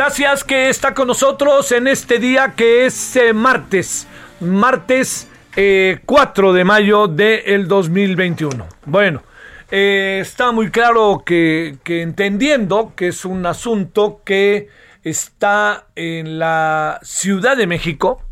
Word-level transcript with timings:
Gracias 0.00 0.44
que 0.44 0.70
está 0.70 0.94
con 0.94 1.08
nosotros 1.08 1.70
en 1.72 1.86
este 1.86 2.18
día 2.18 2.54
que 2.56 2.86
es 2.86 3.16
eh, 3.16 3.34
martes, 3.34 4.06
martes 4.40 5.28
eh, 5.54 5.98
4 6.06 6.54
de 6.54 6.64
mayo 6.64 7.06
del 7.06 7.68
2021. 7.68 8.66
Bueno, 8.86 9.22
eh, 9.70 10.20
está 10.22 10.52
muy 10.52 10.70
claro 10.70 11.22
que, 11.22 11.76
entendiendo 11.84 12.94
que 12.96 13.08
es 13.08 13.26
un 13.26 13.44
asunto 13.44 14.22
que 14.24 14.68
está 15.04 15.88
en 15.94 16.38
la 16.38 16.98
Ciudad 17.02 17.58
de 17.58 17.66
México, 17.66 18.22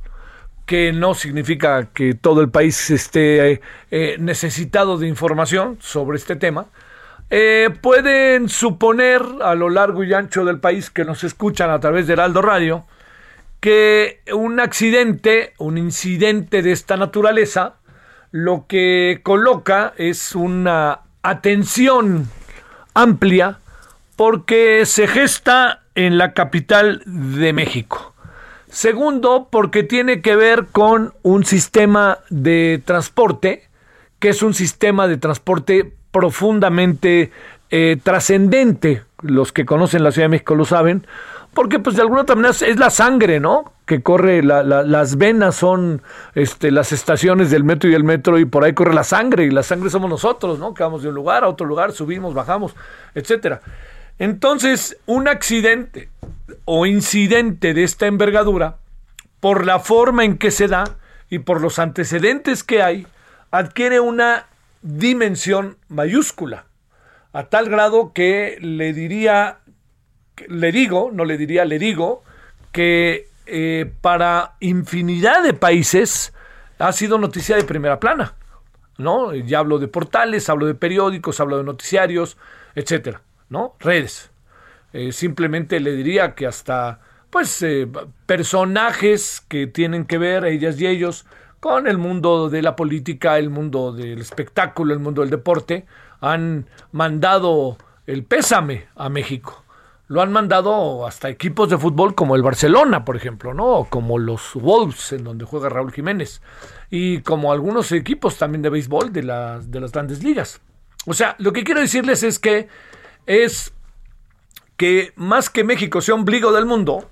que 0.64 0.94
no 0.94 1.12
significa 1.12 1.90
que 1.92 2.14
todo 2.14 2.40
el 2.40 2.48
país 2.48 2.90
esté 2.90 3.52
eh, 3.52 3.60
eh, 3.90 4.16
necesitado 4.18 4.96
de 4.96 5.06
información 5.06 5.76
sobre 5.82 6.16
este 6.16 6.34
tema. 6.34 6.68
Eh, 7.30 7.70
pueden 7.82 8.48
suponer 8.48 9.22
a 9.42 9.54
lo 9.54 9.68
largo 9.68 10.02
y 10.02 10.14
ancho 10.14 10.44
del 10.44 10.60
país 10.60 10.90
que 10.90 11.04
nos 11.04 11.24
escuchan 11.24 11.70
a 11.70 11.78
través 11.78 12.06
de 12.06 12.14
Heraldo 12.14 12.40
Radio 12.40 12.86
que 13.60 14.20
un 14.32 14.60
accidente, 14.60 15.52
un 15.58 15.78
incidente 15.78 16.62
de 16.62 16.72
esta 16.72 16.96
naturaleza, 16.96 17.74
lo 18.30 18.66
que 18.66 19.20
coloca 19.22 19.94
es 19.96 20.34
una 20.34 21.00
atención 21.22 22.28
amplia 22.94 23.58
porque 24.16 24.86
se 24.86 25.06
gesta 25.06 25.82
en 25.94 26.18
la 26.18 26.32
capital 26.32 27.02
de 27.06 27.52
México. 27.52 28.14
Segundo, 28.68 29.48
porque 29.50 29.82
tiene 29.82 30.20
que 30.20 30.36
ver 30.36 30.66
con 30.66 31.14
un 31.22 31.44
sistema 31.44 32.18
de 32.28 32.82
transporte, 32.84 33.68
que 34.18 34.28
es 34.28 34.42
un 34.42 34.54
sistema 34.54 35.08
de 35.08 35.16
transporte 35.16 35.97
profundamente 36.10 37.30
eh, 37.70 37.96
trascendente. 38.02 39.02
Los 39.22 39.52
que 39.52 39.66
conocen 39.66 40.04
la 40.04 40.12
Ciudad 40.12 40.26
de 40.26 40.30
México 40.30 40.54
lo 40.54 40.64
saben, 40.64 41.04
porque 41.54 41.80
pues 41.80 41.96
de 41.96 42.02
alguna 42.02 42.22
manera 42.22 42.50
es 42.50 42.78
la 42.78 42.88
sangre, 42.90 43.40
¿no? 43.40 43.72
Que 43.84 44.00
corre, 44.00 44.44
la- 44.44 44.62
la- 44.62 44.84
las 44.84 45.16
venas 45.16 45.56
son 45.56 46.02
este, 46.36 46.70
las 46.70 46.92
estaciones 46.92 47.50
del 47.50 47.64
metro 47.64 47.90
y 47.90 47.94
el 47.94 48.04
metro 48.04 48.38
y 48.38 48.44
por 48.44 48.62
ahí 48.62 48.74
corre 48.74 48.94
la 48.94 49.02
sangre 49.02 49.44
y 49.44 49.50
la 49.50 49.64
sangre 49.64 49.90
somos 49.90 50.08
nosotros, 50.08 50.58
¿no? 50.60 50.72
Que 50.72 50.84
vamos 50.84 51.02
de 51.02 51.08
un 51.08 51.16
lugar 51.16 51.42
a 51.42 51.48
otro 51.48 51.66
lugar, 51.66 51.90
subimos, 51.92 52.32
bajamos, 52.32 52.76
etcétera. 53.14 53.60
Entonces, 54.20 54.96
un 55.06 55.26
accidente 55.26 56.08
o 56.64 56.86
incidente 56.86 57.74
de 57.74 57.82
esta 57.84 58.06
envergadura, 58.06 58.76
por 59.40 59.64
la 59.66 59.78
forma 59.80 60.24
en 60.24 60.38
que 60.38 60.50
se 60.50 60.68
da 60.68 60.84
y 61.30 61.40
por 61.40 61.60
los 61.60 61.78
antecedentes 61.78 62.62
que 62.64 62.82
hay, 62.82 63.06
adquiere 63.50 64.00
una 64.00 64.46
dimensión 64.82 65.78
mayúscula, 65.88 66.66
a 67.32 67.44
tal 67.44 67.68
grado 67.68 68.12
que 68.12 68.58
le 68.60 68.92
diría, 68.92 69.58
le 70.48 70.72
digo, 70.72 71.10
no 71.12 71.24
le 71.24 71.36
diría, 71.36 71.64
le 71.64 71.78
digo, 71.78 72.22
que 72.72 73.28
eh, 73.46 73.90
para 74.00 74.54
infinidad 74.60 75.42
de 75.42 75.54
países 75.54 76.32
ha 76.78 76.92
sido 76.92 77.18
noticia 77.18 77.56
de 77.56 77.64
primera 77.64 77.98
plana. 77.98 78.34
¿no? 78.98 79.32
Ya 79.34 79.60
hablo 79.60 79.78
de 79.78 79.88
portales, 79.88 80.48
hablo 80.50 80.66
de 80.66 80.74
periódicos, 80.74 81.40
hablo 81.40 81.56
de 81.56 81.64
noticiarios, 81.64 82.36
etcétera, 82.74 83.22
¿no? 83.48 83.76
Redes. 83.78 84.30
Eh, 84.92 85.12
simplemente 85.12 85.80
le 85.80 85.92
diría 85.92 86.34
que 86.34 86.46
hasta, 86.46 87.00
pues, 87.30 87.62
eh, 87.62 87.88
personajes 88.26 89.42
que 89.48 89.66
tienen 89.66 90.04
que 90.04 90.18
ver, 90.18 90.44
ellas 90.44 90.80
y 90.80 90.86
ellos, 90.86 91.26
con 91.60 91.86
el 91.86 91.98
mundo 91.98 92.48
de 92.48 92.62
la 92.62 92.76
política, 92.76 93.38
el 93.38 93.50
mundo 93.50 93.92
del 93.92 94.20
espectáculo, 94.20 94.94
el 94.94 95.00
mundo 95.00 95.22
del 95.22 95.30
deporte, 95.30 95.86
han 96.20 96.66
mandado 96.92 97.76
el 98.06 98.24
pésame 98.24 98.88
a 98.96 99.08
México. 99.08 99.64
Lo 100.06 100.22
han 100.22 100.32
mandado 100.32 101.06
hasta 101.06 101.28
equipos 101.28 101.68
de 101.68 101.76
fútbol 101.76 102.14
como 102.14 102.34
el 102.34 102.42
Barcelona, 102.42 103.04
por 103.04 103.16
ejemplo, 103.16 103.52
¿no? 103.52 103.66
O 103.66 103.84
como 103.84 104.18
los 104.18 104.54
Wolves, 104.54 105.12
en 105.12 105.24
donde 105.24 105.44
juega 105.44 105.68
Raúl 105.68 105.92
Jiménez. 105.92 106.40
Y 106.88 107.20
como 107.20 107.52
algunos 107.52 107.92
equipos 107.92 108.38
también 108.38 108.62
de 108.62 108.70
béisbol 108.70 109.12
de 109.12 109.22
las, 109.24 109.70
de 109.70 109.80
las 109.80 109.92
grandes 109.92 110.22
ligas. 110.24 110.62
O 111.04 111.12
sea, 111.12 111.36
lo 111.38 111.52
que 111.52 111.62
quiero 111.62 111.80
decirles 111.80 112.22
es 112.22 112.38
que 112.38 112.68
es 113.26 113.74
que 114.78 115.12
más 115.16 115.50
que 115.50 115.64
México 115.64 116.00
sea 116.00 116.14
ombligo 116.14 116.52
del 116.52 116.64
mundo, 116.64 117.06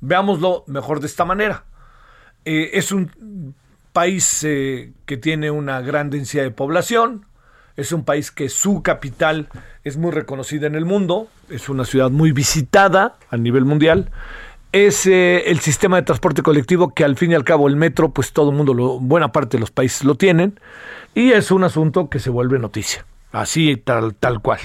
veámoslo 0.00 0.64
mejor 0.66 0.98
de 0.98 1.06
esta 1.06 1.24
manera. 1.24 1.64
Eh, 2.44 2.70
es 2.74 2.92
un 2.92 3.54
país 3.92 4.44
eh, 4.44 4.92
que 5.06 5.16
tiene 5.16 5.50
una 5.50 5.80
gran 5.80 6.10
densidad 6.10 6.44
de 6.44 6.50
población, 6.50 7.26
es 7.76 7.92
un 7.92 8.04
país 8.04 8.30
que 8.30 8.48
su 8.48 8.82
capital 8.82 9.48
es 9.84 9.96
muy 9.96 10.10
reconocida 10.10 10.66
en 10.66 10.74
el 10.74 10.84
mundo, 10.84 11.28
es 11.48 11.68
una 11.68 11.84
ciudad 11.84 12.10
muy 12.10 12.32
visitada 12.32 13.16
a 13.30 13.36
nivel 13.36 13.64
mundial, 13.64 14.10
es 14.72 15.06
eh, 15.06 15.44
el 15.50 15.60
sistema 15.60 15.96
de 15.96 16.02
transporte 16.02 16.42
colectivo 16.42 16.92
que 16.92 17.04
al 17.04 17.16
fin 17.16 17.32
y 17.32 17.34
al 17.34 17.44
cabo 17.44 17.68
el 17.68 17.76
metro, 17.76 18.10
pues 18.10 18.32
todo 18.32 18.50
el 18.50 18.56
mundo, 18.56 18.98
buena 19.00 19.32
parte 19.32 19.56
de 19.56 19.60
los 19.60 19.70
países 19.70 20.04
lo 20.04 20.14
tienen, 20.16 20.60
y 21.14 21.32
es 21.32 21.50
un 21.50 21.64
asunto 21.64 22.10
que 22.10 22.18
se 22.18 22.30
vuelve 22.30 22.58
noticia, 22.58 23.06
así 23.32 23.76
tal, 23.76 24.14
tal 24.14 24.40
cual. 24.40 24.60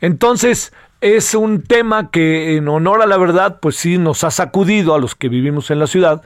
Entonces, 0.00 0.72
es 1.00 1.34
un 1.34 1.62
tema 1.62 2.10
que 2.10 2.56
en 2.56 2.68
honor 2.68 3.02
a 3.02 3.06
la 3.06 3.16
verdad, 3.16 3.58
pues 3.60 3.76
sí 3.76 3.96
nos 3.96 4.24
ha 4.24 4.30
sacudido 4.30 4.94
a 4.94 4.98
los 4.98 5.14
que 5.14 5.28
vivimos 5.28 5.70
en 5.70 5.78
la 5.78 5.86
ciudad, 5.86 6.24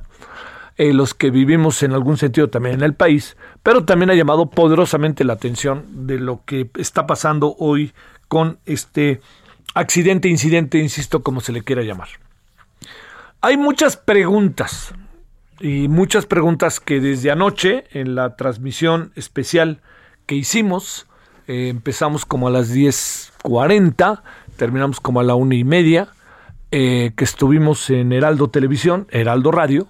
eh, 0.76 0.92
los 0.92 1.14
que 1.14 1.30
vivimos 1.30 1.82
en 1.82 1.92
algún 1.92 2.16
sentido 2.16 2.50
también 2.50 2.76
en 2.76 2.82
el 2.82 2.94
país, 2.94 3.36
pero 3.62 3.84
también 3.84 4.10
ha 4.10 4.14
llamado 4.14 4.50
poderosamente 4.50 5.24
la 5.24 5.34
atención 5.34 6.06
de 6.06 6.18
lo 6.18 6.42
que 6.44 6.70
está 6.76 7.06
pasando 7.06 7.54
hoy 7.58 7.92
con 8.28 8.58
este 8.66 9.20
accidente, 9.74 10.28
incidente, 10.28 10.78
insisto, 10.78 11.22
como 11.22 11.40
se 11.40 11.52
le 11.52 11.62
quiera 11.62 11.82
llamar. 11.82 12.08
Hay 13.40 13.56
muchas 13.56 13.96
preguntas 13.96 14.94
y 15.60 15.88
muchas 15.88 16.26
preguntas 16.26 16.80
que 16.80 17.00
desde 17.00 17.30
anoche 17.30 17.84
en 17.92 18.14
la 18.14 18.36
transmisión 18.36 19.12
especial 19.14 19.80
que 20.26 20.34
hicimos, 20.34 21.06
eh, 21.46 21.68
empezamos 21.68 22.24
como 22.24 22.48
a 22.48 22.50
las 22.50 22.74
10.40, 22.74 24.22
terminamos 24.56 25.00
como 25.00 25.20
a 25.20 25.24
la 25.24 25.34
una 25.34 25.54
y 25.54 25.64
media, 25.64 26.08
eh, 26.70 27.12
que 27.16 27.24
estuvimos 27.24 27.90
en 27.90 28.12
Heraldo 28.12 28.48
Televisión, 28.48 29.06
Heraldo 29.10 29.52
Radio, 29.52 29.86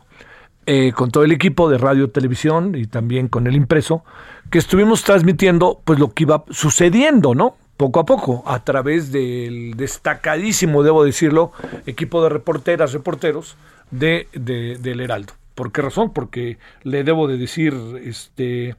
eh, 0.66 0.92
con 0.92 1.10
todo 1.10 1.24
el 1.24 1.32
equipo 1.32 1.68
de 1.70 1.78
radio, 1.78 2.10
televisión 2.10 2.74
y 2.74 2.86
también 2.86 3.28
con 3.28 3.46
el 3.46 3.54
impreso, 3.56 4.04
que 4.50 4.58
estuvimos 4.58 5.02
transmitiendo 5.04 5.80
pues 5.84 5.98
lo 5.98 6.12
que 6.12 6.24
iba 6.24 6.44
sucediendo, 6.50 7.34
¿no? 7.34 7.56
Poco 7.76 8.00
a 8.00 8.06
poco, 8.06 8.42
a 8.46 8.62
través 8.64 9.10
del 9.10 9.74
destacadísimo, 9.76 10.82
debo 10.82 11.04
decirlo, 11.04 11.52
equipo 11.86 12.22
de 12.22 12.28
reporteras, 12.28 12.92
reporteros 12.92 13.56
de, 13.90 14.28
de- 14.32 14.78
del 14.78 15.00
Heraldo. 15.00 15.32
¿Por 15.54 15.72
qué 15.72 15.82
razón? 15.82 16.12
Porque 16.12 16.58
le 16.82 17.02
debo 17.04 17.26
de 17.26 17.36
decir, 17.36 17.74
este, 18.04 18.76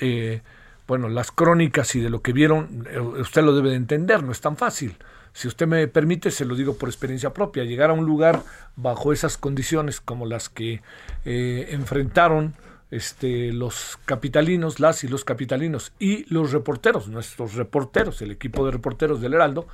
eh, 0.00 0.40
bueno, 0.88 1.08
las 1.08 1.30
crónicas 1.30 1.94
y 1.94 2.00
de 2.00 2.10
lo 2.10 2.20
que 2.20 2.32
vieron, 2.32 2.86
eh, 2.90 2.98
usted 3.00 3.42
lo 3.42 3.54
debe 3.54 3.70
de 3.70 3.76
entender, 3.76 4.22
no 4.22 4.32
es 4.32 4.40
tan 4.40 4.56
fácil. 4.56 4.96
Si 5.32 5.48
usted 5.48 5.66
me 5.66 5.88
permite, 5.88 6.30
se 6.30 6.44
lo 6.44 6.54
digo 6.54 6.76
por 6.76 6.88
experiencia 6.88 7.32
propia, 7.32 7.64
llegar 7.64 7.90
a 7.90 7.94
un 7.94 8.04
lugar 8.04 8.42
bajo 8.76 9.12
esas 9.12 9.38
condiciones 9.38 10.00
como 10.00 10.26
las 10.26 10.48
que 10.48 10.82
eh, 11.24 11.68
enfrentaron 11.70 12.54
este, 12.90 13.52
los 13.52 13.98
capitalinos, 14.04 14.78
las 14.78 15.02
y 15.04 15.08
los 15.08 15.24
capitalinos 15.24 15.92
y 15.98 16.26
los 16.32 16.52
reporteros, 16.52 17.08
nuestros 17.08 17.54
reporteros, 17.54 18.20
el 18.20 18.30
equipo 18.30 18.66
de 18.66 18.72
reporteros 18.72 19.20
del 19.22 19.34
Heraldo, 19.34 19.66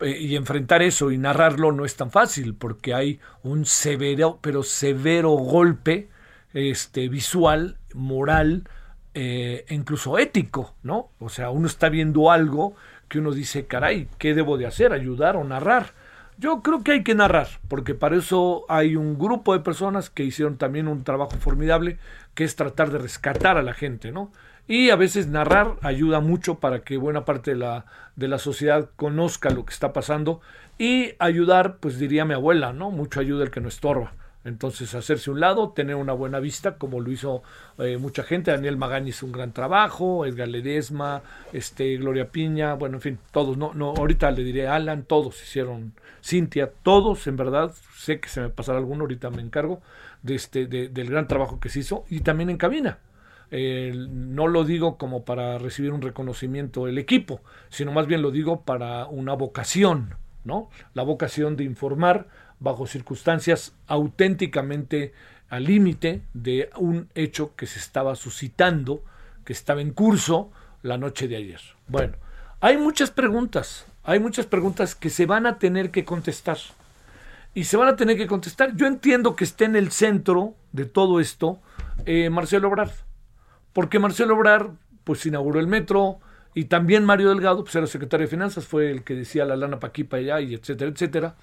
eh, 0.00 0.18
y 0.18 0.34
enfrentar 0.34 0.82
eso 0.82 1.10
y 1.10 1.18
narrarlo 1.18 1.70
no 1.70 1.84
es 1.84 1.94
tan 1.96 2.10
fácil 2.10 2.54
porque 2.54 2.94
hay 2.94 3.20
un 3.42 3.66
severo, 3.66 4.38
pero 4.40 4.62
severo 4.62 5.30
golpe 5.30 6.08
este, 6.54 7.08
visual, 7.08 7.76
moral 7.92 8.68
eh, 9.12 9.64
e 9.68 9.74
incluso 9.74 10.18
ético, 10.18 10.74
¿no? 10.82 11.10
O 11.20 11.28
sea, 11.28 11.50
uno 11.50 11.66
está 11.68 11.88
viendo 11.88 12.30
algo 12.30 12.74
que 13.08 13.18
uno 13.18 13.32
dice, 13.32 13.66
caray, 13.66 14.08
¿qué 14.18 14.34
debo 14.34 14.58
de 14.58 14.66
hacer? 14.66 14.92
¿Ayudar 14.92 15.36
o 15.36 15.44
narrar? 15.44 15.92
Yo 16.36 16.62
creo 16.62 16.82
que 16.82 16.92
hay 16.92 17.04
que 17.04 17.14
narrar, 17.14 17.46
porque 17.68 17.94
para 17.94 18.16
eso 18.16 18.64
hay 18.68 18.96
un 18.96 19.18
grupo 19.18 19.52
de 19.52 19.60
personas 19.60 20.10
que 20.10 20.24
hicieron 20.24 20.56
también 20.56 20.88
un 20.88 21.04
trabajo 21.04 21.36
formidable, 21.38 21.98
que 22.34 22.42
es 22.42 22.56
tratar 22.56 22.90
de 22.90 22.98
rescatar 22.98 23.56
a 23.56 23.62
la 23.62 23.72
gente, 23.72 24.10
¿no? 24.10 24.32
Y 24.66 24.90
a 24.90 24.96
veces 24.96 25.28
narrar 25.28 25.76
ayuda 25.82 26.20
mucho 26.20 26.56
para 26.56 26.80
que 26.80 26.96
buena 26.96 27.24
parte 27.24 27.52
de 27.52 27.58
la, 27.58 27.86
de 28.16 28.28
la 28.28 28.38
sociedad 28.38 28.90
conozca 28.96 29.50
lo 29.50 29.64
que 29.64 29.72
está 29.72 29.92
pasando 29.92 30.40
y 30.78 31.12
ayudar, 31.18 31.76
pues 31.76 31.98
diría 31.98 32.24
mi 32.24 32.34
abuela, 32.34 32.72
¿no? 32.72 32.90
Mucho 32.90 33.20
ayuda 33.20 33.44
el 33.44 33.50
que 33.50 33.60
no 33.60 33.68
estorba. 33.68 34.12
Entonces, 34.44 34.94
hacerse 34.94 35.30
un 35.30 35.40
lado, 35.40 35.70
tener 35.70 35.96
una 35.96 36.12
buena 36.12 36.38
vista, 36.38 36.76
como 36.76 37.00
lo 37.00 37.10
hizo 37.10 37.42
eh, 37.78 37.96
mucha 37.96 38.22
gente. 38.22 38.50
Daniel 38.50 38.76
Magani 38.76 39.08
hizo 39.08 39.24
un 39.24 39.32
gran 39.32 39.52
trabajo, 39.52 40.26
Edgar 40.26 40.48
Ledesma, 40.48 41.22
este, 41.52 41.96
Gloria 41.96 42.30
Piña, 42.30 42.74
bueno, 42.74 42.98
en 42.98 43.00
fin, 43.00 43.18
todos. 43.30 43.56
No, 43.56 43.72
no, 43.72 43.94
ahorita 43.96 44.30
le 44.32 44.44
diré 44.44 44.68
Alan, 44.68 45.04
todos 45.04 45.42
hicieron, 45.42 45.94
Cintia, 46.22 46.70
todos, 46.82 47.26
en 47.26 47.36
verdad. 47.36 47.72
Sé 47.96 48.20
que 48.20 48.28
se 48.28 48.42
me 48.42 48.50
pasará 48.50 48.78
alguno, 48.78 49.02
ahorita 49.04 49.30
me 49.30 49.40
encargo 49.40 49.80
de 50.22 50.34
este, 50.34 50.66
de, 50.66 50.88
del 50.88 51.08
gran 51.08 51.26
trabajo 51.26 51.58
que 51.58 51.70
se 51.70 51.80
hizo 51.80 52.04
y 52.10 52.20
también 52.20 52.50
en 52.50 52.58
cabina. 52.58 52.98
no 53.50 54.46
lo 54.46 54.64
digo 54.64 54.98
como 54.98 55.24
para 55.24 55.58
recibir 55.58 55.92
un 55.92 56.02
reconocimiento 56.02 56.86
el 56.86 56.98
equipo, 56.98 57.40
sino 57.70 57.92
más 57.92 58.06
bien 58.06 58.20
lo 58.20 58.30
digo 58.30 58.62
para 58.62 59.06
una 59.06 59.32
vocación, 59.34 60.16
¿no? 60.44 60.68
La 60.92 61.02
vocación 61.02 61.56
de 61.56 61.64
informar 61.64 62.26
bajo 62.64 62.86
circunstancias 62.86 63.74
auténticamente 63.86 65.12
al 65.48 65.64
límite 65.64 66.22
de 66.32 66.70
un 66.76 67.08
hecho 67.14 67.54
que 67.54 67.66
se 67.66 67.78
estaba 67.78 68.16
suscitando, 68.16 69.04
que 69.44 69.52
estaba 69.52 69.80
en 69.80 69.92
curso 69.92 70.50
la 70.82 70.98
noche 70.98 71.28
de 71.28 71.36
ayer. 71.36 71.60
Bueno, 71.86 72.14
hay 72.60 72.76
muchas 72.76 73.10
preguntas, 73.10 73.86
hay 74.02 74.18
muchas 74.18 74.46
preguntas 74.46 74.94
que 74.94 75.10
se 75.10 75.26
van 75.26 75.46
a 75.46 75.58
tener 75.58 75.90
que 75.90 76.04
contestar. 76.04 76.58
Y 77.54 77.64
se 77.64 77.76
van 77.76 77.86
a 77.86 77.94
tener 77.94 78.16
que 78.16 78.26
contestar. 78.26 78.74
Yo 78.74 78.88
entiendo 78.88 79.36
que 79.36 79.44
esté 79.44 79.66
en 79.66 79.76
el 79.76 79.92
centro 79.92 80.54
de 80.72 80.86
todo 80.86 81.20
esto 81.20 81.60
eh, 82.04 82.28
Marcelo 82.28 82.66
Obrar. 82.66 82.90
Porque 83.72 84.00
Marcelo 84.00 84.34
Obrar, 84.34 84.70
pues 85.04 85.24
inauguró 85.24 85.60
el 85.60 85.68
metro, 85.68 86.18
y 86.54 86.64
también 86.64 87.04
Mario 87.04 87.28
Delgado, 87.28 87.64
pues 87.64 87.74
era 87.74 87.86
secretario 87.86 88.26
de 88.26 88.30
Finanzas, 88.30 88.66
fue 88.66 88.90
el 88.90 89.02
que 89.02 89.14
decía 89.14 89.44
la 89.44 89.56
lana 89.56 89.80
pa' 89.80 89.88
aquí, 89.88 90.04
para 90.04 90.20
allá, 90.20 90.40
y 90.40 90.54
etcétera, 90.54 90.90
etcétera. 90.90 91.34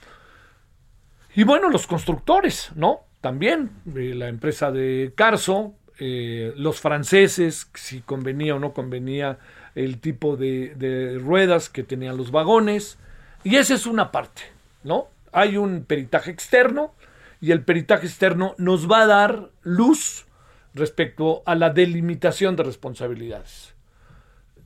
Y 1.36 1.44
bueno, 1.44 1.70
los 1.70 1.88
constructores, 1.88 2.72
¿no? 2.76 3.02
También 3.22 3.72
eh, 3.96 4.14
la 4.16 4.28
empresa 4.28 4.72
de 4.72 5.14
Carso, 5.16 5.74
eh, 6.00 6.54
los 6.58 6.82
franceses, 6.82 7.70
si 7.74 8.02
convenía 8.02 8.56
o 8.56 8.60
no 8.60 8.74
convenía 8.74 9.40
el 9.76 10.00
tipo 10.00 10.36
de, 10.36 10.76
de, 10.76 11.18
ruedas 11.20 11.70
que 11.70 11.84
tenían 11.84 12.18
los 12.18 12.32
vagones. 12.32 12.98
Y 13.44 13.56
esa 13.56 13.76
es 13.76 13.86
una 13.86 14.12
parte, 14.12 14.42
¿no? 14.84 15.08
Hay 15.32 15.58
un 15.58 15.86
peritaje 15.86 16.32
externo 16.32 16.94
y 17.40 17.52
el 17.52 17.64
peritaje 17.64 18.08
externo 18.08 18.56
nos 18.58 18.90
va 18.90 19.04
a 19.04 19.08
dar 19.08 19.52
luz 19.62 20.26
respecto 20.74 21.44
a 21.46 21.56
la 21.56 21.70
delimitación 21.70 22.56
de 22.56 22.64
responsabilidades. 22.64 23.74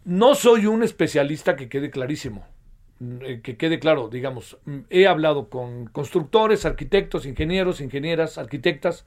No 0.04 0.36
soy 0.36 0.66
un 0.66 0.84
especialista 0.84 1.56
que 1.56 1.70
quede 1.70 1.90
clarísimo. 1.90 2.48
Eh, 3.02 3.42
que 3.44 3.58
quede 3.58 3.80
claro, 3.80 4.08
digamos, 4.08 4.58
mm, 4.66 4.80
he 4.90 5.06
hablado 5.06 5.50
con 5.50 5.86
constructores, 5.88 6.66
arquitectos, 6.66 7.26
ingenieros, 7.26 7.82
ingenieras, 7.82 8.38
arquitectas, 8.38 9.06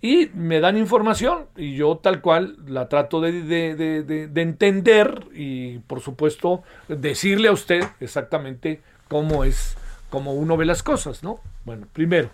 y 0.00 0.30
me 0.34 0.60
dan 0.60 0.76
información 0.76 1.46
y 1.56 1.74
yo 1.74 1.96
tal 1.96 2.20
cual 2.20 2.56
la 2.66 2.88
trato 2.88 3.20
de, 3.20 3.42
de, 3.42 3.74
de, 4.04 4.42
entender 4.42 5.26
y 5.34 5.78
por 5.80 6.00
supuesto 6.00 6.62
decirle 6.86 7.48
a 7.48 7.52
usted 7.52 7.82
exactamente 7.98 8.82
cómo 9.08 9.42
es, 9.42 9.76
cómo 10.10 10.34
uno 10.34 10.56
ve 10.58 10.66
las 10.66 10.82
cosas, 10.82 11.22
¿no? 11.22 11.40
Bueno, 11.64 11.88
primero, 11.92 12.28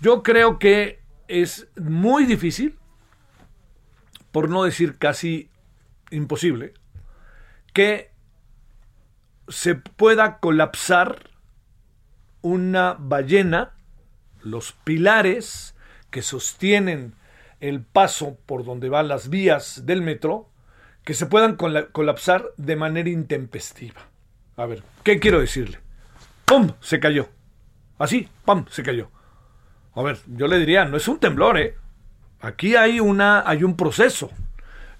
yo 0.00 0.22
creo 0.22 0.58
que 0.60 1.00
es 1.26 1.66
muy 1.76 2.26
difícil, 2.26 2.78
por 4.30 4.48
no 4.48 4.62
decir 4.62 4.96
casi 4.96 5.50
imposible, 6.12 6.74
que 7.72 8.13
se 9.48 9.74
pueda 9.74 10.38
colapsar 10.38 11.30
una 12.42 12.96
ballena, 12.98 13.72
los 14.42 14.72
pilares 14.84 15.74
que 16.10 16.22
sostienen 16.22 17.14
el 17.60 17.82
paso 17.82 18.36
por 18.46 18.64
donde 18.64 18.88
van 18.88 19.08
las 19.08 19.28
vías 19.30 19.86
del 19.86 20.02
metro, 20.02 20.50
que 21.04 21.14
se 21.14 21.26
puedan 21.26 21.56
colapsar 21.56 22.50
de 22.56 22.76
manera 22.76 23.08
intempestiva. 23.08 24.00
A 24.56 24.66
ver, 24.66 24.82
¿qué 25.02 25.18
quiero 25.18 25.40
decirle? 25.40 25.80
¡Pum! 26.44 26.72
Se 26.80 27.00
cayó. 27.00 27.28
Así, 27.98 28.28
¡pum! 28.44 28.64
Se 28.70 28.82
cayó. 28.82 29.10
A 29.94 30.02
ver, 30.02 30.18
yo 30.26 30.46
le 30.46 30.58
diría, 30.58 30.84
no 30.84 30.96
es 30.96 31.08
un 31.08 31.18
temblor, 31.18 31.58
¿eh? 31.58 31.76
Aquí 32.40 32.76
hay, 32.76 33.00
una, 33.00 33.48
hay 33.48 33.64
un 33.64 33.76
proceso. 33.76 34.30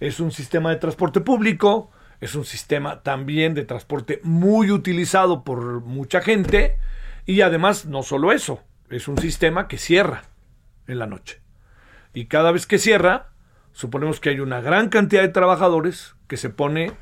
Es 0.00 0.20
un 0.20 0.30
sistema 0.30 0.70
de 0.70 0.76
transporte 0.76 1.20
público, 1.20 1.90
es 2.24 2.34
un 2.34 2.44
sistema 2.44 3.02
también 3.02 3.54
de 3.54 3.64
transporte 3.64 4.20
muy 4.22 4.70
utilizado 4.70 5.44
por 5.44 5.82
mucha 5.82 6.20
gente 6.20 6.78
y 7.26 7.42
además 7.42 7.86
no 7.86 8.02
solo 8.02 8.32
eso, 8.32 8.62
es 8.88 9.08
un 9.08 9.18
sistema 9.18 9.68
que 9.68 9.76
cierra 9.76 10.22
en 10.86 10.98
la 10.98 11.06
noche. 11.06 11.40
Y 12.14 12.26
cada 12.26 12.52
vez 12.52 12.66
que 12.66 12.78
cierra, 12.78 13.28
suponemos 13.72 14.20
que 14.20 14.30
hay 14.30 14.40
una 14.40 14.60
gran 14.60 14.88
cantidad 14.88 15.22
de 15.22 15.28
trabajadores 15.28 16.14
que 16.26 16.36
se 16.36 16.48
pone 16.48 16.92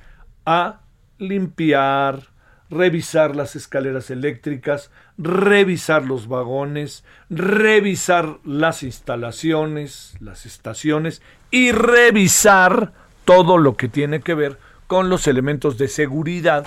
a 0.45 0.81
limpiar, 1.19 2.31
revisar 2.69 3.37
las 3.37 3.55
escaleras 3.55 4.11
eléctricas, 4.11 4.91
revisar 5.19 6.05
los 6.05 6.27
vagones, 6.27 7.05
revisar 7.31 8.39
las 8.45 8.83
instalaciones, 8.83 10.17
las 10.19 10.47
estaciones 10.47 11.23
y 11.51 11.71
revisar 11.71 12.93
todo 13.25 13.59
lo 13.59 13.77
que 13.77 13.89
tiene 13.89 14.21
que 14.21 14.35
ver 14.35 14.59
con 14.93 15.09
los 15.09 15.27
elementos 15.27 15.79
de 15.79 15.89
seguridad 15.89 16.67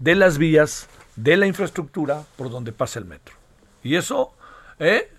de 0.00 0.16
las 0.16 0.38
vías, 0.38 0.88
de 1.14 1.36
la 1.36 1.46
infraestructura 1.46 2.24
por 2.36 2.50
donde 2.50 2.72
pasa 2.72 2.98
el 2.98 3.04
metro. 3.04 3.36
Y 3.84 3.94
eso, 3.94 4.34
¿eh? 4.80 5.12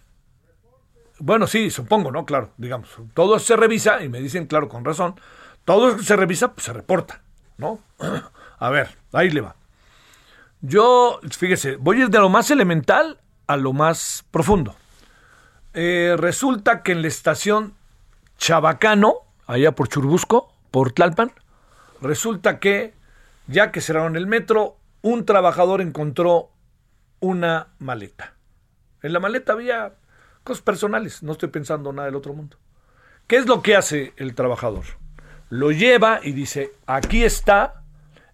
Bueno, 1.20 1.48
sí, 1.48 1.72
supongo, 1.72 2.12
¿no? 2.12 2.26
Claro, 2.26 2.52
digamos, 2.58 2.90
todo 3.14 3.40
se 3.40 3.56
revisa 3.56 4.04
y 4.04 4.10
me 4.10 4.20
dicen, 4.20 4.48
claro, 4.48 4.68
con 4.68 4.84
razón, 4.84 5.16
todo 5.64 5.98
se 6.00 6.14
revisa, 6.18 6.52
pues 6.52 6.66
se 6.66 6.74
reporta, 6.74 7.22
¿no? 7.58 7.80
A 8.60 8.70
ver, 8.70 8.98
ahí 9.14 9.30
le 9.30 9.40
va. 9.40 9.56
Yo, 10.60 11.22
fíjese, 11.30 11.78
voy 11.78 12.06
de 12.06 12.20
lo 12.20 12.28
más 12.28 12.52
elemental 12.52 13.18
a 13.48 13.56
lo 13.56 13.72
más 13.72 14.26
profundo. 14.30 14.76
Eh, 15.74 16.16
resulta 16.18 16.84
que 16.84 16.92
en 16.92 17.02
la 17.02 17.08
estación 17.08 17.76
Chabacano, 18.38 19.20
allá 19.48 19.72
por 19.72 19.88
Churbusco, 19.88 20.54
por 20.70 20.92
Tlalpan, 20.92 21.32
Resulta 22.02 22.60
que, 22.60 22.94
ya 23.48 23.72
que 23.72 23.82
cerraron 23.82 24.16
el 24.16 24.28
metro, 24.28 24.78
un 25.02 25.26
trabajador 25.26 25.82
encontró 25.82 26.52
una 27.20 27.68
maleta. 27.80 28.34
En 29.02 29.14
la 29.14 29.20
maleta 29.20 29.54
había 29.54 29.94
cosas 30.44 30.62
personales, 30.62 31.24
no 31.24 31.32
estoy 31.34 31.50
pensando 31.50 31.94
nada 31.94 32.08
del 32.08 32.16
otro 32.16 32.34
mundo. 32.34 32.58
¿Qué 33.28 33.38
es 33.38 33.48
lo 33.48 33.62
que 33.62 33.76
hace 33.76 34.14
el 34.18 34.36
trabajador? 34.36 34.84
Lo 35.50 35.72
lleva 35.72 36.20
y 36.24 36.32
dice, 36.32 36.72
aquí 36.86 37.24
está 37.24 37.84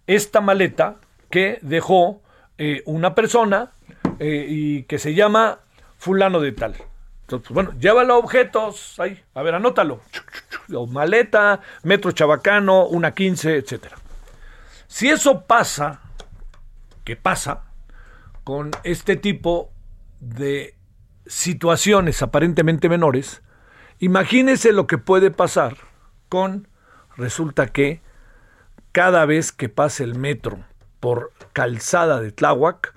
esta 0.06 0.40
maleta 0.40 0.96
que 1.30 1.58
dejó 1.62 2.22
eh, 2.56 2.82
una 2.86 3.14
persona 3.14 3.72
eh, 4.18 4.46
y 4.48 4.82
que 4.84 4.98
se 4.98 5.14
llama 5.14 5.60
fulano 5.98 6.40
de 6.40 6.52
tal. 6.52 6.74
Entonces, 7.28 7.50
bueno, 7.50 7.74
llévalo 7.78 8.18
objetos, 8.18 8.98
ahí, 8.98 9.22
a 9.34 9.42
ver, 9.42 9.54
anótalo. 9.54 10.00
Maleta, 10.88 11.60
metro 11.82 12.12
chabacano, 12.12 12.86
una 12.86 13.14
15, 13.14 13.56
etcétera. 13.56 13.96
Si 14.86 15.08
eso 15.08 15.44
pasa, 15.44 16.00
¿qué 17.04 17.16
pasa 17.16 17.64
con 18.44 18.70
este 18.82 19.16
tipo 19.16 19.70
de 20.20 20.74
situaciones 21.26 22.22
aparentemente 22.22 22.88
menores, 22.88 23.42
Imagínese 24.00 24.72
lo 24.72 24.86
que 24.86 24.96
puede 24.96 25.32
pasar 25.32 25.76
con, 26.28 26.68
resulta 27.16 27.66
que 27.66 28.00
cada 28.92 29.26
vez 29.26 29.50
que 29.50 29.68
pase 29.68 30.04
el 30.04 30.16
metro 30.16 30.64
por 31.00 31.32
calzada 31.52 32.20
de 32.20 32.30
Tláhuac, 32.30 32.94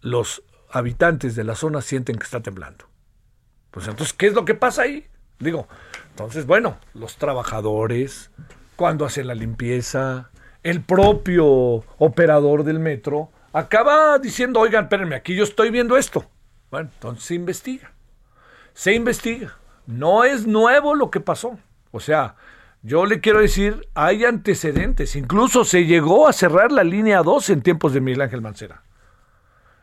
los 0.00 0.42
habitantes 0.68 1.36
de 1.36 1.44
la 1.44 1.54
zona 1.54 1.80
sienten 1.80 2.16
que 2.16 2.24
está 2.24 2.40
temblando. 2.40 2.85
Pues 3.76 3.88
entonces, 3.88 4.14
¿qué 4.14 4.28
es 4.28 4.32
lo 4.32 4.46
que 4.46 4.54
pasa 4.54 4.84
ahí? 4.84 5.06
Digo, 5.38 5.68
entonces, 6.08 6.46
bueno, 6.46 6.78
los 6.94 7.16
trabajadores, 7.16 8.30
cuando 8.74 9.04
hacen 9.04 9.26
la 9.26 9.34
limpieza, 9.34 10.30
el 10.62 10.80
propio 10.80 11.84
operador 11.98 12.64
del 12.64 12.78
metro, 12.78 13.28
acaba 13.52 14.18
diciendo, 14.18 14.60
oigan, 14.60 14.84
espérenme, 14.84 15.14
aquí 15.14 15.36
yo 15.36 15.44
estoy 15.44 15.68
viendo 15.68 15.98
esto. 15.98 16.24
Bueno, 16.70 16.88
entonces 16.90 17.24
se 17.24 17.34
investiga. 17.34 17.92
Se 18.72 18.94
investiga. 18.94 19.58
No 19.84 20.24
es 20.24 20.46
nuevo 20.46 20.94
lo 20.94 21.10
que 21.10 21.20
pasó. 21.20 21.58
O 21.90 22.00
sea, 22.00 22.36
yo 22.80 23.04
le 23.04 23.20
quiero 23.20 23.40
decir, 23.40 23.86
hay 23.92 24.24
antecedentes. 24.24 25.16
Incluso 25.16 25.66
se 25.66 25.84
llegó 25.84 26.28
a 26.28 26.32
cerrar 26.32 26.72
la 26.72 26.82
línea 26.82 27.22
2 27.22 27.50
en 27.50 27.60
tiempos 27.60 27.92
de 27.92 28.00
Miguel 28.00 28.22
Ángel 28.22 28.40
Mancera. 28.40 28.84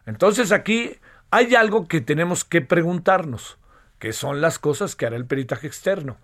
Entonces 0.08 0.52
aquí 0.52 0.96
hay 1.30 1.54
algo 1.54 1.88
que 1.88 2.02
tenemos 2.02 2.44
que 2.44 2.62
preguntarnos, 2.62 3.60
que 4.04 4.12
son 4.12 4.42
las 4.42 4.60
cosas 4.60 4.98
que 4.98 5.06
hará 5.06 5.16
el 5.16 5.26
peritaje 5.26 5.66
externo. 5.66 6.18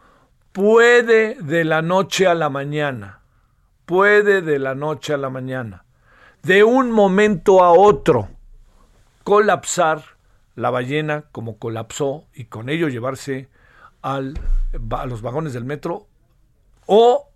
Puede 0.52 1.36
de 1.36 1.64
la 1.64 1.82
noche 1.82 2.28
a 2.28 2.34
la 2.34 2.50
mañana, 2.50 3.22
puede 3.86 4.42
de 4.42 4.60
la 4.60 4.76
noche 4.76 5.14
a 5.14 5.18
la 5.18 5.30
mañana, 5.30 5.86
de 6.44 6.66
un 6.66 6.92
momento 6.92 7.64
a 7.64 7.72
otro, 7.72 8.28
colapsar 9.24 10.04
la 10.56 10.72
ballena 10.72 11.24
como 11.32 11.58
colapsó 11.58 12.26
y 12.34 12.48
con 12.48 12.68
ello 12.68 12.90
llevarse 12.90 13.48
a 14.02 14.20
los 15.06 15.22
vagones 15.22 15.54
del 15.54 15.64
metro. 15.64 16.06
O 16.86 17.30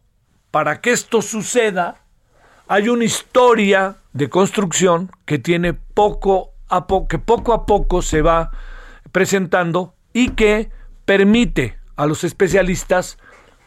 para 0.52 0.82
que 0.82 0.92
esto 0.92 1.22
suceda, 1.22 2.02
hay 2.68 2.90
una 2.90 3.06
historia 3.06 3.96
de 4.12 4.30
construcción 4.30 5.10
que 5.24 5.40
tiene 5.40 5.74
poco 5.74 6.52
a 6.68 6.86
poco, 6.86 7.08
que 7.08 7.20
poco 7.20 7.54
a 7.54 7.66
poco 7.66 8.02
se 8.02 8.22
va 8.22 8.52
presentando 9.14 9.94
y 10.14 10.30
que 10.30 10.70
permite 11.06 11.78
a 11.96 12.06
los 12.06 12.24
especialistas 12.24 13.18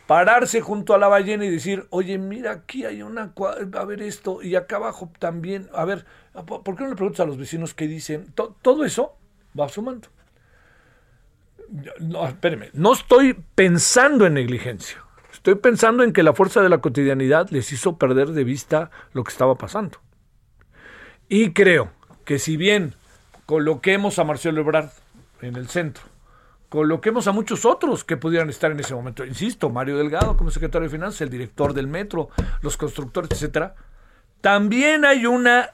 pararse 0.07 0.61
junto 0.61 0.95
a 0.95 0.99
la 0.99 1.09
ballena 1.09 1.45
y 1.45 1.51
decir, 1.51 1.87
oye, 1.91 2.17
mira, 2.17 2.53
aquí 2.53 2.85
hay 2.85 3.03
una, 3.03 3.33
a 3.73 3.85
ver 3.85 4.03
esto, 4.03 4.41
y 4.43 4.55
acá 4.55 4.77
abajo 4.77 5.11
también, 5.19 5.69
a 5.75 5.85
ver, 5.85 6.07
¿por 6.47 6.77
qué 6.77 6.85
no 6.85 6.91
le 6.91 6.97
preguntas 6.97 7.21
a 7.21 7.27
los 7.27 7.37
vecinos 7.37 7.75
qué 7.75 7.89
dicen? 7.89 8.33
todo 8.35 8.85
eso 8.85 9.17
va 9.59 9.69
sumando. 9.69 10.09
No, 11.99 12.29
no 12.75 12.93
estoy 12.93 13.35
pensando 13.57 14.25
en 14.27 14.35
negligencia. 14.35 15.03
Estoy 15.33 15.57
pensando 15.57 16.05
en 16.05 16.13
que 16.13 16.23
la 16.23 16.33
fuerza 16.33 16.63
de 16.63 16.69
la 16.69 16.79
cotidianidad 16.79 17.51
les 17.51 17.73
hizo 17.73 17.99
perder 17.99 18.29
de 18.29 18.45
vista 18.45 18.91
lo 19.13 19.25
que 19.25 19.33
estaba 19.33 19.57
pasando. 19.57 19.99
Y 21.29 21.53
creo 21.53 21.91
que 22.25 22.39
si 22.39 22.57
bien 22.57 22.95
coloquemos 23.47 24.19
a 24.19 24.25
Marcelo 24.25 24.61
Ebrard 24.61 24.91
en 25.43 25.57
el 25.57 25.69
centro, 25.69 26.05
coloquemos 26.69 27.27
a 27.27 27.33
muchos 27.33 27.65
otros 27.65 28.05
que 28.05 28.17
pudieran 28.17 28.51
estar 28.51 28.71
en 28.71 28.81
ese 28.81 28.95
momento, 28.95 29.25
insisto, 29.25 29.71
Mario 29.71 29.97
Delgado 29.99 30.37
como 30.37 30.51
secretario 30.51 30.89
de 30.89 30.95
Finanzas, 30.95 31.21
el 31.23 31.31
director 31.31 31.75
del 31.75 31.87
metro, 31.87 32.31
los 32.63 32.77
constructores, 32.77 33.31
etcétera, 33.31 33.75
también 34.41 35.05
hay 35.05 35.27
una 35.27 35.71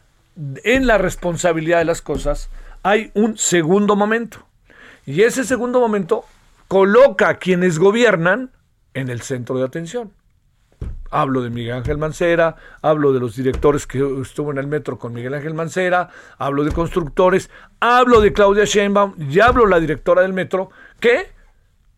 en 0.65 0.87
la 0.87 0.99
responsabilidad 0.99 1.79
de 1.79 1.85
las 1.85 2.01
cosas 2.01 2.49
hay 2.83 3.11
un 3.15 3.37
segundo 3.39 3.97
momento. 3.97 4.39
Y 5.07 5.23
ese 5.23 5.45
segundo 5.45 5.81
momento 5.81 6.25
coloca 6.69 7.29
a 7.29 7.39
quienes 7.39 7.79
gobiernan 7.79 8.51
en 8.95 9.09
el 9.09 9.21
centro 9.23 9.57
de 9.59 9.65
atención. 9.65 10.13
Hablo 11.11 11.43
de 11.43 11.51
Miguel 11.51 11.75
Ángel 11.75 11.99
Mancera, 11.99 12.57
hablo 12.81 13.13
de 13.13 13.21
los 13.21 13.37
directores 13.37 13.87
que 13.87 13.99
estuvo 14.23 14.51
en 14.51 14.59
el 14.59 14.67
metro 14.67 14.99
con 14.99 15.13
Miguel 15.13 15.35
Ángel 15.35 15.53
Mancera, 15.53 16.09
hablo 16.39 16.65
de 16.65 16.73
constructores, 16.73 17.51
hablo 17.81 18.21
de 18.21 18.33
Claudia 18.33 18.65
Sheinbaum 18.65 19.15
y 19.19 19.41
hablo 19.41 19.67
la 19.67 19.79
directora 19.79 20.23
del 20.23 20.33
metro, 20.33 20.71
que 21.03 21.27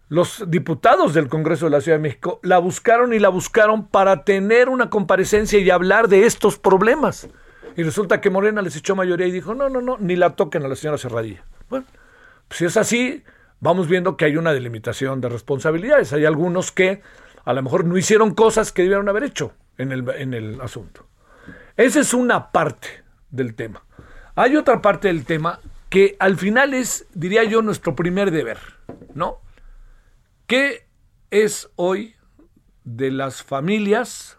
los 0.09 0.45
diputados 0.49 1.13
del 1.15 1.29
Congreso 1.29 1.67
de 1.67 1.71
la 1.71 1.81
Ciudad 1.83 1.99
de 1.99 2.03
México 2.03 2.41
la 2.43 2.59
buscaron 2.59 3.13
y 3.13 3.19
la 3.19 3.29
buscaron 3.29 3.87
para 3.87 4.25
tener 4.25 4.69
una 4.69 4.89
comparecencia 4.91 5.59
y 5.59 5.71
hablar 5.71 6.09
de 6.09 6.25
estos 6.25 6.59
problemas. 6.59 7.29
Y 7.77 7.83
resulta 7.83 8.21
que 8.21 8.31
Morena 8.31 8.63
les 8.63 8.77
echó 8.77 8.97
mayoría 8.97 9.27
y 9.27 9.31
dijo, 9.31 9.55
no, 9.55 9.69
no, 9.69 9.81
no, 9.81 9.99
ni 9.99 10.17
la 10.17 10.31
toquen 10.31 10.65
a 10.65 10.69
la 10.69 10.75
señora 10.75 10.97
Serradilla. 10.97 11.45
Bueno, 11.69 11.87
pues 12.49 12.59
si 12.59 12.65
es 12.65 12.77
así, 12.77 13.23
vamos 13.61 13.89
viendo 13.89 14.17
que 14.17 14.25
hay 14.25 14.37
una 14.37 14.55
delimitación 14.55 15.21
de 15.21 15.29
responsabilidades. 15.29 16.13
Hay 16.13 16.25
algunos 16.25 16.73
que 16.73 17.03
a 17.45 17.53
lo 17.53 17.63
mejor 17.63 17.85
no 17.85 17.99
hicieron 17.99 18.35
cosas 18.35 18.73
que 18.73 18.83
debieron 18.83 19.09
haber 19.09 19.25
hecho 19.25 19.53
en 19.77 19.93
el, 19.93 20.09
en 20.17 20.33
el 20.33 20.61
asunto. 20.63 21.07
Esa 21.77 22.01
es 22.01 22.15
una 22.15 22.51
parte 22.53 22.89
del 23.31 23.55
tema. 23.55 23.85
Hay 24.35 24.57
otra 24.57 24.81
parte 24.81 25.09
del 25.09 25.25
tema 25.25 25.61
que 25.91 26.17
al 26.19 26.37
final 26.37 26.75
es, 26.75 27.07
diría 27.15 27.45
yo, 27.45 27.63
nuestro 27.63 27.95
primer 27.95 28.33
deber, 28.33 28.59
¿no? 29.15 29.41
¿Qué 30.47 30.87
es 31.31 31.71
hoy 31.77 32.15
de 32.85 33.11
las 33.11 33.43
familias 33.43 34.39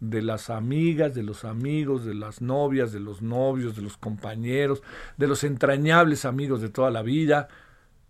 de 0.00 0.22
las 0.22 0.48
amigas, 0.48 1.14
de 1.14 1.22
los 1.22 1.44
amigos, 1.44 2.04
de 2.04 2.14
las 2.14 2.40
novias, 2.40 2.90
de 2.90 3.00
los 3.00 3.20
novios, 3.20 3.76
de 3.76 3.82
los 3.82 3.98
compañeros, 3.98 4.82
de 5.18 5.28
los 5.28 5.44
entrañables 5.44 6.24
amigos 6.24 6.62
de 6.62 6.70
toda 6.70 6.90
la 6.90 7.02
vida, 7.02 7.48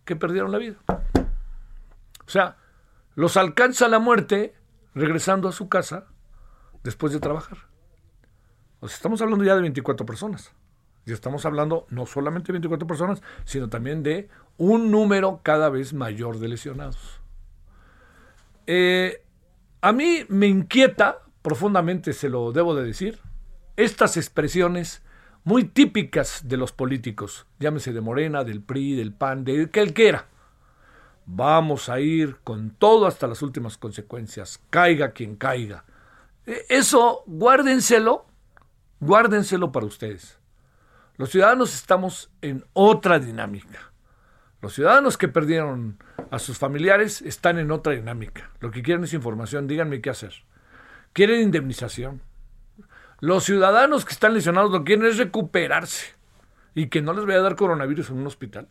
que 0.04 0.16
perdieron 0.16 0.52
la 0.52 0.58
vida. 0.58 0.76
O 0.88 2.30
sea, 2.30 2.56
los 3.16 3.36
alcanza 3.36 3.88
la 3.88 3.98
muerte 3.98 4.54
regresando 4.94 5.48
a 5.48 5.52
su 5.52 5.68
casa 5.68 6.06
después 6.84 7.12
de 7.12 7.18
trabajar. 7.18 7.58
O 8.78 8.88
sea, 8.88 8.96
estamos 8.96 9.20
hablando 9.20 9.44
ya 9.44 9.56
de 9.56 9.62
24 9.62 10.06
personas. 10.06 10.52
Y 11.06 11.12
estamos 11.12 11.44
hablando 11.44 11.86
no 11.90 12.06
solamente 12.06 12.48
de 12.48 12.52
24 12.52 12.86
personas, 12.86 13.20
sino 13.44 13.68
también 13.68 14.04
de 14.04 14.28
un 14.60 14.90
número 14.90 15.40
cada 15.42 15.70
vez 15.70 15.94
mayor 15.94 16.38
de 16.38 16.48
lesionados. 16.48 17.20
Eh, 18.66 19.24
a 19.80 19.90
mí 19.92 20.26
me 20.28 20.46
inquieta 20.48 21.22
profundamente 21.40 22.12
se 22.12 22.28
lo 22.28 22.52
debo 22.52 22.74
de 22.74 22.84
decir, 22.84 23.18
estas 23.76 24.16
expresiones 24.16 25.02
muy 25.44 25.64
típicas 25.64 26.46
de 26.46 26.58
los 26.58 26.72
políticos, 26.72 27.46
llámese 27.58 27.92
de 27.94 28.02
Morena, 28.02 28.44
del 28.44 28.62
PRI, 28.62 28.94
del 28.94 29.14
PAN, 29.14 29.44
de 29.44 29.70
que 29.70 29.80
el 29.80 29.94
que 29.94 30.08
era. 30.08 30.26
Vamos 31.24 31.88
a 31.88 32.00
ir 32.00 32.36
con 32.44 32.70
todo 32.70 33.06
hasta 33.06 33.26
las 33.26 33.40
últimas 33.40 33.78
consecuencias, 33.78 34.60
caiga 34.68 35.12
quien 35.12 35.36
caiga. 35.36 35.84
E, 36.46 36.66
eso, 36.68 37.22
guárdenselo, 37.26 38.26
guárdenselo 39.00 39.72
para 39.72 39.86
ustedes. 39.86 40.38
Los 41.16 41.30
ciudadanos 41.30 41.74
estamos 41.74 42.30
en 42.42 42.64
otra 42.74 43.18
dinámica. 43.18 43.89
Los 44.62 44.74
ciudadanos 44.74 45.16
que 45.16 45.28
perdieron 45.28 45.98
a 46.30 46.38
sus 46.38 46.58
familiares 46.58 47.22
están 47.22 47.58
en 47.58 47.70
otra 47.70 47.94
dinámica. 47.94 48.50
Lo 48.60 48.70
que 48.70 48.82
quieren 48.82 49.04
es 49.04 49.14
información, 49.14 49.66
díganme 49.66 50.00
qué 50.00 50.10
hacer 50.10 50.32
quieren 51.12 51.40
indemnización. 51.40 52.22
Los 53.20 53.44
ciudadanos 53.44 54.04
que 54.04 54.12
están 54.12 54.34
lesionados 54.34 54.70
lo 54.70 54.78
que 54.78 54.94
quieren 54.94 55.06
es 55.06 55.18
recuperarse 55.18 56.14
y 56.74 56.86
que 56.86 57.02
no 57.02 57.12
les 57.12 57.26
vaya 57.26 57.40
a 57.40 57.42
dar 57.42 57.56
coronavirus 57.56 58.10
en 58.10 58.18
un 58.18 58.26
hospital. 58.26 58.68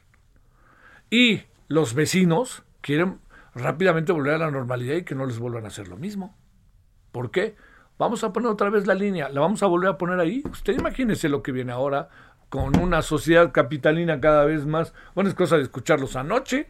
Y 1.09 1.43
los 1.67 1.93
vecinos 1.93 2.63
quieren 2.81 3.19
rápidamente 3.53 4.11
volver 4.11 4.35
a 4.35 4.39
la 4.39 4.51
normalidad 4.51 4.95
y 4.95 5.03
que 5.03 5.15
no 5.15 5.25
les 5.25 5.39
vuelvan 5.39 5.65
a 5.65 5.67
hacer 5.67 5.87
lo 5.87 5.97
mismo. 5.97 6.35
¿Por 7.11 7.31
qué? 7.31 7.55
Vamos 7.97 8.23
a 8.23 8.31
poner 8.31 8.49
otra 8.49 8.69
vez 8.69 8.87
la 8.87 8.93
línea, 8.93 9.29
la 9.29 9.41
vamos 9.41 9.61
a 9.61 9.67
volver 9.67 9.89
a 9.89 9.97
poner 9.97 10.19
ahí. 10.19 10.41
Usted 10.49 10.79
imagínese 10.79 11.29
lo 11.29 11.43
que 11.43 11.51
viene 11.51 11.71
ahora 11.71 12.09
con 12.49 12.77
una 12.79 13.01
sociedad 13.01 13.51
capitalina 13.51 14.19
cada 14.19 14.45
vez 14.45 14.65
más. 14.65 14.93
Bueno, 15.15 15.29
es 15.29 15.35
cosa 15.35 15.57
de 15.57 15.63
escucharlos 15.63 16.15
anoche, 16.15 16.69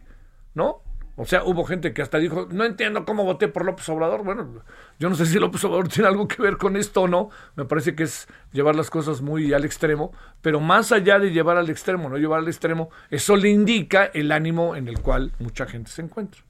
¿no? 0.54 0.82
O 1.16 1.26
sea, 1.26 1.44
hubo 1.44 1.64
gente 1.64 1.92
que 1.92 2.00
hasta 2.00 2.16
dijo, 2.16 2.48
no 2.50 2.64
entiendo 2.64 3.04
cómo 3.04 3.24
voté 3.24 3.48
por 3.48 3.66
López 3.66 3.86
Obrador. 3.90 4.24
Bueno, 4.24 4.64
yo 4.98 5.10
no 5.10 5.14
sé 5.14 5.26
si 5.26 5.38
López 5.38 5.62
Obrador 5.64 5.88
tiene 5.88 6.08
algo 6.08 6.26
que 6.26 6.40
ver 6.40 6.56
con 6.56 6.76
esto 6.76 7.02
o 7.02 7.08
no. 7.08 7.28
Me 7.56 7.66
parece 7.66 7.94
que 7.94 8.04
es 8.04 8.26
llevar 8.52 8.74
las 8.74 8.88
cosas 8.88 9.20
muy 9.20 9.52
al 9.52 9.66
extremo. 9.66 10.12
Pero 10.40 10.60
más 10.60 10.92
allá 10.92 11.18
de 11.18 11.30
llevar 11.30 11.58
al 11.58 11.68
extremo, 11.68 12.08
no 12.08 12.16
llevar 12.16 12.38
al 12.38 12.48
extremo, 12.48 12.88
eso 13.10 13.36
le 13.36 13.50
indica 13.50 14.06
el 14.06 14.32
ánimo 14.32 14.76
en 14.76 14.88
el 14.88 15.00
cual 15.00 15.32
mucha 15.40 15.66
gente 15.66 15.90
se 15.90 16.00
encuentra. 16.00 16.40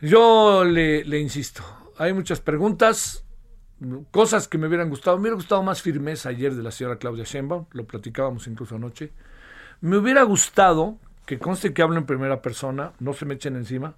Yo 0.00 0.62
le, 0.64 1.04
le 1.04 1.18
insisto, 1.18 1.64
hay 1.98 2.12
muchas 2.12 2.40
preguntas, 2.40 3.24
cosas 4.10 4.48
que 4.48 4.58
me 4.58 4.66
hubieran 4.66 4.90
gustado. 4.90 5.16
Me 5.16 5.22
hubiera 5.22 5.36
gustado 5.36 5.62
más 5.62 5.82
firmeza 5.82 6.28
ayer 6.28 6.54
de 6.54 6.62
la 6.62 6.70
señora 6.70 6.98
Claudia 6.98 7.24
Sheinbaum, 7.24 7.66
lo 7.72 7.86
platicábamos 7.86 8.46
incluso 8.46 8.76
anoche. 8.76 9.12
Me 9.80 9.96
hubiera 9.96 10.22
gustado 10.22 10.98
que 11.26 11.38
conste 11.38 11.72
que 11.72 11.82
hablo 11.82 11.98
en 11.98 12.06
primera 12.06 12.42
persona, 12.42 12.92
no 12.98 13.12
se 13.12 13.24
me 13.24 13.34
echen 13.34 13.56
encima, 13.56 13.96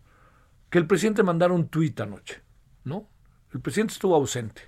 que 0.71 0.79
el 0.79 0.87
presidente 0.87 1.23
mandara 1.23 1.53
un 1.53 1.69
tuit 1.69 1.99
anoche, 2.01 2.43
¿no? 2.85 3.09
El 3.53 3.61
presidente 3.61 3.95
estuvo 3.95 4.15
ausente 4.15 4.63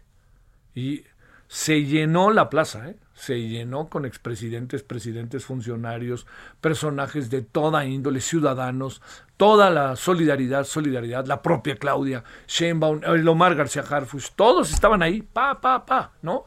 y 0.75 1.04
se 1.49 1.85
llenó 1.85 2.30
la 2.30 2.49
plaza, 2.49 2.88
¿eh? 2.88 2.96
Se 3.16 3.40
llenó 3.40 3.88
con 3.88 4.04
expresidentes, 4.04 4.82
presidentes, 4.82 5.46
funcionarios, 5.46 6.26
personajes 6.61 7.30
de 7.30 7.40
toda 7.40 7.87
índole, 7.87 8.20
ciudadanos, 8.20 9.00
toda 9.38 9.70
la 9.70 9.96
solidaridad, 9.96 10.64
solidaridad, 10.64 11.25
la 11.25 11.40
propia 11.40 11.76
Claudia 11.76 12.25
Sheinbaum, 12.46 13.00
el 13.04 13.26
Omar 13.26 13.54
García 13.54 13.82
Harfuch, 13.82 14.32
todos 14.37 14.70
estaban 14.70 15.02
ahí, 15.02 15.23
pa, 15.23 15.62
pa, 15.62 15.87
pa, 15.87 16.12
¿no? 16.20 16.44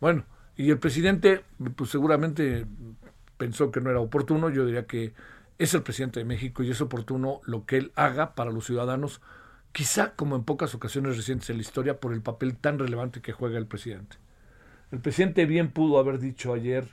Bueno, 0.00 0.24
y 0.56 0.70
el 0.70 0.78
presidente, 0.78 1.44
pues 1.74 1.90
seguramente 1.90 2.66
pensó 3.36 3.72
que 3.72 3.80
no 3.80 3.90
era 3.90 3.98
oportuno, 3.98 4.48
yo 4.48 4.64
diría 4.64 4.86
que 4.86 5.12
es 5.58 5.74
el 5.74 5.82
presidente 5.82 6.20
de 6.20 6.24
México 6.24 6.62
y 6.62 6.70
es 6.70 6.80
oportuno 6.80 7.40
lo 7.44 7.66
que 7.66 7.78
él 7.78 7.92
haga 7.96 8.36
para 8.36 8.52
los 8.52 8.64
ciudadanos, 8.64 9.20
quizá 9.72 10.14
como 10.14 10.36
en 10.36 10.44
pocas 10.44 10.72
ocasiones 10.76 11.16
recientes 11.16 11.50
en 11.50 11.56
la 11.56 11.62
historia, 11.62 11.98
por 11.98 12.12
el 12.12 12.22
papel 12.22 12.56
tan 12.56 12.78
relevante 12.78 13.20
que 13.20 13.32
juega 13.32 13.58
el 13.58 13.66
presidente. 13.66 14.18
El 14.92 15.00
presidente 15.00 15.46
bien 15.46 15.70
pudo 15.70 15.98
haber 15.98 16.18
dicho 16.18 16.54
ayer 16.54 16.86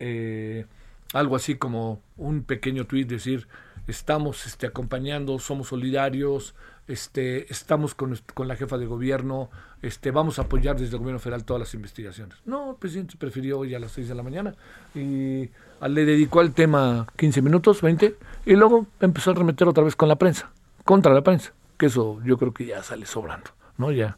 eh, 0.00 0.66
algo 1.14 1.36
así 1.36 1.56
como 1.56 2.00
un 2.16 2.42
pequeño 2.42 2.86
tuit, 2.86 3.08
decir, 3.08 3.48
estamos 3.86 4.46
este, 4.46 4.66
acompañando, 4.66 5.38
somos 5.38 5.68
solidarios, 5.68 6.54
este, 6.86 7.50
estamos 7.50 7.94
con, 7.94 8.18
con, 8.34 8.48
la 8.48 8.56
jefa 8.56 8.76
de 8.76 8.86
gobierno, 8.86 9.50
este, 9.82 10.10
vamos 10.10 10.38
a 10.38 10.42
apoyar 10.42 10.76
desde 10.78 10.94
el 10.94 10.98
gobierno 10.98 11.18
federal 11.18 11.44
todas 11.44 11.60
las 11.60 11.74
investigaciones. 11.74 12.36
No, 12.44 12.72
el 12.72 12.76
presidente 12.76 13.16
prefirió 13.18 13.58
hoy 13.58 13.74
a 13.74 13.78
las 13.78 13.92
6 13.92 14.08
de 14.08 14.14
la 14.14 14.22
mañana 14.22 14.54
y 14.94 15.48
le 15.86 16.04
dedicó 16.04 16.40
al 16.40 16.52
tema 16.52 17.06
15 17.16 17.42
minutos, 17.42 17.80
20, 17.80 18.16
y 18.46 18.56
luego 18.56 18.86
empezó 19.00 19.30
a 19.30 19.34
remeter 19.34 19.68
otra 19.68 19.84
vez 19.84 19.96
con 19.96 20.08
la 20.08 20.16
prensa, 20.16 20.50
contra 20.84 21.14
la 21.14 21.22
prensa, 21.22 21.52
que 21.78 21.86
eso 21.86 22.20
yo 22.24 22.36
creo 22.36 22.52
que 22.52 22.66
ya 22.66 22.82
sale 22.82 23.06
sobrando, 23.06 23.50
¿no? 23.78 23.90
Ya. 23.90 24.16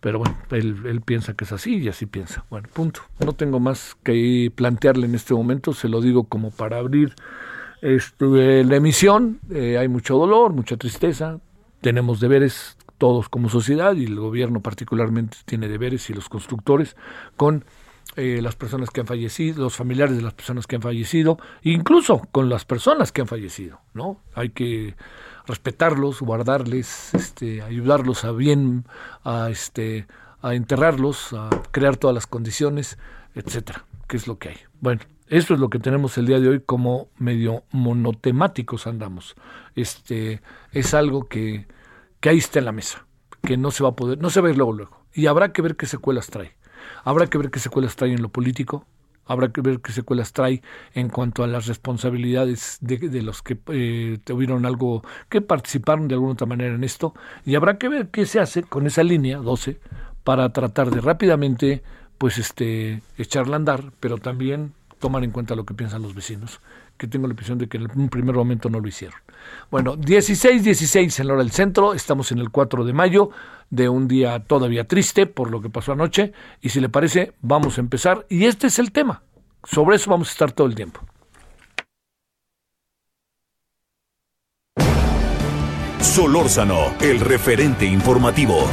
Pero 0.00 0.18
bueno, 0.18 0.36
él, 0.50 0.76
él 0.86 1.00
piensa 1.02 1.34
que 1.34 1.44
es 1.44 1.52
así 1.52 1.76
y 1.76 1.88
así 1.88 2.06
piensa. 2.06 2.44
Bueno, 2.48 2.68
punto. 2.72 3.02
No 3.24 3.34
tengo 3.34 3.60
más 3.60 3.96
que 4.02 4.50
plantearle 4.54 5.06
en 5.06 5.14
este 5.14 5.34
momento, 5.34 5.74
se 5.74 5.88
lo 5.88 6.00
digo 6.00 6.24
como 6.24 6.50
para 6.50 6.78
abrir 6.78 7.14
este, 7.82 8.64
la 8.64 8.76
emisión. 8.76 9.40
Eh, 9.50 9.78
hay 9.78 9.88
mucho 9.88 10.16
dolor, 10.16 10.52
mucha 10.52 10.76
tristeza, 10.76 11.38
tenemos 11.80 12.20
deberes 12.20 12.76
todos 12.98 13.28
como 13.28 13.48
sociedad 13.48 13.94
y 13.94 14.04
el 14.04 14.16
gobierno 14.16 14.60
particularmente 14.60 15.38
tiene 15.46 15.68
deberes 15.68 16.10
y 16.10 16.14
los 16.14 16.28
constructores 16.28 16.96
con 17.36 17.64
eh, 18.16 18.40
las 18.42 18.56
personas 18.56 18.90
que 18.90 19.00
han 19.00 19.06
fallecido, 19.06 19.62
los 19.62 19.76
familiares 19.76 20.16
de 20.16 20.22
las 20.22 20.34
personas 20.34 20.66
que 20.66 20.76
han 20.76 20.82
fallecido, 20.82 21.38
incluso 21.62 22.28
con 22.30 22.48
las 22.50 22.64
personas 22.64 23.12
que 23.12 23.22
han 23.22 23.26
fallecido, 23.26 23.80
¿no? 23.94 24.20
Hay 24.34 24.50
que 24.50 24.96
respetarlos, 25.50 26.20
guardarles, 26.20 27.12
este, 27.14 27.62
ayudarlos 27.62 28.24
a 28.24 28.32
bien, 28.32 28.86
a 29.24 29.50
este, 29.50 30.06
a 30.42 30.54
enterrarlos, 30.54 31.32
a 31.32 31.50
crear 31.70 31.96
todas 31.96 32.14
las 32.14 32.26
condiciones, 32.26 32.98
etcétera, 33.34 33.84
que 34.08 34.16
es 34.16 34.26
lo 34.26 34.38
que 34.38 34.50
hay. 34.50 34.56
Bueno, 34.80 35.02
eso 35.26 35.54
es 35.54 35.60
lo 35.60 35.70
que 35.70 35.78
tenemos 35.78 36.18
el 36.18 36.26
día 36.26 36.40
de 36.40 36.48
hoy 36.48 36.60
como 36.60 37.08
medio 37.18 37.64
monotemáticos 37.70 38.86
andamos. 38.86 39.36
Este 39.76 40.42
es 40.72 40.94
algo 40.94 41.28
que, 41.28 41.66
que 42.20 42.30
ahí 42.30 42.38
está 42.38 42.58
en 42.58 42.64
la 42.64 42.72
mesa, 42.72 43.06
que 43.42 43.56
no 43.56 43.70
se 43.70 43.82
va 43.82 43.90
a 43.90 43.96
poder, 43.96 44.18
no 44.18 44.30
se 44.30 44.40
va 44.40 44.48
a 44.48 44.50
ir 44.50 44.56
luego 44.56 44.72
luego. 44.72 45.04
Y 45.12 45.26
habrá 45.26 45.52
que 45.52 45.62
ver 45.62 45.76
qué 45.76 45.86
secuelas 45.86 46.28
trae. 46.28 46.56
Habrá 47.04 47.26
que 47.28 47.38
ver 47.38 47.50
qué 47.50 47.58
secuelas 47.58 47.96
trae 47.96 48.12
en 48.12 48.22
lo 48.22 48.28
político, 48.28 48.86
habrá 49.30 49.52
que 49.52 49.60
ver 49.60 49.80
qué 49.80 49.92
secuelas 49.92 50.32
trae 50.32 50.60
en 50.92 51.08
cuanto 51.08 51.44
a 51.44 51.46
las 51.46 51.66
responsabilidades 51.66 52.78
de, 52.80 53.22
los 53.22 53.42
que 53.42 53.56
eh, 53.68 54.18
tuvieron 54.24 54.66
algo, 54.66 55.04
que 55.28 55.40
participaron 55.40 56.08
de 56.08 56.14
alguna 56.14 56.32
otra 56.32 56.48
manera 56.48 56.74
en 56.74 56.82
esto, 56.82 57.14
y 57.46 57.54
habrá 57.54 57.78
que 57.78 57.88
ver 57.88 58.08
qué 58.08 58.26
se 58.26 58.40
hace 58.40 58.64
con 58.64 58.88
esa 58.88 59.04
línea 59.04 59.38
12 59.38 59.78
para 60.24 60.52
tratar 60.52 60.90
de 60.90 61.00
rápidamente 61.00 61.84
pues 62.18 62.38
este 62.38 63.02
echarla 63.18 63.54
a 63.54 63.58
andar, 63.58 63.92
pero 64.00 64.18
también 64.18 64.72
tomar 64.98 65.22
en 65.22 65.30
cuenta 65.30 65.54
lo 65.54 65.64
que 65.64 65.74
piensan 65.74 66.02
los 66.02 66.14
vecinos, 66.14 66.60
que 66.96 67.06
tengo 67.06 67.26
la 67.26 67.32
impresión 67.32 67.56
de 67.56 67.68
que 67.68 67.78
en 67.78 67.88
un 67.98 68.08
primer 68.08 68.34
momento 68.34 68.68
no 68.68 68.80
lo 68.80 68.88
hicieron. 68.88 69.18
Bueno, 69.70 69.96
16, 69.96 70.62
16 70.62 71.20
en 71.20 71.26
la 71.26 71.34
hora 71.34 71.42
del 71.42 71.52
centro, 71.52 71.94
estamos 71.94 72.30
en 72.32 72.38
el 72.38 72.50
4 72.50 72.84
de 72.84 72.92
mayo 72.92 73.30
de 73.70 73.88
un 73.88 74.08
día 74.08 74.40
todavía 74.40 74.86
triste 74.86 75.26
por 75.26 75.50
lo 75.50 75.62
que 75.62 75.70
pasó 75.70 75.92
anoche, 75.92 76.32
y 76.60 76.68
si 76.68 76.80
le 76.80 76.88
parece, 76.88 77.32
vamos 77.40 77.78
a 77.78 77.80
empezar, 77.80 78.26
y 78.28 78.44
este 78.44 78.66
es 78.66 78.78
el 78.78 78.92
tema, 78.92 79.22
sobre 79.64 79.96
eso 79.96 80.10
vamos 80.10 80.28
a 80.28 80.32
estar 80.32 80.52
todo 80.52 80.66
el 80.66 80.74
tiempo. 80.74 81.00
Solórzano, 86.00 86.94
el 87.00 87.20
referente 87.20 87.86
informativo. 87.86 88.68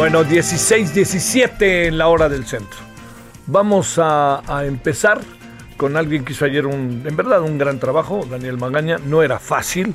Bueno, 0.00 0.24
16, 0.24 0.94
17 0.94 1.88
en 1.88 1.98
la 1.98 2.08
hora 2.08 2.30
del 2.30 2.46
centro. 2.46 2.80
Vamos 3.46 3.98
a, 3.98 4.42
empezar 4.64 5.20
con 5.80 5.96
alguien 5.96 6.26
que 6.26 6.34
hizo 6.34 6.44
ayer 6.44 6.66
un, 6.66 7.04
en 7.06 7.16
verdad, 7.16 7.40
un 7.40 7.56
gran 7.56 7.80
trabajo, 7.80 8.26
Daniel 8.30 8.58
Magaña. 8.58 8.98
No 8.98 9.22
era 9.22 9.38
fácil 9.38 9.94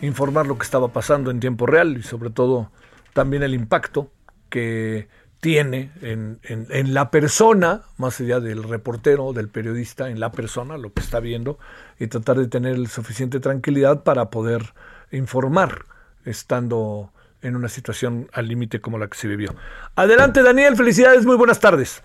informar 0.00 0.46
lo 0.46 0.56
que 0.56 0.64
estaba 0.64 0.88
pasando 0.88 1.30
en 1.30 1.40
tiempo 1.40 1.66
real 1.66 1.98
y 1.98 2.02
sobre 2.02 2.30
todo 2.30 2.70
también 3.12 3.42
el 3.42 3.52
impacto 3.52 4.10
que 4.48 5.08
tiene 5.40 5.92
en, 6.00 6.40
en, 6.42 6.94
la 6.94 7.10
persona, 7.10 7.82
más 7.98 8.18
allá 8.18 8.40
del 8.40 8.62
reportero, 8.62 9.34
del 9.34 9.50
periodista, 9.50 10.08
en 10.08 10.20
la 10.20 10.32
persona, 10.32 10.78
lo 10.78 10.94
que 10.94 11.02
está 11.02 11.20
viendo, 11.20 11.58
y 11.98 12.06
tratar 12.06 12.38
de 12.38 12.48
tener 12.48 12.88
suficiente 12.88 13.38
tranquilidad 13.38 14.04
para 14.04 14.30
poder 14.30 14.72
informar, 15.12 15.84
estando 16.24 17.12
en 17.42 17.56
una 17.56 17.68
situación 17.68 18.30
al 18.32 18.48
límite 18.48 18.80
como 18.80 18.96
la 18.96 19.08
que 19.08 19.18
se 19.18 19.28
vivió. 19.28 19.54
Adelante, 19.96 20.42
Daniel, 20.42 20.76
felicidades, 20.76 21.26
muy 21.26 21.36
buenas 21.36 21.60
tardes. 21.60 22.02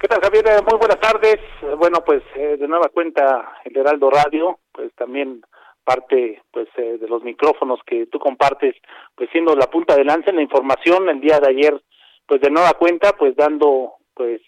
¿Qué 0.00 0.06
tal, 0.06 0.20
Javier? 0.20 0.46
Eh, 0.46 0.62
muy 0.62 0.78
buenas 0.78 1.00
tardes. 1.00 1.40
Eh, 1.60 1.74
bueno, 1.76 2.04
pues 2.06 2.22
eh, 2.36 2.56
de 2.56 2.68
nueva 2.68 2.88
cuenta 2.88 3.54
el 3.64 3.76
Heraldo 3.76 4.08
Radio, 4.10 4.60
pues 4.70 4.94
también 4.94 5.42
parte 5.82 6.40
pues 6.52 6.68
de 6.76 7.08
los 7.08 7.24
micrófonos 7.24 7.80
que 7.84 8.06
tú 8.06 8.18
compartes, 8.18 8.76
pues 9.16 9.28
siendo 9.32 9.56
la 9.56 9.66
punta 9.66 9.96
de 9.96 10.04
lanza 10.04 10.30
en 10.30 10.36
la 10.36 10.42
información 10.42 11.08
el 11.08 11.18
día 11.18 11.40
de 11.40 11.48
ayer, 11.48 11.82
pues 12.26 12.42
de 12.42 12.50
nueva 12.50 12.74
cuenta, 12.74 13.14
pues 13.14 13.34
dando 13.34 13.94
pues 14.12 14.42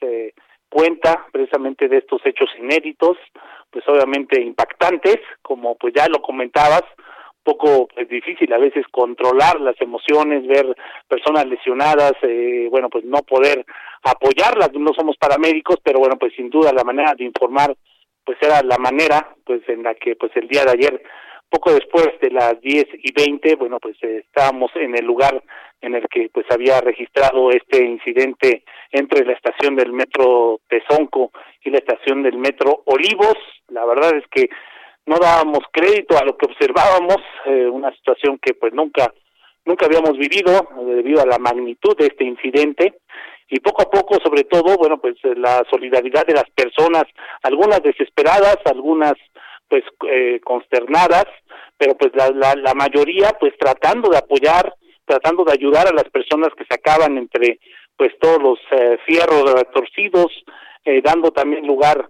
cuenta 0.68 1.26
precisamente 1.32 1.88
de 1.88 1.96
estos 1.96 2.20
hechos 2.26 2.50
inéditos, 2.58 3.16
pues 3.70 3.88
obviamente 3.88 4.38
impactantes, 4.38 5.18
como 5.40 5.76
pues 5.76 5.94
ya 5.94 6.06
lo 6.08 6.20
comentabas, 6.20 6.84
poco 7.42 7.88
pues, 7.94 8.08
difícil 8.08 8.52
a 8.52 8.58
veces 8.58 8.84
controlar 8.90 9.60
las 9.60 9.80
emociones, 9.80 10.46
ver 10.46 10.66
personas 11.08 11.46
lesionadas, 11.46 12.12
eh, 12.22 12.68
bueno, 12.70 12.88
pues 12.88 13.04
no 13.04 13.18
poder 13.22 13.64
apoyarlas, 14.02 14.72
no 14.72 14.92
somos 14.94 15.16
paramédicos, 15.16 15.76
pero 15.82 15.98
bueno, 15.98 16.16
pues 16.18 16.32
sin 16.34 16.50
duda 16.50 16.72
la 16.72 16.84
manera 16.84 17.14
de 17.14 17.24
informar 17.24 17.74
pues 18.24 18.38
era 18.40 18.62
la 18.62 18.78
manera 18.78 19.34
pues 19.44 19.60
en 19.68 19.82
la 19.82 19.94
que 19.94 20.14
pues 20.16 20.30
el 20.36 20.46
día 20.46 20.64
de 20.64 20.72
ayer 20.72 21.02
poco 21.48 21.72
después 21.72 22.08
de 22.20 22.30
las 22.30 22.60
diez 22.60 22.86
y 22.92 23.12
veinte, 23.12 23.56
bueno, 23.56 23.78
pues 23.80 23.96
estábamos 24.02 24.70
en 24.76 24.96
el 24.96 25.04
lugar 25.04 25.42
en 25.80 25.96
el 25.96 26.06
que 26.08 26.30
pues 26.32 26.46
había 26.50 26.80
registrado 26.80 27.50
este 27.50 27.84
incidente 27.84 28.62
entre 28.92 29.24
la 29.24 29.32
estación 29.32 29.74
del 29.74 29.92
metro 29.92 30.60
Tezonco 30.68 31.32
y 31.64 31.70
la 31.70 31.78
estación 31.78 32.22
del 32.22 32.38
metro 32.38 32.82
Olivos. 32.86 33.36
La 33.68 33.84
verdad 33.84 34.14
es 34.16 34.24
que 34.30 34.48
no 35.06 35.16
dábamos 35.18 35.60
crédito 35.72 36.16
a 36.16 36.24
lo 36.24 36.36
que 36.36 36.46
observábamos, 36.46 37.16
eh, 37.46 37.66
una 37.66 37.90
situación 37.96 38.38
que 38.38 38.54
pues 38.54 38.72
nunca 38.72 39.12
nunca 39.64 39.86
habíamos 39.86 40.16
vivido 40.16 40.52
eh, 40.52 40.94
debido 40.94 41.20
a 41.20 41.26
la 41.26 41.38
magnitud 41.38 41.96
de 41.96 42.06
este 42.06 42.24
incidente 42.24 43.00
y 43.50 43.60
poco 43.60 43.82
a 43.82 43.90
poco 43.90 44.18
sobre 44.22 44.44
todo 44.44 44.76
bueno 44.76 45.00
pues 45.00 45.16
eh, 45.24 45.34
la 45.36 45.62
solidaridad 45.70 46.26
de 46.26 46.34
las 46.34 46.48
personas 46.54 47.04
algunas 47.42 47.82
desesperadas 47.82 48.58
algunas 48.64 49.14
pues 49.68 49.84
consternadas 50.44 51.26
pero 51.78 51.96
pues 51.96 52.10
la, 52.14 52.30
la, 52.30 52.54
la 52.56 52.74
mayoría 52.74 53.30
pues 53.38 53.52
tratando 53.58 54.08
de 54.08 54.18
apoyar 54.18 54.74
tratando 55.04 55.44
de 55.44 55.52
ayudar 55.52 55.86
a 55.86 55.92
las 55.92 56.08
personas 56.10 56.48
que 56.56 56.64
sacaban 56.68 57.16
entre 57.18 57.60
pues 57.96 58.12
todos 58.20 58.42
los 58.42 58.58
fierros 59.06 59.52
retorcidos 59.54 60.32
dando 61.04 61.30
también 61.30 61.66
lugar 61.66 62.08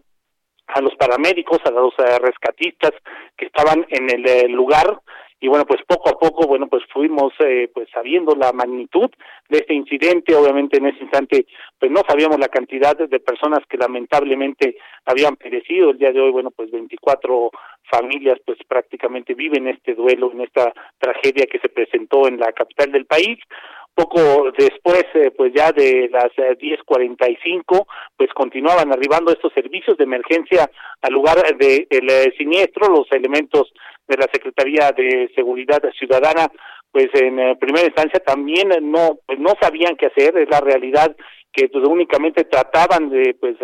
a 0.75 0.81
los 0.81 0.95
paramédicos, 0.97 1.59
a 1.65 1.71
los 1.71 1.93
eh, 1.99 2.19
rescatistas 2.19 2.93
que 3.37 3.47
estaban 3.47 3.87
en 3.89 4.11
el 4.11 4.27
eh, 4.27 4.49
lugar 4.49 5.01
y 5.41 5.49
bueno 5.49 5.65
pues 5.65 5.81
poco 5.87 6.11
a 6.11 6.19
poco 6.19 6.47
bueno 6.47 6.69
pues 6.69 6.83
fuimos 6.93 7.33
eh, 7.41 7.71
pues 7.73 7.89
sabiendo 7.93 8.35
la 8.35 8.53
magnitud 8.53 9.11
de 9.49 9.59
este 9.59 9.75
incidente. 9.75 10.35
Obviamente 10.35 10.79
en 10.79 10.87
ese 10.87 11.03
instante 11.03 11.47
pues 11.79 11.91
no 11.91 12.03
sabíamos 12.07 12.39
la 12.39 12.49
cantidad 12.49 12.97
de 12.97 13.21
personas 13.21 13.61
que 13.69 13.79
lamentablemente 13.79 14.77
habían 15.07 15.37
perecido 15.37 15.91
el 15.91 15.99
día 15.99 16.13
de 16.13 16.21
hoy 16.21 16.31
bueno 16.31 16.51
pues 16.51 16.71
24 16.71 17.51
familias 17.91 18.39
pues 18.45 18.59
prácticamente 18.69 19.35
viven 19.35 19.67
este 19.67 19.95
duelo 19.95 20.31
en 20.33 20.43
esta 20.43 20.73
tragedia 20.99 21.47
que 21.47 21.59
se 21.59 21.69
presentó 21.69 22.29
en 22.29 22.39
la 22.39 22.53
capital 22.53 22.93
del 22.93 23.07
país 23.07 23.39
poco 24.01 24.51
después, 24.57 25.05
eh, 25.15 25.31
pues 25.37 25.53
ya 25.55 25.73
de 25.73 26.09
las 26.11 26.31
10.45, 26.37 27.87
pues 28.17 28.31
continuaban 28.35 28.93
arribando 28.93 29.33
estos 29.33 29.53
servicios 29.53 29.97
de 29.99 30.05
emergencia 30.05 30.71
al 31.03 31.13
lugar 31.13 31.37
del 31.57 31.87
de, 31.89 32.35
siniestro, 32.39 32.89
los 32.89 33.11
elementos 33.13 33.73
de 34.09 34.17
la 34.17 34.27
Secretaría 34.33 34.93
de 34.93 35.31
Seguridad 35.35 35.83
Ciudadana, 35.99 36.51
pues 36.91 37.09
en 37.15 37.57
primera 37.59 37.87
instancia 37.87 38.21
también 38.21 38.71
no, 38.83 39.19
pues 39.27 39.39
no 39.39 39.53
sabían 39.61 39.97
qué 39.97 40.07
hacer, 40.07 40.37
es 40.39 40.49
la 40.51 40.61
realidad 40.61 41.15
que 41.53 41.69
pues, 41.69 41.85
únicamente 41.87 42.45
trataban 42.45 43.11
de 43.11 43.35
pues 43.39 43.57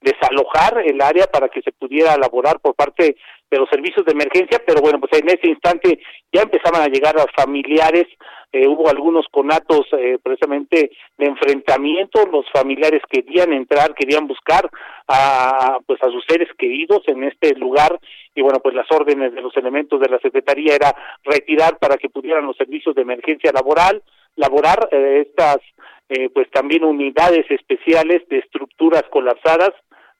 desalojar 0.00 0.82
el 0.84 1.00
área 1.00 1.26
para 1.26 1.48
que 1.48 1.62
se 1.62 1.72
pudiera 1.72 2.14
elaborar 2.14 2.60
por 2.60 2.74
parte 2.74 3.16
de 3.50 3.58
los 3.58 3.68
servicios 3.68 4.04
de 4.06 4.12
emergencia, 4.12 4.62
pero 4.66 4.80
bueno, 4.80 4.98
pues 5.00 5.12
en 5.20 5.28
ese 5.28 5.48
instante 5.48 5.98
ya 6.32 6.42
empezaban 6.42 6.82
a 6.82 6.88
llegar 6.88 7.14
los 7.14 7.26
familiares, 7.36 8.06
eh, 8.52 8.68
hubo 8.68 8.88
algunos 8.88 9.26
conatos 9.30 9.86
eh, 9.92 10.18
precisamente 10.22 10.90
de 11.16 11.26
enfrentamiento, 11.26 12.26
los 12.30 12.44
familiares 12.52 13.00
querían 13.10 13.52
entrar, 13.52 13.94
querían 13.94 14.26
buscar 14.26 14.68
a 15.08 15.78
pues 15.86 16.02
a 16.02 16.10
sus 16.10 16.24
seres 16.28 16.48
queridos 16.58 17.02
en 17.06 17.24
este 17.24 17.54
lugar 17.54 17.98
y 18.34 18.42
bueno, 18.42 18.60
pues 18.60 18.74
las 18.74 18.90
órdenes 18.90 19.34
de 19.34 19.40
los 19.40 19.56
elementos 19.56 20.00
de 20.00 20.08
la 20.08 20.18
Secretaría 20.18 20.74
era 20.74 20.94
retirar 21.24 21.78
para 21.78 21.96
que 21.96 22.08
pudieran 22.08 22.46
los 22.46 22.56
servicios 22.56 22.94
de 22.94 23.02
emergencia 23.02 23.52
laboral, 23.52 24.02
laborar 24.36 24.88
eh, 24.90 25.24
estas 25.26 25.58
eh, 26.08 26.28
pues 26.28 26.50
también 26.50 26.84
unidades 26.84 27.50
especiales 27.50 28.22
de 28.28 28.38
estructuras 28.38 29.04
colapsadas 29.10 29.70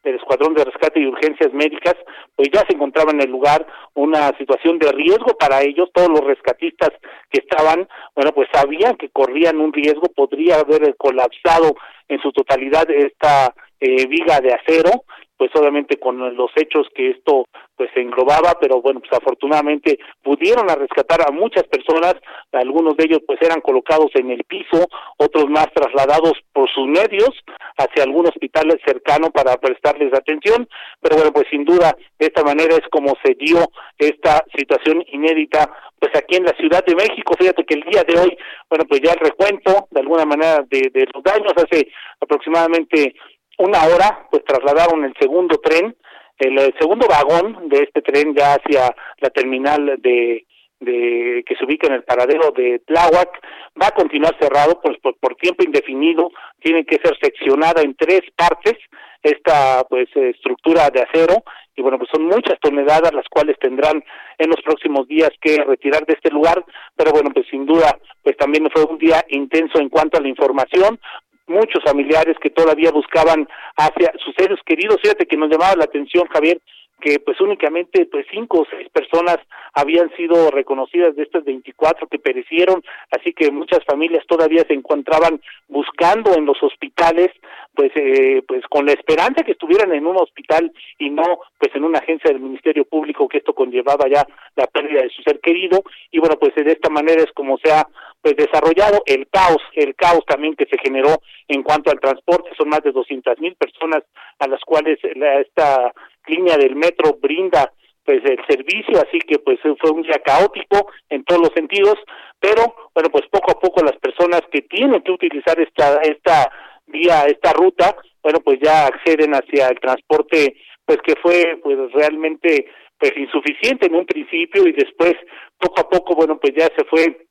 del 0.03 0.17
Escuadrón 0.17 0.55
de 0.55 0.65
Rescate 0.65 1.01
y 1.01 1.07
Urgencias 1.07 1.53
Médicas, 1.53 1.95
pues 2.35 2.49
ya 2.53 2.61
se 2.67 2.75
encontraba 2.75 3.13
en 3.13 3.21
el 3.21 3.31
lugar 3.31 3.67
una 3.95 4.37
situación 4.39 4.79
de 4.79 4.91
riesgo 4.93 5.37
para 5.39 5.63
ellos, 5.63 5.91
todos 5.95 6.09
los 6.09 6.25
rescatistas 6.25 6.91
que 7.31 7.41
estaban, 7.41 7.89
bueno, 8.15 8.33
pues 8.33 8.49
sabían 8.53 8.97
que 8.97 9.11
corrían 9.11 9.61
un 9.61 9.73
riesgo, 9.73 10.09
podría 10.15 10.57
haber 10.57 10.97
colapsado 10.97 11.75
en 12.09 12.21
su 12.21 12.33
totalidad 12.33 12.91
esta 12.91 13.55
eh, 13.83 14.07
viga 14.07 14.39
de 14.41 14.55
acero, 14.55 15.05
pues 15.37 15.51
obviamente 15.57 15.99
con 15.99 16.37
los 16.37 16.51
hechos 16.55 16.87
que 16.95 17.11
esto 17.11 17.47
pues 17.77 17.91
englobaba, 17.97 18.55
pero 18.61 18.81
bueno, 18.81 19.01
pues 19.01 19.13
afortunadamente 19.13 19.99
pudieron 20.23 20.69
rescatar 20.69 21.21
a 21.27 21.33
muchas 21.33 21.65
personas, 21.65 22.15
algunos 22.53 22.97
de 22.97 23.07
ellos 23.07 23.23
pues 23.27 23.43
eran 23.43 23.61
colocados 23.61 24.11
en 24.15 24.31
el 24.31 24.45
piso, 24.45 24.87
otros 25.17 25.51
más 25.51 25.67
trasladados 25.75 26.35
por 26.53 26.71
sus 26.71 26.87
medios 26.87 27.31
hacia 27.77 28.05
algún 28.05 28.27
hospital 28.27 28.81
cercano 28.87 29.33
para 29.33 29.57
prestarles 29.57 30.15
atención, 30.15 30.69
pero 31.01 31.17
bueno, 31.17 31.33
pues 31.33 31.49
sin 31.51 31.65
duda 31.65 31.97
de 32.21 32.27
esta 32.27 32.45
manera 32.45 32.77
es 32.77 32.89
como 32.93 33.13
se 33.25 33.35
dio 33.35 33.67
esta 33.99 34.45
situación 34.57 35.03
inédita 35.09 35.69
pues 35.99 36.17
aquí 36.17 36.35
en 36.35 36.45
la 36.45 36.53
Ciudad 36.55 36.85
de 36.85 36.97
México, 36.97 37.35
fíjate 37.39 37.65
que 37.65 37.75
el 37.75 37.83
día 37.83 38.03
de 38.03 38.19
hoy, 38.19 38.37
bueno, 38.69 38.85
pues 38.89 39.01
ya 39.01 39.13
el 39.13 39.21
recuento 39.21 39.87
de 39.91 40.01
alguna 40.01 40.25
manera 40.25 40.65
de, 40.69 40.91
de 40.93 41.07
los 41.15 41.23
daños 41.23 41.53
hace 41.57 41.89
aproximadamente 42.21 43.15
una 43.59 43.85
hora, 43.87 44.27
pues 44.31 44.45
trasladaron 44.45 45.05
el 45.05 45.15
segundo 45.21 45.59
tren, 45.59 45.97
el, 46.39 46.75
segundo 46.79 47.07
vagón 47.07 47.69
de 47.69 47.85
este 47.85 48.03
tren 48.03 48.35
ya 48.35 48.55
hacia 48.55 48.95
la 49.19 49.31
terminal 49.31 49.99
de, 49.99 50.47
de 50.81 51.45
que 51.47 51.55
se 51.57 51.65
ubica 51.65 51.87
en 51.87 51.95
el 51.95 52.05
paradero 52.05 52.51
de 52.51 52.81
Tláhuac 52.87 53.41
va 53.81 53.89
a 53.89 53.95
continuar 53.95 54.37
cerrado 54.41 54.81
pues 54.83 54.99
por, 55.01 55.17
por, 55.19 55.37
tiempo 55.37 55.65
indefinido 55.65 56.31
tiene 56.61 56.85
que 56.85 56.99
ser 57.03 57.17
seccionada 57.21 57.83
en 57.83 57.95
tres 57.95 58.23
partes 58.37 58.75
esta 59.23 59.85
pues 59.89 60.09
estructura 60.15 60.91
de 60.91 61.03
acero 61.03 61.45
y 61.77 61.83
bueno 61.83 61.99
pues 61.99 62.11
son 62.13 62.25
muchas 62.25 62.59
toneladas 62.61 63.15
las 63.15 63.29
cuales 63.29 63.57
tendrán 63.61 64.03
en 64.39 64.51
los 64.51 64.61
próximos 64.63 65.07
días 65.07 65.31
que 65.41 65.63
retirar 65.63 66.05
de 66.07 66.15
este 66.15 66.31
lugar 66.31 66.65
pero 66.97 67.13
bueno 67.13 67.31
pues 67.33 67.47
sin 67.49 67.65
duda 67.65 67.99
pues 68.23 68.37
también 68.37 68.69
fue 68.73 68.85
un 68.85 68.99
día 68.99 69.25
intenso 69.29 69.79
en 69.79 69.89
cuanto 69.89 70.19
a 70.19 70.21
la 70.21 70.29
información 70.29 70.99
muchos 71.47 71.83
familiares 71.85 72.37
que 72.41 72.51
todavía 72.51 72.91
buscaban 72.91 73.49
hacia 73.77 74.13
sus 74.25 74.35
seres 74.37 74.59
queridos. 74.65 75.01
Fíjate 75.03 75.27
que 75.27 75.37
nos 75.37 75.51
llamaba 75.51 75.77
la 75.77 75.85
atención, 75.85 76.27
Javier, 76.29 76.61
que 77.03 77.19
pues 77.19 77.41
únicamente 77.41 78.07
pues 78.07 78.25
cinco 78.31 78.61
o 78.61 78.67
seis 78.71 78.89
personas 78.91 79.39
habían 79.75 80.15
sido 80.17 80.51
reconocidas 80.51 81.17
de 81.17 81.25
estas 81.25 81.45
24 81.45 82.07
que 82.07 82.19
perecieron, 82.19 82.83
así 83.11 83.33
que 83.33 83.51
muchas 83.51 83.85
familias 83.85 84.25
todavía 84.27 84.65
se 84.67 84.75
encontraban 84.75 85.41
buscando 85.69 86.35
en 86.35 86.47
los 86.47 86.63
hospitales, 86.63 87.31
pues 87.75 87.91
eh, 87.97 88.43
pues 88.47 88.63
con 88.71 88.87
la 88.87 88.93
esperanza 88.93 89.43
que 89.43 89.53
estuvieran 89.53 89.93
en 89.93 90.07
un 90.07 90.17
hospital 90.17 90.73
y 90.99 91.11
no 91.11 91.41
pues 91.59 91.75
en 91.75 91.85
una 91.85 91.99
agencia 91.99 92.31
del 92.31 92.41
Ministerio 92.41 92.85
Público 92.85 93.29
que 93.29 93.39
esto 93.39 93.53
conllevaba 93.53 94.09
ya 94.09 94.25
la 94.55 94.67
pérdida 94.69 95.03
de 95.03 95.11
su 95.11 95.23
ser 95.23 95.41
querido 95.41 95.83
y 96.13 96.21
bueno 96.21 96.37
pues 96.39 96.55
de 96.55 96.71
esta 96.71 96.89
manera 96.89 97.23
es 97.23 97.33
como 97.33 97.59
se 97.59 97.73
ha 97.73 97.87
pues 98.23 98.37
desarrollado 98.37 99.03
el 99.07 99.27
caos, 99.29 99.61
el 99.75 99.95
caos 99.97 100.25
también 100.27 100.55
que 100.55 100.67
se 100.67 100.79
generó 100.79 101.21
en 101.49 101.63
cuanto 101.63 101.91
al 101.91 102.01
transporte, 102.01 102.51
son 102.57 102.69
más 102.69 102.83
de 102.83 102.93
200 102.93 103.39
mil 103.41 103.57
personas 103.57 104.05
a 104.39 104.47
las 104.47 104.61
cuales 104.61 104.99
esta 105.03 105.93
línea 106.27 106.57
del 106.57 106.77
metro 106.77 107.19
brinda 107.21 107.73
pues 108.05 108.21
el 108.25 108.39
servicio, 108.49 108.99
así 108.99 109.19
que 109.21 109.39
pues 109.39 109.59
fue 109.81 109.91
un 109.91 110.03
día 110.03 110.21
caótico 110.25 110.91
en 111.09 111.25
todos 111.25 111.43
los 111.43 111.51
sentidos, 111.55 111.95
pero 112.41 112.75
bueno, 112.95 113.11
pues 113.11 113.25
poco 113.31 113.53
a 113.53 113.61
poco 113.61 113.83
las 113.83 113.97
personas 113.99 114.43
que 114.51 114.63
tienen 114.63 115.03
que 115.03 115.13
utilizar 115.13 115.59
esta 115.61 116.01
esta 116.03 116.51
vía, 116.87 117.25
esta 117.27 117.53
ruta, 117.53 117.97
bueno, 118.23 118.41
pues 118.41 118.59
ya 118.61 118.87
acceden 118.87 119.35
hacia 119.35 119.69
el 119.69 119.81
transporte 119.81 120.57
pues 120.85 120.99
que 121.05 121.15
fue 121.23 121.59
pues 121.63 121.77
realmente 121.93 122.67
pues 122.99 123.13
insuficiente 123.17 123.87
en 123.87 123.95
un 123.95 124.07
principio 124.07 124.67
y 124.67 124.73
después 124.73 125.15
poco 125.59 125.81
a 125.81 125.89
poco 125.89 126.15
bueno, 126.15 126.39
pues 126.41 126.55
ya 126.57 126.67
se 126.77 126.85
fue 126.85 127.27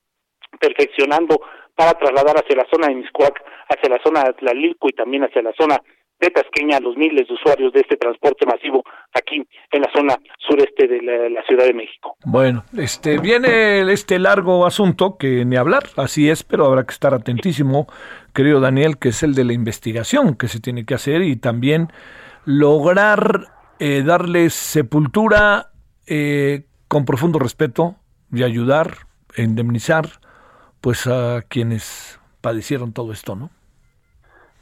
perfeccionando 0.62 1.41
para 1.76 1.93
trasladar 1.93 2.38
hacia 2.38 2.56
la 2.56 2.67
zona 2.71 2.88
de 2.88 2.95
Miscuac, 2.95 3.41
hacia 3.67 3.89
la 3.89 4.02
zona 4.04 4.24
de 4.24 4.34
Tlalilco 4.34 4.88
y 4.88 4.93
también 4.93 5.24
hacia 5.24 5.41
la 5.41 5.54
zona 5.60 5.82
de 6.19 6.30
Tasqueña 6.30 6.80
los 6.80 6.95
miles 6.95 7.28
de 7.28 7.34
usuarios 7.34 7.74
de 7.74 7.80
este 7.80 7.97
transporte 7.97 8.45
masivo 8.45 8.84
aquí 9.13 9.41
en 9.71 9.82
la 9.82 9.91
zona 9.91 10.15
sureste 10.38 10.88
de 10.88 11.02
la, 11.02 11.41
Ciudad 11.47 11.65
de 11.65 11.74
México. 11.74 12.15
Bueno, 12.24 12.63
este 12.78 13.17
viene 13.17 13.82
este 13.91 14.19
largo 14.19 14.67
asunto 14.67 15.17
que 15.17 15.43
ni 15.43 15.56
hablar, 15.56 15.84
así 15.97 16.30
es, 16.30 16.43
pero 16.43 16.65
habrá 16.65 16.86
que 16.86 16.93
estar 16.93 17.15
atentísimo, 17.15 17.88
querido 18.36 18.60
Daniel, 18.60 19.00
que 19.00 19.10
es 19.10 19.24
el 19.24 19.34
de 19.34 19.45
la 19.45 19.54
investigación 19.54 20.36
que 20.36 20.47
se 20.47 20.60
tiene 20.60 20.86
que 20.86 20.93
hacer 20.93 21.24
y 21.24 21.36
también 21.36 21.88
lograr 22.45 23.47
eh, 23.80 24.04
darle 24.04 24.52
sepultura 24.52 25.71
eh, 26.06 26.67
con 26.88 27.06
profundo 27.06 27.39
respeto 27.39 27.95
y 28.32 28.43
ayudar, 28.43 28.91
a 29.36 29.41
indemnizar, 29.41 30.06
pues 30.82 31.08
a 31.08 31.44
quienes 31.48 32.20
padecieron 32.41 32.91
todo 32.91 33.13
esto, 33.13 33.36
¿no? 33.36 33.50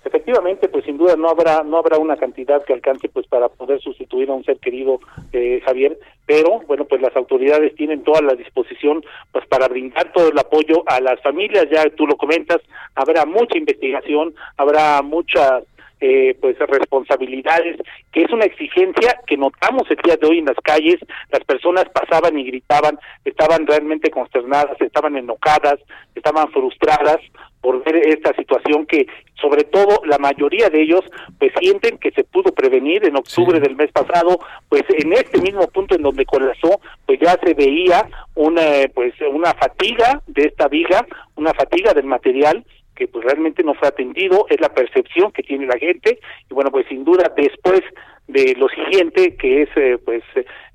efectivamente 0.10 0.70
pues 0.70 0.86
sin 0.86 0.98
duda 0.98 1.16
no 1.16 1.30
habrá 1.30 1.64
no 1.64 1.78
habrá 1.78 1.98
una 1.98 2.18
cantidad 2.18 2.64
que 2.64 2.74
alcance 2.74 3.10
pues 3.10 3.28
para 3.28 3.50
poder 3.50 3.82
sustituir 3.82 4.30
a 4.30 4.34
un 4.34 4.44
ser 4.44 4.58
querido 4.58 5.00
eh, 5.34 5.62
Javier 5.66 6.00
pero 6.26 6.62
bueno 6.68 6.86
pues 6.86 7.02
las 7.02 7.16
autoridades 7.16 7.76
tienen 7.76 8.04
toda 8.04 8.22
la 8.22 8.34
disposición 8.34 9.04
pues 9.32 9.46
para 9.48 9.68
brindar 9.68 10.12
todo 10.14 10.30
el 10.30 10.40
apoyo 10.40 10.84
a 10.86 11.00
las 11.00 11.22
familias 11.22 11.68
ya 11.72 11.84
tú 11.96 12.08
lo 12.08 12.16
comentas 12.16 12.62
habrá 12.96 13.26
mucha 13.26 13.58
investigación 13.58 14.34
habrá 14.58 15.02
muchas 15.02 15.64
eh, 16.02 16.38
pues 16.40 16.58
responsabilidades, 16.60 17.78
que 18.12 18.24
es 18.24 18.32
una 18.32 18.46
exigencia 18.46 19.20
que 19.28 19.38
notamos 19.38 19.84
el 19.90 19.98
día 19.98 20.16
de 20.16 20.28
hoy 20.28 20.40
en 20.40 20.46
las 20.46 20.58
calles, 20.64 21.00
las 21.32 21.44
personas 21.44 21.86
pasaban 21.90 22.38
y 22.38 22.46
gritaban, 22.46 22.98
estaban 23.26 23.68
realmente 23.68 24.10
consternadas, 24.10 24.80
estaban 24.80 25.18
enojadas, 25.18 25.80
estaban 26.16 26.50
frustradas 26.52 27.18
por 27.62 27.84
ver 27.84 27.98
esta 28.08 28.34
situación 28.36 28.86
que 28.86 29.08
sobre 29.42 29.64
todo 29.66 30.02
la 30.06 30.18
mayoría 30.18 30.70
de 30.70 30.82
ellos 30.82 31.02
pues 31.38 31.52
sienten 31.60 31.98
que 31.98 32.12
se 32.12 32.24
pudo 32.24 32.54
prevenir 32.54 33.06
en 33.06 33.18
octubre 33.18 33.60
del 33.60 33.76
mes 33.76 33.92
pasado. 33.92 34.40
Pues 34.70 34.84
en 34.90 35.14
este 35.14 35.42
mismo 35.42 35.68
punto 35.68 35.96
en 35.96 36.02
donde 36.02 36.26
colapsó 36.26 36.80
pues 37.06 37.20
ya 37.20 37.38
se 37.44 37.54
veía 37.54 38.08
una 38.36 38.62
pues 38.94 39.14
una 39.32 39.54
fatiga 39.54 40.22
de 40.28 40.44
esta 40.44 40.68
viga 40.68 41.06
una 41.36 41.54
fatiga 41.54 41.94
del 41.94 42.06
material 42.06 42.66
que 43.00 43.08
pues 43.08 43.24
realmente 43.24 43.64
no 43.64 43.74
fue 43.74 43.88
atendido, 43.88 44.46
es 44.50 44.60
la 44.60 44.74
percepción 44.74 45.32
que 45.32 45.42
tiene 45.42 45.66
la 45.66 45.80
gente 45.80 46.20
y 46.50 46.54
bueno, 46.54 46.70
pues 46.70 46.86
sin 46.90 47.06
duda 47.06 47.32
después 47.36 47.82
de 48.30 48.54
lo 48.58 48.70
siguiente 48.70 49.36
que 49.36 49.64
es 49.64 49.70
eh, 49.76 49.98
pues 50.06 50.24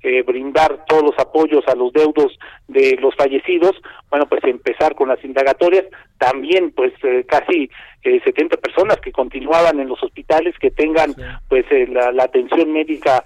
eh, 0.03 0.21
brindar 0.23 0.85
todos 0.87 1.03
los 1.03 1.17
apoyos 1.17 1.63
a 1.67 1.75
los 1.75 1.93
deudos 1.93 2.37
de 2.67 2.97
los 2.99 3.15
fallecidos. 3.15 3.71
Bueno 4.09 4.27
pues 4.27 4.43
empezar 4.43 4.93
con 4.93 5.07
las 5.07 5.23
indagatorias. 5.23 5.85
También 6.17 6.71
pues 6.71 6.93
eh, 7.03 7.25
casi 7.27 7.69
70 8.03 8.57
personas 8.57 8.97
que 8.97 9.11
continuaban 9.11 9.79
en 9.79 9.87
los 9.87 10.03
hospitales 10.03 10.53
que 10.59 10.69
tengan 10.69 11.15
pues 11.49 11.65
la, 11.89 12.11
la, 12.11 12.25
atención 12.25 12.71
médica 12.71 13.23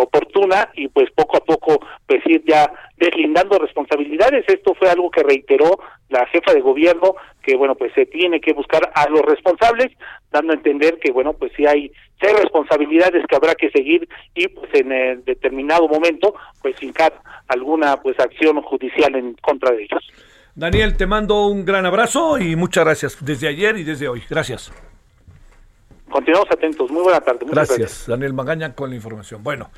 oportuna 0.00 0.68
y 0.74 0.88
pues 0.88 1.08
poco 1.14 1.36
a 1.36 1.44
poco 1.44 1.78
pues 2.08 2.26
ir 2.26 2.42
ya 2.44 2.72
deslindando 2.96 3.56
responsabilidades. 3.56 4.44
Esto 4.48 4.74
fue 4.74 4.90
algo 4.90 5.12
que 5.12 5.22
reiteró 5.22 5.78
la 6.08 6.26
jefa 6.26 6.52
de 6.52 6.60
gobierno 6.60 7.14
que 7.40 7.54
bueno 7.56 7.76
pues 7.76 7.92
se 7.94 8.06
tiene 8.06 8.40
que 8.40 8.52
buscar 8.52 8.90
a 8.94 9.08
los 9.08 9.22
responsables 9.22 9.92
dando 10.32 10.52
a 10.52 10.56
entender 10.56 10.98
que 10.98 11.12
bueno 11.12 11.34
pues 11.34 11.52
si 11.56 11.66
hay 11.66 11.92
hay 12.20 12.32
responsabilidades 12.34 13.24
que 13.28 13.36
habrá 13.36 13.54
que 13.54 13.70
seguir 13.70 14.08
y 14.34 14.48
pues 14.48 14.72
en 14.74 14.92
el 14.92 15.24
determinado 15.24 15.88
momento 15.88 16.34
pues 16.62 16.76
fincar 16.76 17.20
alguna 17.48 17.96
pues 17.98 18.18
acción 18.18 18.62
judicial 18.62 19.14
en 19.14 19.34
contra 19.34 19.72
de 19.72 19.84
ellos. 19.84 20.02
Daniel, 20.54 20.96
te 20.96 21.06
mando 21.06 21.48
un 21.48 21.66
gran 21.66 21.84
abrazo 21.84 22.38
y 22.38 22.56
muchas 22.56 22.84
gracias 22.84 23.18
desde 23.20 23.48
ayer 23.48 23.76
y 23.76 23.84
desde 23.84 24.08
hoy. 24.08 24.22
Gracias. 24.28 24.72
Continuamos 26.08 26.50
atentos. 26.50 26.90
Muy 26.90 27.02
buena 27.02 27.20
tarde. 27.20 27.44
gracias, 27.46 28.06
Daniel 28.06 28.32
Magaña, 28.32 28.74
con 28.74 28.88
la 28.88 28.96
información. 28.96 29.42
Bueno, 29.42 29.70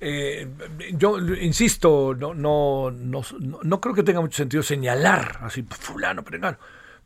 eh, 0.00 0.46
yo 0.92 1.18
insisto, 1.18 2.14
no, 2.14 2.34
no, 2.34 2.90
no, 2.90 3.22
no, 3.62 3.80
creo 3.80 3.94
que 3.94 4.02
tenga 4.02 4.20
mucho 4.20 4.36
sentido 4.36 4.62
señalar 4.62 5.38
así, 5.40 5.62
fulano, 5.62 6.22
perengano. 6.22 6.58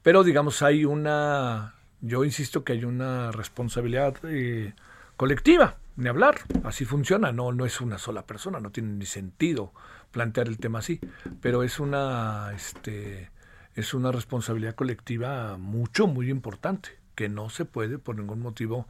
Pero 0.02 0.24
digamos, 0.24 0.62
hay 0.62 0.84
una, 0.84 1.74
yo 2.02 2.24
insisto 2.24 2.64
que 2.64 2.74
hay 2.74 2.84
una 2.84 3.32
responsabilidad 3.32 4.16
eh, 4.24 4.74
colectiva, 5.16 5.76
ni 5.96 6.08
hablar. 6.08 6.40
Así 6.64 6.84
funciona, 6.84 7.32
no, 7.32 7.52
no 7.52 7.64
es 7.64 7.80
una 7.80 7.96
sola 7.96 8.26
persona, 8.26 8.60
no 8.60 8.70
tiene 8.70 8.92
ni 8.92 9.06
sentido 9.06 9.72
plantear 10.10 10.48
el 10.48 10.58
tema 10.58 10.80
así, 10.80 11.00
pero 11.40 11.62
es 11.62 11.80
una, 11.80 12.52
este, 12.54 13.30
es 13.76 13.94
una 13.94 14.12
responsabilidad 14.12 14.74
colectiva 14.74 15.56
mucho, 15.58 16.06
muy 16.06 16.28
importante, 16.28 16.90
que 17.14 17.28
no 17.28 17.48
se 17.48 17.64
puede 17.64 17.98
por 17.98 18.16
ningún 18.16 18.40
motivo 18.40 18.86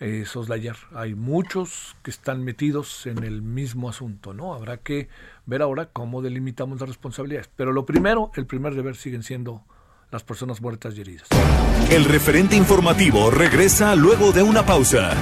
eh, 0.00 0.24
soslayar. 0.24 0.76
Hay 0.94 1.14
muchos 1.14 1.96
que 2.02 2.10
están 2.10 2.42
metidos 2.44 3.06
en 3.06 3.24
el 3.24 3.42
mismo 3.42 3.88
asunto, 3.88 4.32
¿no? 4.34 4.54
Habrá 4.54 4.78
que 4.78 5.08
ver 5.46 5.62
ahora 5.62 5.86
cómo 5.86 6.22
delimitamos 6.22 6.80
las 6.80 6.88
responsabilidades. 6.88 7.50
Pero 7.54 7.72
lo 7.72 7.86
primero, 7.86 8.30
el 8.36 8.46
primer 8.46 8.74
deber 8.74 8.96
siguen 8.96 9.22
siendo 9.22 9.64
las 10.12 10.22
personas 10.22 10.60
muertas 10.60 10.94
y 10.96 11.00
heridas. 11.00 11.26
El 11.90 12.04
referente 12.04 12.54
informativo 12.54 13.30
regresa 13.30 13.96
luego 13.96 14.32
de 14.32 14.42
una 14.42 14.64
pausa. 14.64 15.14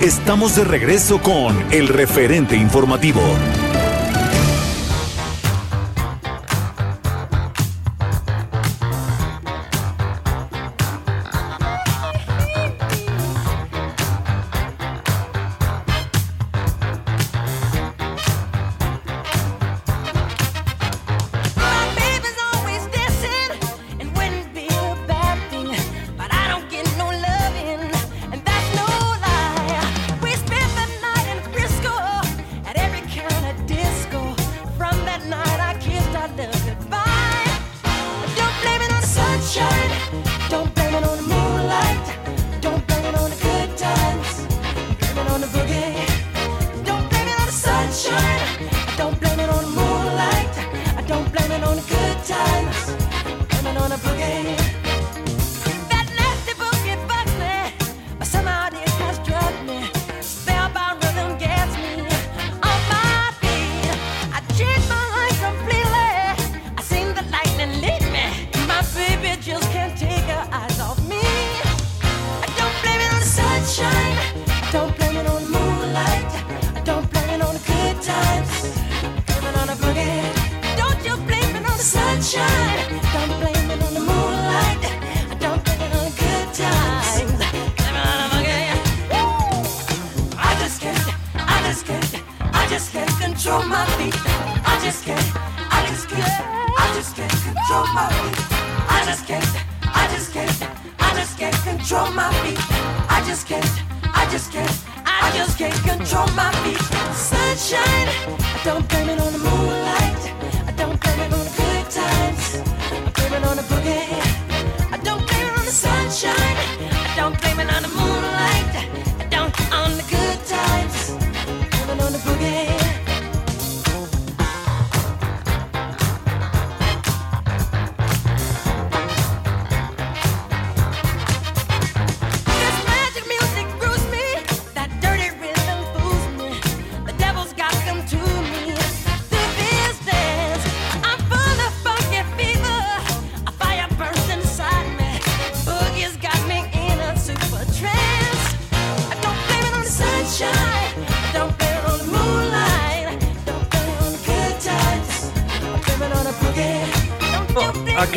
Estamos 0.00 0.56
de 0.56 0.64
regreso 0.64 1.20
con 1.20 1.56
el 1.72 1.88
referente 1.88 2.56
informativo. 2.56 3.20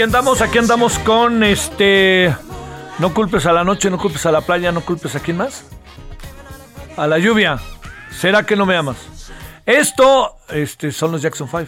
Aquí 0.02 0.06
andamos, 0.06 0.42
aquí 0.42 0.58
andamos 0.58 0.98
con 0.98 1.44
este. 1.44 2.36
No 2.98 3.14
culpes 3.14 3.46
a 3.46 3.54
la 3.54 3.64
noche, 3.64 3.92
no 3.92 4.00
culpes 4.00 4.26
a 4.26 4.32
la 4.32 4.42
playa, 4.42 4.72
no 4.72 4.82
culpes 4.82 5.16
a 5.16 5.20
quién 5.20 5.38
más. 5.38 5.64
A 6.98 7.06
la 7.06 7.20
lluvia. 7.20 7.60
¿Será 8.10 8.44
que 8.44 8.56
no 8.56 8.66
me 8.66 8.76
amas? 8.76 8.98
Esto 9.64 10.38
este, 10.50 10.92
son 10.92 11.12
los 11.12 11.22
Jackson 11.22 11.48
5. 11.48 11.68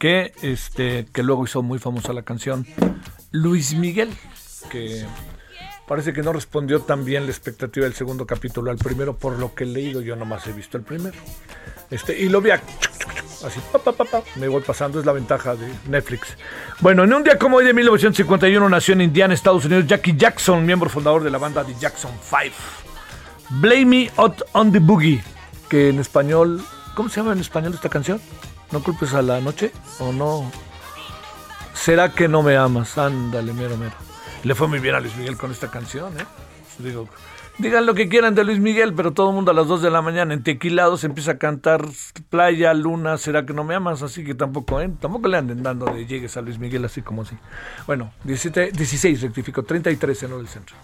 Que, 0.00 0.32
este, 0.42 1.06
que 1.12 1.22
luego 1.22 1.44
hizo 1.44 1.62
muy 1.62 1.78
famosa 1.78 2.12
la 2.12 2.22
canción 2.22 2.66
Luis 3.30 3.72
Miguel. 3.74 4.12
Que 4.68 5.06
parece 5.86 6.12
que 6.12 6.22
no 6.22 6.32
respondió 6.32 6.80
tan 6.80 7.04
bien 7.04 7.26
la 7.26 7.30
expectativa 7.30 7.84
del 7.84 7.94
segundo 7.94 8.26
capítulo 8.26 8.72
al 8.72 8.78
primero, 8.78 9.16
por 9.16 9.38
lo 9.38 9.54
que 9.54 9.62
he 9.62 9.68
leído. 9.68 10.00
Yo 10.00 10.16
nomás 10.16 10.44
he 10.48 10.52
visto 10.52 10.76
el 10.76 10.82
primero. 10.82 11.16
Este, 11.88 12.18
y 12.18 12.28
lo 12.28 12.40
vi 12.40 12.50
a 12.50 12.60
Así, 13.44 13.60
me 14.36 14.46
voy 14.46 14.62
pasando, 14.62 15.00
es 15.00 15.06
la 15.06 15.12
ventaja 15.12 15.56
de 15.56 15.72
Netflix. 15.88 16.36
Bueno, 16.80 17.02
en 17.02 17.12
un 17.12 17.24
día 17.24 17.38
como 17.38 17.56
hoy 17.56 17.64
de 17.64 17.74
1951 17.74 18.68
nació 18.68 18.94
en 18.94 19.00
Indiana, 19.00 19.34
Estados 19.34 19.64
Unidos, 19.64 19.86
Jackie 19.86 20.16
Jackson, 20.16 20.64
miembro 20.64 20.88
fundador 20.88 21.24
de 21.24 21.30
la 21.30 21.38
banda 21.38 21.64
de 21.64 21.74
Jackson 21.74 22.12
5. 22.22 22.54
Blame 23.50 23.84
Me 23.84 24.10
Out 24.16 24.42
on 24.52 24.70
the 24.70 24.78
Boogie, 24.78 25.22
que 25.68 25.88
en 25.88 25.98
español, 25.98 26.62
¿cómo 26.94 27.08
se 27.08 27.20
llama 27.20 27.32
en 27.32 27.40
español 27.40 27.74
esta 27.74 27.88
canción? 27.88 28.20
¿No 28.70 28.82
culpes 28.82 29.12
a 29.12 29.22
la 29.22 29.40
noche? 29.40 29.72
¿O 29.98 30.12
no? 30.12 30.50
¿Será 31.74 32.12
que 32.12 32.28
no 32.28 32.42
me 32.42 32.56
amas? 32.56 32.96
Ándale, 32.96 33.52
mero, 33.52 33.76
mero. 33.76 33.94
Le 34.44 34.54
fue 34.54 34.68
muy 34.68 34.78
bien 34.78 34.94
a 34.94 35.00
Luis 35.00 35.16
Miguel 35.16 35.36
con 35.36 35.50
esta 35.50 35.68
canción, 35.68 36.18
¿eh? 36.18 36.24
Digo, 36.78 37.08
Digan 37.58 37.86
lo 37.86 37.94
que 37.94 38.08
quieran 38.08 38.34
de 38.34 38.44
Luis 38.44 38.58
Miguel, 38.58 38.94
pero 38.94 39.12
todo 39.12 39.28
el 39.28 39.34
mundo 39.36 39.50
a 39.50 39.54
las 39.54 39.68
2 39.68 39.82
de 39.82 39.90
la 39.90 40.02
mañana 40.02 40.32
en 40.34 40.42
Tequilados 40.42 41.04
empieza 41.04 41.32
a 41.32 41.38
cantar 41.38 41.86
Playa, 42.30 42.72
Luna, 42.74 43.18
¿será 43.18 43.44
que 43.44 43.52
no 43.52 43.62
me 43.62 43.74
amas? 43.74 44.02
Así 44.02 44.24
que 44.24 44.34
tampoco, 44.34 44.80
¿eh? 44.80 44.90
Tampoco 45.00 45.28
le 45.28 45.36
anden 45.36 45.62
dando 45.62 45.86
de 45.86 46.06
llegues 46.06 46.36
a 46.36 46.40
Luis 46.40 46.58
Miguel 46.58 46.84
así 46.84 47.02
como 47.02 47.22
así. 47.22 47.36
Bueno, 47.86 48.12
17, 48.24 48.72
16 48.72 49.20
rectifico, 49.20 49.62
33 49.62 50.22
en 50.24 50.32
el 50.32 50.48
centro. 50.48 50.76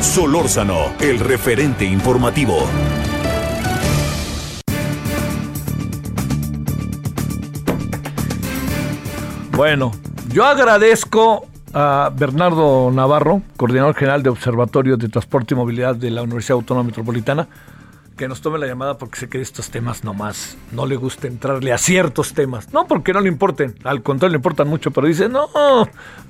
Solórzano, 0.00 0.94
el 1.00 1.18
referente 1.18 1.84
informativo. 1.84 2.66
Bueno, 9.56 9.90
yo 10.34 10.44
agradezco 10.44 11.46
a 11.72 12.10
Bernardo 12.14 12.90
Navarro, 12.90 13.40
coordinador 13.56 13.94
general 13.94 14.22
de 14.22 14.28
Observatorio 14.28 14.98
de 14.98 15.08
Transporte 15.08 15.54
y 15.54 15.56
Movilidad 15.56 15.96
de 15.96 16.10
la 16.10 16.20
Universidad 16.20 16.56
Autónoma 16.56 16.88
Metropolitana, 16.88 17.48
que 18.18 18.28
nos 18.28 18.42
tome 18.42 18.58
la 18.58 18.66
llamada 18.66 18.98
porque 18.98 19.18
sé 19.18 19.30
que 19.30 19.40
estos 19.40 19.70
temas 19.70 20.04
nomás 20.04 20.58
no 20.72 20.84
le 20.84 20.96
gusta 20.96 21.26
entrarle 21.26 21.72
a 21.72 21.78
ciertos 21.78 22.34
temas. 22.34 22.70
No 22.74 22.86
porque 22.86 23.14
no 23.14 23.20
le 23.20 23.28
importen, 23.28 23.76
al 23.84 24.02
contrario 24.02 24.32
le 24.32 24.36
importan 24.36 24.68
mucho, 24.68 24.90
pero 24.90 25.06
dice, 25.06 25.30
no, 25.30 25.48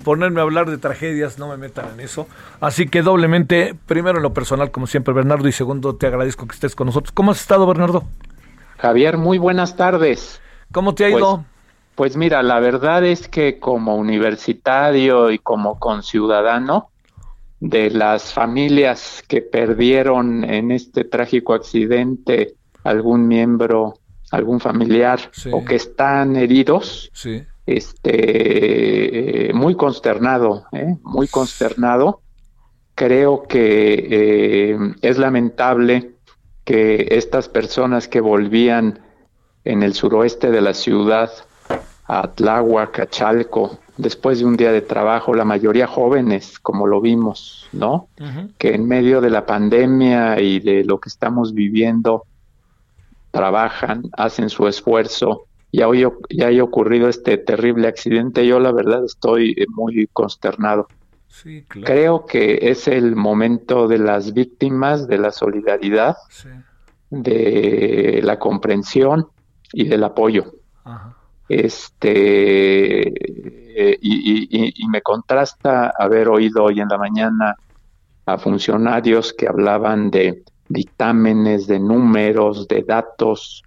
ponerme 0.04 0.38
a 0.38 0.44
hablar 0.44 0.70
de 0.70 0.78
tragedias, 0.78 1.36
no 1.36 1.48
me 1.48 1.56
metan 1.56 1.86
en 1.94 2.00
eso. 2.00 2.28
Así 2.60 2.86
que 2.86 3.02
doblemente, 3.02 3.74
primero 3.86 4.18
en 4.18 4.22
lo 4.22 4.34
personal, 4.34 4.70
como 4.70 4.86
siempre, 4.86 5.12
Bernardo, 5.12 5.48
y 5.48 5.52
segundo, 5.52 5.96
te 5.96 6.06
agradezco 6.06 6.46
que 6.46 6.54
estés 6.54 6.76
con 6.76 6.86
nosotros. 6.86 7.10
¿Cómo 7.10 7.32
has 7.32 7.40
estado, 7.40 7.66
Bernardo? 7.66 8.04
Javier, 8.78 9.18
muy 9.18 9.38
buenas 9.38 9.74
tardes. 9.74 10.40
¿Cómo 10.70 10.94
te 10.94 11.06
ha 11.06 11.10
ido? 11.10 11.38
Pues, 11.38 11.55
pues 11.96 12.16
mira, 12.16 12.42
la 12.42 12.60
verdad 12.60 13.04
es 13.04 13.26
que 13.26 13.58
como 13.58 13.96
universitario 13.96 15.30
y 15.30 15.38
como 15.38 15.78
conciudadano, 15.78 16.90
de 17.60 17.90
las 17.90 18.34
familias 18.34 19.24
que 19.26 19.40
perdieron 19.40 20.44
en 20.44 20.70
este 20.70 21.04
trágico 21.04 21.54
accidente 21.54 22.54
algún 22.84 23.26
miembro, 23.26 23.94
algún 24.30 24.60
familiar 24.60 25.18
o 25.52 25.64
que 25.64 25.76
están 25.76 26.36
heridos, 26.36 27.10
este, 27.64 29.48
eh, 29.48 29.52
muy 29.54 29.74
consternado, 29.74 30.66
¿eh? 30.72 30.96
muy 31.02 31.28
consternado. 31.28 32.20
Creo 32.94 33.44
que 33.44 34.06
eh, 34.10 34.78
es 35.02 35.18
lamentable 35.18 36.12
que 36.64 37.08
estas 37.10 37.48
personas 37.48 38.06
que 38.06 38.20
volvían 38.20 39.00
en 39.64 39.82
el 39.82 39.94
suroeste 39.94 40.50
de 40.50 40.60
la 40.60 40.74
ciudad 40.74 41.30
a 42.08 42.28
Tláhuac, 42.28 43.00
a 43.00 43.06
Chalco, 43.06 43.78
después 43.96 44.38
de 44.38 44.44
un 44.44 44.56
día 44.56 44.72
de 44.72 44.82
trabajo, 44.82 45.34
la 45.34 45.44
mayoría 45.44 45.86
jóvenes, 45.86 46.58
como 46.58 46.86
lo 46.86 47.00
vimos, 47.00 47.68
¿no? 47.72 48.08
Que 48.58 48.74
en 48.74 48.86
medio 48.86 49.20
de 49.20 49.30
la 49.30 49.46
pandemia 49.46 50.40
y 50.40 50.60
de 50.60 50.84
lo 50.84 51.00
que 51.00 51.08
estamos 51.08 51.52
viviendo, 51.52 52.24
trabajan, 53.30 54.04
hacen 54.16 54.48
su 54.48 54.66
esfuerzo. 54.68 55.46
Y 55.72 55.82
hoy 55.82 56.06
ya 56.30 56.64
ocurrido 56.64 57.08
este 57.08 57.38
terrible 57.38 57.88
accidente, 57.88 58.46
yo 58.46 58.60
la 58.60 58.72
verdad 58.72 59.04
estoy 59.04 59.54
eh, 59.56 59.66
muy 59.68 60.08
consternado. 60.12 60.88
Creo 61.68 62.24
que 62.24 62.70
es 62.70 62.88
el 62.88 63.14
momento 63.14 63.88
de 63.88 63.98
las 63.98 64.32
víctimas, 64.32 65.06
de 65.06 65.18
la 65.18 65.32
solidaridad, 65.32 66.16
de 67.10 68.20
la 68.22 68.38
comprensión 68.38 69.26
y 69.72 69.86
del 69.86 70.04
apoyo. 70.04 70.54
Este 71.48 73.12
eh, 73.78 73.98
y, 74.00 74.88
me 74.88 75.02
contrasta 75.02 75.92
haber 75.98 76.28
oído 76.28 76.64
hoy 76.64 76.80
en 76.80 76.88
la 76.88 76.96
mañana 76.96 77.56
a 78.24 78.38
funcionarios 78.38 79.34
que 79.34 79.46
hablaban 79.46 80.10
de 80.10 80.44
dictámenes, 80.68 81.66
de 81.66 81.78
números, 81.78 82.66
de 82.68 82.82
datos, 82.82 83.62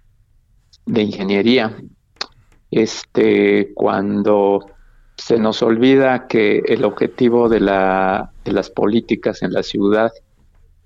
de 0.84 1.02
ingeniería. 1.02 1.76
Este, 2.72 3.72
cuando 3.72 4.66
se 5.16 5.38
nos 5.38 5.62
olvida 5.62 6.26
que 6.26 6.58
el 6.66 6.84
objetivo 6.84 7.48
de, 7.48 7.60
la, 7.60 8.32
de 8.44 8.52
las 8.52 8.68
políticas 8.68 9.42
en 9.42 9.52
la 9.52 9.62
ciudad 9.62 10.10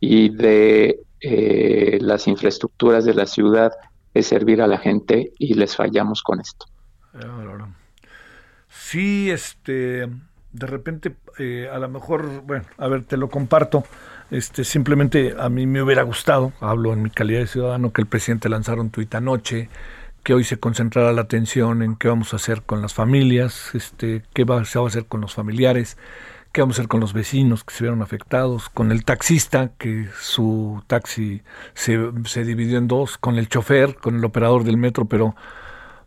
y 0.01 0.29
de 0.29 1.01
eh, 1.21 1.99
las 2.03 2.29
infraestructuras 2.29 3.07
de 3.07 3.15
la 3.15 3.25
ciudad 3.25 3.73
es 4.13 4.27
servir 4.27 4.61
a 4.61 4.67
la 4.67 4.77
gente 4.77 5.33
y 5.39 5.55
les 5.55 5.75
fallamos 5.75 6.23
con 6.23 6.41
esto. 6.41 6.67
Sí, 8.69 9.31
este, 9.31 10.09
de 10.53 10.67
repente, 10.67 11.15
eh, 11.39 11.69
a 11.73 11.79
lo 11.79 11.89
mejor, 11.89 12.43
bueno, 12.43 12.65
a 12.79 12.89
ver, 12.89 13.05
te 13.05 13.17
lo 13.17 13.29
comparto. 13.29 13.85
Este, 14.31 14.65
simplemente 14.65 15.35
a 15.39 15.49
mí 15.49 15.67
me 15.67 15.83
hubiera 15.83 16.03
gustado, 16.03 16.53
hablo 16.61 16.93
en 16.93 17.03
mi 17.03 17.11
calidad 17.11 17.41
de 17.41 17.47
ciudadano, 17.47 17.93
que 17.93 18.03
el 18.03 18.09
presidente 18.09 18.49
lanzara 18.49 18.81
un 18.81 18.91
tuit 18.91 19.15
anoche, 19.15 19.69
que 20.23 20.35
hoy 20.35 20.45
se 20.45 20.59
concentrara 20.59 21.13
la 21.13 21.23
atención 21.23 21.83
en 21.83 21.97
qué 21.97 22.09
vamos 22.09 22.33
a 22.33 22.37
hacer 22.37 22.63
con 22.63 22.81
las 22.83 22.95
familias, 22.95 23.75
este, 23.75 24.23
qué 24.33 24.45
se 24.65 24.79
va 24.79 24.85
a 24.85 24.89
hacer 24.89 25.07
con 25.07 25.21
los 25.21 25.35
familiares, 25.35 25.99
qué 26.53 26.63
vamos 26.63 26.79
a 26.79 26.83
hacer 26.83 26.89
con 26.89 27.01
los 27.01 27.13
vecinos 27.13 27.63
que 27.65 27.75
se 27.75 27.85
vieron 27.85 28.01
afectados, 28.01 28.69
con 28.71 28.91
el 28.91 29.05
taxista, 29.05 29.73
que 29.77 30.09
su 30.19 30.83
taxi 30.87 31.43
se, 31.75 31.99
se 32.25 32.45
dividió 32.45 32.79
en 32.79 32.89
dos, 32.89 33.19
con 33.19 33.37
el 33.37 33.49
chofer, 33.49 33.97
con 33.97 34.17
el 34.17 34.25
operador 34.25 34.65
del 34.65 34.79
metro, 34.79 35.05
pero 35.05 35.37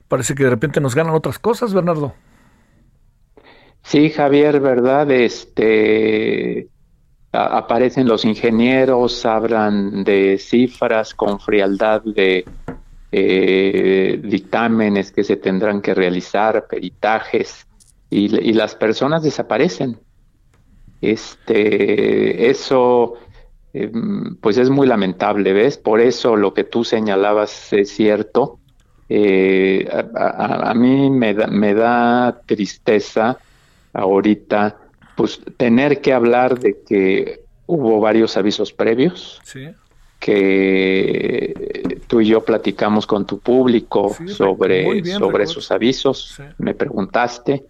parece 0.08 0.36
que 0.36 0.44
de 0.44 0.50
repente 0.50 0.80
nos 0.80 0.96
ganan 0.96 1.14
otras 1.14 1.40
cosas, 1.40 1.74
Bernardo. 1.74 2.14
Sí, 3.84 4.10
Javier, 4.10 4.60
¿verdad? 4.60 5.10
Este 5.12 6.70
aparecen 7.32 8.08
los 8.08 8.26
ingenieros, 8.26 9.26
hablan 9.26 10.04
de 10.04 10.38
cifras 10.40 11.14
con 11.14 11.40
frialdad 11.40 12.02
de 12.04 12.46
eh, 13.12 14.20
dictámenes 14.24 15.12
que 15.12 15.24
se 15.24 15.38
tendrán 15.38 15.82
que 15.82 15.94
realizar, 15.94 16.68
peritajes, 16.68 17.68
y, 18.10 18.54
las 18.54 18.76
personas 18.76 19.24
desaparecen. 19.24 20.00
Este, 21.02 22.50
eso, 22.50 23.16
em, 23.74 24.36
pues 24.38 24.58
es 24.58 24.70
muy 24.70 24.88
lamentable, 24.88 25.54
¿ves? 25.54 25.78
Por 25.78 26.00
eso 26.00 26.36
lo 26.36 26.54
que 26.54 26.64
tú 26.64 26.84
señalabas 26.84 27.74
es 27.74 27.90
cierto. 27.90 28.60
Eh, 29.10 29.88
a, 30.16 30.70
a, 30.72 30.74
mí 30.74 31.10
me 31.10 31.34
da, 31.34 31.48
me 31.48 31.74
da 31.74 32.42
tristeza 32.46 33.38
ahorita, 33.94 34.78
pues 35.16 35.40
tener 35.56 36.02
que 36.02 36.14
hablar 36.14 36.60
de 36.60 36.82
que 36.88 37.42
hubo 37.68 38.00
varios 38.00 38.36
avisos 38.38 38.74
previos, 38.74 39.42
que 40.20 42.02
tú 42.08 42.22
y 42.22 42.28
yo 42.28 42.44
platicamos 42.44 43.06
con 43.06 43.26
tu 43.26 43.40
público 43.40 44.16
sobre, 44.28 45.04
sobre 45.06 45.44
esos 45.44 45.72
avisos, 45.72 46.38
me 46.58 46.74
preguntaste, 46.74 47.66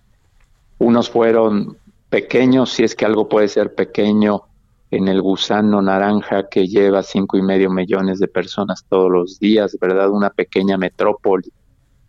unos 0.80 1.10
fueron 1.10 1.78
pequeños, 2.10 2.72
si 2.72 2.84
es 2.84 2.96
que 2.96 3.06
algo 3.06 3.28
puede 3.28 3.48
ser 3.48 3.76
pequeño 3.76 4.44
en 4.92 5.08
el 5.08 5.22
gusano 5.22 5.82
naranja 5.82 6.48
que 6.50 6.68
lleva 6.68 7.04
cinco 7.04 7.38
y 7.38 7.42
medio 7.42 7.70
millones 7.70 8.20
de 8.20 8.28
personas 8.28 8.86
todos 8.88 9.12
los 9.12 9.40
días, 9.40 9.78
¿verdad? 9.80 10.10
Una 10.10 10.30
pequeña 10.30 10.78
metrópoli 10.78 11.52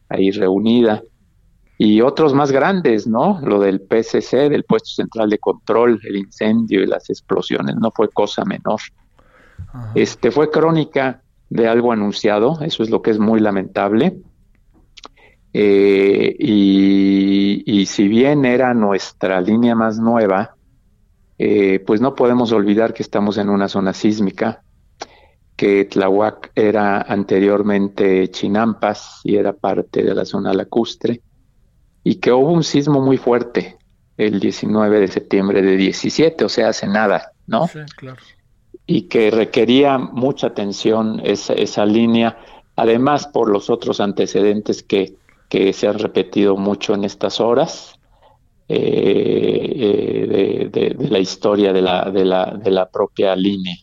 ahí 0.08 0.30
reunida 0.30 1.02
y 1.76 2.00
otros 2.00 2.34
más 2.34 2.50
grandes, 2.50 3.06
¿no? 3.06 3.40
Lo 3.40 3.60
del 3.60 3.80
PCC, 3.80 4.48
del 4.48 4.64
puesto 4.64 4.90
central 4.90 5.30
de 5.30 5.38
control, 5.38 6.00
el 6.04 6.16
incendio 6.16 6.82
y 6.82 6.86
las 6.86 7.08
explosiones, 7.08 7.76
no 7.76 7.92
fue 7.92 8.08
cosa 8.08 8.44
menor. 8.44 8.80
Este 9.94 10.30
fue 10.30 10.50
crónica 10.50 11.22
de 11.50 11.68
algo 11.68 11.92
anunciado, 11.92 12.58
eso 12.62 12.82
es 12.82 12.90
lo 12.90 13.00
que 13.00 13.10
es 13.10 13.18
muy 13.18 13.38
lamentable. 13.38 14.16
Eh, 15.52 16.36
y, 16.38 17.86
si 17.86 18.06
bien 18.06 18.44
era 18.44 18.74
nuestra 18.74 19.40
línea 19.40 19.74
más 19.74 19.98
nueva, 19.98 20.56
eh, 21.38 21.83
pues 21.87 22.01
no 22.01 22.14
podemos 22.14 22.53
olvidar 22.53 22.92
que 22.92 23.03
estamos 23.03 23.38
en 23.38 23.48
una 23.48 23.68
zona 23.68 23.92
sísmica, 23.92 24.62
que 25.57 25.85
Tlahuac 25.85 26.53
era 26.55 27.03
anteriormente 27.03 28.31
Chinampas 28.31 29.20
y 29.24 29.37
era 29.37 29.53
parte 29.53 30.03
de 30.03 30.14
la 30.14 30.24
zona 30.24 30.53
lacustre 30.53 31.20
y 32.05 32.16
que 32.16 32.33
hubo 32.33 32.53
un 32.53 32.64
sismo 32.64 33.01
muy 33.01 33.16
fuerte 33.16 33.77
el 34.16 34.40
19 34.40 35.01
de 35.01 35.09
septiembre 35.09 35.62
de 35.62 35.77
17, 35.77 36.44
o 36.44 36.48
sea, 36.48 36.68
hace 36.68 36.87
nada, 36.87 37.33
¿no? 37.46 37.66
Sí, 37.66 37.81
claro. 37.96 38.20
Y 38.87 39.03
que 39.03 39.31
requería 39.31 39.98
mucha 39.98 40.48
atención 40.48 41.20
esa, 41.24 41.55
esa 41.55 41.87
línea, 41.87 42.38
además 42.77 43.27
por 43.27 43.48
los 43.48 43.70
otros 43.70 44.01
antecedentes 44.01 44.83
que, 44.83 45.14
que 45.48 45.72
se 45.72 45.87
han 45.87 45.98
repetido 45.98 46.57
mucho 46.57 46.94
en 46.94 47.05
estas 47.05 47.40
horas, 47.40 47.97
eh, 48.70 50.28
eh, 50.31 50.68
de, 50.70 51.09
la 51.09 51.18
historia 51.18 51.72
de 51.72 51.81
la, 51.81 52.11
de 52.11 52.24
la, 52.24 52.59
de 52.62 52.70
la 52.70 52.88
propia 52.88 53.35
línea. 53.35 53.76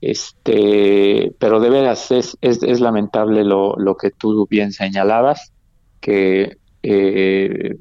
Este, 0.00 1.32
pero 1.38 1.60
de 1.60 1.70
veras 1.70 2.10
es, 2.10 2.36
es, 2.40 2.64
es 2.64 2.80
lamentable 2.80 3.44
lo, 3.44 3.76
lo, 3.76 3.96
que 3.96 4.10
tú 4.10 4.48
bien 4.50 4.72
señalabas, 4.72 5.52
que 6.00 6.56
eh, 6.82 7.76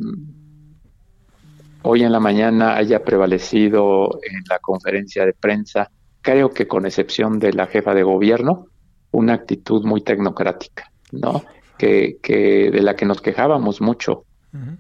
hoy 1.82 2.04
en 2.04 2.12
la 2.12 2.20
mañana 2.20 2.76
haya 2.76 3.04
prevalecido 3.04 4.20
en 4.22 4.44
la 4.48 4.60
conferencia 4.60 5.26
de 5.26 5.34
prensa, 5.34 5.90
creo 6.22 6.52
que 6.52 6.68
con 6.68 6.86
excepción 6.86 7.40
de 7.40 7.54
la 7.54 7.66
jefa 7.66 7.96
de 7.96 8.04
gobierno, 8.04 8.68
una 9.10 9.34
actitud 9.34 9.84
muy 9.84 10.02
tecnocrática, 10.02 10.92
¿no? 11.12 11.44
Que, 11.80 12.20
que 12.22 12.70
de 12.70 12.82
la 12.84 12.96
que 12.96 13.08
nos 13.08 13.22
quejábamos 13.22 13.82
mucho 13.82 14.26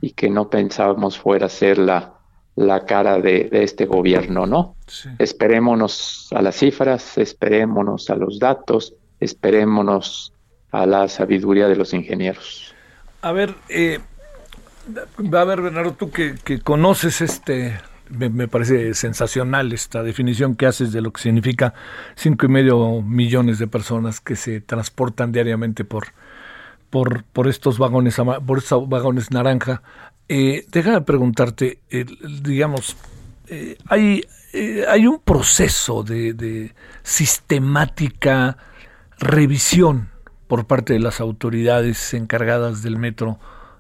y 0.02 0.12
que 0.12 0.30
no 0.30 0.50
pensábamos 0.50 1.18
fuera 1.18 1.46
a 1.46 1.50
ser 1.50 1.78
la, 1.78 2.14
la 2.56 2.86
cara 2.86 3.20
de, 3.20 3.50
este 3.52 3.86
gobierno, 3.86 4.46
¿no? 4.46 4.76
Esperémonos 5.20 6.28
a 6.32 6.42
las 6.42 6.58
cifras, 6.58 7.18
esperémonos 7.18 8.10
a 8.10 8.16
los 8.16 8.40
datos, 8.40 8.94
esperémonos 9.20 10.34
a 10.72 10.86
la 10.86 11.08
sabiduría 11.08 11.68
de 11.68 11.76
los 11.76 11.94
ingenieros. 11.94 12.74
A 13.22 13.32
ver, 13.32 13.56
eh, 13.70 14.00
A 15.18 15.44
ver, 15.46 15.62
Bernardo, 15.62 15.94
tú 15.94 16.12
que, 16.12 16.36
conoces 16.64 17.22
este, 17.22 17.80
me, 18.10 18.48
parece 18.48 18.94
sensacional 18.94 19.72
esta 19.72 20.04
definición 20.04 20.56
que 20.56 20.66
haces 20.66 20.92
de 20.92 21.02
lo 21.02 21.12
que 21.14 21.22
significa 21.22 21.74
cinco 22.16 22.46
y 22.46 22.50
medio 22.50 23.02
millones 23.02 23.60
de 23.60 23.68
personas 23.68 24.20
que 24.20 24.36
se 24.36 24.60
transportan 24.60 25.32
diariamente 25.32 25.86
por, 25.86 26.08
por, 26.92 27.24
por 27.24 27.48
estos 27.48 27.80
vagones, 27.80 28.18
por 28.46 28.88
vagones 28.88 29.32
naranja. 29.32 29.82
Eh, 30.30 30.66
déjame 30.72 31.02
preguntarte, 31.02 31.80
digamos, 32.44 32.96
eh, 33.54 33.78
hay, 33.88 34.24
eh, 34.54 34.86
hay 34.88 35.06
un 35.06 35.20
proceso 35.20 36.04
de, 36.04 36.74
sistemática 37.04 38.58
revisión 39.20 40.10
por 40.48 40.68
parte 40.68 40.94
de 40.94 41.00
las 41.00 41.20
autoridades 41.20 42.14
encargadas 42.14 42.82
del 42.82 42.98
metro 42.98 43.40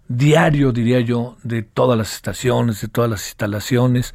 diario, 0.09 0.73
diría 0.73 0.99
yo, 0.99 1.37
de 1.43 1.63
todas 1.63 1.97
las 1.97 2.15
estaciones, 2.15 2.81
de 2.81 2.89
todas 2.89 3.09
las 3.09 3.27
instalaciones, 3.27 4.13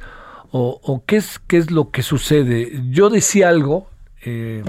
o, 0.51 1.03
qué, 1.07 1.17
es, 1.17 1.39
qué 1.39 1.57
es 1.57 1.71
lo 1.71 1.89
que 1.89 2.03
sucede. 2.03 2.81
Yo 2.91 3.09
decía 3.09 3.49
algo 3.49 3.89
eh, 4.23 4.63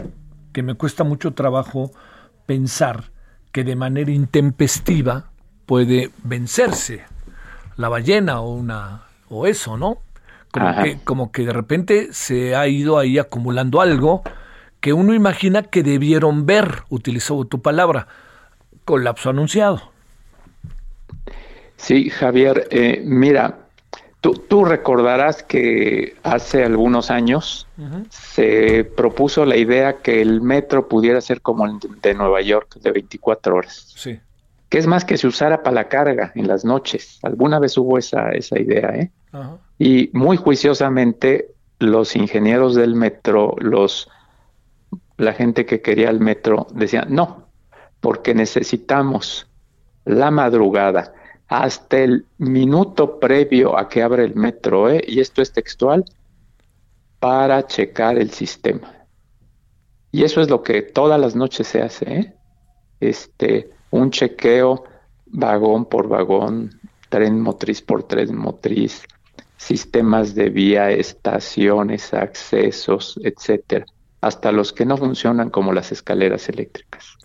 que 0.53 0.63
me 0.63 0.75
cuesta 0.75 1.05
mucho 1.05 1.35
trabajo 1.35 1.91
pensar 2.47 3.11
que 3.59 3.65
de 3.65 3.75
manera 3.75 4.13
intempestiva 4.13 5.33
puede 5.67 6.13
vencerse 6.23 7.03
la 7.77 7.89
ballena 7.89 8.41
o 8.41 8.55
una 8.55 9.03
o 9.31 9.49
eso, 9.49 9.77
¿no? 9.77 9.99
Como 10.53 10.81
que, 10.81 10.99
como 11.03 11.33
que 11.33 11.45
de 11.45 11.53
repente 11.53 12.13
se 12.13 12.55
ha 12.55 12.69
ido 12.69 13.01
ahí 13.01 13.19
acumulando 13.19 13.81
algo 13.81 14.23
que 14.79 14.93
uno 14.93 15.13
imagina 15.13 15.65
que 15.65 15.83
debieron 15.83 16.47
ver, 16.47 16.85
utilizó 16.89 17.45
tu 17.47 17.61
palabra, 17.61 18.07
colapso 18.85 19.31
anunciado. 19.31 19.91
Sí, 21.79 22.11
Javier, 22.11 22.69
eh, 22.71 23.03
mira, 23.05 23.59
tú, 24.21 24.35
tú, 24.35 24.65
recordarás 24.65 25.43
que 25.43 26.17
hace 26.23 26.65
algunos 26.65 27.11
años 27.11 27.67
se 28.11 28.85
propuso 28.85 29.45
la 29.45 29.57
idea 29.57 29.99
que 29.99 30.21
el 30.21 30.41
metro 30.41 30.89
pudiera 30.89 31.21
ser 31.21 31.41
como 31.41 31.67
el 31.67 31.79
de 32.03 32.15
Nueva 32.15 32.41
York, 32.41 32.77
de 32.81 32.93
24 32.93 33.57
horas. 33.57 33.93
Sí. 33.97 34.19
Que 34.69 34.79
es 34.79 34.87
más 34.87 35.05
que 35.05 35.17
se 35.17 35.27
usara 35.27 35.63
para 35.63 35.75
la 35.75 35.89
carga 35.89 36.33
en 36.35 36.47
las 36.47 36.65
noches. 36.65 37.19
Alguna 37.23 37.59
vez 37.59 37.79
hubo 37.79 37.97
esa, 37.99 38.31
esa 38.31 38.59
idea, 38.59 38.91
¿eh? 38.91 39.11
Y 39.79 40.11
muy 40.13 40.37
juiciosamente 40.37 41.55
los 41.79 42.17
ingenieros 42.17 42.75
del 42.75 42.95
metro, 42.95 43.55
los 43.59 44.11
la 45.17 45.33
gente 45.33 45.67
que 45.67 45.83
quería 45.83 46.11
el 46.11 46.21
metro 46.21 46.67
decía, 46.73 47.05
no, 47.09 47.49
porque 48.01 48.35
necesitamos 48.35 49.47
la 50.05 50.31
madrugada 50.31 51.13
hasta 51.49 51.99
el 51.99 52.27
minuto 52.39 53.19
previo 53.19 53.79
a 53.79 53.89
que 53.89 54.03
abre 54.03 54.25
el 54.25 54.35
metro, 54.35 54.91
¿eh? 54.91 55.03
y 55.07 55.21
esto 55.21 55.43
es 55.43 55.53
textual, 55.53 56.05
para 57.19 57.67
checar 57.67 58.19
el 58.19 58.31
sistema. 58.31 58.93
Y 60.13 60.25
eso 60.25 60.41
es 60.41 60.49
lo 60.49 60.63
que 60.63 60.83
todas 60.83 61.21
las 61.21 61.35
noches 61.35 61.67
se 61.67 61.83
hace, 61.83 62.13
¿eh? 62.13 62.35
este, 63.01 63.71
un 63.91 64.11
chequeo 64.11 64.85
vagón 65.27 65.87
por 65.87 66.09
vagón, 66.09 66.81
tren 67.09 67.41
motriz 67.41 67.83
por 67.83 68.05
tren 68.05 68.37
motriz, 68.37 69.05
sistemas 69.57 70.35
de 70.35 70.51
vía, 70.51 70.91
estaciones, 70.91 72.15
accesos, 72.15 73.19
etcétera 73.23 73.87
hasta 74.21 74.53
los 74.53 74.73
que 74.73 74.85
no 74.85 74.97
funcionan 74.97 75.51
como 75.51 75.73
las 75.73 75.93
escaleras 75.93 76.49
eléctricas. 76.49 77.17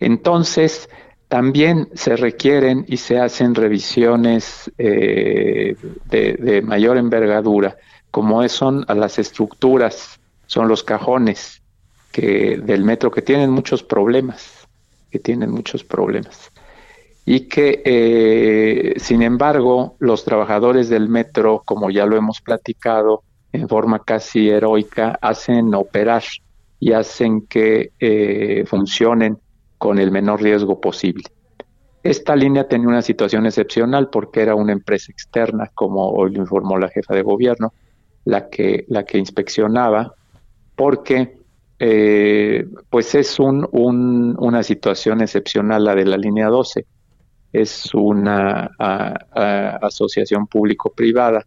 Entonces, 0.00 0.88
también 1.28 1.88
se 1.94 2.16
requieren 2.16 2.84
y 2.86 2.98
se 2.98 3.18
hacen 3.18 3.54
revisiones 3.54 4.70
eh, 4.78 5.76
de, 6.06 6.62
mayor 6.62 6.96
envergadura, 6.98 7.76
como 8.10 8.46
son 8.48 8.84
a 8.88 8.94
las 8.94 9.18
estructuras, 9.18 10.20
son 10.46 10.68
los 10.68 10.84
cajones 10.84 11.62
del 12.16 12.82
metro 12.82 13.10
que 13.10 13.20
tienen 13.20 13.50
muchos 13.50 13.82
problemas, 13.82 14.66
que 15.10 15.18
tienen 15.18 15.50
muchos 15.50 15.84
problemas. 15.84 16.50
Y 17.26 17.40
que, 17.40 17.82
eh, 17.84 18.94
sin 18.98 19.20
embargo, 19.20 19.96
los 19.98 20.24
trabajadores 20.24 20.88
del 20.88 21.08
metro, 21.08 21.62
como 21.64 21.90
ya 21.90 22.06
lo 22.06 22.16
hemos 22.16 22.40
platicado, 22.40 23.22
en 23.52 23.68
forma 23.68 23.98
casi 23.98 24.48
heroica, 24.48 25.18
hacen 25.20 25.74
operar 25.74 26.22
y 26.78 26.92
hacen 26.92 27.42
que 27.42 27.90
eh, 27.98 28.64
funcionen 28.66 29.38
con 29.78 29.98
el 29.98 30.10
menor 30.10 30.42
riesgo 30.42 30.80
posible. 30.80 31.24
Esta 32.02 32.36
línea 32.36 32.68
tenía 32.68 32.88
una 32.88 33.02
situación 33.02 33.46
excepcional 33.46 34.08
porque 34.10 34.40
era 34.40 34.54
una 34.54 34.72
empresa 34.72 35.10
externa, 35.10 35.70
como 35.74 36.08
hoy 36.10 36.32
lo 36.32 36.42
informó 36.42 36.78
la 36.78 36.88
jefa 36.88 37.14
de 37.14 37.22
gobierno, 37.22 37.72
la 38.24 38.48
que, 38.48 38.84
la 38.88 39.04
que 39.04 39.18
inspeccionaba, 39.18 40.14
porque 40.76 41.38
eh, 41.78 42.64
pues 42.88 43.14
es 43.14 43.38
un, 43.38 43.66
una 44.38 44.62
situación 44.62 45.20
excepcional 45.20 45.84
la 45.84 45.94
de 45.94 46.04
la 46.04 46.16
línea 46.16 46.46
12. 46.46 46.86
Es 47.52 47.94
una 47.94 48.70
asociación 49.80 50.46
público-privada 50.46 51.46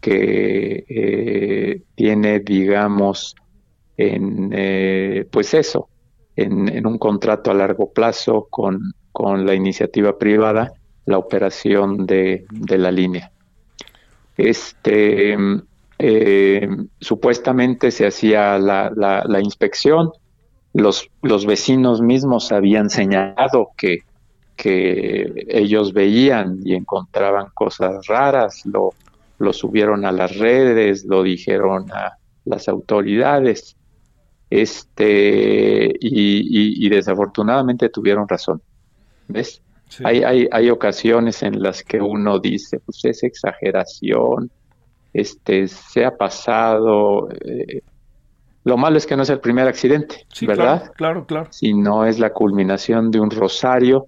que 0.00 0.84
eh, 0.88 1.82
tiene, 1.94 2.40
digamos, 2.40 3.36
en, 3.96 4.50
eh, 4.52 5.26
pues 5.30 5.54
eso, 5.54 5.88
en, 6.36 6.86
un 6.86 6.98
contrato 6.98 7.50
a 7.50 7.54
largo 7.54 7.90
plazo 7.92 8.46
con, 8.50 8.92
con 9.12 9.46
la 9.46 9.54
iniciativa 9.54 10.18
privada, 10.18 10.72
la 11.06 11.18
operación 11.18 12.06
de, 12.06 12.46
de 12.50 12.78
la 12.78 12.90
línea. 12.90 13.30
Este, 14.36 15.36
eh, 15.98 16.68
supuestamente 17.00 17.90
se 17.90 18.06
hacía 18.06 18.58
la, 18.58 18.90
la, 18.94 19.24
la, 19.26 19.40
inspección, 19.40 20.10
los, 20.72 21.10
los 21.22 21.44
vecinos 21.44 22.00
mismos 22.00 22.50
habían 22.50 22.88
señalado 22.88 23.70
que, 23.76 23.98
que 24.56 25.46
ellos 25.48 25.92
veían 25.92 26.60
y 26.64 26.74
encontraban 26.74 27.46
cosas 27.54 28.06
raras, 28.06 28.64
lo, 28.64 28.94
lo 29.38 29.52
subieron 29.52 30.04
a 30.04 30.12
las 30.12 30.38
redes, 30.38 31.04
lo 31.04 31.22
dijeron 31.22 31.90
a 31.92 32.16
las 32.44 32.68
autoridades, 32.68 33.76
este, 34.52 35.90
y, 35.98 36.88
desafortunadamente 36.90 37.88
tuvieron 37.88 38.28
razón. 38.28 38.60
¿Ves? 39.26 39.62
Hay, 40.04 40.22
hay, 40.24 40.46
hay, 40.52 40.68
ocasiones 40.68 41.42
en 41.42 41.62
las 41.62 41.82
que 41.82 42.02
uno 42.02 42.38
dice, 42.38 42.78
pues 42.80 43.02
es 43.04 43.22
exageración, 43.22 44.50
este, 45.14 45.68
se 45.68 46.04
ha 46.04 46.18
pasado. 46.18 47.30
Eh, 47.30 47.80
lo 48.64 48.76
malo 48.76 48.98
es 48.98 49.06
que 49.06 49.16
no 49.16 49.22
es 49.22 49.30
el 49.30 49.40
primer 49.40 49.66
accidente, 49.66 50.26
¿verdad? 50.42 50.80
Claro, 50.80 50.92
claro, 50.96 51.26
claro. 51.26 51.48
Si 51.50 51.72
no 51.72 52.04
es 52.04 52.18
la 52.18 52.34
culminación 52.34 53.10
de 53.10 53.20
un 53.20 53.30
rosario, 53.30 54.06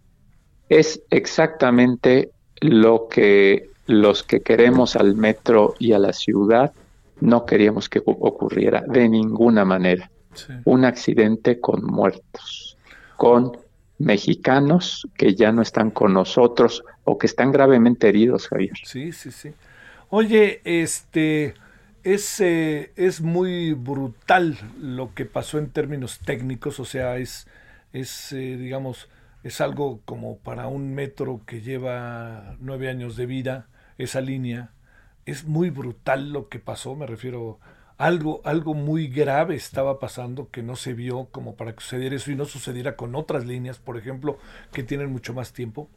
es 0.69 1.03
exactamente 1.09 2.33
lo 2.61 3.09
que 3.09 3.71
los 3.87 4.23
que 4.23 4.43
queremos 4.43 4.95
al 4.95 5.17
metro 5.17 5.75
y 5.79 5.93
a 5.93 5.99
la 5.99 6.13
ciudad 6.13 6.73
no 7.21 7.47
queríamos 7.47 7.89
que 7.89 8.03
ocurriera 8.05 8.83
de 8.87 9.09
ninguna 9.09 9.65
manera. 9.65 10.11
Un 10.65 10.85
accidente 10.85 11.61
con 11.61 11.85
muertos, 11.85 12.77
con 13.17 13.57
mexicanos 13.99 15.09
que 15.17 15.35
ya 15.35 15.53
no 15.53 15.63
están 15.63 15.91
con 15.91 16.13
nosotros 16.13 16.85
o 17.05 17.19
que 17.19 17.27
están 17.27 17.53
gravemente 17.53 18.09
heridos, 18.09 18.49
Javier. 18.49 18.77
Sí, 18.85 19.13
sí, 19.13 19.31
sí. 19.31 19.53
Oye, 20.11 20.61
este 20.65 21.55
es, 22.03 22.41
eh, 22.41 22.93
es 22.97 23.21
muy 23.21 23.73
brutal 23.73 24.59
lo 24.81 25.15
que 25.15 25.25
pasó 25.25 25.59
en 25.59 25.71
términos 25.71 26.21
técnicos, 26.21 26.79
o 26.79 26.85
sea, 26.85 27.17
es, 27.17 27.47
es 27.93 28.33
eh, 28.33 28.57
digamos, 28.57 29.09
es 29.43 29.61
algo 29.61 30.01
como 30.05 30.39
para 30.39 30.69
un 30.69 30.95
metro 30.95 31.41
que 31.47 31.61
lleva 31.61 32.57
nueve 32.61 32.89
años 32.89 33.17
de 33.17 33.27
vida, 33.27 33.69
esa 33.99 34.21
línea. 34.21 34.71
Es 35.27 35.45
muy 35.45 35.71
brutal 35.71 36.33
lo 36.33 36.49
que 36.49 36.59
pasó, 36.59 36.95
me 36.95 37.07
refiero, 37.07 37.59
algo, 37.99 38.41
algo 38.45 38.75
muy 38.75 39.09
grave 39.09 39.55
estaba 39.55 39.99
pasando 39.99 40.49
que 40.51 40.63
no 40.63 40.77
se 40.77 40.95
vio 40.95 41.29
como 41.31 41.55
para 41.55 41.75
que 41.75 41.83
sucediera 41.83 42.17
eso 42.17 42.31
y 42.31 42.37
no 42.37 42.45
sucediera 42.45 42.97
con 42.97 43.15
otras 43.15 43.45
líneas, 43.47 43.79
por 43.79 43.97
ejemplo, 43.97 44.39
que 44.73 44.83
tienen 44.83 45.13
mucho 45.13 45.33
más 45.33 45.53
tiempo. 45.53 45.89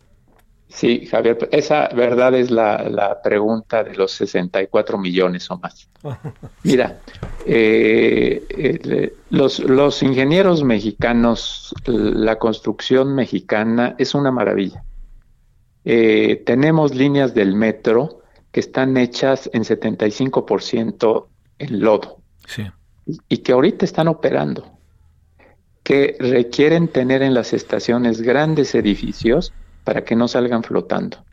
Sí, 0.70 1.06
Javier, 1.06 1.48
esa 1.52 1.88
verdad 1.90 2.36
es 2.36 2.52
la, 2.52 2.84
la 2.90 3.22
pregunta 3.22 3.84
de 3.84 3.96
los 3.96 4.12
64 4.12 4.98
millones 4.98 5.50
o 5.50 5.58
más. 5.58 5.90
Mira, 6.64 7.00
eh, 7.46 8.46
eh, 8.50 9.14
los, 9.30 9.60
los 9.60 10.04
ingenieros 10.04 10.64
mexicanos, 10.64 11.74
la 11.86 12.38
construcción 12.38 13.16
mexicana 13.16 13.96
es 13.98 14.14
una 14.14 14.30
maravilla. 14.30 14.84
Eh, 15.86 16.44
tenemos 16.46 16.94
líneas 16.94 17.34
del 17.34 17.56
metro 17.56 18.22
que 18.52 18.60
están 18.60 18.98
hechas 18.98 19.50
en 19.54 19.64
75% 19.64 21.28
en 21.60 21.80
lodo 21.80 22.22
y 23.30 23.38
que 23.38 23.52
ahorita 23.54 23.86
están 23.86 24.08
operando, 24.08 24.70
que 25.84 26.18
requieren 26.20 26.90
tener 26.90 27.22
en 27.22 27.34
las 27.34 27.54
estaciones 27.54 28.22
grandes 28.22 28.76
edificios 28.76 29.54
para 29.84 30.04
que 30.04 30.16
no 30.16 30.28
salgan 30.28 30.64
flotando. 30.64 31.24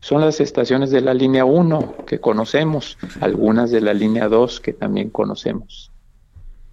Son 0.00 0.20
las 0.20 0.40
estaciones 0.40 0.90
de 0.90 1.00
la 1.00 1.14
línea 1.14 1.44
1 1.44 2.04
que 2.06 2.20
conocemos, 2.20 2.98
algunas 3.20 3.70
de 3.70 3.80
la 3.80 3.94
línea 3.94 4.28
2 4.28 4.60
que 4.60 4.72
también 4.72 5.10
conocemos. 5.10 5.90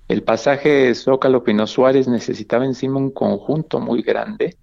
El 0.08 0.22
pasaje 0.22 0.94
Zócalo 0.94 1.44
Pino 1.44 1.66
Suárez 1.66 2.08
necesitaba 2.08 2.66
encima 2.66 2.98
un 2.98 3.12
conjunto 3.12 3.80
muy 3.80 4.04
grande 4.04 4.58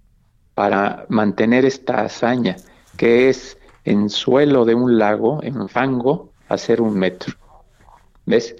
para 0.53 1.05
mantener 1.09 1.65
esta 1.65 2.01
hazaña, 2.01 2.55
que 2.95 3.27
es 3.29 3.57
en 3.83 4.09
suelo 4.09 4.63
de 4.63 4.75
un 4.75 4.97
lago, 4.97 5.41
en 5.43 5.67
fango, 5.67 6.31
hacer 6.47 6.81
un 6.81 6.93
metro. 6.93 7.35
¿Ves? 8.25 8.55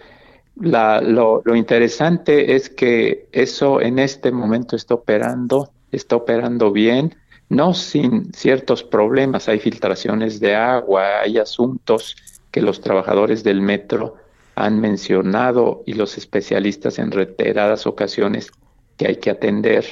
lo, 0.55 1.41
lo, 1.43 1.55
interesante 1.55 2.55
es 2.55 2.69
que 2.69 3.27
eso 3.31 3.81
en 3.81 3.99
este 3.99 4.31
momento 4.31 4.75
está 4.75 4.95
operando, 4.95 5.71
está 5.91 6.17
operando 6.17 6.71
bien, 6.71 7.15
no 7.49 7.73
sin 7.73 8.33
ciertos 8.33 8.83
problemas, 8.83 9.49
hay 9.49 9.59
filtraciones 9.59 10.39
de 10.39 10.55
agua, 10.55 11.21
hay 11.21 11.37
asuntos 11.37 12.15
que 12.51 12.61
los 12.61 12.81
trabajadores 12.81 13.43
del 13.43 13.61
metro 13.61 14.15
han 14.55 14.79
mencionado 14.79 15.83
y 15.85 15.93
los 15.93 16.17
especialistas 16.17 16.99
en 16.99 17.11
reiteradas 17.11 17.87
ocasiones 17.87 18.51
que 18.97 19.07
hay 19.07 19.15
que 19.17 19.31
atender. 19.31 19.85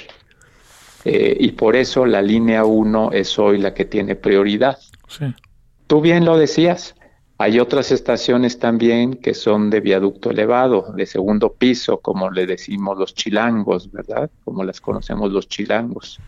Eh, 1.05 1.37
y 1.39 1.53
por 1.53 1.75
eso 1.75 2.05
la 2.05 2.21
línea 2.21 2.65
1 2.65 3.11
es 3.13 3.39
hoy 3.39 3.57
la 3.57 3.73
que 3.73 3.85
tiene 3.85 4.15
prioridad. 4.15 4.77
Tú 5.87 6.01
bien 6.01 6.25
lo 6.25 6.37
decías, 6.37 6.95
hay 7.39 7.59
otras 7.59 7.91
estaciones 7.91 8.59
también 8.59 9.15
que 9.15 9.33
son 9.33 9.71
de 9.71 9.79
viaducto 9.79 10.29
elevado, 10.29 10.93
de 10.95 11.05
segundo 11.07 11.53
piso, 11.53 11.97
como 11.99 12.29
le 12.29 12.45
decimos 12.45 12.97
los 12.97 13.15
chilangos, 13.15 13.91
¿verdad? 13.91 14.29
Como 14.45 14.63
las 14.63 14.79
conocemos 14.79 15.31
los 15.31 15.47
chilangos 15.47 16.19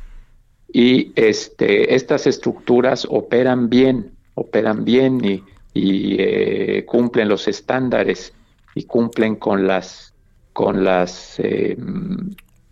y 0.73 1.11
este, 1.15 1.95
estas 1.95 2.27
estructuras 2.27 3.05
operan 3.09 3.69
bien, 3.69 4.11
operan 4.35 4.85
bien 4.85 5.23
y, 5.23 5.43
eh, 5.73 6.85
cumplen 6.85 7.29
los 7.29 7.47
estándares 7.47 8.33
y 8.75 8.83
cumplen 8.83 9.35
con 9.35 9.67
las, 9.67 10.13
con 10.53 10.83
las 10.83 11.39
eh, 11.39 11.77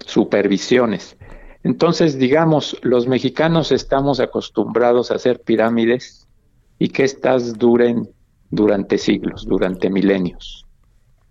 supervisiones. 0.05 1.17
Entonces, 1.63 2.17
digamos, 2.17 2.77
los 2.81 3.07
mexicanos 3.07 3.71
estamos 3.71 4.19
acostumbrados 4.19 5.11
a 5.11 5.15
hacer 5.15 5.41
pirámides 5.41 6.27
y 6.77 6.89
que 6.89 7.03
éstas 7.03 7.57
duren 7.57 8.09
durante 8.49 8.97
siglos, 8.97 9.45
durante 9.45 9.89
milenios. 9.89 10.65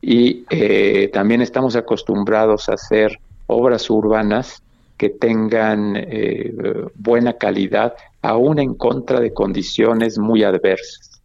Y 0.00 0.44
eh, 0.50 1.10
también 1.12 1.42
estamos 1.42 1.76
acostumbrados 1.76 2.68
a 2.68 2.74
hacer 2.74 3.18
obras 3.46 3.90
urbanas 3.90 4.62
que 4.96 5.10
tengan 5.10 5.94
eh, 5.96 6.52
buena 6.94 7.34
calidad, 7.34 7.94
aún 8.22 8.58
en 8.58 8.74
contra 8.74 9.20
de 9.20 9.32
condiciones 9.32 10.18
muy 10.18 10.42
adversas. 10.42 11.20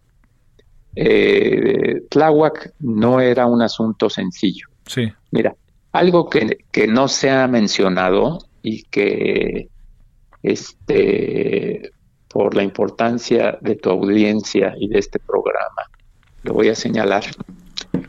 Eh, 0.95 2.03
Tláhuac 2.09 2.73
no 2.79 3.19
era 3.19 3.47
un 3.47 3.61
asunto 3.61 4.09
sencillo. 4.09 4.67
Sí. 4.85 5.11
Mira, 5.31 5.55
algo 5.91 6.29
que, 6.29 6.59
que 6.71 6.87
no 6.87 7.07
se 7.07 7.31
ha 7.31 7.47
mencionado 7.47 8.39
y 8.61 8.83
que 8.83 9.69
este 10.43 11.92
por 12.33 12.55
la 12.55 12.63
importancia 12.63 13.57
de 13.61 13.75
tu 13.75 13.91
audiencia 13.91 14.73
y 14.77 14.87
de 14.87 14.97
este 14.97 15.19
programa, 15.19 15.83
lo 16.41 16.53
voy 16.53 16.69
a 16.69 16.75
señalar, 16.75 17.23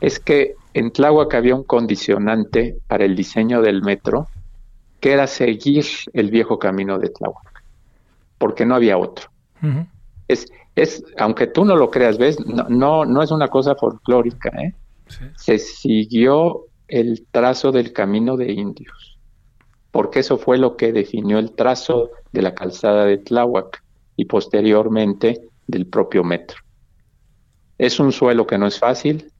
es 0.00 0.18
que 0.18 0.54
en 0.72 0.90
Tláhuac 0.90 1.34
había 1.34 1.54
un 1.54 1.62
condicionante 1.62 2.78
para 2.88 3.04
el 3.04 3.14
diseño 3.14 3.60
del 3.60 3.82
metro 3.82 4.28
que 4.98 5.12
era 5.12 5.26
seguir 5.26 5.84
el 6.14 6.30
viejo 6.30 6.58
camino 6.58 6.98
de 6.98 7.10
Tláhuac, 7.10 7.62
porque 8.38 8.64
no 8.64 8.74
había 8.74 8.96
otro. 8.96 9.28
Es, 10.26 10.46
es, 10.74 11.04
aunque 11.18 11.46
tú 11.46 11.66
no 11.66 11.76
lo 11.76 11.90
creas, 11.90 12.16
ves, 12.16 12.38
no, 12.46 13.04
no, 13.04 13.22
es 13.22 13.30
una 13.30 13.48
cosa 13.48 13.74
folclórica, 13.74 14.48
¿eh? 14.60 14.74
Se 15.36 15.58
siguió 15.58 16.64
el 16.88 17.26
trazo 17.30 17.72
del 17.72 17.92
camino 17.92 18.38
de 18.38 18.52
indios, 18.52 19.18
porque 19.90 20.20
eso 20.20 20.38
fue 20.38 20.56
lo 20.56 20.76
que 20.76 20.92
definió 20.92 21.38
el 21.38 21.52
trazo 21.52 22.10
de 22.32 22.42
la 22.42 22.54
calzada 22.54 23.04
de 23.04 23.18
Tláhuac 23.18 23.83
y 24.16 24.24
posteriormente 24.26 25.48
del 25.66 25.86
propio 25.86 26.24
metro. 26.24 26.58
Es 27.78 27.98
un 27.98 28.12
suelo 28.12 28.46
que 28.46 28.58
no 28.58 28.66
es 28.66 28.78
fácil, 28.78 29.32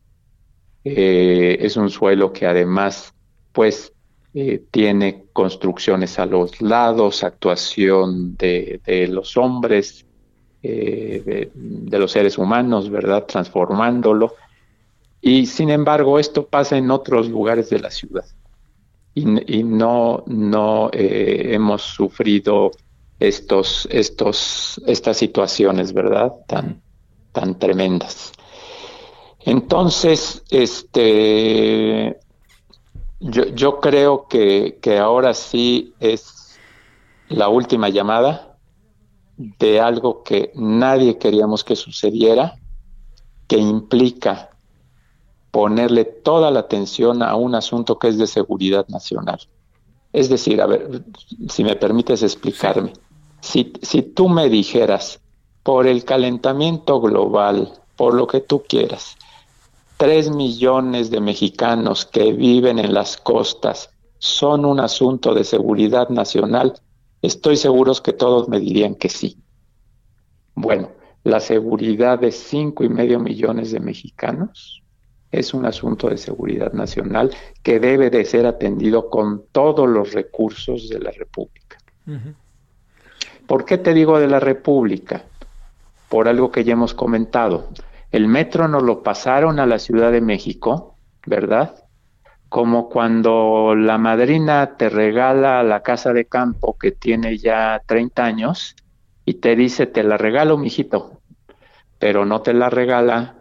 eh, 0.85 1.59
es 1.61 1.77
un 1.77 1.91
suelo 1.91 2.33
que 2.33 2.47
además, 2.47 3.15
pues, 3.53 3.95
eh, 4.37 4.65
tiene 4.73 5.27
construcciones 5.33 6.19
a 6.19 6.27
los 6.27 6.61
lados, 6.61 7.23
actuación 7.23 8.37
de, 8.37 8.81
los 9.09 9.37
hombres, 9.37 10.05
eh, 10.61 11.51
de, 11.55 11.99
los 12.01 12.11
seres 12.11 12.37
humanos, 12.37 12.91
¿verdad? 12.91 13.27
Transformándolo. 13.27 14.35
Y 15.21 15.47
sin 15.47 15.71
embargo, 15.71 16.19
esto 16.19 16.47
pasa 16.47 16.77
en 16.77 16.91
otros 16.91 17.29
lugares 17.29 17.71
de 17.71 17.79
la 17.79 17.93
ciudad. 17.93 18.25
Y, 19.15 19.63
no, 19.63 20.25
no 20.27 20.91
eh, 20.93 21.51
hemos 21.53 21.83
sufrido 21.83 22.73
estos, 23.29 23.89
estos, 23.91 24.81
estas 24.87 25.17
situaciones, 25.17 25.93
¿verdad? 25.93 26.33
Tan, 26.47 26.83
tan 27.33 27.59
tremendas. 27.59 28.33
Entonces, 29.41 30.43
este, 30.51 32.19
yo, 33.21 33.47
yo 33.55 33.81
creo 33.81 34.27
que, 34.29 34.79
que 34.81 34.99
ahora 34.99 35.35
sí 35.35 35.95
es 36.01 36.59
la 37.29 37.49
última 37.49 37.89
llamada 37.89 38.59
de 39.37 39.81
algo 39.81 40.23
que 40.23 40.53
nadie 40.55 41.19
queríamos 41.19 41.65
que 41.65 41.77
sucediera, 41.77 42.55
que 43.49 43.59
implica 43.59 44.51
ponerle 45.51 46.05
toda 46.05 46.51
la 46.51 46.61
atención 46.61 47.23
a 47.23 47.37
un 47.37 47.55
asunto 47.55 47.99
que 47.99 48.09
es 48.09 48.19
de 48.19 48.27
seguridad 48.27 48.89
nacional. 48.89 49.39
Es 50.13 50.29
decir, 50.29 50.61
a 50.61 50.67
ver, 50.67 51.05
si 51.49 51.65
me 51.65 51.77
permites 51.77 52.23
explicarme, 52.23 52.93
si, 53.45 54.03
tú 54.03 54.29
me 54.29 54.49
dijeras, 54.49 55.21
por 55.63 55.87
el 55.87 56.05
calentamiento 56.05 57.01
global, 57.01 57.73
por 57.97 58.15
lo 58.15 58.27
que 58.27 58.41
tú 58.41 58.63
quieras, 58.69 59.17
Tres 59.97 60.29
millones 60.29 61.11
de 61.11 61.21
mexicanos 61.21 62.05
que 62.05 62.33
viven 62.33 62.81
en 62.81 62.93
las 62.93 63.17
costas 63.17 63.91
son 64.19 64.65
un 64.65 64.81
asunto 64.81 65.35
de 65.35 65.45
seguridad 65.45 66.09
nacional, 66.09 66.75
estoy 67.23 67.57
seguro 67.57 67.95
que 68.03 68.13
todos 68.13 68.49
me 68.49 68.59
dirían 68.59 68.97
que 68.97 69.09
sí. 69.09 69.39
Bueno, 70.57 70.91
la 71.23 71.39
seguridad 71.39 72.19
de 72.19 72.33
cinco 72.33 72.83
y 72.83 72.89
medio 72.89 73.21
millones 73.21 73.71
de 73.71 73.79
mexicanos 73.79 74.83
es 75.31 75.55
un 75.55 75.65
asunto 75.65 76.09
de 76.09 76.17
seguridad 76.17 76.73
nacional 76.73 77.31
que 77.63 77.79
debe 77.79 78.11
de 78.11 78.25
ser 78.25 78.47
atendido 78.47 79.09
con 79.09 79.45
todos 79.53 79.89
los 79.89 80.13
recursos 80.13 80.89
de 80.89 80.99
la 80.99 81.13
República. 81.13 81.79
¿Por 83.47 83.65
qué 83.65 83.79
te 83.79 83.95
digo 83.95 84.19
de 84.19 84.29
la 84.29 84.41
República? 84.41 85.23
Por 86.09 86.29
algo 86.29 86.51
que 86.51 86.65
ya 86.65 86.73
hemos 86.73 86.95
comentado. 86.95 87.69
El 88.11 88.29
metro 88.29 88.69
nos 88.69 88.83
lo 88.83 89.03
pasaron 89.03 89.59
a 89.59 89.67
la 89.67 89.79
Ciudad 89.79 90.13
de 90.13 90.21
México, 90.21 90.97
¿verdad? 91.27 91.75
Como 92.49 92.89
cuando 92.89 93.75
la 93.75 93.99
madrina 93.99 94.77
te 94.77 94.89
regala 94.89 95.63
la 95.63 95.83
casa 95.83 96.13
de 96.13 96.27
campo 96.27 96.79
que 96.79 96.93
tiene 96.93 97.37
ya 97.39 97.83
30 97.87 98.25
años 98.25 98.77
y 99.25 99.35
te 99.35 99.57
dice, 99.57 99.87
te 99.87 100.05
la 100.05 100.17
regalo, 100.17 100.57
mijito, 100.57 101.21
pero 101.99 102.25
no 102.25 102.41
te 102.43 102.55
la 102.55 102.71
regala 102.71 103.37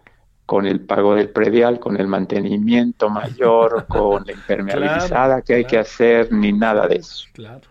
con 0.46 0.66
el 0.66 0.82
pago 0.82 1.16
del 1.16 1.30
predial, 1.30 1.80
con 1.80 2.00
el 2.00 2.08
mantenimiento 2.08 3.10
mayor, 3.10 3.86
con 3.90 4.26
la 4.26 4.32
impermeabilizada 4.32 5.42
que 5.42 5.56
hay 5.56 5.66
que 5.66 5.78
hacer, 5.78 6.32
ni 6.32 6.52
nada 6.52 6.88
de 6.88 6.96
eso. 6.98 7.28
Claro. 7.34 7.68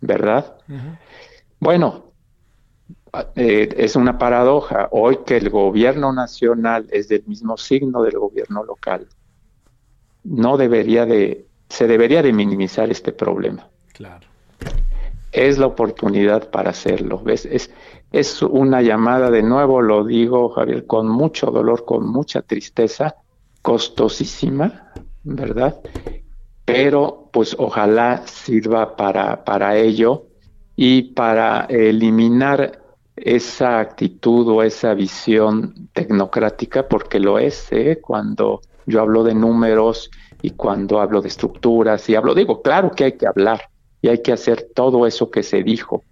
¿Verdad? 0.00 0.56
Bueno, 1.64 2.12
eh, 3.36 3.70
es 3.78 3.96
una 3.96 4.18
paradoja 4.18 4.90
hoy 4.90 5.20
que 5.24 5.38
el 5.38 5.48
gobierno 5.48 6.12
nacional 6.12 6.86
es 6.90 7.08
del 7.08 7.24
mismo 7.26 7.56
signo 7.56 8.02
del 8.02 8.18
gobierno 8.18 8.62
local. 8.64 9.06
No 10.24 10.58
debería 10.58 11.06
de, 11.06 11.46
se 11.70 11.86
debería 11.86 12.22
de 12.22 12.34
minimizar 12.34 12.90
este 12.90 13.12
problema. 13.12 13.66
Claro. 13.94 14.26
Es 15.32 15.56
la 15.56 15.64
oportunidad 15.64 16.50
para 16.50 16.68
hacerlo. 16.68 17.22
¿Ves? 17.24 17.46
Es, 17.46 17.70
es 18.12 18.42
una 18.42 18.82
llamada, 18.82 19.30
de 19.30 19.42
nuevo 19.42 19.80
lo 19.80 20.04
digo, 20.04 20.50
Javier, 20.50 20.84
con 20.84 21.08
mucho 21.08 21.46
dolor, 21.46 21.86
con 21.86 22.06
mucha 22.06 22.42
tristeza, 22.42 23.16
costosísima, 23.62 24.92
¿verdad? 25.22 25.80
Pero 26.66 27.30
pues 27.32 27.56
ojalá 27.58 28.26
sirva 28.26 28.96
para, 28.96 29.44
para 29.46 29.78
ello 29.78 30.26
y 30.76 31.02
para 31.12 31.66
eliminar 31.66 32.80
esa 33.16 33.80
actitud 33.80 34.48
o 34.48 34.62
esa 34.62 34.94
visión 34.94 35.88
tecnocrática, 35.92 36.88
porque 36.88 37.20
lo 37.20 37.38
es, 37.38 37.68
¿eh? 37.70 38.00
cuando 38.00 38.60
yo 38.86 39.00
hablo 39.00 39.22
de 39.22 39.34
números 39.34 40.10
y 40.42 40.50
cuando 40.50 41.00
hablo 41.00 41.22
de 41.22 41.28
estructuras 41.28 42.08
y 42.08 42.16
hablo, 42.16 42.34
digo, 42.34 42.60
claro 42.60 42.90
que 42.90 43.04
hay 43.04 43.12
que 43.12 43.26
hablar 43.26 43.62
y 44.02 44.08
hay 44.08 44.20
que 44.20 44.32
hacer 44.32 44.68
todo 44.74 45.06
eso 45.06 45.30
que 45.30 45.42
se 45.42 45.62
dijo, 45.62 46.02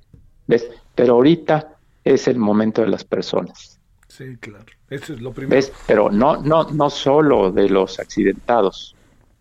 ¿ves? 0.47 0.71
Pero 0.95 1.15
ahorita 1.15 1.77
es 2.05 2.29
el 2.29 2.39
momento 2.39 2.83
de 2.83 2.89
las 2.89 3.05
personas. 3.05 3.81
Sí, 4.09 4.37
claro. 4.39 4.67
Eso 4.89 5.15
es 5.15 5.21
lo 5.21 5.33
primero. 5.33 5.67
Pero 5.87 6.11
no, 6.11 6.37
no, 6.37 6.65
no 6.65 6.91
solo 6.91 7.51
de 7.51 7.69
los 7.69 7.99
accidentados, 7.99 8.95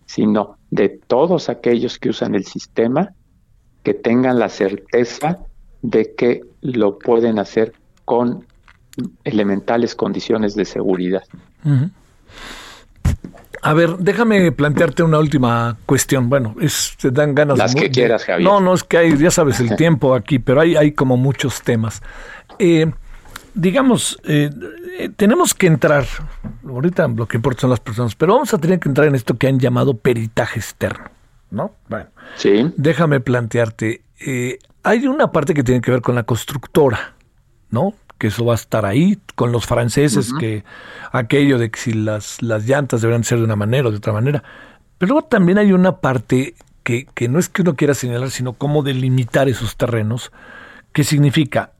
sino 0.06 0.58
de 0.70 0.90
todos 0.90 1.50
aquellos 1.50 2.00
que 2.00 2.10
usan 2.10 2.36
el 2.36 2.46
sistema, 2.46 3.14
que 3.84 3.94
tengan 3.94 4.40
la 4.40 4.50
certeza 4.50 5.40
de 5.82 6.14
que 6.16 6.42
lo 6.62 7.00
pueden 7.00 7.40
hacer 7.40 7.74
con 8.06 8.46
elementales 9.24 9.96
condiciones 9.96 10.56
de 10.56 10.66
seguridad. 10.66 11.24
A 13.64 13.74
ver, 13.74 13.98
déjame 13.98 14.52
plantearte 14.52 15.04
una 15.04 15.20
última 15.20 15.78
cuestión. 15.86 16.30
Bueno, 16.30 16.56
es, 16.60 16.96
te 17.00 17.12
dan 17.12 17.36
ganas 17.36 17.58
Las 17.58 17.76
que 17.76 17.92
quieras, 17.92 18.26
Javier. 18.26 18.50
No, 18.50 18.60
no, 18.60 18.74
es 18.74 18.84
que 18.84 18.98
hay, 18.98 19.18
ya 19.18 19.30
sabes, 19.30 19.60
el 19.60 19.76
tiempo 19.78 20.16
aquí, 20.16 20.40
pero 20.40 20.62
hay, 20.62 20.76
hay 20.76 20.94
como 20.94 21.16
muchos 21.16 21.62
temas. 21.62 22.02
Eh, 22.58 22.92
digamos, 23.54 24.20
eh, 24.24 24.50
eh, 24.98 25.10
tenemos 25.16 25.54
que 25.54 25.68
entrar, 25.68 26.06
ahorita 26.68 27.08
lo 27.08 27.28
que 27.28 27.38
importa 27.38 27.62
son 27.62 27.70
las 27.70 27.80
personas, 27.80 28.16
pero 28.16 28.34
vamos 28.34 28.54
a 28.54 28.58
tener 28.58 28.80
que 28.80 28.90
entrar 28.90 29.08
en 29.08 29.16
esto 29.16 29.38
que 29.38 29.48
han 29.48 29.60
llamado 29.60 29.96
peritaje 29.96 30.60
externo, 30.60 31.11
¿no? 31.52 31.76
Bueno, 31.90 32.08
sí. 32.36 32.72
déjame 32.78 33.20
plantearte, 33.20 34.02
hay 34.84 35.08
una 35.08 35.32
parte 35.32 35.54
que 35.54 35.64
tiene 35.64 35.82
que 35.82 35.92
ver 35.92 36.02
con 36.02 36.16
la 36.16 36.24
constructora, 36.24 37.14
¿no? 37.70 37.94
Que 38.18 38.28
eso 38.28 38.46
va 38.46 38.54
a 38.54 38.56
estar 38.56 38.86
ahí, 38.86 39.20
con 39.36 39.52
los 39.52 39.66
franceses, 39.66 40.32
que 40.40 40.64
aquello 41.12 41.58
de 41.58 41.72
que 41.72 41.80
si 41.80 41.94
las, 41.94 42.42
las 42.42 42.66
llantas 42.66 43.02
deberán 43.02 43.24
ser 43.24 43.40
de 43.40 43.46
una 43.46 43.56
manera 43.56 43.88
o 43.88 43.92
de 43.92 43.98
otra 43.98 44.14
manera. 44.14 44.44
Pero 44.98 45.14
luego 45.14 45.28
también 45.28 45.58
hay 45.58 45.74
una 45.74 45.98
parte 45.98 46.56
que, 46.84 47.06
que 47.14 47.28
no 47.28 47.40
es 47.40 47.50
que 47.50 47.64
uno 47.64 47.76
quiera 47.76 47.94
señalar, 47.94 48.30
sino 48.30 48.54
cómo 48.54 48.84
delimitar 48.84 49.50
esos 49.50 49.76
terrenos, 49.76 50.32
que 50.94 51.04
significa 51.04 51.72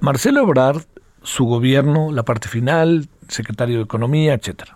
Marcelo 0.00 0.42
Ebrard 0.42 0.82
su 1.26 1.44
gobierno, 1.44 2.12
la 2.12 2.24
parte 2.24 2.48
final, 2.48 3.08
secretario 3.28 3.78
de 3.78 3.82
Economía, 3.82 4.34
etcétera. 4.34 4.75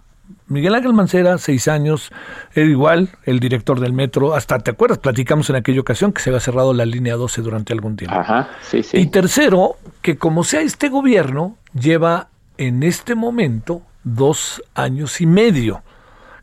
Miguel 0.51 0.75
Ángel 0.75 0.93
Mancera, 0.93 1.39
seis 1.39 1.69
años, 1.69 2.11
era 2.57 2.69
igual, 2.69 3.11
el 3.25 3.39
director 3.39 3.79
del 3.79 3.93
metro, 3.93 4.35
hasta, 4.35 4.59
¿te 4.59 4.73
acuerdas? 4.73 4.99
Platicamos 4.99 5.49
en 5.49 5.55
aquella 5.55 5.81
ocasión 5.81 6.13
que 6.13 6.21
se 6.21 6.31
había 6.31 6.41
cerrado 6.41 6.75
la 6.75 6.85
línea 6.85 7.15
12 7.15 7.41
durante 7.41 7.73
algún 7.73 7.95
tiempo. 7.95 8.17
Ajá, 8.17 8.49
sí, 8.61 8.83
sí. 8.83 8.97
Y 8.97 9.07
tercero, 9.07 9.77
que 10.03 10.19
como 10.19 10.43
sea 10.43 10.61
este 10.63 10.89
gobierno, 10.89 11.57
lleva 11.73 12.31
en 12.59 12.83
este 12.83 13.15
momento 13.15 13.83
dos 14.03 14.61
años 14.75 15.21
y 15.21 15.27
medio, 15.27 15.85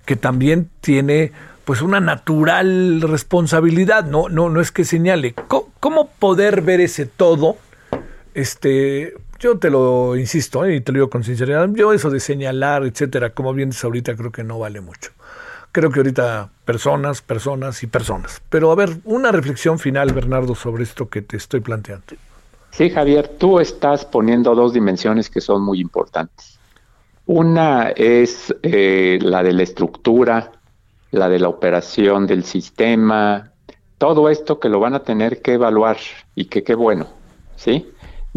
que 0.05 0.15
también 0.15 0.69
tiene 0.79 1.33
pues 1.65 1.81
una 1.81 1.99
natural 1.99 3.01
responsabilidad, 3.01 4.05
no, 4.05 4.29
no, 4.29 4.49
no 4.49 4.61
es 4.61 4.71
que 4.71 4.85
señale. 4.85 5.33
¿Cómo, 5.33 5.67
cómo 5.81 6.07
poder 6.07 6.61
ver 6.61 6.79
ese 6.79 7.07
todo? 7.07 7.57
Este, 8.33 9.15
yo 9.39 9.57
te 9.57 9.69
lo 9.69 10.15
insisto 10.15 10.65
¿eh? 10.65 10.75
y 10.75 10.81
te 10.81 10.91
lo 10.91 10.97
digo 10.97 11.09
con 11.09 11.23
sinceridad. 11.23 11.69
Yo 11.73 11.93
eso 11.93 12.09
de 12.09 12.19
señalar, 12.19 12.83
etcétera, 12.83 13.31
como 13.31 13.53
bien 13.53 13.69
dices 13.69 13.83
ahorita, 13.83 14.15
creo 14.15 14.31
que 14.31 14.43
no 14.43 14.59
vale 14.59 14.81
mucho. 14.81 15.11
Creo 15.71 15.91
que 15.91 15.99
ahorita 15.99 16.49
personas, 16.65 17.21
personas 17.21 17.83
y 17.83 17.87
personas. 17.87 18.41
Pero 18.49 18.71
a 18.71 18.75
ver, 18.75 18.97
una 19.03 19.31
reflexión 19.31 19.79
final, 19.79 20.13
Bernardo, 20.13 20.55
sobre 20.55 20.83
esto 20.83 21.09
que 21.09 21.21
te 21.21 21.37
estoy 21.37 21.59
planteando. 21.59 22.05
Sí, 22.71 22.89
Javier, 22.89 23.27
tú 23.27 23.59
estás 23.59 24.05
poniendo 24.05 24.55
dos 24.55 24.73
dimensiones 24.73 25.29
que 25.29 25.41
son 25.41 25.61
muy 25.61 25.79
importantes. 25.79 26.59
Una 27.25 27.89
es 27.89 28.55
eh, 28.63 29.19
la 29.21 29.43
de 29.43 29.53
la 29.53 29.63
estructura, 29.63 30.51
la 31.11 31.29
de 31.29 31.39
la 31.39 31.49
operación 31.49 32.27
del 32.27 32.43
sistema, 32.43 33.51
todo 33.97 34.29
esto 34.29 34.59
que 34.59 34.69
lo 34.69 34.79
van 34.79 34.93
a 34.93 35.03
tener 35.03 35.41
que 35.41 35.53
evaluar 35.53 35.97
y 36.35 36.45
que 36.45 36.63
qué 36.63 36.75
bueno, 36.75 37.07
¿sí? 37.55 37.87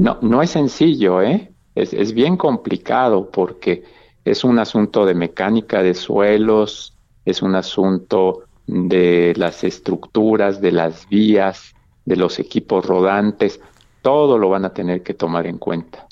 No, 0.01 0.19
no 0.23 0.41
es 0.41 0.51
sencillo, 0.51 1.21
¿eh? 1.21 1.53
Es, 1.75 1.93
es 1.93 2.15
bien 2.15 2.37
complicado 2.37 3.31
porque 3.31 3.85
es 4.25 4.45
un 4.45 4.59
asunto 4.59 5.05
de 5.05 5.15
mecánica 5.15 5.83
de 5.83 5.93
suelos, 5.95 6.95
es 7.27 7.43
un 7.43 7.55
asunto 7.55 8.45
de 8.67 9.35
las 9.37 9.63
estructuras, 9.63 10.61
de 10.61 10.73
las 10.73 11.07
vías, 11.09 11.75
de 12.07 12.17
los 12.17 12.39
equipos 12.39 12.87
rodantes, 12.87 13.61
todo 14.01 14.39
lo 14.39 14.49
van 14.49 14.65
a 14.65 14.73
tener 14.73 15.03
que 15.03 15.13
tomar 15.13 15.47
en 15.47 15.59
cuenta. 15.59 16.07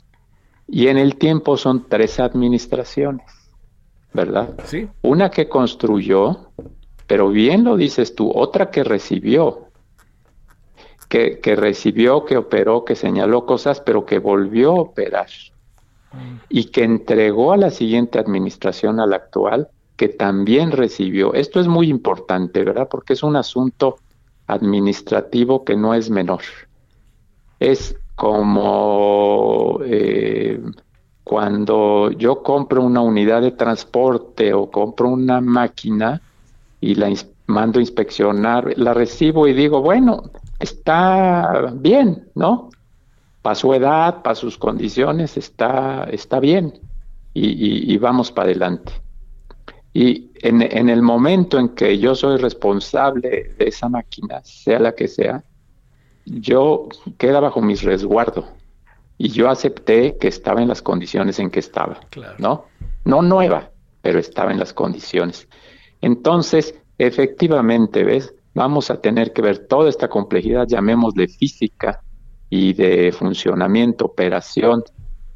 Y 0.67 0.89
en 0.89 0.99
el 0.99 1.17
tiempo 1.17 1.57
son 1.57 1.87
tres 1.89 2.21
administraciones, 2.21 3.27
¿verdad? 4.13 4.55
Sí. 4.65 4.87
Una 5.01 5.31
que 5.31 5.49
construyó, 5.49 6.51
pero 7.07 7.31
bien 7.31 7.65
lo 7.65 7.77
dices 7.77 8.15
tú, 8.15 8.31
otra 8.35 8.71
que 8.71 8.85
recibió, 8.85 9.68
que, 11.09 11.57
recibió, 11.57 12.25
que 12.25 12.37
operó, 12.37 12.85
que 12.85 12.95
señaló 12.95 13.47
cosas, 13.47 13.81
pero 13.81 14.05
que 14.05 14.19
volvió 14.19 14.73
a 14.73 14.81
operar 14.81 15.29
y 16.49 16.65
que 16.67 16.85
entregó 16.85 17.53
a 17.53 17.57
la 17.57 17.71
siguiente 17.71 18.19
administración, 18.19 19.01
a 19.01 19.07
la 19.07 19.17
actual, 19.17 19.69
que 19.97 20.09
también 20.09 20.71
recibió. 20.71 21.35
Esto 21.35 21.61
es 21.61 21.69
muy 21.69 21.89
importante, 21.89 22.65
¿verdad? 22.65 22.89
Porque 22.91 23.15
es 23.15 23.23
un 23.23 23.37
asunto 23.37 23.97
administrativo 24.47 25.65
que 25.65 25.77
no 25.77 25.95
es 25.95 26.11
menor. 26.11 26.43
Es 27.59 27.97
como 28.15 29.81
eh, 29.85 30.61
cuando 31.25 32.11
yo 32.13 32.43
compro 32.43 32.83
una 32.83 33.01
unidad 33.01 33.43
de 33.43 33.53
transporte 33.53 34.55
o 34.55 34.71
compro 34.71 35.09
una 35.09 35.41
máquina 35.41 36.21
y 36.81 36.95
la 36.95 37.13
mando 37.47 37.79
a 37.79 37.83
inspeccionar, 37.83 38.75
la 38.77 38.95
recibo 38.95 39.49
y 39.49 39.53
digo, 39.53 39.83
bueno, 39.83 40.31
está 40.59 41.73
bien, 41.75 42.29
¿no? 42.35 42.71
Para 43.43 43.55
su 43.55 43.73
edad, 43.75 44.23
para 44.23 44.35
sus 44.35 44.59
condiciones, 44.59 45.37
está, 45.37 46.05
está 46.11 46.41
bien. 46.41 46.81
Y, 47.35 47.97
vamos 47.99 48.33
para 48.33 48.47
adelante. 48.47 48.93
Y 49.93 50.33
en, 50.43 50.61
en, 50.63 50.89
el 50.89 51.03
momento 51.03 51.59
en 51.59 51.69
que 51.69 51.97
yo 51.99 52.17
soy 52.17 52.37
responsable 52.37 53.55
de 53.57 53.69
esa 53.69 53.89
máquina, 53.89 54.41
sea 54.43 54.81
la 54.81 54.93
que 54.93 55.07
sea, 55.07 55.45
yo 56.25 56.89
queda 57.17 57.39
bajo 57.39 57.61
mis 57.61 57.83
resguardo. 57.83 58.49
Y 59.19 59.29
yo 59.31 59.49
acepté 59.49 60.17
que 60.17 60.29
estaba 60.29 60.63
en 60.63 60.69
las 60.69 60.83
condiciones 60.83 61.39
en 61.39 61.51
que 61.51 61.61
estaba, 61.61 62.01
¿no? 62.39 62.67
No 63.05 63.23
nueva, 63.23 63.71
pero 64.03 64.19
estaba 64.19 64.53
en 64.53 64.59
las 64.59 64.73
condiciones. 64.73 65.49
Entonces, 66.01 66.75
efectivamente, 66.99 68.05
¿ves? 68.05 68.35
Vamos 68.59 68.91
a 68.91 69.01
tener 69.01 69.33
que 69.33 69.41
ver 69.41 69.67
toda 69.69 69.89
esta 69.89 70.09
complejidad, 70.09 70.67
llamémosle 70.67 71.29
física 71.29 72.03
y 72.51 72.73
de 72.73 73.13
funcionamiento, 73.13 74.07
operación, 74.07 74.83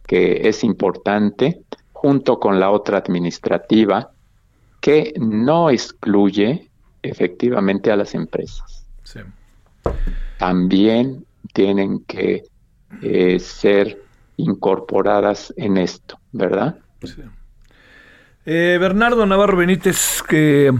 que 0.07 0.49
es 0.49 0.65
importante, 0.65 1.63
junto 1.93 2.41
con 2.41 2.59
la 2.59 2.71
otra 2.71 2.99
administrativa, 2.99 4.11
que 4.81 5.15
no 5.21 5.71
excluye 5.71 6.69
efectivamente 7.01 7.93
a 7.93 7.97
las 7.97 8.15
empresas. 8.15 8.85
También 10.39 11.25
tienen 11.53 12.05
que 12.05 12.43
eh, 13.03 13.39
ser 13.39 14.03
incorporadas 14.37 15.55
en 15.57 15.79
esto, 15.79 16.19
¿verdad? 16.33 16.77
Eh, 18.45 18.79
Bernardo 18.81 19.25
Navarro 19.27 19.59
Benítez, 19.59 20.25
que 20.29 20.73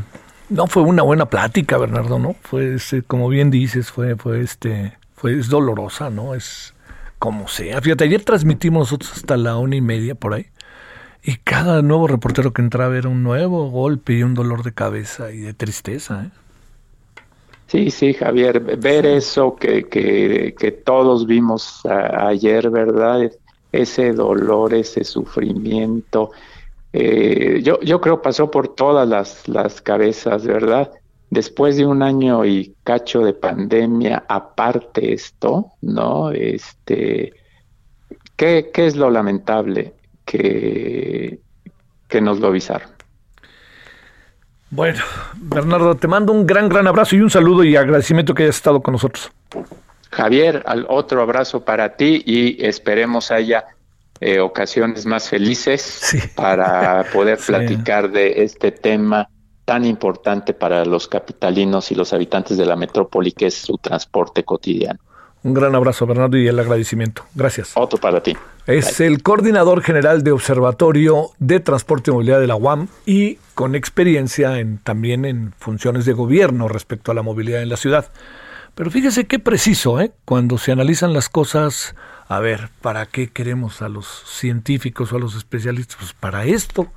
no, 0.53 0.67
fue 0.67 0.83
una 0.83 1.03
buena 1.03 1.27
plática, 1.27 1.79
Bernardo, 1.79 2.19
¿no? 2.19 2.35
Fue, 2.43 2.75
este, 2.75 3.03
como 3.03 3.29
bien 3.29 3.51
dices, 3.51 3.91
fue, 3.91 4.17
fue 4.17 4.41
este, 4.41 4.97
fue, 5.15 5.39
es 5.39 5.49
dolorosa, 5.49 6.11
¿no? 6.11 6.35
Es 6.35 6.75
como 7.19 7.49
sea. 7.49 7.81
Fíjate, 7.81 8.05
ayer 8.05 8.23
transmitimos 8.25 8.81
nosotros 8.81 9.13
hasta 9.15 9.37
la 9.37 9.57
una 9.57 9.77
y 9.77 9.81
media 9.81 10.15
por 10.15 10.35
ahí. 10.35 10.47
Y 11.23 11.37
cada 11.37 11.83
nuevo 11.83 12.09
reportero 12.09 12.53
que 12.53 12.63
entraba 12.63 12.97
era 12.97 13.09
un 13.09 13.23
nuevo 13.23 13.71
golpe 13.71 14.15
y 14.15 14.23
un 14.23 14.35
dolor 14.35 14.65
de 14.65 14.73
cabeza 14.73 15.33
y 15.33 15.39
de 15.39 15.55
tristeza, 15.55 16.25
¿eh? 16.27 16.31
Sí, 17.69 17.91
sí, 17.91 18.13
Javier, 18.13 18.61
ver 18.61 19.07
eso 19.07 19.57
que, 19.57 19.85
que, 19.85 20.55
que 20.59 20.73
todos 20.73 21.27
vimos 21.27 21.81
ayer, 21.87 22.69
¿verdad? 22.69 23.31
Ese 23.73 24.13
dolor, 24.13 24.75
ese 24.75 25.05
sufrimiento, 25.05 26.33
eh, 26.93 27.61
yo, 27.63 27.81
yo 27.81 28.01
creo 28.01 28.21
pasó 28.21 28.51
por 28.51 28.69
todas 28.69 29.09
las, 29.09 29.49
las 29.49 29.81
cabezas, 29.81 30.47
¿verdad? 30.47 30.91
Después 31.31 31.77
de 31.77 31.87
un 31.87 32.03
año 32.03 32.45
y 32.45 32.75
cacho 32.85 33.21
de 33.21 33.33
pandemia, 33.33 34.25
aparte 34.29 35.15
esto, 35.15 35.73
¿no? 35.81 36.31
Este, 36.31 37.33
¿qué, 38.37 38.71
qué 38.73 38.87
es 38.87 38.97
lo 38.97 39.11
lamentable? 39.11 39.95
Que, 40.27 41.41
que 42.09 42.21
nos 42.21 42.39
lo 42.39 42.49
avisaron. 42.49 42.91
Bueno, 44.71 45.03
Bernardo, 45.35 45.95
te 45.97 46.09
mando 46.09 46.33
un 46.33 46.47
gran, 46.47 46.69
gran 46.69 46.87
abrazo 46.87 47.17
y 47.17 47.21
un 47.21 47.31
saludo 47.31 47.65
y 47.65 47.77
agradecimiento 47.77 48.35
que 48.35 48.45
hayas 48.45 48.57
estado 48.57 48.83
con 48.83 48.93
nosotros. 48.93 49.31
Javier, 50.11 50.63
al 50.67 50.87
otro 50.89 51.23
abrazo 51.23 51.65
para 51.65 51.97
ti 51.97 52.23
y 52.25 52.65
esperemos 52.65 53.31
haya 53.31 53.65
eh, 54.25 54.39
ocasiones 54.39 55.05
más 55.05 55.29
felices 55.29 56.17
para 56.37 57.05
poder 57.13 57.39
platicar 57.45 58.09
de 58.13 58.45
este 58.45 58.71
tema 58.71 59.29
tan 59.65 59.85
importante 59.85 60.55
para 60.55 60.85
los 60.85 61.09
capitalinos 61.09 61.91
y 61.91 61.97
los 61.97 62.13
habitantes 62.13 62.57
de 62.57 62.65
la 62.65 62.77
metrópoli 62.77 63.33
que 63.33 63.47
es 63.47 63.55
su 63.55 63.79
transporte 63.79 64.45
cotidiano. 64.45 65.01
Un 65.43 65.55
gran 65.55 65.75
abrazo, 65.75 66.07
Bernardo, 66.07 66.37
y 66.37 66.47
el 66.47 66.57
agradecimiento. 66.57 67.25
Gracias. 67.35 67.73
Otro 67.75 67.99
para 67.99 68.23
ti. 68.23 68.37
Es 68.69 69.01
el 69.01 69.25
coordinador 69.25 69.83
general 69.83 70.23
de 70.23 70.31
Observatorio 70.31 71.31
de 71.41 71.59
Transporte 71.59 72.13
y 72.13 72.15
Movilidad 72.15 72.39
de 72.39 72.47
la 72.47 72.55
UAM 72.55 72.87
y 73.05 73.39
con 73.55 73.75
experiencia 73.75 74.61
en, 74.61 74.79
también 74.79 75.25
en 75.25 75.53
funciones 75.59 76.05
de 76.05 76.13
gobierno 76.13 76.69
respecto 76.69 77.11
a 77.11 77.15
la 77.15 77.23
movilidad 77.23 77.61
en 77.61 77.71
la 77.71 77.77
ciudad. 77.77 78.07
Pero 78.77 78.93
fíjese 78.93 79.27
qué 79.27 79.41
preciso, 79.41 80.01
¿eh? 80.01 80.13
Cuando 80.25 80.59
se 80.59 80.71
analizan 80.71 81.13
las 81.13 81.29
cosas, 81.29 81.97
a 82.29 82.41
ver, 82.41 82.71
¿para 82.81 83.07
qué 83.07 83.31
queremos 83.31 83.83
a 83.83 83.89
los 83.89 84.07
científicos 84.27 85.13
o 85.13 85.17
a 85.17 85.21
los 85.21 85.35
especialistas? 85.35 85.97
Pues 85.99 86.13
para 86.13 86.45
esto 86.45 86.91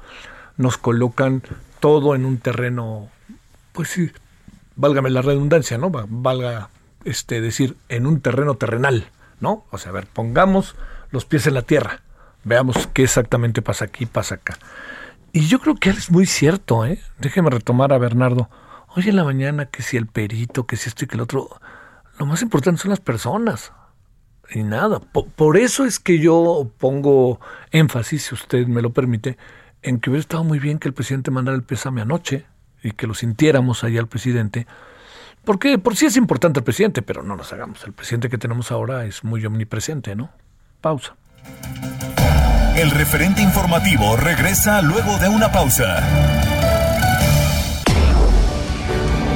nos 0.57 0.77
colocan 0.77 1.43
todo 1.79 2.15
en 2.15 2.25
un 2.25 2.37
terreno, 2.37 3.09
pues 3.73 3.89
sí, 3.89 4.11
válgame 4.75 5.09
la 5.09 5.21
redundancia, 5.21 5.77
¿no? 5.77 5.89
Valga 5.89 6.69
este, 7.03 7.41
decir, 7.41 7.77
en 7.89 8.07
un 8.07 8.21
terreno 8.21 8.55
terrenal, 8.55 9.09
¿no? 9.39 9.65
O 9.71 9.77
sea, 9.77 9.91
a 9.91 9.93
ver, 9.93 10.07
pongamos 10.07 10.75
los 11.11 11.25
pies 11.25 11.47
en 11.47 11.53
la 11.53 11.61
tierra, 11.61 12.01
veamos 12.43 12.87
qué 12.93 13.03
exactamente 13.03 13.61
pasa 13.61 13.85
aquí, 13.85 14.05
pasa 14.05 14.35
acá. 14.35 14.57
Y 15.33 15.47
yo 15.47 15.59
creo 15.59 15.75
que 15.75 15.89
es 15.89 16.11
muy 16.11 16.25
cierto, 16.25 16.85
¿eh? 16.85 17.01
Déjeme 17.19 17.49
retomar 17.49 17.91
a 17.91 17.97
Bernardo. 17.97 18.49
Hoy 18.95 19.09
en 19.09 19.17
la 19.17 19.25
mañana, 19.25 19.65
que 19.65 19.83
si 19.83 19.97
el 19.97 20.07
perito, 20.07 20.65
que 20.65 20.77
si 20.77 20.87
esto 20.87 21.03
y 21.03 21.07
que 21.07 21.15
el 21.15 21.21
otro, 21.21 21.49
lo 22.17 22.25
más 22.25 22.41
importante 22.41 22.81
son 22.81 22.91
las 22.91 23.01
personas. 23.01 23.73
Y 24.51 24.63
nada, 24.63 24.99
por, 24.99 25.27
por 25.27 25.57
eso 25.57 25.85
es 25.85 25.99
que 25.99 26.19
yo 26.19 26.69
pongo 26.77 27.39
énfasis, 27.71 28.23
si 28.23 28.35
usted 28.35 28.67
me 28.67 28.81
lo 28.81 28.93
permite, 28.93 29.37
en 29.81 29.99
que 29.99 30.09
hubiera 30.09 30.21
estado 30.21 30.43
muy 30.43 30.59
bien 30.59 30.79
que 30.79 30.87
el 30.87 30.93
presidente 30.93 31.31
mandara 31.31 31.55
el 31.55 31.63
pésame 31.63 32.01
anoche 32.01 32.45
y 32.83 32.91
que 32.91 33.07
lo 33.07 33.13
sintiéramos 33.13 33.83
allá 33.83 33.99
al 33.99 34.07
presidente, 34.07 34.67
porque 35.43 35.77
por 35.77 35.95
sí 35.95 36.07
es 36.07 36.17
importante 36.17 36.59
el 36.59 36.63
presidente, 36.63 37.01
pero 37.01 37.23
no 37.23 37.35
nos 37.35 37.53
hagamos. 37.53 37.83
El 37.85 37.93
presidente 37.93 38.29
que 38.29 38.37
tenemos 38.37 38.71
ahora 38.71 39.05
es 39.05 39.23
muy 39.23 39.45
omnipresente, 39.45 40.15
¿no? 40.15 40.31
Pausa. 40.81 41.15
El 42.75 42.91
referente 42.91 43.41
informativo 43.41 44.17
regresa 44.17 44.81
luego 44.81 45.17
de 45.19 45.29
una 45.29 45.51
pausa. 45.51 46.44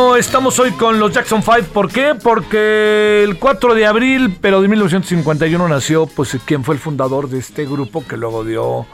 Estamos 0.00 0.58
hoy 0.58 0.72
con 0.72 0.98
los 0.98 1.12
Jackson 1.12 1.42
5. 1.42 1.72
¿Por 1.74 1.90
qué? 1.92 2.14
Porque 2.14 3.22
el 3.22 3.38
4 3.38 3.74
de 3.74 3.86
abril, 3.86 4.38
pero 4.40 4.62
de 4.62 4.68
1951 4.68 5.68
nació, 5.68 6.06
pues, 6.06 6.38
quien 6.46 6.64
fue 6.64 6.74
el 6.74 6.80
fundador 6.80 7.28
de 7.28 7.38
este 7.38 7.66
grupo 7.66 8.06
que 8.06 8.16
luego 8.16 8.42
dio, 8.42 8.86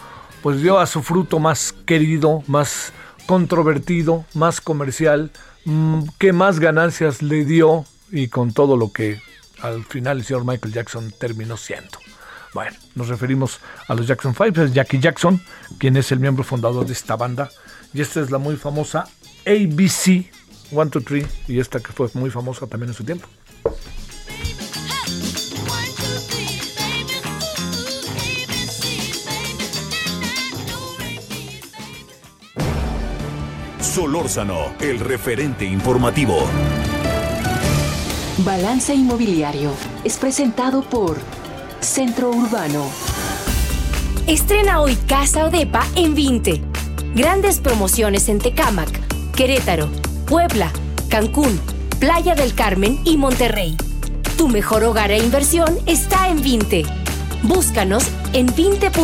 pues, 0.42 0.60
dio 0.60 0.78
a 0.80 0.86
su 0.86 1.02
fruto 1.02 1.38
más 1.38 1.72
querido, 1.72 2.42
más 2.48 2.92
controvertido, 3.26 4.24
más 4.34 4.60
comercial, 4.60 5.30
mm, 5.64 6.02
que 6.18 6.32
más 6.32 6.58
ganancias 6.58 7.22
le 7.22 7.44
dio 7.44 7.84
y 8.10 8.26
con 8.26 8.52
todo 8.52 8.76
lo 8.76 8.92
que 8.92 9.20
al 9.62 9.84
final 9.84 10.18
el 10.18 10.24
señor 10.24 10.44
Michael 10.44 10.74
Jackson 10.74 11.12
terminó 11.18 11.56
siendo. 11.56 11.98
Bueno, 12.52 12.76
nos 12.96 13.08
referimos 13.08 13.60
a 13.86 13.94
los 13.94 14.08
Jackson 14.08 14.34
5, 14.34 14.62
es 14.62 14.72
Jackie 14.72 14.98
Jackson, 14.98 15.40
quien 15.78 15.96
es 15.96 16.10
el 16.10 16.18
miembro 16.18 16.42
fundador 16.42 16.84
de 16.84 16.92
esta 16.94 17.14
banda. 17.14 17.48
Y 17.94 18.00
esta 18.00 18.20
es 18.20 18.30
la 18.32 18.38
muy 18.38 18.56
famosa 18.56 19.06
ABC 19.46 20.35
One, 20.72 20.90
Two, 20.90 21.00
Three 21.00 21.26
y 21.48 21.60
esta 21.60 21.80
que 21.80 21.92
fue 21.92 22.08
muy 22.14 22.30
famosa 22.30 22.66
también 22.66 22.90
en 22.90 22.94
su 22.94 23.04
tiempo. 23.04 23.28
Solórzano, 33.80 34.74
el 34.80 35.00
referente 35.00 35.64
informativo. 35.64 36.46
Balance 38.44 38.94
Inmobiliario 38.94 39.72
es 40.04 40.18
presentado 40.18 40.82
por 40.82 41.16
Centro 41.80 42.30
Urbano. 42.30 42.90
Estrena 44.26 44.80
hoy 44.80 44.96
Casa 45.06 45.46
Odepa 45.46 45.86
en 45.94 46.14
20. 46.14 46.60
Grandes 47.14 47.60
promociones 47.60 48.28
en 48.28 48.38
Tecámac, 48.40 48.90
Querétaro, 49.34 49.88
Puebla, 50.26 50.70
Cancún, 51.08 51.60
Playa 52.00 52.34
del 52.34 52.52
Carmen 52.52 52.98
y 53.04 53.16
Monterrey. 53.16 53.76
Tu 54.36 54.48
mejor 54.48 54.82
hogar 54.82 55.12
e 55.12 55.18
inversión 55.18 55.78
está 55.86 56.28
en 56.28 56.42
Vinte. 56.42 56.84
Búscanos 57.44 58.10
en 58.32 58.46
vinte.com.mx. 58.46 58.96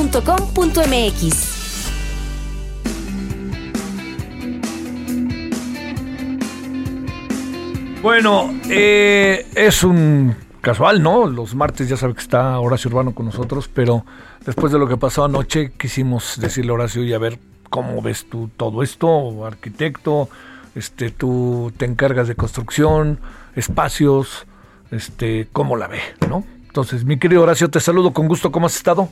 Bueno, 8.03 8.53
eh, 8.68 9.47
es 9.55 9.85
un 9.85 10.35
casual, 10.61 11.05
¿no? 11.05 11.29
Los 11.29 11.55
martes 11.55 11.89
ya 11.89 11.97
sabe 11.97 12.14
que 12.14 12.20
está 12.20 12.59
Horacio 12.59 12.91
Urbano 12.91 13.14
con 13.14 13.27
nosotros, 13.27 13.70
pero 13.73 14.05
después 14.45 14.73
de 14.73 14.81
lo 14.81 14.89
que 14.89 14.97
pasó 14.97 15.25
anoche 15.25 15.70
quisimos 15.79 16.41
decirle 16.41 16.73
a 16.73 16.75
Horacio 16.75 17.05
y 17.05 17.12
a 17.12 17.18
ver 17.18 17.39
cómo 17.70 18.03
ves 18.03 18.27
tú 18.29 18.51
todo 18.57 18.83
esto, 18.83 19.47
arquitecto, 19.47 20.29
este, 20.75 21.11
tú 21.11 21.73
te 21.77 21.85
encargas 21.85 22.29
de 22.29 22.35
construcción, 22.35 23.18
espacios, 23.57 24.47
este, 24.91 25.49
cómo 25.53 25.77
la 25.77 25.89
ve, 25.89 26.01
¿no? 26.29 26.45
Entonces, 26.66 27.05
mi 27.05 27.18
querido 27.18 27.43
Horacio, 27.43 27.68
te 27.70 27.81
saludo 27.81 28.12
con 28.12 28.29
gusto, 28.29 28.51
¿cómo 28.51 28.66
has 28.66 28.77
estado? 28.77 29.09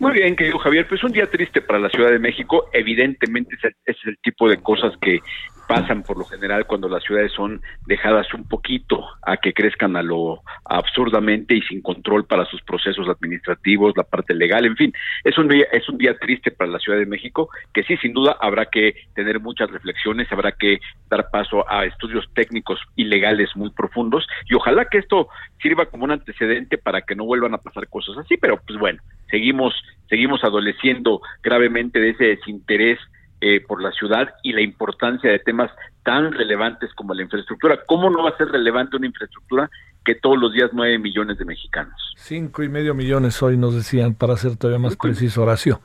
Muy 0.00 0.12
bien, 0.12 0.36
querido 0.36 0.58
Javier, 0.58 0.86
pues 0.88 1.02
un 1.02 1.12
día 1.12 1.28
triste 1.28 1.60
para 1.60 1.78
la 1.78 1.88
Ciudad 1.88 2.10
de 2.10 2.18
México, 2.18 2.66
evidentemente 2.72 3.56
es 3.56 3.74
es 3.84 3.96
el 4.04 4.16
tipo 4.22 4.48
de 4.48 4.58
cosas 4.58 4.92
que 5.00 5.20
pasan 5.68 6.02
por 6.02 6.16
lo 6.16 6.24
general 6.24 6.66
cuando 6.66 6.88
las 6.88 7.04
ciudades 7.04 7.30
son 7.32 7.60
dejadas 7.86 8.32
un 8.32 8.48
poquito 8.48 9.04
a 9.22 9.36
que 9.36 9.52
crezcan 9.52 9.96
a 9.96 10.02
lo 10.02 10.40
absurdamente 10.64 11.54
y 11.54 11.60
sin 11.60 11.82
control 11.82 12.24
para 12.24 12.46
sus 12.46 12.62
procesos 12.62 13.06
administrativos, 13.06 13.92
la 13.94 14.02
parte 14.02 14.34
legal, 14.34 14.64
en 14.64 14.76
fin, 14.76 14.92
es 15.24 15.36
un 15.36 15.46
día 15.46 15.66
es 15.70 15.86
un 15.90 15.98
día 15.98 16.16
triste 16.18 16.50
para 16.50 16.70
la 16.70 16.78
Ciudad 16.78 16.98
de 16.98 17.04
México 17.04 17.50
que 17.74 17.84
sí 17.84 17.98
sin 17.98 18.14
duda 18.14 18.36
habrá 18.40 18.66
que 18.66 18.94
tener 19.14 19.40
muchas 19.40 19.70
reflexiones, 19.70 20.32
habrá 20.32 20.52
que 20.52 20.80
dar 21.10 21.28
paso 21.30 21.70
a 21.70 21.84
estudios 21.84 22.24
técnicos 22.34 22.80
y 22.96 23.04
legales 23.04 23.54
muy 23.54 23.68
profundos 23.70 24.26
y 24.48 24.54
ojalá 24.54 24.86
que 24.86 24.98
esto 24.98 25.28
sirva 25.60 25.84
como 25.86 26.04
un 26.04 26.12
antecedente 26.12 26.78
para 26.78 27.02
que 27.02 27.14
no 27.14 27.26
vuelvan 27.26 27.52
a 27.52 27.58
pasar 27.58 27.88
cosas 27.88 28.16
así, 28.16 28.38
pero 28.38 28.58
pues 28.66 28.78
bueno, 28.78 29.02
seguimos 29.30 29.74
seguimos 30.08 30.42
adoleciendo 30.42 31.20
gravemente 31.42 32.00
de 32.00 32.10
ese 32.10 32.24
desinterés 32.24 32.98
eh, 33.40 33.60
por 33.66 33.82
la 33.82 33.92
ciudad 33.92 34.28
y 34.42 34.52
la 34.52 34.62
importancia 34.62 35.30
de 35.30 35.38
temas 35.38 35.70
tan 36.02 36.32
relevantes 36.32 36.92
como 36.94 37.14
la 37.14 37.22
infraestructura. 37.22 37.78
¿Cómo 37.86 38.10
no 38.10 38.24
va 38.24 38.30
a 38.30 38.36
ser 38.36 38.48
relevante 38.48 38.96
una 38.96 39.06
infraestructura 39.06 39.70
que 40.04 40.14
todos 40.14 40.38
los 40.38 40.52
días 40.52 40.70
nueve 40.72 40.98
millones 40.98 41.38
de 41.38 41.44
mexicanos? 41.44 41.94
Cinco 42.16 42.62
y 42.62 42.68
medio 42.68 42.94
millones 42.94 43.40
hoy 43.42 43.56
nos 43.56 43.74
decían, 43.74 44.14
para 44.14 44.36
ser 44.36 44.56
todavía 44.56 44.80
más 44.80 44.96
preciso, 44.96 45.42
Horacio. 45.42 45.80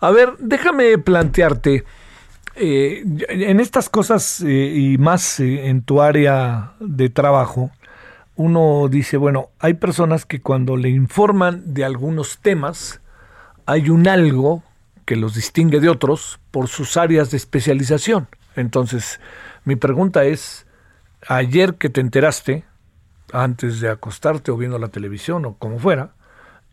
A 0.00 0.10
ver, 0.10 0.30
déjame 0.38 0.98
plantearte, 0.98 1.84
eh, 2.56 3.04
en 3.28 3.60
estas 3.60 3.88
cosas 3.90 4.40
eh, 4.40 4.72
y 4.74 4.98
más 4.98 5.40
en 5.40 5.82
tu 5.82 6.00
área 6.00 6.72
de 6.80 7.10
trabajo, 7.10 7.70
uno 8.34 8.88
dice, 8.90 9.16
bueno, 9.16 9.50
hay 9.58 9.74
personas 9.74 10.24
que 10.24 10.40
cuando 10.40 10.76
le 10.76 10.88
informan 10.88 11.74
de 11.74 11.84
algunos 11.84 12.38
temas, 12.38 13.00
hay 13.66 13.90
un 13.90 14.08
algo 14.08 14.62
que 15.06 15.16
los 15.16 15.34
distingue 15.34 15.80
de 15.80 15.88
otros 15.88 16.38
por 16.50 16.68
sus 16.68 16.96
áreas 16.98 17.30
de 17.30 17.38
especialización. 17.38 18.28
Entonces, 18.56 19.20
mi 19.64 19.76
pregunta 19.76 20.24
es, 20.24 20.66
ayer 21.26 21.76
que 21.76 21.88
te 21.88 22.00
enteraste, 22.02 22.64
antes 23.32 23.80
de 23.80 23.88
acostarte 23.88 24.50
o 24.50 24.56
viendo 24.56 24.78
la 24.78 24.88
televisión 24.88 25.46
o 25.46 25.54
como 25.54 25.78
fuera, 25.78 26.10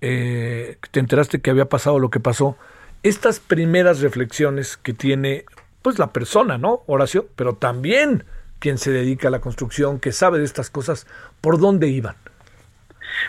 eh, 0.02 0.78
te 0.92 1.00
enteraste 1.00 1.40
que 1.40 1.52
había 1.52 1.70
pasado 1.70 2.00
lo 2.00 2.10
que 2.10 2.20
pasó, 2.20 2.58
estas 3.04 3.40
primeras 3.40 4.02
reflexiones 4.02 4.78
que 4.78 4.94
tiene 4.94 5.46
pues 5.82 6.00
la 6.00 6.12
persona, 6.12 6.58
¿no, 6.58 6.84
Horacio? 6.88 7.28
Pero 7.36 7.56
también 7.56 8.26
quien 8.60 8.78
se 8.78 8.92
dedica 8.92 9.28
a 9.28 9.32
la 9.32 9.42
construcción, 9.42 10.00
que 10.00 10.14
sabe 10.14 10.40
de 10.40 10.46
estas 10.46 10.70
cosas, 10.70 11.06
¿por 11.42 11.60
dónde 11.60 11.90
iban? 11.90 12.16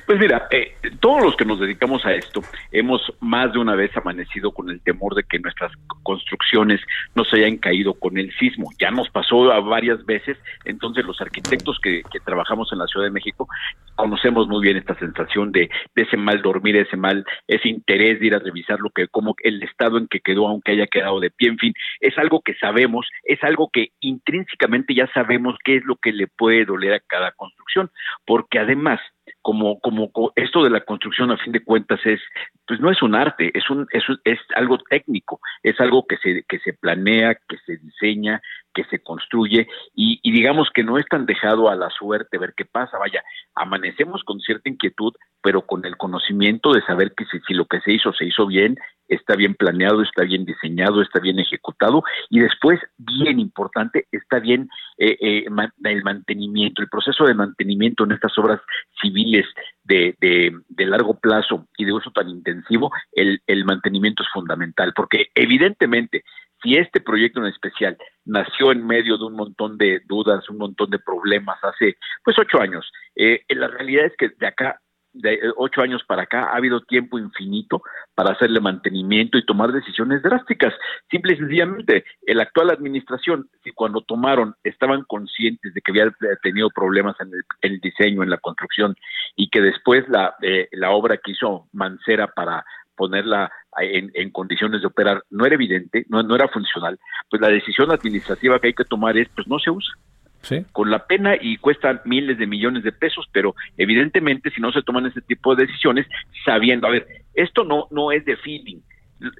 Pues 0.06 0.18
mira, 0.18 0.46
eh, 0.50 0.74
todos 1.00 1.22
los 1.22 1.36
que 1.36 1.44
nos 1.44 1.60
dedicamos 1.60 2.04
a 2.04 2.12
esto 2.12 2.42
hemos 2.72 3.00
más 3.20 3.52
de 3.52 3.58
una 3.58 3.74
vez 3.74 3.96
amanecido 3.96 4.52
con 4.52 4.70
el 4.70 4.80
temor 4.80 5.14
de 5.14 5.24
que 5.24 5.38
nuestras 5.38 5.72
construcciones 6.02 6.80
no 7.14 7.24
se 7.24 7.36
hayan 7.36 7.58
caído 7.58 7.94
con 7.94 8.18
el 8.18 8.32
sismo. 8.36 8.70
Ya 8.78 8.90
nos 8.90 9.08
pasó 9.10 9.52
a 9.52 9.60
varias 9.60 10.04
veces, 10.06 10.38
entonces 10.64 11.04
los 11.04 11.20
arquitectos 11.20 11.78
que, 11.82 12.02
trabajamos 12.24 12.72
en 12.72 12.78
la 12.78 12.86
Ciudad 12.86 13.06
de 13.06 13.12
México 13.12 13.48
conocemos 13.96 14.48
muy 14.48 14.62
bien 14.62 14.76
esta 14.76 14.94
sensación 14.94 15.52
de, 15.52 15.68
ese 15.94 16.16
mal 16.16 16.42
dormir, 16.42 16.76
ese 16.76 16.96
mal, 16.96 17.24
ese 17.46 17.68
interés 17.68 18.18
de 18.20 18.26
ir 18.26 18.34
a 18.34 18.38
revisar 18.38 18.80
lo 18.80 18.90
que, 18.90 19.08
como 19.08 19.34
el 19.42 19.62
estado 19.62 19.98
en 19.98 20.08
que 20.08 20.20
quedó, 20.20 20.48
aunque 20.48 20.72
haya 20.72 20.86
quedado 20.86 21.20
de 21.20 21.30
pie, 21.30 21.48
en 21.48 21.58
fin, 21.58 21.74
es 22.00 22.16
algo 22.18 22.40
que 22.40 22.54
sabemos, 22.54 23.06
es 23.24 23.42
algo 23.44 23.68
que 23.72 23.88
intrínsecamente 24.00 24.94
ya 24.94 25.06
sabemos 25.12 25.56
qué 25.64 25.76
es 25.76 25.84
lo 25.84 25.96
que 25.96 26.12
le 26.12 26.26
puede 26.26 26.64
doler 26.64 26.94
a 26.94 27.00
cada 27.00 27.32
construcción, 27.32 27.90
porque 28.26 28.58
además 28.58 29.00
como, 29.42 29.80
como 29.80 30.10
esto 30.36 30.64
de 30.64 30.70
la 30.70 30.84
construcción 30.84 31.30
a 31.30 31.38
fin 31.38 31.52
de 31.52 31.64
cuentas 31.64 32.00
es, 32.04 32.20
pues 32.66 32.80
no 32.80 32.90
es 32.90 33.02
un 33.02 33.14
arte, 33.14 33.50
es 33.54 33.68
un, 33.70 33.86
es, 33.92 34.04
es 34.24 34.38
algo 34.54 34.78
técnico, 34.78 35.40
es 35.62 35.78
algo 35.80 36.06
que 36.06 36.16
se, 36.18 36.44
que 36.48 36.58
se 36.60 36.72
planea, 36.72 37.34
que 37.34 37.58
se 37.66 37.76
diseña, 37.76 38.40
que 38.74 38.84
se 38.84 38.98
construye 38.98 39.68
y, 39.94 40.20
digamos 40.30 40.68
que 40.74 40.82
no 40.82 40.98
es 40.98 41.06
tan 41.06 41.26
dejado 41.26 41.70
a 41.70 41.76
la 41.76 41.88
suerte 41.90 42.38
ver 42.38 42.54
qué 42.56 42.64
pasa. 42.64 42.98
Vaya, 42.98 43.22
amanecemos 43.54 44.22
con 44.24 44.40
cierta 44.40 44.68
inquietud, 44.68 45.14
pero 45.42 45.62
con 45.62 45.84
el 45.86 45.96
conocimiento 45.96 46.72
de 46.72 46.82
saber 46.82 47.14
que 47.14 47.24
si, 47.26 47.54
lo 47.54 47.66
que 47.66 47.80
se 47.80 47.92
hizo 47.92 48.12
se 48.12 48.26
hizo 48.26 48.46
bien, 48.46 48.76
está 49.08 49.36
bien 49.36 49.54
planeado, 49.54 50.02
está 50.02 50.24
bien 50.24 50.44
diseñado, 50.44 51.02
está 51.02 51.20
bien 51.20 51.38
ejecutado 51.38 52.02
y 52.30 52.40
después, 52.40 52.80
bien 52.98 53.38
importante, 53.38 54.06
está 54.10 54.40
bien 54.40 54.68
eh, 54.98 55.16
eh, 55.20 55.46
el 55.84 56.02
mantenimiento, 56.02 56.82
el 56.82 56.88
proceso 56.88 57.24
de 57.24 57.34
mantenimiento 57.34 58.04
en 58.04 58.12
estas 58.12 58.36
obras 58.38 58.60
civiles 59.00 59.46
de, 59.84 60.16
de, 60.20 60.86
largo 60.86 61.18
plazo 61.18 61.66
y 61.76 61.84
de 61.84 61.92
uso 61.92 62.10
tan 62.10 62.28
intensivo, 62.28 62.90
el 63.12 63.64
mantenimiento 63.64 64.22
es 64.22 64.28
fundamental, 64.30 64.92
porque 64.94 65.26
evidentemente 65.34 66.24
si 66.64 66.74
este 66.74 67.00
proyecto 67.00 67.40
en 67.40 67.46
especial 67.46 67.96
nació 68.24 68.72
en 68.72 68.86
medio 68.86 69.18
de 69.18 69.26
un 69.26 69.34
montón 69.34 69.76
de 69.76 70.00
dudas, 70.06 70.48
un 70.48 70.58
montón 70.58 70.90
de 70.90 70.98
problemas 70.98 71.62
hace 71.62 71.96
pues 72.24 72.36
ocho 72.38 72.60
años, 72.60 72.90
eh, 73.14 73.44
la 73.50 73.68
realidad 73.68 74.06
es 74.06 74.16
que 74.16 74.30
de 74.30 74.46
acá 74.46 74.80
de 75.14 75.38
ocho 75.56 75.80
años 75.80 76.02
para 76.06 76.22
acá 76.22 76.50
ha 76.50 76.56
habido 76.56 76.80
tiempo 76.80 77.18
infinito 77.18 77.82
para 78.16 78.32
hacerle 78.32 78.60
mantenimiento 78.60 79.38
y 79.38 79.46
tomar 79.46 79.72
decisiones 79.72 80.22
drásticas. 80.22 80.74
Simple 81.08 81.34
y 81.34 81.36
sencillamente, 81.36 82.04
la 82.26 82.42
actual 82.42 82.70
administración, 82.70 83.48
si 83.62 83.70
cuando 83.70 84.00
tomaron 84.02 84.56
estaban 84.64 85.04
conscientes 85.04 85.72
de 85.72 85.80
que 85.80 85.92
había 85.92 86.12
tenido 86.42 86.68
problemas 86.70 87.14
en 87.20 87.30
el, 87.60 87.80
diseño, 87.80 88.24
en 88.24 88.30
la 88.30 88.38
construcción, 88.38 88.96
y 89.36 89.48
que 89.50 89.60
después 89.60 90.04
la, 90.08 90.34
eh, 90.42 90.68
la 90.72 90.90
obra 90.90 91.16
que 91.16 91.30
hizo 91.30 91.68
Mancera 91.72 92.26
para 92.26 92.64
ponerla 92.96 93.50
en, 93.78 94.30
condiciones 94.30 94.80
de 94.80 94.86
operar 94.86 95.22
no 95.30 95.46
era 95.46 95.54
evidente, 95.54 96.04
no, 96.08 96.22
no 96.22 96.34
era 96.34 96.48
funcional, 96.48 96.98
pues 97.30 97.40
la 97.42 97.48
decisión 97.48 97.90
administrativa 97.90 98.58
que 98.58 98.68
hay 98.68 98.74
que 98.74 98.84
tomar 98.84 99.16
es, 99.16 99.28
pues 99.34 99.46
no 99.48 99.58
se 99.58 99.70
usa. 99.70 99.94
¿Sí? 100.42 100.62
Con 100.72 100.90
la 100.90 101.06
pena 101.06 101.36
y 101.40 101.56
cuesta 101.56 102.02
miles 102.04 102.36
de 102.36 102.46
millones 102.46 102.84
de 102.84 102.92
pesos, 102.92 103.26
pero 103.32 103.54
evidentemente 103.78 104.50
si 104.50 104.60
no 104.60 104.72
se 104.72 104.82
toman 104.82 105.06
ese 105.06 105.22
tipo 105.22 105.54
de 105.54 105.64
decisiones, 105.64 106.06
sabiendo, 106.44 106.86
a 106.86 106.90
ver, 106.90 107.06
esto 107.32 107.64
no, 107.64 107.88
no 107.90 108.12
es 108.12 108.24
de 108.26 108.36
feeling, 108.36 108.80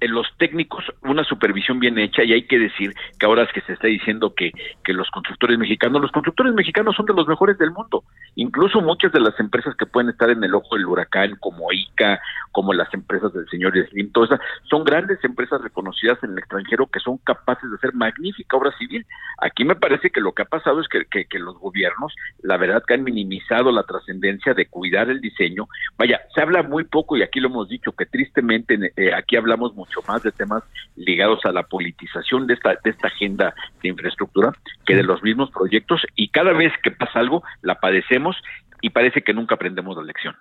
los 0.01 0.27
técnicos 0.39 0.85
una 1.03 1.25
supervisión 1.25 1.79
bien 1.79 1.99
hecha 1.99 2.23
y 2.25 2.33
hay 2.33 2.47
que 2.47 2.59
decir 2.59 2.95
que 3.19 3.27
ahora 3.27 3.43
es 3.45 3.53
que 3.53 3.61
se 3.63 3.75
está 3.75 3.87
diciendo 3.87 4.35
que, 4.35 4.53
que 4.85 4.93
los 4.93 5.11
constructores 5.11 5.59
mexicanos, 5.59 6.03
los 6.03 6.13
constructores 6.13 6.55
mexicanos 6.55 6.95
son 6.97 7.07
de 7.07 7.15
los 7.15 7.27
mejores 7.27 7.59
del 7.59 7.71
mundo, 7.71 8.05
incluso 8.37 8.81
muchas 8.81 9.13
de 9.13 9.21
las 9.21 9.39
empresas 9.41 9.75
que 9.77 9.87
pueden 9.87 10.11
estar 10.11 10.31
en 10.31 10.43
el 10.43 10.55
ojo 10.55 10.77
del 10.77 10.87
huracán 10.87 11.37
como 11.41 11.73
ICA, 11.73 12.21
como 12.53 12.73
las 12.73 12.93
empresas 12.95 13.33
del 13.33 13.49
señor 13.49 13.75
Slim, 13.91 14.13
todas 14.13 14.31
esas, 14.31 14.41
son 14.71 14.85
grandes 14.85 15.23
empresas 15.25 15.61
reconocidas 15.61 16.19
en 16.23 16.33
el 16.33 16.39
extranjero 16.39 16.87
que 16.87 17.01
son 17.01 17.19
capaces 17.19 17.69
de 17.69 17.77
hacer 17.77 17.95
magnífica 17.95 18.57
obra 18.57 18.71
civil. 18.79 19.05
Aquí 19.39 19.65
me 19.65 19.75
parece 19.75 20.11
que 20.11 20.21
lo 20.21 20.33
que 20.33 20.43
ha 20.43 20.47
pasado 20.47 20.81
es 20.81 20.87
que, 20.89 21.05
que, 21.27 21.39
los 21.41 21.59
gobiernos, 21.59 22.15
la 22.43 22.57
verdad 22.57 22.85
que 22.87 22.95
han 22.95 23.03
minimizado 23.03 23.73
la 23.73 23.83
trascendencia 23.83 24.55
de 24.55 24.67
cuidar 24.67 25.11
el 25.11 25.21
diseño. 25.21 25.67
Vaya, 25.99 26.21
se 26.35 26.41
habla 26.41 26.63
muy 26.63 26.85
poco 26.85 27.17
y 27.17 27.23
aquí 27.23 27.41
lo 27.41 27.49
hemos 27.49 27.69
dicho, 27.69 27.93
que 27.93 28.07
tristemente 28.07 28.93
eh, 28.97 29.13
aquí 29.13 29.37
hablamos 29.37 29.74
mucho 29.75 30.01
más 30.09 30.23
de 30.23 30.33
temas 30.33 30.63
ligados 30.97 31.45
a 31.45 31.53
la 31.53 31.65
politización 31.65 32.47
de 32.47 32.55
esta, 32.55 32.71
de 32.83 32.91
esta 32.91 33.09
agenda 33.09 33.55
de 33.83 33.89
infraestructura 33.89 34.53
que 34.87 34.95
de 34.95 35.03
los 35.03 35.23
mismos 35.23 35.51
proyectos 35.51 36.03
y 36.15 36.29
cada 36.29 36.53
vez 36.53 36.73
que 36.83 36.91
pasa 36.91 37.21
algo 37.21 37.43
la 37.63 37.81
padecemos 37.81 38.37
y 38.81 38.91
parece 38.91 39.23
que 39.23 39.35
nunca 39.35 39.55
aprendemos 39.55 39.97
la 39.97 40.03
lección. 40.03 40.37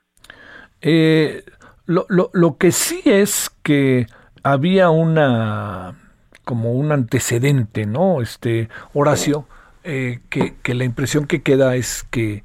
Eh, 0.82 1.44
lo, 1.86 2.06
lo, 2.10 2.30
lo 2.34 2.58
que 2.58 2.72
sí 2.72 3.02
es 3.06 3.50
que 3.64 4.08
había 4.44 4.90
una 4.90 5.96
como 6.44 6.74
un 6.74 6.92
antecedente, 6.92 7.86
¿no? 7.86 8.22
Este 8.22 8.70
Horacio, 8.94 9.48
eh, 9.84 10.20
que, 10.30 10.56
que, 10.62 10.74
la 10.74 10.84
impresión 10.84 11.26
que 11.26 11.42
queda 11.42 11.76
es 11.76 12.04
que, 12.04 12.44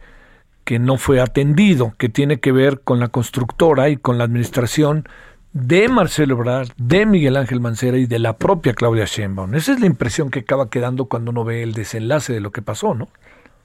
que 0.65 0.79
no 0.79 0.97
fue 0.97 1.21
atendido, 1.21 1.95
que 1.99 2.09
tiene 2.09 2.41
que 2.41 2.53
ver 2.53 2.81
con 2.81 3.01
la 3.01 3.09
constructora 3.09 3.89
y 3.89 3.97
con 3.97 4.19
la 4.19 4.25
administración 4.25 5.09
de 5.53 5.89
Marcelo 5.89 6.35
Ebrard, 6.35 6.69
de 6.77 7.07
Miguel 7.07 7.37
Ángel 7.37 7.61
Mancera 7.61 7.99
y 7.99 8.07
de 8.07 8.19
la 8.19 8.37
propia 8.37 8.75
Claudia 8.75 9.05
Sheinbaum. 9.07 9.55
Esa 9.55 9.73
es 9.73 9.81
la 9.81 9.87
impresión 9.87 10.31
que 10.31 10.41
acaba 10.41 10.71
quedando 10.71 11.07
cuando 11.07 11.31
uno 11.31 11.45
ve 11.45 11.63
el 11.63 11.73
desenlace 11.73 12.33
de 12.33 12.41
lo 12.41 12.53
que 12.53 12.63
pasó, 12.63 12.95
¿no? 12.95 13.09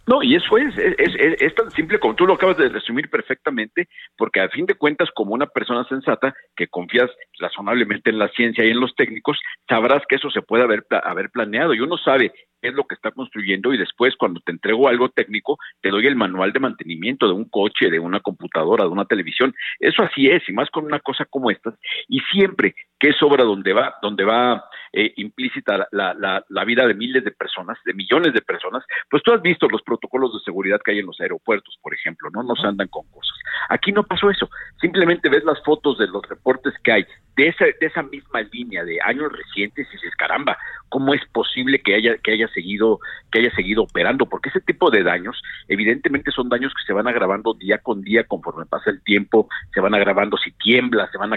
No, 0.06 0.22
y 0.22 0.36
eso 0.36 0.58
es, 0.58 0.78
es, 0.78 0.96
es, 0.98 1.42
es, 1.42 1.56
tan 1.56 1.72
simple 1.72 1.98
como 1.98 2.16
tú 2.16 2.26
lo 2.26 2.34
acabas 2.34 2.58
de 2.58 2.68
resumir 2.68 3.10
perfectamente, 3.10 3.88
porque 4.18 4.42
a 4.42 4.50
fin 4.50 4.66
de 4.66 4.76
cuentas, 4.76 5.10
como 5.16 5.34
una 5.34 5.46
persona 5.46 5.86
sensata 5.86 6.34
que 6.56 6.68
confías 6.68 7.10
razonablemente 7.40 8.10
en 8.10 8.20
la 8.20 8.28
ciencia 8.30 8.66
y 8.66 8.72
en 8.72 8.82
los 8.82 8.94
técnicos, 8.96 9.40
sabrás 9.68 10.04
que 10.08 10.16
eso 10.16 10.30
se 10.30 10.42
puede 10.42 10.64
haber, 10.64 10.86
haber 11.04 11.30
planeado 11.30 11.74
y 11.74 11.80
uno 11.80 11.98
sabe 11.98 12.34
es 12.64 12.74
lo 12.74 12.86
que 12.86 12.96
está 12.96 13.12
construyendo 13.12 13.74
y 13.74 13.78
después 13.78 14.16
cuando 14.18 14.40
te 14.40 14.52
entrego 14.52 14.88
algo 14.88 15.10
técnico 15.10 15.58
te 15.82 15.90
doy 15.90 16.08
el 16.08 16.16
manual 16.16 16.54
de 16.54 16.62
mantenimiento 16.62 17.28
de 17.28 17.34
un 17.34 17.50
coche, 17.50 17.90
de 17.90 18.00
una 18.00 18.22
computadora, 18.22 18.86
de 18.86 18.90
una 18.90 19.06
televisión. 19.06 19.54
Eso 19.80 20.02
así 20.02 20.30
es 20.30 20.48
y 20.48 20.54
más 20.54 20.70
con 20.70 20.86
una 20.86 21.00
cosa 21.00 21.26
como 21.26 21.52
esta. 21.52 21.76
Y 22.08 22.20
siempre 22.32 22.74
que 22.98 23.10
es 23.10 23.22
obra 23.22 23.44
donde 23.44 23.74
va, 23.74 23.96
donde 24.02 24.24
va 24.24 24.64
eh, 24.94 25.12
implícita 25.18 25.88
la, 25.92 26.14
la, 26.14 26.46
la, 26.48 26.66
vida 26.66 26.86
de 26.86 26.94
miles 26.94 27.24
de 27.24 27.32
personas, 27.32 27.78
de 27.84 27.94
millones 27.94 28.34
de 28.34 28.42
personas, 28.42 28.84
pues 29.10 29.24
tú 29.24 29.34
has 29.34 29.42
visto 29.42 29.68
los 29.68 29.82
protocolos 29.82 30.34
de 30.34 30.40
seguridad 30.46 30.80
que 30.84 30.92
hay 30.92 31.00
en 31.00 31.08
los 31.08 31.20
aeropuertos, 31.20 31.78
por 31.82 31.94
ejemplo, 31.94 32.30
¿no? 32.32 32.44
No 32.44 32.56
se 32.56 32.68
andan 32.68 32.88
con 32.90 33.08
cosas. 33.10 33.36
Aquí 33.70 33.92
no 33.92 34.04
pasó 34.04 34.30
eso. 34.30 34.50
Simplemente 34.80 35.30
ves 35.30 35.44
las 35.44 35.62
fotos 35.64 35.98
de 35.98 36.08
los 36.08 36.22
reportes 36.30 36.74
que 36.84 36.92
hay 36.92 37.06
de 37.36 37.48
esa, 37.48 37.66
de 37.66 37.88
esa 37.88 38.04
misma 38.04 38.42
línea 38.42 38.84
de 38.84 39.00
años 39.04 39.32
recientes 39.32 39.88
y 39.90 39.94
dices, 39.94 40.16
caramba, 40.16 40.58
¿cómo 40.90 41.14
es 41.14 41.22
posible 41.32 41.82
que 41.82 41.96
haya, 41.96 42.18
que 42.18 42.34
haya 42.34 42.48
seguido, 42.50 43.00
que 43.32 43.40
haya 43.40 43.56
seguido 43.56 43.84
operando? 43.84 44.28
Porque 44.28 44.50
ese 44.50 44.62
tipo 44.62 44.92
de 44.92 45.04
daños, 45.04 45.42
evidentemente 45.68 46.32
son 46.32 46.50
daños 46.50 46.74
que 46.74 46.86
se 46.86 46.94
van 46.94 47.08
agravando 47.08 47.54
día 47.56 47.80
con 47.80 48.02
día 48.02 48.26
conforme 48.26 48.66
pasa 48.66 48.92
el 48.92 49.02
tiempo, 49.04 49.50
se 49.74 49.80
van 49.82 49.96
agravando 49.96 50.38
si 50.38 50.52
tiembla, 50.52 51.10
se 51.12 51.18
van 51.18 51.34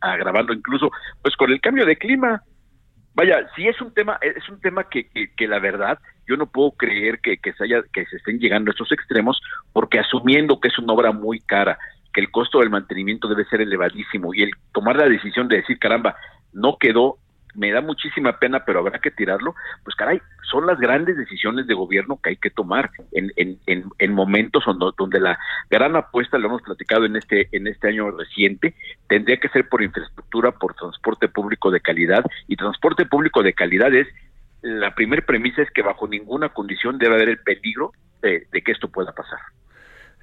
agravando 0.00 0.52
incluso, 0.52 0.90
pues 1.22 1.34
con 1.36 1.50
el 1.50 1.60
cambio 1.60 1.86
de 1.86 1.96
clima. 1.96 2.42
Vaya, 3.16 3.48
si 3.56 3.66
es 3.66 3.80
un 3.80 3.94
tema, 3.94 4.18
es 4.20 4.46
un 4.50 4.60
tema 4.60 4.90
que, 4.90 5.08
que, 5.08 5.48
la 5.48 5.58
verdad 5.58 5.98
yo 6.28 6.36
no 6.36 6.44
puedo 6.44 6.72
creer 6.72 7.18
que, 7.20 7.38
que, 7.38 7.54
se 7.54 7.64
haya, 7.64 7.82
que 7.90 8.04
se 8.04 8.16
estén 8.16 8.38
llegando 8.38 8.70
a 8.70 8.72
estos 8.72 8.92
extremos, 8.92 9.40
porque 9.72 9.98
asumiendo 9.98 10.60
que 10.60 10.68
es 10.68 10.78
una 10.78 10.92
obra 10.92 11.12
muy 11.12 11.40
cara, 11.40 11.78
que 12.12 12.20
el 12.20 12.30
costo 12.30 12.58
del 12.58 12.68
mantenimiento 12.68 13.26
debe 13.26 13.46
ser 13.46 13.62
elevadísimo 13.62 14.34
y 14.34 14.42
el 14.42 14.50
tomar 14.70 14.96
la 14.96 15.08
decisión 15.08 15.48
de 15.48 15.56
decir, 15.56 15.78
caramba, 15.78 16.14
no 16.52 16.76
quedó 16.78 17.16
me 17.56 17.72
da 17.72 17.80
muchísima 17.80 18.38
pena, 18.38 18.64
pero 18.64 18.80
habrá 18.80 18.98
que 18.98 19.10
tirarlo, 19.10 19.54
pues 19.84 19.96
caray, 19.96 20.20
son 20.50 20.66
las 20.66 20.78
grandes 20.78 21.16
decisiones 21.16 21.66
de 21.66 21.74
gobierno 21.74 22.20
que 22.22 22.30
hay 22.30 22.36
que 22.36 22.50
tomar 22.50 22.90
en, 23.12 23.32
en, 23.36 23.58
en, 23.98 24.12
momentos 24.12 24.64
donde, 24.96 25.20
la 25.20 25.38
gran 25.70 25.96
apuesta, 25.96 26.38
lo 26.38 26.48
hemos 26.48 26.62
platicado 26.62 27.04
en 27.04 27.16
este, 27.16 27.48
en 27.52 27.66
este 27.66 27.88
año 27.88 28.10
reciente, 28.10 28.74
tendría 29.08 29.38
que 29.38 29.48
ser 29.48 29.68
por 29.68 29.82
infraestructura, 29.82 30.52
por 30.52 30.74
transporte 30.74 31.28
público 31.28 31.70
de 31.70 31.80
calidad, 31.80 32.24
y 32.46 32.56
transporte 32.56 33.06
público 33.06 33.42
de 33.42 33.52
calidad 33.52 33.92
es 33.94 34.06
la 34.62 34.94
primera 34.94 35.24
premisa 35.24 35.62
es 35.62 35.70
que 35.70 35.82
bajo 35.82 36.08
ninguna 36.08 36.48
condición 36.48 36.98
debe 36.98 37.14
haber 37.14 37.28
el 37.28 37.38
peligro 37.38 37.92
de, 38.22 38.46
de 38.50 38.62
que 38.62 38.72
esto 38.72 38.88
pueda 38.88 39.12
pasar. 39.12 39.38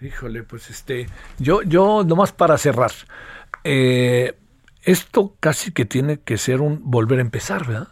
Híjole, 0.02 0.44
pues 0.44 0.70
este, 0.70 1.08
yo, 1.40 1.62
yo 1.62 2.04
nomás 2.04 2.34
para 2.34 2.58
cerrar, 2.58 2.92
eh, 3.64 4.34
esto 4.84 5.36
casi 5.40 5.72
que 5.72 5.86
tiene 5.86 6.20
que 6.20 6.38
ser 6.38 6.62
un 6.62 6.82
volver 6.84 7.20
a 7.20 7.24
empezar, 7.24 7.66
¿verdad? 7.66 7.88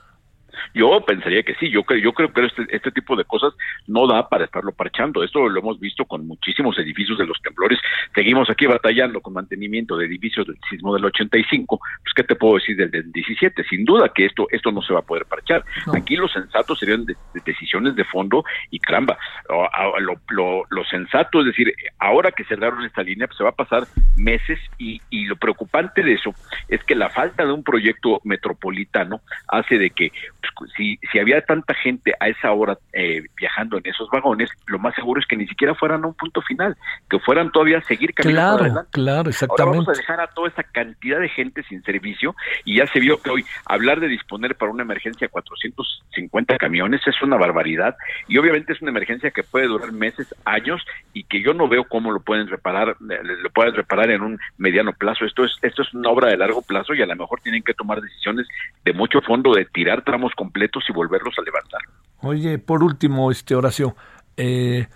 Yo 0.74 1.04
pensaría 1.06 1.44
que 1.44 1.56
sí, 1.56 1.70
yo, 1.70 1.84
yo 2.02 2.14
creo 2.14 2.32
que 2.32 2.46
este, 2.46 2.68
este 2.70 2.92
tipo 2.92 3.16
de 3.16 3.26
cosas 3.26 3.54
no 3.88 4.08
da 4.08 4.28
para 4.30 4.46
estarlo 4.46 4.72
parchando. 4.72 5.24
Esto 5.24 5.48
lo 5.48 5.60
hemos 5.60 5.80
visto 5.80 6.06
con 6.06 6.28
muchísimos 6.28 6.78
edificios 6.78 7.18
de 7.18 7.26
los 7.26 7.42
temblores. 7.42 7.80
Seguimos 8.14 8.50
aquí 8.50 8.66
batallando 8.66 9.22
con 9.22 9.34
mantenimiento 9.34 9.98
de 9.98 10.06
edificios 10.06 10.48
del 10.48 10.58
sismo 10.70 10.94
del 10.94 11.06
85. 11.06 11.80
Pues, 12.04 12.14
¿qué 12.16 12.24
te 12.24 12.36
puedo 12.36 12.56
decir 12.56 12.76
del, 12.78 12.92
del 12.92 13.12
17? 13.12 13.64
Sin 13.66 13.86
duda 13.86 14.12
que 14.14 14.26
esto, 14.26 14.48
esto 14.52 14.72
no 14.72 14.82
se 14.82 14.94
va 14.94 15.00
a 15.00 15.04
poder 15.06 15.26
parchar. 15.26 15.64
Aquí 15.94 16.16
los 16.16 16.32
sensatos 16.32 16.80
serían 16.80 17.06
de, 17.06 17.16
decisiones 17.46 17.96
de 17.96 18.04
fondo 18.06 18.44
y 18.70 18.80
caramba, 18.80 19.18
lo, 19.50 20.20
lo, 20.30 20.64
lo, 20.70 20.86
sensato 20.86 21.42
es 21.42 21.48
decir, 21.48 21.74
ahora 22.00 22.32
que 22.32 22.44
cerraron 22.46 22.84
esta 22.84 23.04
línea, 23.04 23.28
pues 23.28 23.38
se 23.38 23.44
va 23.44 23.52
a 23.52 23.56
pasar 23.56 23.84
meses 24.18 24.60
y, 24.78 25.02
y 25.10 25.26
lo 25.26 25.36
preocupante 25.36 26.04
de 26.04 26.14
eso 26.14 26.34
es 26.68 26.84
que 26.84 26.96
la 26.96 27.10
falta 27.10 27.46
de 27.46 27.52
un 27.52 27.64
proyecto 27.64 28.22
metropolitano 28.24 29.22
hace 29.48 29.78
de 29.78 29.90
que 29.92 30.12
pues, 30.40 30.51
si, 30.76 31.00
si 31.12 31.20
había 31.20 31.42
tanta 31.42 31.74
gente 31.74 32.14
a 32.20 32.28
esa 32.28 32.52
hora 32.52 32.78
eh, 32.94 33.24
viajando 33.36 33.78
en 33.78 33.84
esos 33.86 34.10
vagones, 34.10 34.50
lo 34.68 34.80
más 34.80 34.96
seguro 34.96 35.20
es 35.20 35.28
que 35.28 35.38
ni 35.38 35.48
siquiera 35.48 35.76
fueran 35.76 36.04
a 36.04 36.08
un 36.08 36.14
punto 36.14 36.42
final, 36.42 36.76
que 37.10 37.20
fueran 37.20 37.52
todavía 37.52 37.80
a 37.80 37.84
seguir 37.84 38.14
caminando 38.14 38.58
claro, 38.58 38.64
adelante. 38.64 38.92
Claro, 38.92 39.30
exactamente. 39.30 39.62
Ahora 39.64 39.78
vamos 39.78 39.90
a 39.90 40.00
dejar 40.00 40.20
a 40.22 40.28
toda 40.28 40.50
esa 40.50 40.64
cantidad 40.64 41.20
de 41.20 41.30
gente 41.30 41.64
sin 41.64 41.84
servicio 41.84 42.36
y 42.66 42.78
ya 42.78 42.88
se 42.88 43.00
vio 43.00 43.22
que 43.22 43.30
hoy 43.30 43.46
hablar 43.66 44.00
de 44.00 44.08
disponer 44.08 44.56
para 44.56 44.72
una 44.72 44.84
emergencia 44.84 45.28
450 45.28 46.58
camiones 46.58 47.02
es 47.06 47.22
una 47.22 47.38
barbaridad 47.38 47.96
y 48.28 48.38
obviamente 48.38 48.74
es 48.74 48.82
una 48.82 48.92
emergencia 48.92 49.32
que 49.32 49.44
puede 49.44 49.68
durar 49.68 49.92
meses, 49.92 50.34
años 50.46 50.84
y 51.14 51.24
que 51.24 51.42
yo 51.42 51.54
no 51.54 51.68
veo 51.68 51.86
cómo 51.86 52.12
lo 52.12 52.20
pueden 52.20 52.48
reparar, 52.48 52.96
lo 53.00 53.50
pueden 53.50 53.74
reparar 53.74 54.12
en 54.12 54.22
un 54.22 54.40
mediano 54.58 54.94
plazo. 54.94 55.26
Esto 55.26 55.46
es 55.46 55.52
esto 55.62 55.82
es 55.82 55.94
una 55.94 56.10
obra 56.10 56.30
de 56.30 56.38
largo 56.38 56.62
plazo 56.62 56.94
y 56.94 57.02
a 57.02 57.06
lo 57.06 57.16
mejor 57.16 57.40
tienen 57.42 57.64
que 57.64 57.74
tomar 57.74 58.02
decisiones 58.02 58.48
de 58.84 58.94
mucho 58.94 59.22
fondo 59.22 59.54
de 59.54 59.66
tirar 59.66 60.04
tramos 60.04 60.34
completos 60.36 60.51
y 60.54 60.94
volverlos 60.94 61.34
a 61.38 61.42
levantar. 61.42 61.82
Oye, 62.20 62.60
por 62.60 62.84
último, 62.84 63.32
este 63.32 63.56
Horacio, 63.56 63.96
eh, 64.38 64.88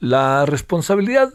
la 0.00 0.44
responsabilidad, 0.46 1.30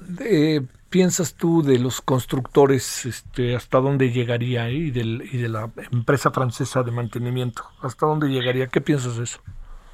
piensas 0.89 1.35
tú, 1.35 1.61
de 1.61 1.79
los 1.79 2.01
constructores, 2.01 3.05
este, 3.05 3.55
hasta 3.55 3.79
dónde 3.79 4.11
llegaría 4.11 4.69
y, 4.69 4.91
del, 4.91 5.23
y 5.31 5.37
de 5.37 5.49
la 5.49 5.69
empresa 5.91 6.31
francesa 6.31 6.83
de 6.83 6.91
mantenimiento, 6.91 7.63
hasta 7.81 8.05
dónde 8.05 8.29
llegaría, 8.29 8.67
¿qué 8.67 8.81
piensas 8.81 9.17
de 9.17 9.23
eso? 9.23 9.41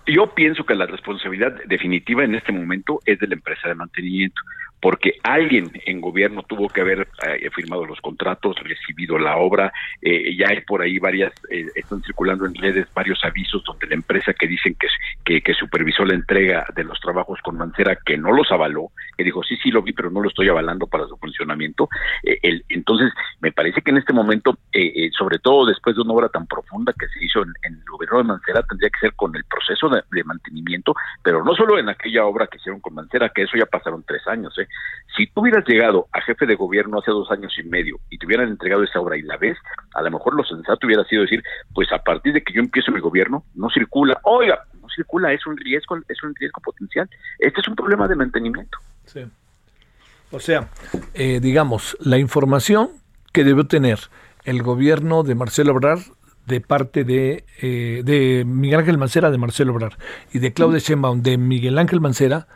Yo 0.07 0.33
pienso 0.36 0.65
que 0.65 0.75
la 0.75 0.86
responsabilidad 0.86 1.55
definitiva 1.65 2.23
en 2.23 2.36
este 2.36 2.51
momento 2.51 2.99
es 3.05 3.19
de 3.19 3.27
la 3.27 3.36
empresa 3.36 3.67
de 3.67 3.75
mantenimiento 3.75 4.39
porque 4.86 5.17
alguien 5.23 5.71
en 5.88 5.99
gobierno 5.99 6.43
tuvo 6.43 6.69
que 6.69 6.81
haber 6.81 7.07
eh, 7.27 7.49
firmado 7.49 7.88
los 7.88 7.99
contratos, 8.01 8.55
recibido 8.59 9.17
la 9.17 9.38
obra, 9.38 9.73
eh, 9.99 10.38
ya 10.38 10.49
hay 10.49 10.61
por 10.61 10.83
ahí 10.83 10.99
varias, 10.99 11.33
eh, 11.49 11.65
están 11.73 12.03
circulando 12.03 12.45
en 12.45 12.53
redes 12.53 12.86
varios 12.93 13.17
avisos 13.23 13.63
donde 13.63 13.88
la 13.88 13.95
empresa 13.95 14.31
que 14.33 14.47
dicen 14.47 14.75
que, 14.75 14.86
supervisó 15.55 16.05
la 16.05 16.13
entrega 16.13 16.67
de 16.75 16.83
los 16.83 16.99
trabajos 16.99 17.39
con 17.41 17.57
Mancera, 17.57 17.97
que 18.05 18.15
no 18.15 18.31
los 18.31 18.51
avaló, 18.51 18.91
que 19.17 19.23
dijo, 19.23 19.41
sí, 19.41 19.55
sí 19.63 19.71
lo 19.71 19.81
vi, 19.81 19.91
pero 19.93 20.11
no 20.11 20.21
lo 20.21 20.29
estoy 20.29 20.49
avalando 20.49 20.86
para 20.86 21.07
su 21.07 21.17
funcionamiento. 21.17 21.89
el, 22.23 22.63
entonces, 22.69 23.11
me 23.39 23.51
parece 23.51 23.81
que 23.81 23.89
en 23.89 23.97
este 23.97 24.13
momento, 24.13 24.55
sobre 25.17 25.39
todo 25.39 25.65
después 25.65 25.95
de 25.95 26.03
una 26.03 26.13
obra 26.13 26.29
tan 26.29 26.45
profunda 26.45 26.93
que 26.99 27.07
se 27.07 27.25
hizo 27.25 27.41
en, 27.41 27.53
el 27.63 27.83
gobierno 27.89 28.17
de 28.19 28.23
Mancera, 28.25 28.61
tendría 28.63 28.89
que 28.89 28.99
ser 28.99 29.13
con 29.15 29.36
el 29.36 29.45
proceso 29.45 29.89
de, 29.89 30.03
de 30.11 30.23
mantenimiento, 30.25 30.93
pero 31.23 31.43
no 31.43 31.55
solo 31.55 31.79
en 31.79 31.89
aquella 31.89 32.25
obra 32.25 32.47
que 32.47 32.57
hicieron 32.57 32.81
con 32.81 32.93
Mancera, 32.93 33.29
que 33.29 33.43
eso 33.43 33.57
ya 33.57 33.65
pasaron 33.65 34.03
tres 34.05 34.27
años, 34.27 34.55
¿eh? 34.59 34.67
Si 35.15 35.28
tú 35.28 35.41
hubieras 35.41 35.65
llegado 35.65 36.07
a 36.11 36.21
jefe 36.21 36.45
de 36.45 36.55
gobierno 36.55 36.99
hace 36.99 37.11
dos 37.11 37.32
años 37.32 37.53
y 37.57 37.63
medio 37.63 37.97
y 38.09 38.17
te 38.17 38.26
hubieran 38.26 38.49
entregado 38.49 38.84
esa 38.84 38.99
obra 38.99 39.17
y 39.17 39.21
la 39.21 39.38
ves, 39.38 39.57
a 39.93 40.01
lo 40.01 40.11
mejor 40.11 40.36
lo 40.36 40.43
sensato 40.43 40.86
hubiera 40.86 41.05
sido 41.05 41.21
decir, 41.21 41.41
pues 41.73 41.91
a 41.93 41.99
partir 41.99 42.34
de 42.34 42.43
que 42.43 42.53
yo 42.53 42.59
empiezo 42.59 42.91
mi 42.91 42.99
gobierno, 42.99 43.45
no 43.55 43.69
circula, 43.69 44.19
oiga, 44.23 44.59
no 44.82 44.88
circula, 44.93 45.32
es 45.32 45.45
un 45.47 45.55
riesgo, 45.57 45.97
es 46.07 46.23
un 46.23 46.36
riesgo 46.36 46.61
potencial. 46.61 47.09
Este 47.39 47.61
es 47.61 47.67
un 47.67 47.76
problema 47.76 48.07
de 48.07 48.15
mantenimiento. 48.15 48.78
Sí. 49.05 49.26
O 50.32 50.39
sea, 50.39 50.69
eh, 51.13 51.39
digamos, 51.39 51.95
la 52.01 52.17
información 52.17 52.89
que 53.32 53.43
debe 53.43 53.63
tener 53.63 53.99
el 54.43 54.63
gobierno 54.63 55.23
de 55.23 55.36
Marcelo 55.36 55.71
Obrar 55.71 55.99
de 56.45 56.61
parte 56.61 57.03
de, 57.03 57.45
eh, 57.61 58.01
de 58.03 58.43
Miguel 58.45 58.80
Ángel 58.80 58.97
Mancera 58.97 59.32
de 59.32 59.38
Marcelo 59.38 59.73
Obrar 59.73 59.97
y 60.34 60.39
de 60.39 60.53
Claudia 60.53 60.80
Sheinbaum 60.80 61.21
de 61.21 61.38
Miguel 61.38 61.78
Ángel 61.78 62.01
Mancera 62.01 62.47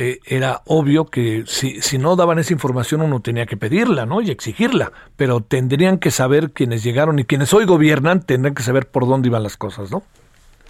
eh, 0.00 0.20
era 0.26 0.60
obvio 0.64 1.06
que 1.06 1.42
si, 1.46 1.82
si 1.82 1.98
no 1.98 2.14
daban 2.14 2.38
esa 2.38 2.52
información 2.52 3.02
uno 3.02 3.18
tenía 3.18 3.46
que 3.46 3.56
pedirla, 3.56 4.06
¿no? 4.06 4.20
Y 4.20 4.30
exigirla, 4.30 4.92
pero 5.16 5.40
tendrían 5.40 5.98
que 5.98 6.12
saber 6.12 6.52
quienes 6.52 6.84
llegaron 6.84 7.18
y 7.18 7.24
quienes 7.24 7.52
hoy 7.52 7.64
gobiernan 7.64 8.24
tendrían 8.24 8.54
que 8.54 8.62
saber 8.62 8.86
por 8.86 9.08
dónde 9.08 9.26
iban 9.26 9.42
las 9.42 9.56
cosas, 9.56 9.90
¿no? 9.90 10.04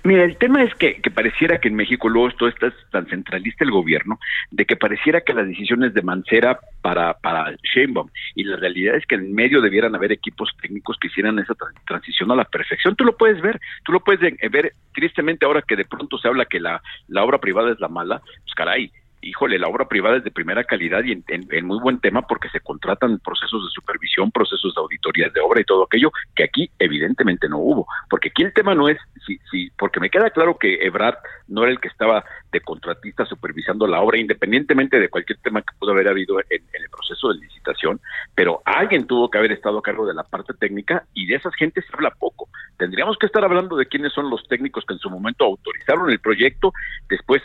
Mira, 0.03 0.25
el 0.25 0.39
tema 0.39 0.63
es 0.63 0.75
que, 0.77 1.03
que, 1.03 1.11
pareciera 1.11 1.61
que 1.61 1.69
en 1.69 1.75
México 1.75 2.09
luego 2.09 2.29
esto 2.29 2.49
está 2.49 2.73
tan 2.91 3.05
centralista 3.07 3.65
el 3.65 3.71
gobierno, 3.71 4.19
de 4.51 4.65
que 4.65 4.77
pareciera 4.77 5.21
que 5.21 5.35
las 5.35 5.47
decisiones 5.47 5.93
de 5.93 6.01
Mancera 6.01 6.59
para, 6.81 7.13
para 7.13 7.55
Sheinbaum, 7.75 8.09
y 8.35 8.45
la 8.45 8.57
realidad 8.57 8.97
es 8.97 9.05
que 9.05 9.17
en 9.17 9.35
medio 9.35 9.61
debieran 9.61 9.95
haber 9.95 10.13
equipos 10.13 10.51
técnicos 10.63 10.97
que 10.99 11.09
hicieran 11.09 11.39
esa 11.39 11.55
transición 11.87 12.31
a 12.31 12.37
la 12.37 12.45
perfección. 12.45 12.97
Tú 12.97 13.05
lo 13.05 13.19
puedes 13.19 13.43
ver, 13.43 13.61
tú 13.85 13.93
lo 13.93 14.01
puedes 14.01 14.21
ver, 14.21 14.73
tristemente 14.95 15.45
ahora 15.45 15.61
que 15.61 15.77
de 15.77 15.85
pronto 15.85 16.17
se 16.17 16.29
habla 16.29 16.47
que 16.47 16.61
la, 16.61 16.81
la 17.09 17.25
obra 17.25 17.37
privada 17.37 17.73
es 17.73 17.81
la 17.81 17.89
mala, 17.89 18.21
pues 18.21 18.55
caray, 18.55 18.91
híjole, 19.21 19.59
la 19.59 19.69
obra 19.69 19.89
privada 19.89 20.17
es 20.17 20.25
de 20.25 20.31
primera 20.31 20.65
calidad 20.65 21.03
y 21.05 21.13
en, 21.13 21.67
muy 21.67 21.79
buen 21.81 22.01
tema 22.01 22.23
porque 22.23 22.49
se 22.51 22.61
contratan 22.61 23.19
procesos 23.19 23.65
de 23.65 23.71
supervisión, 23.71 24.31
procesos 24.31 24.75
de 24.75 24.81
auditorías 24.81 25.33
de 25.33 25.41
obra 25.41 25.61
y 25.61 25.65
todo 25.65 25.85
aquello 25.85 26.11
que 26.35 26.45
aquí 26.45 26.71
evidentemente 26.79 27.49
no 27.49 27.59
hubo. 27.59 27.87
Porque 28.09 28.29
aquí 28.29 28.43
el 28.43 28.53
tema 28.53 28.75
no 28.75 28.89
es, 28.89 28.99
si, 29.27 29.39
si, 29.51 29.71
porque 29.79 30.01
me 30.01 30.11
queda 30.11 30.31
claro 30.31 30.59
que 30.59 30.87
Ebrard 30.87 31.19
no 31.49 31.63
era 31.63 31.73
el 31.73 31.81
que 31.81 31.89
estaba 31.89 32.25
de 32.53 32.61
contratista 32.61 33.25
supervisando 33.27 33.87
la 33.87 34.01
obra, 34.01 34.19
independientemente 34.19 34.99
de 34.99 35.09
cualquier 35.09 35.39
tema 35.41 35.63
que 35.63 35.77
pudo 35.79 35.93
haber 35.93 36.09
habido 36.09 36.41
en, 36.41 36.63
el 36.73 36.89
proceso 36.91 37.29
de 37.29 37.41
licitación, 37.41 38.01
pero 38.35 38.63
alguien 38.65 39.07
tuvo 39.07 39.31
que 39.31 39.39
haber 39.39 39.53
estado 39.53 39.79
a 39.79 39.83
cargo 39.83 40.07
de 40.07 40.15
la 40.15 40.23
parte 40.23 40.55
técnica 40.55 41.05
y 41.15 41.27
de 41.27 41.37
esas 41.37 41.55
gentes 41.55 41.85
se 41.87 41.95
habla 41.95 42.11
poco. 42.11 42.49
Tendríamos 42.77 43.19
que 43.19 43.27
estar 43.27 43.45
hablando 43.45 43.77
de 43.77 43.87
quiénes 43.87 44.13
son 44.13 44.31
los 44.31 44.47
técnicos 44.49 44.85
que 44.87 44.95
en 44.95 45.01
su 45.01 45.11
momento 45.11 45.45
autorizaron 45.45 46.11
el 46.11 46.21
proyecto, 46.21 46.73
después 47.09 47.43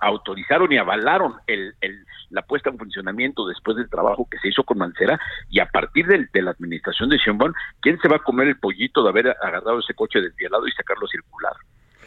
autorizaron 0.00 0.72
y 0.72 0.76
avalaron 0.76 1.34
el, 1.46 1.74
la 2.30 2.42
puesta 2.42 2.70
en 2.70 2.78
funcionamiento 2.78 3.46
después 3.46 3.76
del 3.76 3.88
trabajo 3.88 4.28
que 4.30 4.38
se 4.38 4.48
hizo 4.48 4.64
con 4.64 4.78
Mancera 4.78 5.18
y 5.48 5.60
a 5.60 5.66
partir 5.66 6.06
de, 6.06 6.42
la 6.42 6.50
administración 6.50 7.08
de 7.08 7.18
Sheinbaum, 7.18 7.52
¿quién 7.80 7.98
se 8.00 8.08
va 8.08 8.16
a 8.16 8.22
comer 8.22 8.48
el 8.48 8.58
pollito 8.58 9.02
de 9.02 9.08
haber 9.10 9.28
agarrado 9.28 9.78
ese 9.78 9.94
coche 9.94 10.20
desvielado 10.20 10.66
y 10.66 10.72
sacarlo 10.72 11.06
circular? 11.06 11.54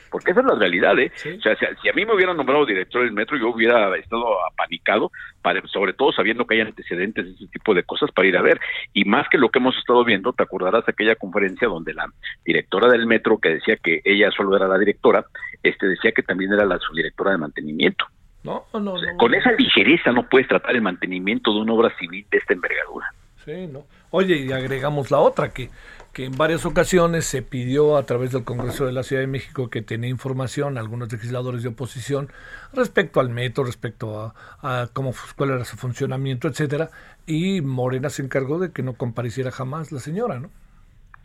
Porque 0.09 0.31
esa 0.31 0.41
es 0.41 0.45
la 0.45 0.55
realidad, 0.55 0.97
¿eh? 0.99 1.11
O 1.15 1.41
sea, 1.41 1.55
si, 1.55 1.89
a 1.89 1.93
mí 1.93 2.05
me 2.05 2.13
hubieran 2.13 2.37
nombrado 2.37 2.65
director 2.65 3.03
del 3.03 3.11
metro, 3.11 3.37
yo 3.37 3.49
hubiera 3.49 3.95
estado 3.97 4.45
apanicado, 4.45 5.11
para, 5.41 5.61
sobre 5.67 5.93
todo 5.93 6.11
sabiendo 6.11 6.45
que 6.45 6.55
hay 6.55 6.61
antecedentes 6.61 7.25
de 7.25 7.31
ese 7.31 7.47
tipo 7.47 7.73
de 7.73 7.83
cosas 7.83 8.11
para 8.11 8.27
ir 8.27 8.37
a 8.37 8.41
ver. 8.41 8.59
Y 8.93 9.05
más 9.05 9.27
que 9.29 9.37
lo 9.37 9.49
que 9.49 9.59
hemos 9.59 9.77
estado 9.77 10.03
viendo, 10.03 10.33
te 10.33 10.43
acordarás 10.43 10.85
de 10.85 10.91
aquella 10.91 11.15
conferencia 11.15 11.67
donde 11.67 11.93
la 11.93 12.07
directora 12.43 12.89
del 12.89 13.05
metro, 13.05 13.37
que 13.37 13.49
decía 13.49 13.77
que 13.77 14.01
ella 14.03 14.31
solo 14.31 14.55
era 14.55 14.67
la 14.67 14.77
directora, 14.77 15.25
este 15.63 15.87
decía 15.87 16.11
que 16.11 16.23
también 16.23 16.53
era 16.53 16.65
la 16.65 16.79
subdirectora 16.79 17.31
de 17.31 17.37
mantenimiento. 17.37 18.05
No, 18.43 18.65
no, 18.73 18.79
no, 18.79 18.95
con 19.17 19.33
esa 19.33 19.51
ligereza 19.53 20.11
no 20.11 20.29
puedes 20.29 20.47
tratar 20.47 20.75
el 20.75 20.81
mantenimiento 20.81 21.51
de 21.51 21.61
una 21.61 21.73
obra 21.73 21.97
civil 21.97 22.25
de 22.29 22.37
esta 22.37 22.53
envergadura. 22.53 23.07
Sí, 23.43 23.67
no. 23.67 23.85
Oye, 24.11 24.37
y 24.37 24.51
agregamos 24.51 25.09
la 25.09 25.19
otra, 25.19 25.49
que 25.49 25.69
que 26.15 26.23
en 26.23 26.37
varias 26.37 26.65
ocasiones 26.65 27.25
se 27.25 27.41
pidió 27.41 27.97
a 27.97 28.05
través 28.05 28.31
del 28.31 28.45
Congreso 28.45 28.85
de 28.85 28.93
la 28.93 29.03
Ciudad 29.03 29.21
de 29.21 29.27
México 29.27 29.69
que 29.69 29.81
tenía 29.81 30.09
información 30.09 30.77
algunos 30.77 31.11
legisladores 31.11 31.61
de 31.61 31.67
oposición 31.67 32.29
respecto 32.71 33.19
al 33.19 33.29
metro, 33.29 33.65
respecto 33.65 34.33
a, 34.61 34.89
cómo 34.93 35.13
cuál 35.35 35.49
era 35.49 35.65
su 35.65 35.75
funcionamiento, 35.75 36.47
etcétera, 36.47 36.89
y 37.27 37.59
Morena 37.59 38.09
se 38.09 38.21
encargó 38.21 38.59
de 38.59 38.71
que 38.71 38.81
no 38.81 38.93
compareciera 38.93 39.51
jamás 39.51 39.91
la 39.91 39.99
señora, 39.99 40.39
¿no? 40.39 40.51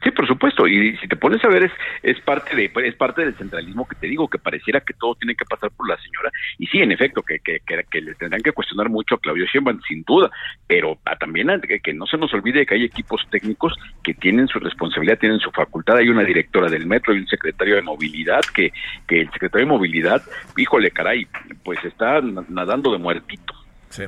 Sí, 0.02 0.10
por 0.10 0.26
supuesto. 0.26 0.66
Y 0.66 0.96
si 0.96 1.08
te 1.08 1.16
pones 1.16 1.44
a 1.44 1.48
ver, 1.48 1.64
es, 1.64 1.72
es 2.02 2.20
parte 2.20 2.56
de 2.56 2.70
es 2.86 2.94
parte 2.94 3.22
del 3.22 3.34
centralismo 3.36 3.86
que 3.86 3.96
te 3.96 4.06
digo, 4.06 4.28
que 4.28 4.38
pareciera 4.38 4.80
que 4.80 4.94
todo 4.94 5.14
tiene 5.14 5.34
que 5.34 5.44
pasar 5.44 5.70
por 5.70 5.88
la 5.88 5.96
señora. 5.98 6.30
Y 6.58 6.66
sí, 6.66 6.78
en 6.78 6.92
efecto, 6.92 7.22
que, 7.22 7.38
que, 7.40 7.60
que, 7.60 8.00
le 8.00 8.14
tendrán 8.14 8.42
que 8.42 8.52
cuestionar 8.52 8.88
mucho 8.88 9.16
a 9.16 9.20
Claudio 9.20 9.46
Sheinbaum, 9.46 9.80
sin 9.86 10.02
duda. 10.04 10.30
Pero 10.66 10.98
también 11.18 11.48
que, 11.82 11.92
no 11.92 12.06
se 12.06 12.16
nos 12.16 12.32
olvide 12.32 12.64
que 12.64 12.74
hay 12.74 12.84
equipos 12.84 13.26
técnicos 13.30 13.74
que 14.02 14.14
tienen 14.14 14.48
su 14.48 14.58
responsabilidad, 14.58 15.18
tienen 15.18 15.40
su 15.40 15.50
facultad. 15.50 15.96
Hay 15.98 16.08
una 16.08 16.24
directora 16.24 16.70
del 16.70 16.86
metro 16.86 17.14
y 17.14 17.18
un 17.18 17.26
secretario 17.26 17.76
de 17.76 17.82
movilidad 17.82 18.40
que, 18.54 18.72
que 19.06 19.20
el 19.20 19.30
secretario 19.32 19.66
de 19.66 19.72
movilidad, 19.72 20.22
híjole, 20.56 20.90
caray, 20.90 21.26
pues 21.62 21.84
está 21.84 22.20
nadando 22.48 22.92
de 22.92 22.98
muertito. 22.98 23.54
Sí 23.90 24.04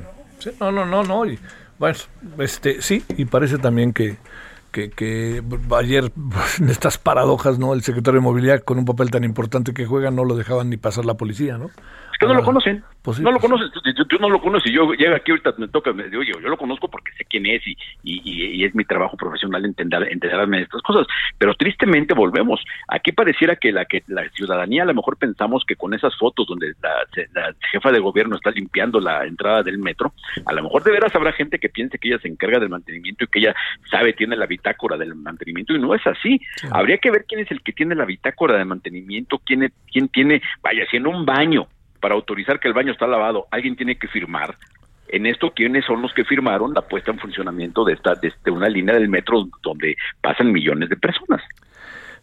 no, 0.61 0.73
no, 0.73 0.87
no, 0.87 1.03
no. 1.03 1.27
Y, 1.27 1.39
bueno, 1.79 1.99
este, 2.39 2.83
sí, 2.83 3.03
y 3.17 3.25
parece 3.25 3.59
también 3.59 3.93
que 3.93 4.17
que, 4.73 4.91
que 4.91 5.43
ayer 5.77 6.13
en 6.59 6.71
estas 6.71 6.99
paradojas, 6.99 7.59
¿no? 7.59 7.75
El 7.75 7.83
secretario 7.83 8.21
de 8.21 8.25
Movilidad 8.25 8.61
con 8.65 8.79
un 8.79 8.85
papel 8.85 9.11
tan 9.11 9.23
importante 9.23 9.75
que 9.75 9.87
juega 9.87 10.11
no 10.11 10.25
lo 10.25 10.35
dejaban 10.35 10.71
ni 10.71 10.77
pasar 10.77 11.05
la 11.05 11.15
policía, 11.15 11.59
¿no? 11.59 11.71
No 12.27 12.35
lo 12.35 12.45
conocen. 12.45 12.85
Pues 13.03 13.19
no 13.19 13.33
lo 13.33 13.41
pues 13.41 13.51
conocen. 13.51 13.71
Tú, 14.09 14.17
no 14.21 14.29
lo 14.29 14.41
conoces. 14.41 14.73
Yo 14.73 14.93
llego 14.93 15.15
aquí 15.15 15.33
ahorita, 15.33 15.55
me 15.59 15.69
toca, 15.69 15.93
me 15.93 16.09
digo, 16.09 16.23
yo, 16.23 16.41
yo 16.41 16.49
lo 16.49 16.57
conozco 16.57 16.89
porque 16.89 17.13
sé 17.19 17.25
quién 17.25 17.47
es 17.47 17.67
y, 17.67 17.77
y, 18.05 18.65
es 18.65 18.75
mi 18.75 18.85
trabajo 18.85 19.17
profesional 19.17 19.65
entender, 19.65 20.09
enterarme 20.11 20.59
de 20.59 20.63
estas 20.65 20.83
cosas. 20.83 21.07
Pero 21.39 21.55
tristemente 21.55 22.15
volvemos. 22.15 22.61
Aquí 22.89 23.13
pareciera 23.13 23.57
que 23.57 23.73
la 23.73 23.85
que 23.87 24.03
la 24.07 24.29
ciudadanía 24.31 24.85
a 24.85 24.87
lo 24.87 24.95
mejor 24.95 25.17
pensamos 25.17 25.65
que 25.67 25.77
con 25.77 25.95
esas 25.95 26.17
fotos 26.17 26.47
donde 26.47 26.75
la, 26.81 27.55
jefa 27.73 27.91
de 27.91 27.99
gobierno 27.99 28.37
está 28.37 28.51
limpiando 28.51 29.01
la 29.01 29.25
entrada 29.25 29.63
del 29.63 29.79
metro, 29.79 30.13
a 30.47 30.53
lo 30.53 30.63
mejor 30.63 30.85
de 30.85 30.93
veras 30.93 31.15
habrá 31.15 31.33
gente 31.33 31.59
que 31.59 31.69
piense 31.69 31.99
que 31.99 32.09
ella 32.09 32.21
se 32.21 32.29
encarga 32.29 32.61
del 32.61 32.69
mantenimiento 32.69 33.25
y 33.25 33.27
que 33.27 33.39
ella 33.41 33.55
sabe, 33.91 34.13
tiene 34.13 34.37
la 34.37 34.47
bitácora 34.47 34.97
del 34.97 35.15
mantenimiento 35.15 35.75
y 35.75 35.81
no 35.81 35.95
es 35.95 36.07
así. 36.07 36.41
Habría 36.71 36.99
que 36.99 37.11
ver 37.11 37.25
quién 37.27 37.41
es 37.41 37.51
el 37.51 37.63
que 37.63 37.73
tiene 37.73 37.95
la 37.95 38.05
bitácora 38.05 38.57
de 38.57 38.65
mantenimiento, 38.65 39.41
quién, 39.45 39.73
quién 39.91 40.09
tiene, 40.09 40.41
vaya, 40.63 40.87
si 40.91 40.99
en 40.99 41.07
un 41.07 41.25
baño 41.25 41.67
para 42.03 42.17
autorizar 42.17 42.59
que 42.61 42.69
el 42.69 42.75
baño 42.75 42.93
está 42.93 43.07
lavado, 43.07 43.47
alguien 43.51 43.77
tiene 43.77 43.97
que 43.97 44.09
firmar. 44.09 44.57
En 45.09 45.25
esto, 45.25 45.53
¿quiénes 45.55 45.85
son 45.85 46.03
los 46.03 46.13
que 46.13 46.25
firmaron 46.25 46.75
la 46.75 46.83
puesta 46.83 47.13
en 47.13 47.19
funcionamiento 47.19 47.85
de 47.85 47.95
esta 47.95 48.15
de, 48.17 48.51
una 48.51 48.69
línea 48.69 48.95
del 48.95 49.09
metro 49.09 49.47
donde 49.63 49.97
pasan 50.21 50.51
millones 50.53 50.89
de 50.89 50.97
personas? 50.97 51.41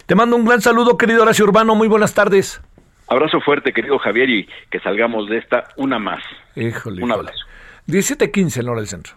Te 0.05 0.15
mando 0.15 0.35
un 0.35 0.43
gran 0.43 0.59
saludo, 0.59 0.97
querido 0.97 1.21
Horacio 1.21 1.45
Urbano. 1.45 1.75
Muy 1.75 1.87
buenas 1.87 2.13
tardes. 2.13 2.61
Abrazo 3.07 3.39
fuerte, 3.41 3.71
querido 3.71 3.97
Javier, 3.99 4.29
y 4.29 4.49
que 4.69 4.79
salgamos 4.79 5.29
de 5.29 5.37
esta 5.37 5.69
una 5.77 5.97
más. 5.97 6.21
Híjole. 6.55 7.01
Un 7.01 7.11
abrazo. 7.11 7.45
17.15 7.87 8.59
en 8.59 8.69
hora 8.69 8.79
del 8.81 8.87
centro. 8.87 9.13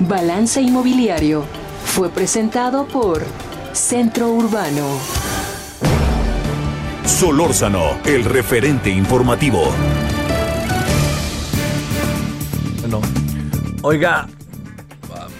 Balance 0.00 0.60
Inmobiliario 0.60 1.42
fue 1.84 2.08
presentado 2.10 2.86
por 2.88 3.20
Centro 3.72 4.28
Urbano. 4.28 5.31
Solórzano, 7.04 8.00
el 8.04 8.24
referente 8.24 8.90
informativo. 8.90 9.72
Bueno, 12.80 13.00
oiga, 13.82 14.28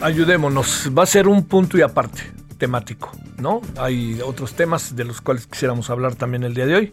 ayudémonos. 0.01 0.91
Va 0.97 1.05
a 1.05 1.07
ser 1.07 1.29
un 1.29 1.45
punto 1.47 1.79
y 1.79 1.83
aparte 1.83 2.23
temático, 2.59 3.13
¿no? 3.39 3.61
Hay 3.77 4.21
otros 4.25 4.55
temas 4.55 4.95
de 4.97 5.05
los 5.05 5.21
cuales 5.21 5.47
quisiéramos 5.47 5.89
hablar 5.91 6.15
también 6.15 6.43
el 6.45 6.55
día 6.55 6.67
de 6.67 6.75
hoy. 6.75 6.93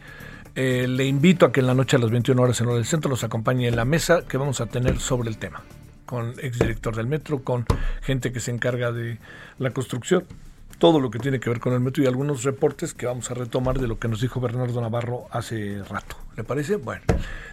Eh, 0.56 0.88
le 0.88 1.06
invito 1.06 1.46
a 1.46 1.52
que 1.52 1.60
en 1.60 1.68
la 1.68 1.74
noche 1.74 1.98
a 1.98 2.00
las 2.00 2.12
21 2.12 2.42
horas 2.42 2.60
en 2.62 2.68
hora 2.68 2.76
del 2.76 2.86
centro 2.86 3.10
nos 3.10 3.24
acompañe 3.24 3.68
en 3.68 3.76
la 3.76 3.86
mesa 3.86 4.22
que 4.28 4.38
vamos 4.38 4.62
a 4.62 4.66
tener 4.66 5.00
sobre 5.00 5.30
el 5.30 5.38
tema, 5.38 5.64
con 6.06 6.34
exdirector 6.42 6.96
del 6.96 7.08
metro, 7.08 7.44
con 7.44 7.66
gente 8.02 8.32
que 8.32 8.40
se 8.40 8.52
encarga 8.52 8.92
de 8.92 9.20
la 9.58 9.72
construcción 9.72 10.26
todo 10.80 11.00
lo 11.00 11.12
que 11.12 11.20
tiene 11.20 11.40
que 11.40 11.50
ver 11.50 11.60
con 11.60 11.74
el 11.74 11.82
metro 11.82 12.02
y 12.04 12.08
algunos 12.08 12.44
reportes 12.44 12.94
que 12.94 13.06
vamos 13.06 13.30
a 13.30 13.34
retomar 13.34 13.78
de 13.78 13.88
lo 13.88 14.00
que 14.00 14.08
nos 14.08 14.22
dijo 14.22 14.40
Bernardo 14.40 14.82
Navarro 14.82 15.26
hace 15.30 15.84
rato. 15.90 16.16
¿Le 16.36 16.44
parece? 16.44 16.78
Bueno, 16.78 17.04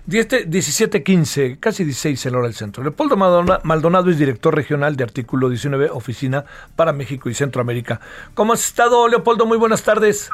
17.15, 0.09 1.59
casi 1.59 1.85
16 1.85 2.27
en 2.27 2.35
hora 2.37 2.45
del 2.45 2.55
centro. 2.55 2.83
Leopoldo 2.83 3.17
Maldonado 3.17 4.11
es 4.11 4.19
director 4.19 4.55
regional 4.55 4.97
de 4.97 5.05
Artículo 5.05 5.49
19, 5.49 5.91
Oficina 5.91 6.45
para 6.77 6.93
México 6.93 7.29
y 7.29 7.35
Centroamérica. 7.35 8.01
¿Cómo 8.35 8.53
has 8.53 8.65
estado, 8.65 9.09
Leopoldo? 9.09 9.45
Muy 9.45 9.59
buenas 9.59 9.83
tardes. 9.83 10.31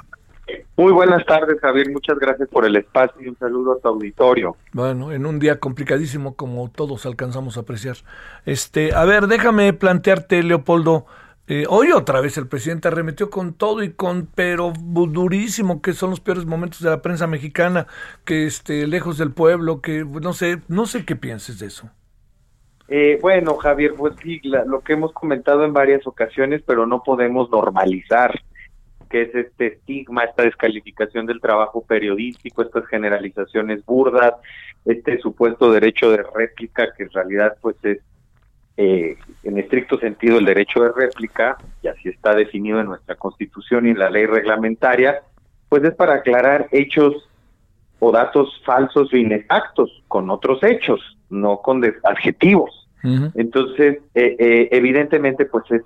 Muy 0.76 0.92
buenas 0.92 1.24
tardes, 1.24 1.60
Javier. 1.60 1.90
Muchas 1.90 2.18
gracias 2.18 2.48
por 2.48 2.66
el 2.66 2.76
espacio 2.76 3.22
y 3.22 3.28
un 3.28 3.38
saludo 3.38 3.72
a 3.72 3.78
tu 3.78 3.88
auditorio. 3.88 4.56
Bueno, 4.72 5.12
en 5.12 5.26
un 5.26 5.38
día 5.38 5.58
complicadísimo 5.58 6.34
como 6.34 6.70
todos 6.70 7.06
alcanzamos 7.06 7.56
a 7.56 7.60
apreciar. 7.60 7.96
Este, 8.44 8.94
a 8.94 9.04
ver, 9.04 9.28
déjame 9.28 9.72
plantearte, 9.72 10.42
Leopoldo, 10.42 11.06
eh, 11.48 11.64
hoy 11.68 11.90
otra 11.92 12.20
vez 12.20 12.38
el 12.38 12.46
presidente 12.46 12.88
arremetió 12.88 13.28
con 13.28 13.54
todo 13.54 13.82
y 13.82 13.92
con, 13.92 14.28
pero 14.34 14.72
durísimo, 14.72 15.82
que 15.82 15.92
son 15.92 16.10
los 16.10 16.20
peores 16.20 16.46
momentos 16.46 16.80
de 16.80 16.90
la 16.90 17.02
prensa 17.02 17.26
mexicana, 17.26 17.86
que 18.24 18.46
este, 18.46 18.86
lejos 18.86 19.18
del 19.18 19.32
pueblo, 19.32 19.80
que 19.80 20.04
no 20.04 20.32
sé, 20.32 20.60
no 20.68 20.86
sé 20.86 21.04
qué 21.04 21.16
pienses 21.16 21.58
de 21.58 21.66
eso. 21.66 21.90
Eh, 22.88 23.18
bueno, 23.20 23.56
Javier, 23.56 23.94
pues 23.96 24.14
sí, 24.22 24.40
lo 24.42 24.80
que 24.80 24.92
hemos 24.92 25.12
comentado 25.12 25.64
en 25.64 25.72
varias 25.72 26.06
ocasiones, 26.06 26.62
pero 26.66 26.86
no 26.86 27.02
podemos 27.02 27.50
normalizar 27.50 28.38
que 29.12 29.22
es 29.22 29.34
este 29.34 29.66
estigma, 29.66 30.24
esta 30.24 30.42
descalificación 30.42 31.26
del 31.26 31.40
trabajo 31.40 31.84
periodístico, 31.84 32.62
estas 32.62 32.86
generalizaciones 32.86 33.84
burdas, 33.84 34.32
este 34.86 35.18
supuesto 35.20 35.70
derecho 35.70 36.10
de 36.10 36.24
réplica 36.34 36.92
que 36.96 37.04
en 37.04 37.10
realidad 37.10 37.56
pues 37.60 37.76
es 37.82 37.98
eh, 38.76 39.16
en 39.42 39.58
estricto 39.58 39.98
sentido 39.98 40.38
el 40.38 40.44
derecho 40.44 40.82
de 40.82 40.92
réplica, 40.92 41.58
y 41.82 41.88
así 41.88 42.08
está 42.08 42.34
definido 42.34 42.80
en 42.80 42.86
nuestra 42.86 43.16
constitución 43.16 43.86
y 43.86 43.90
en 43.90 43.98
la 43.98 44.10
ley 44.10 44.26
reglamentaria, 44.26 45.22
pues 45.68 45.84
es 45.84 45.94
para 45.94 46.14
aclarar 46.14 46.68
hechos 46.72 47.28
o 47.98 48.10
datos 48.10 48.60
falsos 48.64 49.12
o 49.12 49.16
inexactos 49.16 50.02
con 50.08 50.30
otros 50.30 50.62
hechos, 50.62 51.00
no 51.30 51.58
con 51.58 51.82
adjetivos. 52.04 52.88
Entonces, 53.34 53.98
eh, 54.14 54.36
eh, 54.38 54.68
evidentemente, 54.70 55.44
pues 55.46 55.64
es 55.70 55.82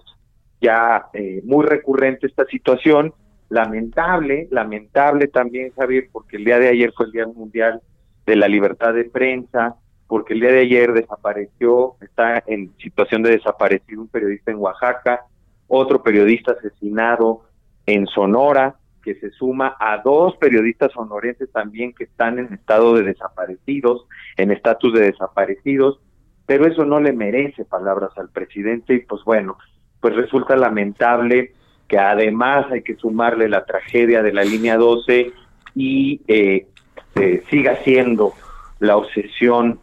ya 0.61 1.07
muy 1.45 1.65
recurrente 1.65 2.27
esta 2.27 2.45
situación, 2.45 3.15
lamentable, 3.49 4.49
lamentable 4.51 5.29
también, 5.29 5.73
Javier, 5.77 6.09
porque 6.13 6.37
el 6.37 6.45
día 6.45 6.59
de 6.59 6.69
ayer 6.69 6.93
fue 6.95 7.07
el 7.07 7.13
Día 7.13 7.27
Mundial 7.27 7.81
de 8.27 8.37
la 8.37 8.49
Libertad 8.49 8.93
de 8.93 9.05
Prensa, 9.05 9.77
porque 10.09 10.35
el 10.35 10.41
día 10.41 10.53
de 10.53 10.61
ayer 10.61 10.93
desapareció, 10.93 11.97
está 12.01 12.43
en 12.47 12.73
situación 12.79 13.23
de 13.23 13.31
desaparecido 13.31 14.03
un 14.03 14.09
periodista 14.09 14.51
en 14.53 14.59
Oaxaca, 14.59 15.25
otro 15.69 16.03
periodista 16.03 16.53
asesinado 16.53 17.43
en 17.87 18.07
Sonora, 18.07 18.77
que 19.03 19.15
se 19.17 19.31
suma 19.31 19.77
a 19.79 19.99
dos 19.99 20.37
periodistas 20.37 20.93
sonorenses 20.93 21.51
también 21.53 21.93
que 21.93 22.05
están 22.05 22.39
en 22.39 22.53
estado 22.53 22.95
de 22.95 23.05
desaparecidos, 23.05 24.07
en 24.37 24.51
estatus 24.51 24.93
de 24.95 25.13
desaparecidos, 25.13 26.01
pero 26.45 26.67
eso 26.67 26.85
no 26.85 27.01
le 27.01 27.13
merece 27.13 27.65
palabras 27.65 28.11
al 28.17 28.31
presidente 28.31 28.95
y 28.95 29.01
pues 29.01 29.23
bueno, 29.25 29.59
pues 30.01 30.15
resulta 30.15 30.57
lamentable 30.57 31.53
que 31.89 31.99
además 31.99 32.67
hay 32.71 32.83
que 32.83 32.97
sumarle 32.97 33.49
la 33.49 33.65
tragedia 33.65 34.23
de 34.23 34.33
la 34.33 34.45
línea 34.45 34.77
12 34.77 35.33
y 35.75 36.21
eh, 36.27 36.67
eh, 37.15 37.43
siga 37.49 37.77
siendo 37.85 38.33
la 38.81 38.97
obsesión 38.97 39.81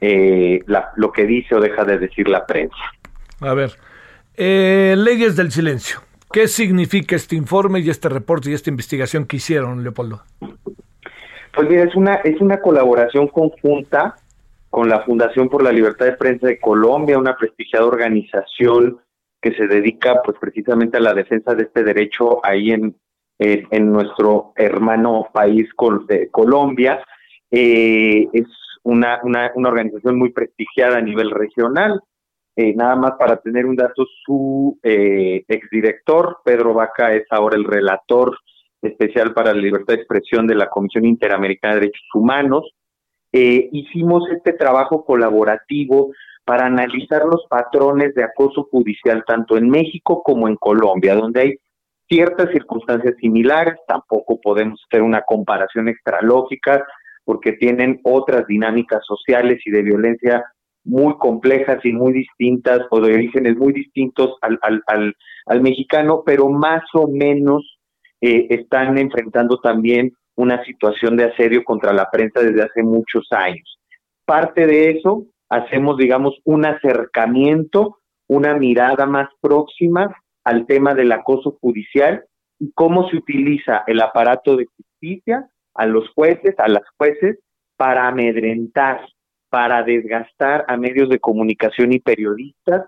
eh, 0.00 0.60
lo 0.96 1.12
que 1.12 1.26
dice 1.26 1.54
o 1.54 1.60
deja 1.60 1.84
de 1.84 1.98
decir 1.98 2.28
la 2.28 2.46
prensa. 2.46 2.76
A 3.40 3.54
ver, 3.54 3.72
eh, 4.36 4.94
leyes 4.96 5.36
del 5.36 5.50
silencio. 5.50 6.00
¿Qué 6.32 6.46
significa 6.46 7.16
este 7.16 7.36
informe 7.36 7.80
y 7.80 7.88
este 7.88 8.08
reporte 8.08 8.50
y 8.50 8.54
esta 8.54 8.70
investigación 8.70 9.26
que 9.26 9.36
hicieron, 9.36 9.82
Leopoldo? 9.82 10.22
Pues 11.54 11.68
mira, 11.68 11.84
es 11.84 11.94
una, 11.96 12.16
es 12.16 12.40
una 12.40 12.60
colaboración 12.60 13.28
conjunta 13.28 14.16
con 14.70 14.88
la 14.88 15.00
Fundación 15.00 15.48
por 15.48 15.62
la 15.62 15.72
Libertad 15.72 16.06
de 16.06 16.12
Prensa 16.12 16.46
de 16.46 16.60
Colombia, 16.60 17.18
una 17.18 17.36
prestigiada 17.36 17.86
organización 17.86 18.98
que 19.40 19.54
se 19.54 19.66
dedica 19.66 20.20
pues 20.22 20.36
precisamente 20.38 20.98
a 20.98 21.00
la 21.00 21.14
defensa 21.14 21.54
de 21.54 21.64
este 21.64 21.82
derecho 21.82 22.44
ahí 22.44 22.72
en, 22.72 22.94
en, 23.38 23.92
nuestro 23.92 24.52
hermano 24.56 25.28
país 25.32 25.68
de 26.08 26.28
Colombia. 26.30 27.02
Eh, 27.50 28.28
es 28.32 28.46
una, 28.82 29.20
una, 29.22 29.52
una 29.54 29.68
organización 29.68 30.18
muy 30.18 30.32
prestigiada 30.32 30.98
a 30.98 31.02
nivel 31.02 31.30
regional. 31.30 32.00
Eh, 32.56 32.74
nada 32.74 32.96
más 32.96 33.12
para 33.18 33.36
tener 33.36 33.66
un 33.66 33.76
dato, 33.76 34.04
su 34.24 34.78
eh, 34.82 35.44
exdirector, 35.46 36.38
Pedro 36.44 36.74
Vaca, 36.74 37.12
es 37.12 37.24
ahora 37.30 37.56
el 37.56 37.64
relator 37.64 38.36
especial 38.82 39.32
para 39.32 39.54
la 39.54 39.60
libertad 39.60 39.94
de 39.94 40.00
expresión 40.00 40.46
de 40.46 40.54
la 40.54 40.68
Comisión 40.68 41.04
Interamericana 41.04 41.74
de 41.74 41.80
Derechos 41.80 42.08
Humanos. 42.14 42.64
Eh, 43.32 43.68
hicimos 43.72 44.28
este 44.30 44.54
trabajo 44.54 45.04
colaborativo 45.04 46.10
para 46.44 46.66
analizar 46.66 47.24
los 47.26 47.46
patrones 47.48 48.14
de 48.14 48.24
acoso 48.24 48.66
judicial 48.70 49.22
tanto 49.26 49.56
en 49.56 49.68
México 49.68 50.22
como 50.22 50.48
en 50.48 50.56
Colombia, 50.56 51.14
donde 51.14 51.40
hay 51.40 51.54
ciertas 52.08 52.50
circunstancias 52.50 53.14
similares, 53.20 53.74
tampoco 53.86 54.40
podemos 54.40 54.82
hacer 54.88 55.02
una 55.02 55.22
comparación 55.22 55.88
extralógica, 55.88 56.86
porque 57.28 57.52
tienen 57.52 58.00
otras 58.04 58.46
dinámicas 58.46 59.02
sociales 59.04 59.60
y 59.66 59.70
de 59.70 59.82
violencia 59.82 60.42
muy 60.82 61.14
complejas 61.18 61.78
y 61.84 61.92
muy 61.92 62.14
distintas 62.14 62.80
o 62.90 63.02
de 63.02 63.12
orígenes 63.12 63.54
muy 63.54 63.74
distintos 63.74 64.36
al, 64.40 64.58
al, 64.62 65.14
al, 65.44 65.60
mexicano, 65.60 66.22
pero 66.24 66.48
más 66.48 66.80
o 66.94 67.06
menos 67.06 67.78
eh, 68.22 68.46
están 68.48 68.96
enfrentando 68.96 69.60
también 69.60 70.14
una 70.36 70.64
situación 70.64 71.18
de 71.18 71.24
asedio 71.24 71.64
contra 71.64 71.92
la 71.92 72.08
prensa 72.10 72.40
desde 72.40 72.62
hace 72.62 72.82
muchos 72.82 73.26
años. 73.32 73.78
Parte 74.24 74.66
de 74.66 74.92
eso, 74.92 75.26
hacemos, 75.50 75.98
digamos, 75.98 76.40
un 76.44 76.64
acercamiento, 76.64 77.98
una 78.26 78.56
mirada 78.56 79.04
más 79.04 79.28
próxima 79.42 80.16
al 80.44 80.64
tema 80.64 80.94
del 80.94 81.12
acoso 81.12 81.58
judicial 81.60 82.24
y 82.58 82.72
cómo 82.72 83.06
se 83.10 83.18
utiliza 83.18 83.84
el 83.86 84.00
aparato 84.00 84.56
de 84.56 84.64
justicia 84.64 85.46
a 85.78 85.86
los 85.86 86.10
jueces, 86.10 86.54
a 86.58 86.68
las 86.68 86.82
jueces, 86.98 87.38
para 87.76 88.08
amedrentar, 88.08 89.00
para 89.48 89.84
desgastar 89.84 90.64
a 90.66 90.76
medios 90.76 91.08
de 91.08 91.20
comunicación 91.20 91.92
y 91.92 92.00
periodistas 92.00 92.86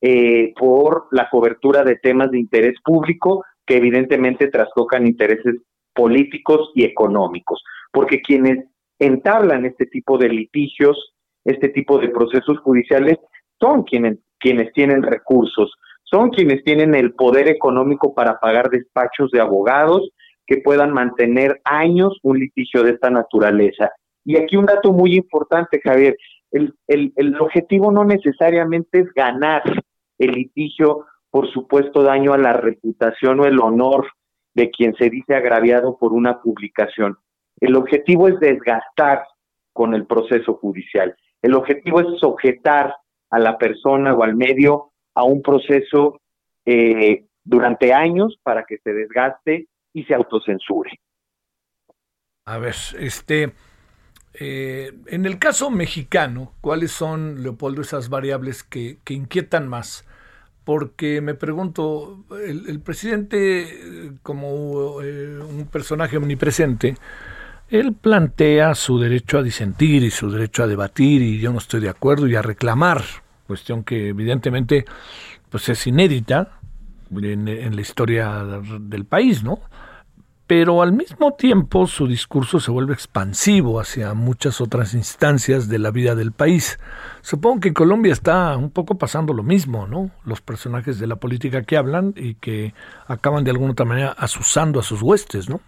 eh, 0.00 0.54
por 0.56 1.08
la 1.10 1.28
cobertura 1.28 1.82
de 1.82 1.96
temas 1.96 2.30
de 2.30 2.38
interés 2.38 2.76
público 2.84 3.44
que 3.66 3.76
evidentemente 3.76 4.46
trastocan 4.46 5.06
intereses 5.06 5.56
políticos 5.92 6.70
y 6.76 6.84
económicos, 6.84 7.62
porque 7.92 8.22
quienes 8.22 8.64
entablan 9.00 9.66
este 9.66 9.86
tipo 9.86 10.16
de 10.16 10.28
litigios, 10.28 11.14
este 11.44 11.68
tipo 11.70 11.98
de 11.98 12.08
procesos 12.08 12.58
judiciales, 12.60 13.18
son 13.60 13.82
quienes, 13.82 14.18
quienes 14.38 14.72
tienen 14.72 15.02
recursos, 15.02 15.72
son 16.04 16.30
quienes 16.30 16.62
tienen 16.62 16.94
el 16.94 17.14
poder 17.14 17.48
económico 17.48 18.14
para 18.14 18.38
pagar 18.38 18.70
despachos 18.70 19.32
de 19.32 19.40
abogados 19.40 20.08
que 20.48 20.56
puedan 20.56 20.92
mantener 20.92 21.60
años 21.64 22.18
un 22.22 22.40
litigio 22.40 22.82
de 22.82 22.92
esta 22.92 23.10
naturaleza. 23.10 23.92
Y 24.24 24.36
aquí 24.36 24.56
un 24.56 24.64
dato 24.64 24.92
muy 24.92 25.14
importante, 25.14 25.80
Javier, 25.84 26.16
el, 26.50 26.74
el, 26.86 27.12
el 27.16 27.38
objetivo 27.38 27.92
no 27.92 28.04
necesariamente 28.04 29.00
es 29.00 29.12
ganar 29.12 29.62
el 30.18 30.32
litigio 30.32 31.04
por 31.30 31.50
supuesto 31.52 32.02
daño 32.02 32.32
a 32.32 32.38
la 32.38 32.54
reputación 32.54 33.40
o 33.40 33.44
el 33.44 33.60
honor 33.60 34.08
de 34.54 34.70
quien 34.70 34.94
se 34.96 35.10
dice 35.10 35.34
agraviado 35.34 35.98
por 35.98 36.14
una 36.14 36.40
publicación. 36.40 37.18
El 37.60 37.76
objetivo 37.76 38.28
es 38.28 38.40
desgastar 38.40 39.24
con 39.74 39.94
el 39.94 40.06
proceso 40.06 40.54
judicial. 40.54 41.14
El 41.42 41.54
objetivo 41.54 42.00
es 42.00 42.18
sujetar 42.18 42.94
a 43.30 43.38
la 43.38 43.58
persona 43.58 44.14
o 44.14 44.22
al 44.22 44.34
medio 44.34 44.92
a 45.14 45.24
un 45.24 45.42
proceso 45.42 46.20
eh, 46.64 47.26
durante 47.44 47.92
años 47.92 48.38
para 48.42 48.64
que 48.64 48.78
se 48.78 48.94
desgaste 48.94 49.68
y 49.98 50.04
se 50.04 50.14
autocensure. 50.14 50.90
A 52.46 52.58
ver, 52.58 52.76
este, 52.98 53.52
eh, 54.34 54.92
en 55.06 55.26
el 55.26 55.38
caso 55.38 55.70
mexicano, 55.70 56.54
¿cuáles 56.60 56.92
son, 56.92 57.42
Leopoldo, 57.42 57.82
esas 57.82 58.08
variables 58.08 58.62
que, 58.62 58.98
inquietan 59.08 59.68
más? 59.68 60.06
Porque 60.64 61.20
me 61.20 61.34
pregunto, 61.34 62.24
el, 62.44 62.80
presidente, 62.80 64.12
como 64.22 65.02
eh, 65.02 65.38
un 65.40 65.66
personaje 65.66 66.16
omnipresente, 66.16 66.94
él 67.68 67.94
plantea 67.94 68.74
su 68.74 68.98
derecho 68.98 69.38
a 69.38 69.42
disentir 69.42 70.02
y 70.02 70.10
su 70.10 70.30
derecho 70.30 70.62
a 70.62 70.66
debatir 70.66 71.22
y 71.22 71.38
yo 71.38 71.52
no 71.52 71.58
estoy 71.58 71.80
de 71.80 71.88
acuerdo 71.88 72.26
y 72.26 72.34
a 72.34 72.42
reclamar 72.42 73.02
cuestión 73.46 73.82
que 73.82 74.08
evidentemente 74.08 74.84
pues 75.50 75.68
es 75.68 75.86
inédita 75.86 76.58
en, 77.10 77.74
la 77.74 77.80
historia 77.80 78.44
del 78.80 79.04
país, 79.06 79.42
¿no? 79.42 79.60
Pero 80.48 80.80
al 80.80 80.94
mismo 80.94 81.34
tiempo 81.34 81.86
su 81.86 82.08
discurso 82.08 82.58
se 82.58 82.70
vuelve 82.70 82.94
expansivo 82.94 83.80
hacia 83.80 84.14
muchas 84.14 84.62
otras 84.62 84.94
instancias 84.94 85.68
de 85.68 85.78
la 85.78 85.90
vida 85.90 86.14
del 86.14 86.32
país. 86.32 86.80
Supongo 87.20 87.60
que 87.60 87.68
en 87.68 87.74
Colombia 87.74 88.14
está 88.14 88.56
un 88.56 88.70
poco 88.70 88.96
pasando 88.96 89.34
lo 89.34 89.42
mismo, 89.42 89.86
¿no? 89.86 90.10
Los 90.24 90.40
personajes 90.40 90.98
de 90.98 91.06
la 91.06 91.16
política 91.16 91.64
que 91.64 91.76
hablan 91.76 92.14
y 92.16 92.34
que 92.34 92.72
acaban 93.06 93.44
de 93.44 93.50
alguna 93.50 93.72
otra 93.72 93.84
manera 93.84 94.14
asusando 94.16 94.80
a 94.80 94.82
sus 94.82 95.02
huestes, 95.02 95.50
¿no? 95.50 95.60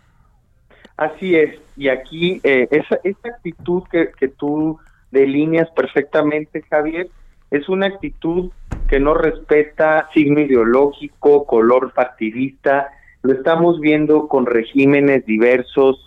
Así 0.97 1.37
es, 1.37 1.61
y 1.77 1.89
aquí 1.89 2.41
eh, 2.43 2.67
esa, 2.71 2.99
esa 3.05 3.29
actitud 3.29 3.83
que, 3.91 4.13
que 4.19 4.29
tú 4.29 4.79
delineas 5.11 5.69
perfectamente, 5.77 6.63
Javier, 6.71 7.09
es 7.51 7.69
una 7.69 7.87
actitud 7.87 8.51
que 8.89 8.99
no 8.99 9.13
respeta 9.13 10.09
signo 10.15 10.41
ideológico, 10.41 11.45
color 11.45 11.93
partidista. 11.93 12.89
Lo 13.23 13.35
estamos 13.35 13.81
viendo 13.81 14.29
con 14.29 14.47
regímenes 14.47 15.27
diversos 15.27 16.07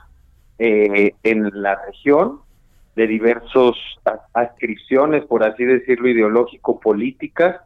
eh, 0.57 1.13
en 1.23 1.49
la 1.53 1.79
región, 1.85 2.39
de 2.95 3.07
diversas 3.07 3.75
adscripciones, 4.33 5.25
por 5.25 5.43
así 5.43 5.65
decirlo, 5.65 6.09
ideológico-políticas. 6.09 7.57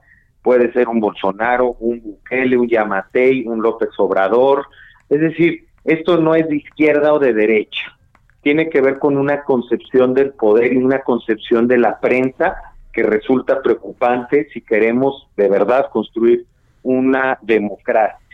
Puede 0.41 0.71
ser 0.71 0.87
un 0.87 0.99
Bolsonaro, 0.99 1.75
un 1.79 2.01
Bukele, 2.01 2.57
un 2.57 2.67
Yamatei, 2.67 3.45
un 3.45 3.61
López 3.61 3.89
Obrador. 3.97 4.65
Es 5.09 5.19
decir, 5.19 5.65
esto 5.83 6.17
no 6.17 6.35
es 6.35 6.47
de 6.47 6.57
izquierda 6.57 7.13
o 7.13 7.19
de 7.19 7.33
derecha. 7.33 7.97
Tiene 8.41 8.69
que 8.69 8.81
ver 8.81 8.99
con 8.99 9.17
una 9.17 9.43
concepción 9.43 10.13
del 10.13 10.31
poder 10.31 10.73
y 10.73 10.77
una 10.77 10.99
concepción 10.99 11.67
de 11.67 11.77
la 11.77 11.99
prensa 11.99 12.55
que 12.93 13.03
resulta 13.03 13.61
preocupante 13.61 14.47
si 14.53 14.61
queremos 14.61 15.27
de 15.35 15.49
verdad 15.49 15.89
construir 15.91 16.45
una 16.83 17.37
democracia. 17.41 18.26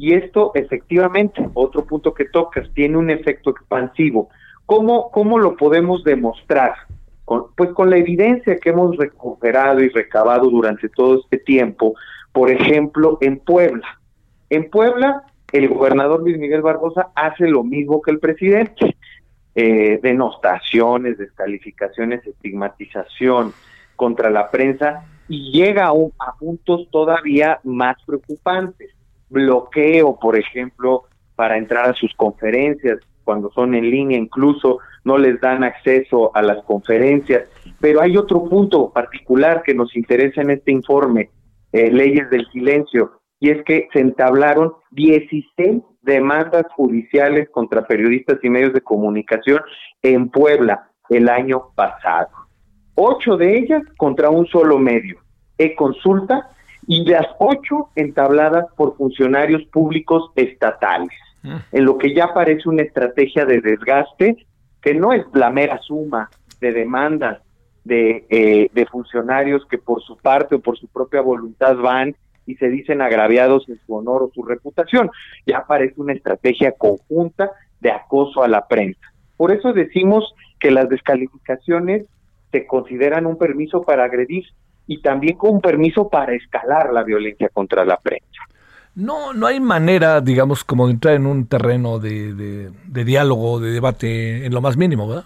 Y 0.00 0.14
esto 0.14 0.52
efectivamente, 0.54 1.46
otro 1.52 1.84
punto 1.84 2.14
que 2.14 2.24
tocas, 2.24 2.66
tiene 2.72 2.96
un 2.96 3.10
efecto 3.10 3.50
expansivo. 3.50 4.30
¿Cómo, 4.64 5.10
cómo 5.10 5.38
lo 5.38 5.56
podemos 5.56 6.02
demostrar? 6.04 6.72
pues 7.54 7.70
con 7.74 7.90
la 7.90 7.96
evidencia 7.96 8.56
que 8.56 8.70
hemos 8.70 8.96
recuperado 8.96 9.80
y 9.80 9.88
recabado 9.90 10.50
durante 10.50 10.88
todo 10.88 11.20
este 11.20 11.38
tiempo, 11.38 11.94
por 12.32 12.50
ejemplo, 12.50 13.18
en 13.20 13.38
Puebla. 13.38 14.00
En 14.48 14.68
Puebla, 14.68 15.22
el 15.52 15.68
gobernador 15.68 16.22
Luis 16.22 16.38
Miguel 16.38 16.62
Barbosa 16.62 17.10
hace 17.14 17.46
lo 17.46 17.62
mismo 17.62 18.02
que 18.02 18.10
el 18.10 18.18
presidente. 18.18 18.96
Eh, 19.54 20.00
denostaciones, 20.02 21.18
descalificaciones, 21.18 22.26
estigmatización, 22.26 23.52
contra 23.94 24.30
la 24.30 24.50
prensa 24.50 25.04
y 25.28 25.52
llega 25.52 25.88
a, 25.88 25.90
a 25.90 26.34
puntos 26.38 26.88
todavía 26.90 27.60
más 27.64 27.96
preocupantes. 28.06 28.90
Bloqueo, 29.30 30.18
por 30.20 30.36
ejemplo, 30.36 31.04
para 31.34 31.56
entrar 31.56 31.88
a 31.88 31.94
sus 31.94 32.14
conferencias, 32.14 32.98
cuando 33.24 33.50
son 33.52 33.74
en 33.74 33.90
línea 33.90 34.18
incluso 34.18 34.78
no 35.04 35.16
les 35.16 35.40
dan 35.40 35.64
acceso 35.64 36.30
a 36.36 36.42
las 36.42 36.62
conferencias. 36.64 37.44
Pero 37.80 38.02
hay 38.02 38.16
otro 38.16 38.44
punto 38.44 38.90
particular 38.90 39.62
que 39.64 39.74
nos 39.74 39.96
interesa 39.96 40.42
en 40.42 40.50
este 40.50 40.72
informe, 40.72 41.30
eh, 41.72 41.90
leyes 41.90 42.28
del 42.28 42.46
silencio, 42.50 43.12
y 43.38 43.50
es 43.50 43.64
que 43.64 43.88
se 43.92 44.00
entablaron 44.00 44.74
16 44.90 45.82
demandas 46.02 46.64
judiciales 46.76 47.48
contra 47.50 47.86
periodistas 47.86 48.38
y 48.42 48.50
medios 48.50 48.74
de 48.74 48.82
comunicación 48.82 49.60
en 50.02 50.28
Puebla 50.28 50.90
el 51.08 51.28
año 51.28 51.70
pasado 51.74 52.28
ocho 53.02 53.36
de 53.36 53.58
ellas 53.58 53.82
contra 53.96 54.30
un 54.30 54.46
solo 54.46 54.78
medio, 54.78 55.18
e-consulta, 55.56 56.50
y 56.90 57.04
las 57.04 57.28
ocho 57.38 57.90
entabladas 57.94 58.66
por 58.74 58.96
funcionarios 58.96 59.62
públicos 59.66 60.32
estatales, 60.34 61.16
mm. 61.44 61.56
en 61.70 61.84
lo 61.84 61.96
que 61.98 62.12
ya 62.12 62.34
parece 62.34 62.68
una 62.68 62.82
estrategia 62.82 63.44
de 63.44 63.60
desgaste 63.60 64.44
que 64.82 64.94
no 64.94 65.12
es 65.12 65.24
la 65.32 65.50
mera 65.50 65.78
suma 65.82 66.28
de 66.60 66.72
demandas 66.72 67.42
de, 67.84 68.26
eh, 68.28 68.70
de 68.72 68.86
funcionarios 68.86 69.64
que 69.70 69.78
por 69.78 70.02
su 70.02 70.16
parte 70.16 70.56
o 70.56 70.60
por 70.60 70.76
su 70.78 70.88
propia 70.88 71.20
voluntad 71.20 71.76
van 71.76 72.16
y 72.44 72.56
se 72.56 72.68
dicen 72.68 73.02
agraviados 73.02 73.68
en 73.68 73.78
su 73.86 73.94
honor 73.94 74.24
o 74.24 74.32
su 74.34 74.42
reputación. 74.42 75.12
Ya 75.46 75.64
parece 75.68 75.94
una 75.96 76.14
estrategia 76.14 76.72
conjunta 76.72 77.52
de 77.78 77.92
acoso 77.92 78.42
a 78.42 78.48
la 78.48 78.66
prensa. 78.66 79.12
Por 79.36 79.52
eso 79.52 79.72
decimos 79.72 80.34
que 80.58 80.72
las 80.72 80.88
descalificaciones 80.88 82.06
se 82.50 82.66
consideran 82.66 83.26
un 83.26 83.38
permiso 83.38 83.82
para 83.82 84.02
agredir 84.02 84.44
y 84.90 85.00
también 85.00 85.36
como 85.36 85.52
un 85.52 85.60
permiso 85.60 86.08
para 86.08 86.34
escalar 86.34 86.92
la 86.92 87.04
violencia 87.04 87.48
contra 87.50 87.84
la 87.84 87.96
prensa. 87.96 88.42
No, 88.96 89.32
no 89.32 89.46
hay 89.46 89.60
manera, 89.60 90.20
digamos, 90.20 90.64
como 90.64 90.88
de 90.88 90.94
entrar 90.94 91.14
en 91.14 91.26
un 91.26 91.46
terreno 91.46 92.00
de, 92.00 92.34
de, 92.34 93.04
diálogo, 93.04 93.60
de 93.60 93.70
debate 93.70 94.44
en 94.44 94.52
lo 94.52 94.60
más 94.60 94.76
mínimo, 94.76 95.06
¿verdad? 95.06 95.24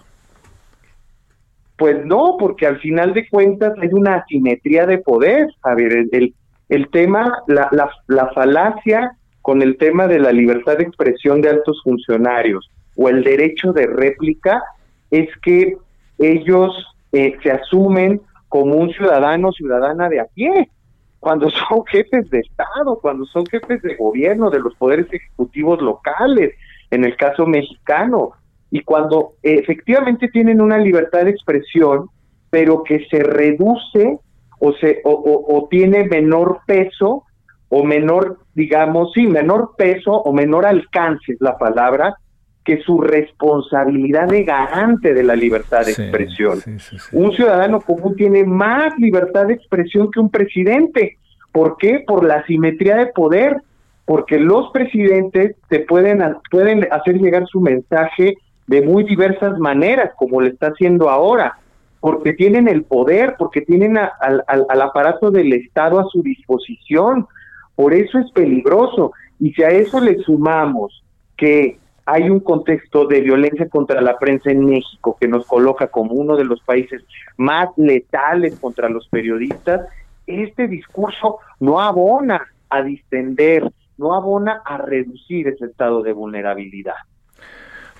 Pues 1.77 2.05
no, 2.05 2.37
porque 2.39 2.67
al 2.67 2.79
final 2.79 3.15
de 3.15 3.27
cuentas 3.27 3.73
hay 3.81 3.89
una 3.91 4.17
asimetría 4.17 4.85
de 4.85 4.99
poder. 4.99 5.47
A 5.63 5.73
ver, 5.73 6.05
el, 6.11 6.35
el 6.69 6.89
tema, 6.91 7.39
la, 7.47 7.67
la, 7.71 7.89
la 8.05 8.27
falacia 8.35 9.17
con 9.41 9.63
el 9.63 9.77
tema 9.77 10.05
de 10.05 10.19
la 10.19 10.31
libertad 10.31 10.77
de 10.77 10.83
expresión 10.83 11.41
de 11.41 11.49
altos 11.49 11.81
funcionarios 11.83 12.69
o 12.95 13.09
el 13.09 13.23
derecho 13.23 13.73
de 13.73 13.87
réplica 13.87 14.61
es 15.09 15.27
que 15.41 15.75
ellos 16.19 16.71
eh, 17.11 17.35
se 17.41 17.49
asumen 17.51 18.21
como 18.49 18.75
un 18.75 18.89
ciudadano 18.91 19.49
o 19.49 19.53
ciudadana 19.53 20.09
de 20.09 20.19
a 20.19 20.25
pie, 20.25 20.69
cuando 21.19 21.49
son 21.49 21.85
jefes 21.91 22.29
de 22.29 22.39
Estado, 22.39 22.99
cuando 23.01 23.25
son 23.25 23.45
jefes 23.45 23.81
de 23.81 23.95
gobierno, 23.95 24.49
de 24.49 24.59
los 24.59 24.75
poderes 24.75 25.07
ejecutivos 25.11 25.81
locales, 25.81 26.53
en 26.91 27.03
el 27.03 27.17
caso 27.17 27.45
mexicano, 27.45 28.31
y 28.71 28.81
cuando 28.81 29.33
efectivamente 29.41 30.27
tienen 30.27 30.61
una 30.61 30.77
libertad 30.77 31.23
de 31.25 31.31
expresión, 31.31 32.09
pero 32.49 32.83
que 32.83 33.05
se 33.09 33.19
reduce 33.19 34.19
o, 34.59 34.73
se, 34.73 35.01
o, 35.03 35.67
tiene 35.69 36.05
menor 36.05 36.59
peso 36.65 37.23
o 37.69 37.83
menor, 37.83 38.39
digamos, 38.53 39.11
sí, 39.13 39.27
menor 39.27 39.75
peso 39.77 40.11
o 40.11 40.33
menor 40.33 40.65
alcance 40.65 41.33
es 41.33 41.41
la 41.41 41.57
palabra, 41.57 42.15
que 42.65 42.81
su 42.81 42.99
responsabilidad 42.99 44.27
de 44.27 44.43
garante 44.43 45.13
de 45.13 45.23
la 45.23 45.35
libertad 45.35 45.85
de 45.85 45.91
expresión. 45.91 46.59
un 47.11 47.31
ciudadano 47.31 47.79
común 47.79 48.15
tiene 48.15 48.43
más 48.43 48.97
libertad 48.97 49.45
de 49.45 49.53
expresión 49.53 50.09
que 50.11 50.19
un 50.19 50.31
presidente. 50.31 51.17
¿Por 51.51 51.77
qué? 51.77 52.03
Por 52.05 52.25
la 52.25 52.43
simetría 52.47 52.95
de 52.95 53.05
poder, 53.07 53.61
porque 54.03 54.39
los 54.39 54.71
presidentes 54.71 55.55
te 55.69 55.81
pueden, 55.81 56.23
pueden 56.49 56.87
hacer 56.91 57.19
llegar 57.19 57.45
su 57.45 57.61
mensaje 57.61 58.35
de 58.65 58.81
muy 58.81 59.03
diversas 59.03 59.59
maneras, 59.59 60.11
como 60.17 60.41
lo 60.41 60.47
está 60.47 60.69
haciendo 60.69 61.11
ahora, 61.11 61.59
porque 61.99 62.33
tienen 62.33 62.67
el 62.67 62.83
poder, 62.83 63.35
porque 63.37 63.61
tienen 63.61 63.95
al 63.97 64.81
aparato 64.81 65.29
del 65.29 65.53
Estado 65.53 65.99
a 65.99 66.07
su 66.11 66.23
disposición. 66.23 67.27
Por 67.75 67.93
eso 67.93 68.17
es 68.17 68.31
peligroso. 68.31 69.11
Y 69.39 69.51
si 69.53 69.61
a 69.61 69.69
eso 69.69 69.99
le 69.99 70.17
sumamos 70.19 71.03
que 71.37 71.77
hay 72.05 72.29
un 72.29 72.39
contexto 72.39 73.07
de 73.07 73.21
violencia 73.21 73.67
contra 73.67 73.99
la 74.01 74.19
prensa 74.19 74.51
en 74.51 74.65
México 74.65 75.17
que 75.19 75.27
nos 75.27 75.45
coloca 75.45 75.87
como 75.87 76.13
uno 76.13 76.37
de 76.37 76.45
los 76.45 76.61
países 76.61 77.03
más 77.37 77.69
letales 77.77 78.59
contra 78.59 78.89
los 78.89 79.07
periodistas, 79.07 79.87
este 80.27 80.67
discurso 80.67 81.39
no 81.59 81.81
abona 81.81 82.47
a 82.69 82.81
distender, 82.83 83.71
no 83.97 84.13
abona 84.13 84.61
a 84.65 84.77
reducir 84.77 85.47
ese 85.47 85.65
estado 85.65 86.03
de 86.03 86.13
vulnerabilidad. 86.13 86.95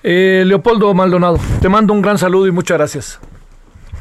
Eh, 0.02 0.44
Leopoldo 0.46 0.92
Maldonado, 0.94 1.38
te 1.60 1.68
mando 1.68 1.92
un 1.92 2.02
gran 2.02 2.18
saludo 2.18 2.46
y 2.46 2.52
muchas 2.52 2.78
gracias. 2.78 3.20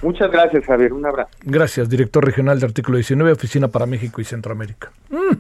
Muchas 0.02 0.30
gracias, 0.30 0.66
Javier. 0.66 0.94
Un 0.94 1.06
abrazo. 1.06 1.32
Gracias, 1.42 1.90
director 1.90 2.24
regional 2.24 2.60
de 2.60 2.68
Artículo 2.68 2.98
19, 2.98 3.32
Oficina 3.32 3.70
para 3.70 3.88
México 3.88 4.22
y 4.22 4.24
Centroamérica. 4.24 4.92
Mm, 5.10 5.38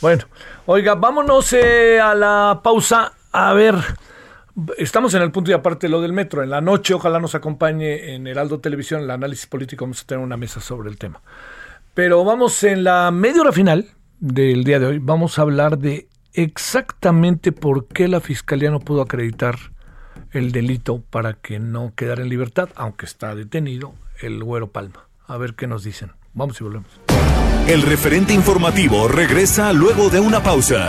bueno, 0.00 0.24
oiga, 0.64 0.94
vámonos 0.94 1.52
eh, 1.52 2.00
a 2.00 2.14
la 2.14 2.60
pausa. 2.62 3.12
A 3.32 3.52
ver, 3.52 3.74
estamos 4.76 5.14
en 5.14 5.22
el 5.22 5.30
punto 5.30 5.50
y 5.50 5.54
aparte 5.54 5.88
lo 5.88 6.00
del 6.00 6.12
metro. 6.12 6.42
En 6.42 6.50
la 6.50 6.60
noche, 6.60 6.94
ojalá 6.94 7.20
nos 7.20 7.34
acompañe 7.34 8.14
en 8.14 8.26
Heraldo 8.26 8.60
Televisión 8.60 9.02
el 9.02 9.10
análisis 9.10 9.46
político. 9.46 9.84
Vamos 9.84 10.02
a 10.02 10.06
tener 10.06 10.24
una 10.24 10.36
mesa 10.36 10.60
sobre 10.60 10.90
el 10.90 10.98
tema. 10.98 11.20
Pero 11.94 12.24
vamos 12.24 12.62
en 12.64 12.84
la 12.84 13.10
media 13.10 13.42
hora 13.42 13.52
final 13.52 13.88
del 14.20 14.64
día 14.64 14.78
de 14.78 14.86
hoy. 14.86 14.98
Vamos 14.98 15.38
a 15.38 15.42
hablar 15.42 15.78
de 15.78 16.08
exactamente 16.32 17.52
por 17.52 17.86
qué 17.88 18.08
la 18.08 18.20
fiscalía 18.20 18.70
no 18.70 18.80
pudo 18.80 19.02
acreditar 19.02 19.56
el 20.32 20.52
delito 20.52 21.02
para 21.10 21.34
que 21.34 21.58
no 21.58 21.92
quedara 21.94 22.22
en 22.22 22.28
libertad, 22.28 22.68
aunque 22.76 23.06
está 23.06 23.34
detenido 23.34 23.94
el 24.20 24.42
Güero 24.42 24.70
Palma. 24.70 25.08
A 25.26 25.36
ver 25.36 25.54
qué 25.54 25.66
nos 25.66 25.84
dicen. 25.84 26.12
Vamos 26.34 26.60
y 26.60 26.64
volvemos. 26.64 26.88
El 27.66 27.82
referente 27.82 28.32
informativo 28.32 29.08
regresa 29.08 29.72
luego 29.72 30.08
de 30.08 30.20
una 30.20 30.42
pausa. 30.42 30.88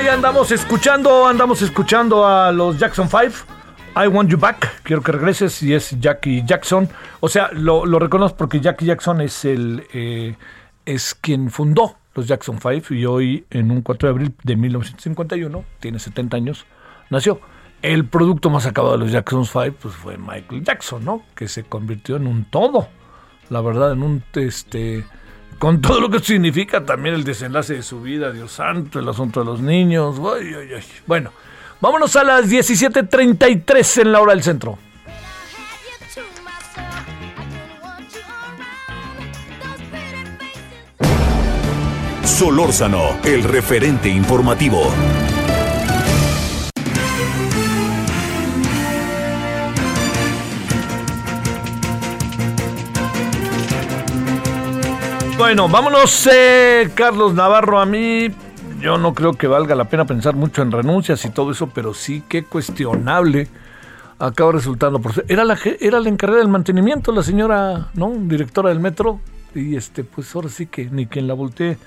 Ahí 0.00 0.08
andamos 0.08 0.50
escuchando, 0.50 1.26
andamos 1.26 1.60
escuchando 1.60 2.26
a 2.26 2.50
los 2.52 2.78
Jackson 2.78 3.06
5. 3.06 3.44
I 4.02 4.06
want 4.06 4.30
you 4.30 4.38
back. 4.38 4.80
Quiero 4.82 5.02
que 5.02 5.12
regreses 5.12 5.62
y 5.62 5.74
es 5.74 5.90
Jackie 6.00 6.42
Jackson. 6.42 6.88
O 7.20 7.28
sea, 7.28 7.50
lo, 7.52 7.84
reconozco 7.98 8.38
porque 8.38 8.60
Jackie 8.60 8.86
Jackson 8.86 9.20
es 9.20 9.44
el 9.44 9.86
eh, 9.92 10.36
es 10.86 11.14
quien 11.14 11.50
fundó 11.50 11.96
los 12.14 12.26
Jackson 12.26 12.58
5 12.62 12.94
y 12.94 13.04
hoy 13.04 13.44
en 13.50 13.70
un 13.70 13.82
4 13.82 14.08
de 14.08 14.10
abril 14.10 14.34
de 14.42 14.56
1951, 14.56 15.64
tiene 15.80 15.98
70 15.98 16.34
años, 16.34 16.64
nació. 17.10 17.38
El 17.82 18.06
producto 18.06 18.48
más 18.48 18.64
acabado 18.64 18.94
de 18.94 19.00
los 19.04 19.12
Jackson 19.12 19.44
5 19.44 19.76
pues 19.82 19.94
fue 19.94 20.16
Michael 20.16 20.64
Jackson, 20.64 21.04
¿no? 21.04 21.24
Que 21.34 21.46
se 21.46 21.64
convirtió 21.64 22.16
en 22.16 22.26
un 22.26 22.46
todo. 22.46 22.88
La 23.50 23.60
verdad, 23.60 23.92
en 23.92 24.02
un 24.02 24.24
este 24.32 25.04
con 25.60 25.82
todo 25.82 26.00
lo 26.00 26.08
que 26.08 26.20
significa 26.20 26.86
también 26.86 27.14
el 27.14 27.22
desenlace 27.22 27.74
de 27.74 27.82
su 27.82 28.00
vida, 28.00 28.32
Dios 28.32 28.50
santo, 28.50 28.98
el 28.98 29.06
asunto 29.06 29.40
de 29.40 29.46
los 29.46 29.60
niños. 29.60 30.16
Bueno, 31.06 31.32
vámonos 31.82 32.16
a 32.16 32.24
las 32.24 32.48
17:33 32.48 33.98
en 33.98 34.10
la 34.10 34.22
hora 34.22 34.32
del 34.32 34.42
centro. 34.42 34.78
Solórzano, 42.24 43.18
el 43.22 43.44
referente 43.44 44.08
informativo. 44.08 44.90
Bueno, 55.40 55.70
vámonos, 55.70 56.28
eh, 56.30 56.90
Carlos 56.94 57.32
Navarro. 57.32 57.80
A 57.80 57.86
mí, 57.86 58.28
yo 58.78 58.98
no 58.98 59.14
creo 59.14 59.32
que 59.32 59.46
valga 59.46 59.74
la 59.74 59.88
pena 59.88 60.04
pensar 60.04 60.34
mucho 60.36 60.60
en 60.60 60.70
renuncias 60.70 61.24
y 61.24 61.30
todo 61.30 61.50
eso, 61.52 61.68
pero 61.68 61.94
sí 61.94 62.22
que 62.28 62.44
cuestionable 62.44 63.48
acaba 64.18 64.52
resultando. 64.52 65.00
Por 65.00 65.24
era 65.28 65.44
la 65.44 65.58
era 65.80 65.98
la 65.98 66.10
encargada 66.10 66.40
del 66.42 66.50
mantenimiento, 66.50 67.10
la 67.10 67.22
señora, 67.22 67.88
¿no? 67.94 68.12
Directora 68.14 68.68
del 68.68 68.80
metro. 68.80 69.20
Y 69.54 69.76
este, 69.76 70.04
pues 70.04 70.32
ahora 70.36 70.50
sí 70.50 70.66
que 70.66 70.90
ni 70.90 71.06
quien 71.06 71.26
la 71.26 71.32
voltee. 71.32 71.78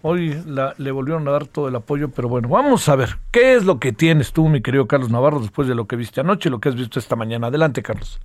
Hoy 0.00 0.42
la, 0.46 0.74
le 0.78 0.90
volvieron 0.90 1.28
a 1.28 1.32
dar 1.32 1.46
todo 1.46 1.68
el 1.68 1.76
apoyo, 1.76 2.08
pero 2.08 2.30
bueno, 2.30 2.48
vamos 2.48 2.88
a 2.88 2.96
ver, 2.96 3.18
¿qué 3.30 3.54
es 3.54 3.64
lo 3.66 3.78
que 3.78 3.92
tienes 3.92 4.32
tú, 4.32 4.48
mi 4.48 4.62
querido 4.62 4.86
Carlos 4.86 5.10
Navarro, 5.10 5.38
después 5.38 5.68
de 5.68 5.74
lo 5.74 5.86
que 5.86 5.96
viste 5.96 6.22
anoche 6.22 6.48
y 6.48 6.50
lo 6.50 6.60
que 6.60 6.70
has 6.70 6.76
visto 6.76 6.98
esta 6.98 7.14
mañana? 7.14 7.48
Adelante, 7.48 7.82
Carlos. 7.82 8.20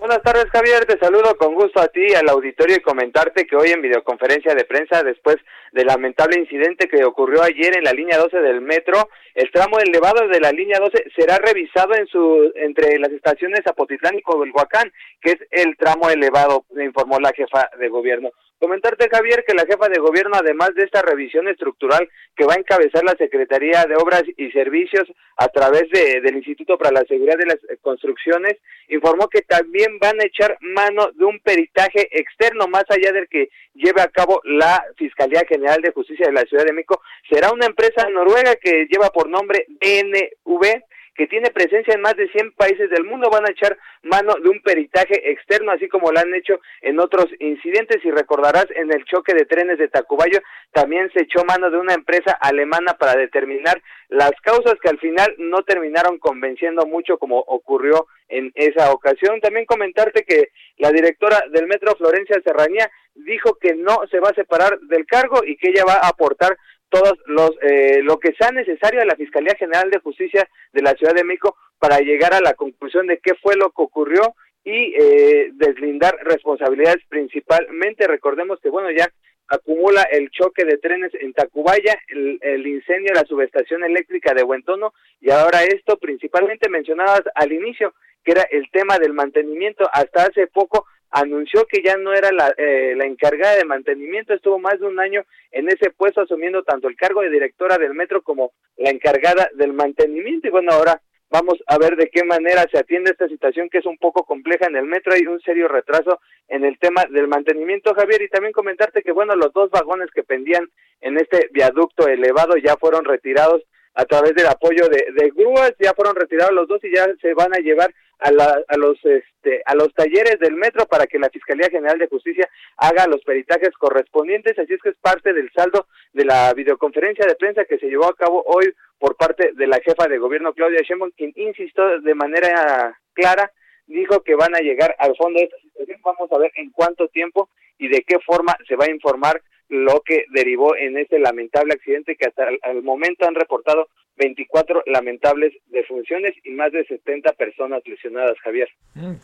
Buenas 0.00 0.22
tardes, 0.22 0.46
Javier. 0.50 0.84
Te 0.86 0.98
saludo 0.98 1.36
con 1.36 1.54
gusto 1.54 1.80
a 1.80 1.88
ti, 1.88 2.14
al 2.14 2.28
auditorio 2.28 2.76
y 2.76 2.80
comentarte 2.80 3.46
que 3.46 3.56
hoy 3.56 3.70
en 3.70 3.82
videoconferencia 3.82 4.54
de 4.54 4.64
prensa, 4.64 5.02
después 5.02 5.36
del 5.72 5.86
lamentable 5.86 6.38
incidente 6.38 6.88
que 6.88 7.04
ocurrió 7.04 7.42
ayer 7.42 7.76
en 7.76 7.84
la 7.84 7.92
línea 7.92 8.18
12 8.18 8.38
del 8.38 8.60
metro, 8.60 9.08
el 9.34 9.50
tramo 9.50 9.78
elevado 9.78 10.28
de 10.28 10.40
la 10.40 10.52
línea 10.52 10.78
12 10.78 11.10
será 11.16 11.38
revisado 11.38 11.94
en 11.94 12.06
su 12.06 12.52
entre 12.56 12.98
las 12.98 13.10
estaciones 13.12 13.66
Apotitlán 13.66 14.16
y 14.16 14.22
Covelhuacán, 14.22 14.92
que 15.20 15.32
es 15.32 15.38
el 15.50 15.76
tramo 15.76 16.10
elevado, 16.10 16.64
informó 16.76 17.18
la 17.18 17.32
jefa 17.32 17.70
de 17.78 17.88
gobierno. 17.88 18.30
Comentarte, 18.58 19.08
Javier, 19.10 19.44
que 19.46 19.54
la 19.54 19.66
jefa 19.66 19.88
de 19.88 20.00
gobierno, 20.00 20.36
además 20.36 20.74
de 20.74 20.84
esta 20.84 21.02
revisión 21.02 21.48
estructural 21.48 22.08
que 22.36 22.46
va 22.46 22.54
a 22.54 22.58
encabezar 22.58 23.04
la 23.04 23.16
Secretaría 23.16 23.84
de 23.84 23.96
Obras 23.96 24.22
y 24.36 24.50
Servicios 24.52 25.06
a 25.36 25.48
través 25.48 25.90
de, 25.90 26.20
del 26.20 26.36
Instituto 26.36 26.78
para 26.78 26.92
la 26.92 27.04
Seguridad 27.06 27.36
de 27.36 27.46
las 27.46 27.58
Construcciones, 27.82 28.56
informó 28.88 29.28
que 29.28 29.42
también 29.42 29.98
van 29.98 30.20
a 30.20 30.24
echar 30.24 30.56
mano 30.60 31.10
de 31.12 31.24
un 31.24 31.40
peritaje 31.40 32.08
externo, 32.18 32.66
más 32.68 32.84
allá 32.88 33.12
del 33.12 33.28
que 33.28 33.48
lleve 33.74 34.00
a 34.00 34.08
cabo 34.08 34.40
la 34.44 34.82
Fiscalía 34.96 35.42
General 35.48 35.80
de 35.82 35.92
Justicia 35.92 36.26
de 36.26 36.32
la 36.32 36.42
Ciudad 36.42 36.64
de 36.64 36.72
México. 36.72 37.02
Será 37.30 37.52
una 37.52 37.66
empresa 37.66 38.08
noruega 38.10 38.56
que 38.56 38.86
lleva 38.90 39.10
por 39.10 39.28
nombre 39.28 39.66
DNV 39.68 40.82
que 41.14 41.26
tiene 41.26 41.50
presencia 41.50 41.94
en 41.94 42.00
más 42.00 42.16
de 42.16 42.28
100 42.28 42.52
países 42.52 42.90
del 42.90 43.04
mundo, 43.04 43.30
van 43.30 43.46
a 43.46 43.50
echar 43.50 43.78
mano 44.02 44.34
de 44.42 44.48
un 44.48 44.60
peritaje 44.60 45.30
externo, 45.30 45.72
así 45.72 45.88
como 45.88 46.10
lo 46.10 46.18
han 46.18 46.34
hecho 46.34 46.60
en 46.82 46.98
otros 46.98 47.26
incidentes. 47.38 48.04
Y 48.04 48.10
recordarás, 48.10 48.66
en 48.74 48.92
el 48.92 49.04
choque 49.04 49.34
de 49.34 49.46
trenes 49.46 49.78
de 49.78 49.88
Tacubayo, 49.88 50.40
también 50.72 51.10
se 51.12 51.22
echó 51.22 51.44
mano 51.44 51.70
de 51.70 51.78
una 51.78 51.94
empresa 51.94 52.32
alemana 52.40 52.94
para 52.94 53.14
determinar 53.14 53.80
las 54.08 54.32
causas 54.42 54.74
que 54.82 54.88
al 54.88 54.98
final 54.98 55.34
no 55.38 55.62
terminaron 55.62 56.18
convenciendo 56.18 56.86
mucho 56.86 57.18
como 57.18 57.38
ocurrió 57.38 58.06
en 58.28 58.52
esa 58.54 58.92
ocasión. 58.92 59.40
También 59.40 59.66
comentarte 59.66 60.24
que 60.24 60.48
la 60.78 60.90
directora 60.90 61.42
del 61.50 61.66
Metro 61.66 61.94
Florencia 61.96 62.40
Serranía 62.44 62.90
dijo 63.14 63.56
que 63.60 63.74
no 63.74 64.00
se 64.10 64.18
va 64.18 64.30
a 64.30 64.34
separar 64.34 64.78
del 64.80 65.06
cargo 65.06 65.44
y 65.44 65.56
que 65.56 65.70
ella 65.70 65.84
va 65.86 65.94
a 65.94 66.08
aportar 66.08 66.56
todos 66.94 67.18
los 67.26 67.50
eh, 67.62 68.02
lo 68.02 68.20
que 68.20 68.32
sea 68.38 68.52
necesario 68.52 69.02
a 69.02 69.04
la 69.04 69.16
Fiscalía 69.16 69.56
General 69.58 69.90
de 69.90 69.98
Justicia 69.98 70.48
de 70.72 70.82
la 70.82 70.92
Ciudad 70.92 71.12
de 71.12 71.24
México 71.24 71.56
para 71.80 71.98
llegar 71.98 72.32
a 72.34 72.40
la 72.40 72.54
conclusión 72.54 73.08
de 73.08 73.18
qué 73.18 73.34
fue 73.42 73.56
lo 73.56 73.70
que 73.70 73.82
ocurrió 73.82 74.36
y 74.62 74.94
eh, 74.94 75.50
deslindar 75.54 76.16
responsabilidades 76.22 77.02
principalmente. 77.08 78.06
Recordemos 78.06 78.60
que 78.60 78.68
bueno 78.68 78.92
ya 78.92 79.10
acumula 79.48 80.02
el 80.02 80.30
choque 80.30 80.64
de 80.64 80.78
trenes 80.78 81.10
en 81.14 81.32
Tacubaya, 81.32 81.98
el, 82.08 82.64
incendio 82.64 83.12
la 83.12 83.26
subestación 83.26 83.82
eléctrica 83.82 84.32
de 84.32 84.44
Buentono 84.44 84.94
y 85.20 85.30
ahora 85.30 85.64
esto 85.64 85.98
principalmente 85.98 86.70
mencionadas 86.70 87.22
al 87.34 87.52
inicio 87.52 87.92
que 88.24 88.32
era 88.32 88.46
el 88.52 88.70
tema 88.70 88.98
del 89.00 89.14
mantenimiento. 89.14 89.84
Hasta 89.92 90.26
hace 90.26 90.46
poco 90.46 90.86
anunció 91.14 91.64
que 91.66 91.80
ya 91.80 91.96
no 91.96 92.12
era 92.12 92.32
la, 92.32 92.52
eh, 92.58 92.94
la 92.96 93.06
encargada 93.06 93.56
de 93.56 93.64
mantenimiento, 93.64 94.34
estuvo 94.34 94.58
más 94.58 94.80
de 94.80 94.86
un 94.86 94.98
año 94.98 95.22
en 95.52 95.68
ese 95.68 95.90
puesto 95.90 96.22
asumiendo 96.22 96.64
tanto 96.64 96.88
el 96.88 96.96
cargo 96.96 97.22
de 97.22 97.30
directora 97.30 97.78
del 97.78 97.94
metro 97.94 98.22
como 98.22 98.52
la 98.76 98.90
encargada 98.90 99.48
del 99.54 99.72
mantenimiento. 99.72 100.48
Y 100.48 100.50
bueno, 100.50 100.72
ahora 100.72 101.00
vamos 101.30 101.62
a 101.68 101.78
ver 101.78 101.94
de 101.96 102.10
qué 102.10 102.24
manera 102.24 102.66
se 102.70 102.78
atiende 102.78 103.12
esta 103.12 103.28
situación 103.28 103.68
que 103.70 103.78
es 103.78 103.86
un 103.86 103.96
poco 103.96 104.24
compleja 104.24 104.66
en 104.66 104.74
el 104.74 104.86
metro, 104.86 105.14
hay 105.14 105.26
un 105.26 105.40
serio 105.40 105.68
retraso 105.68 106.20
en 106.48 106.64
el 106.64 106.78
tema 106.80 107.04
del 107.08 107.28
mantenimiento, 107.28 107.94
Javier, 107.94 108.22
y 108.22 108.28
también 108.28 108.52
comentarte 108.52 109.02
que 109.02 109.12
bueno, 109.12 109.36
los 109.36 109.52
dos 109.52 109.70
vagones 109.70 110.10
que 110.12 110.24
pendían 110.24 110.68
en 111.00 111.16
este 111.16 111.48
viaducto 111.52 112.08
elevado 112.08 112.56
ya 112.56 112.76
fueron 112.76 113.04
retirados 113.04 113.62
a 113.94 114.04
través 114.04 114.34
del 114.34 114.48
apoyo 114.48 114.88
de, 114.88 115.06
de 115.14 115.30
grúas, 115.30 115.72
ya 115.78 115.92
fueron 115.94 116.16
retirados 116.16 116.52
los 116.52 116.66
dos 116.66 116.82
y 116.82 116.92
ya 116.92 117.06
se 117.22 117.34
van 117.34 117.54
a 117.54 117.58
llevar 117.58 117.94
a, 118.24 118.30
la, 118.30 118.58
a 118.68 118.76
los 118.76 118.96
este 119.04 119.62
a 119.66 119.74
los 119.74 119.92
talleres 119.92 120.38
del 120.40 120.54
metro 120.54 120.86
para 120.86 121.06
que 121.06 121.18
la 121.18 121.28
Fiscalía 121.28 121.68
General 121.68 121.98
de 121.98 122.08
Justicia 122.08 122.48
haga 122.78 123.06
los 123.06 123.22
peritajes 123.22 123.70
correspondientes, 123.78 124.58
así 124.58 124.72
es 124.72 124.80
que 124.82 124.88
es 124.88 124.96
parte 124.96 125.32
del 125.32 125.50
saldo 125.52 125.86
de 126.14 126.24
la 126.24 126.52
videoconferencia 126.54 127.26
de 127.26 127.34
prensa 127.34 127.66
que 127.66 127.78
se 127.78 127.86
llevó 127.86 128.06
a 128.06 128.16
cabo 128.16 128.42
hoy 128.46 128.72
por 128.98 129.16
parte 129.16 129.52
de 129.52 129.66
la 129.66 129.80
jefa 129.80 130.08
de 130.08 130.18
gobierno 130.18 130.54
Claudia 130.54 130.80
Sheinbaum, 130.80 131.12
quien 131.16 131.32
insistió 131.36 132.00
de 132.00 132.14
manera 132.14 132.98
clara 133.12 133.52
dijo 133.86 134.22
que 134.22 134.34
van 134.34 134.54
a 134.54 134.60
llegar 134.60 134.96
al 134.98 135.14
fondo 135.16 135.38
de 135.38 135.44
esta 135.44 135.58
situación. 135.58 136.00
Vamos 136.02 136.32
a 136.32 136.38
ver 136.38 136.50
en 136.56 136.70
cuánto 136.70 137.08
tiempo 137.08 137.50
y 137.78 137.88
de 137.88 138.02
qué 138.02 138.18
forma 138.20 138.56
se 138.66 138.76
va 138.76 138.86
a 138.86 138.90
informar 138.90 139.42
lo 139.68 140.00
que 140.00 140.24
derivó 140.30 140.76
en 140.76 140.96
este 140.96 141.18
lamentable 141.18 141.74
accidente 141.74 142.16
que 142.16 142.26
hasta 142.28 142.48
el, 142.48 142.82
momento 142.82 143.26
han 143.26 143.34
reportado 143.34 143.88
24 144.16 144.82
lamentables 144.86 145.52
defunciones 145.68 146.34
y 146.44 146.50
más 146.50 146.72
de 146.72 146.84
70 146.86 147.32
personas 147.32 147.82
lesionadas, 147.86 148.38
Javier. 148.42 148.68
Mm, 148.94 149.14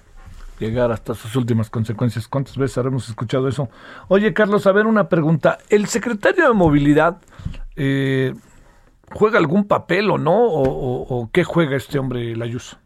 llegar 0.59 0.91
hasta 0.93 1.15
sus 1.15 1.37
últimas 1.37 1.71
consecuencias. 1.71 2.29
¿Cuántas 2.29 2.57
veces 2.57 2.79
habremos 2.79 3.09
escuchado 3.09 3.49
eso? 3.49 3.69
Oye, 4.09 4.33
Carlos, 4.35 4.67
a 4.67 4.73
ver 4.73 4.87
una 4.87 5.09
pregunta. 5.09 5.59
¿El 5.69 5.87
secretario 5.87 6.49
de 6.49 6.55
Movilidad 6.55 7.21
eh, 7.77 8.33
juega 9.13 9.39
algún 9.39 9.67
papel 9.67 10.11
o 10.11 10.19
no? 10.19 10.47
¿O, 10.47 11.03
o 11.03 11.31
qué 11.33 11.45
juega 11.45 11.77
este 11.77 11.99
hombre, 11.99 12.37
Layuso? 12.37 12.79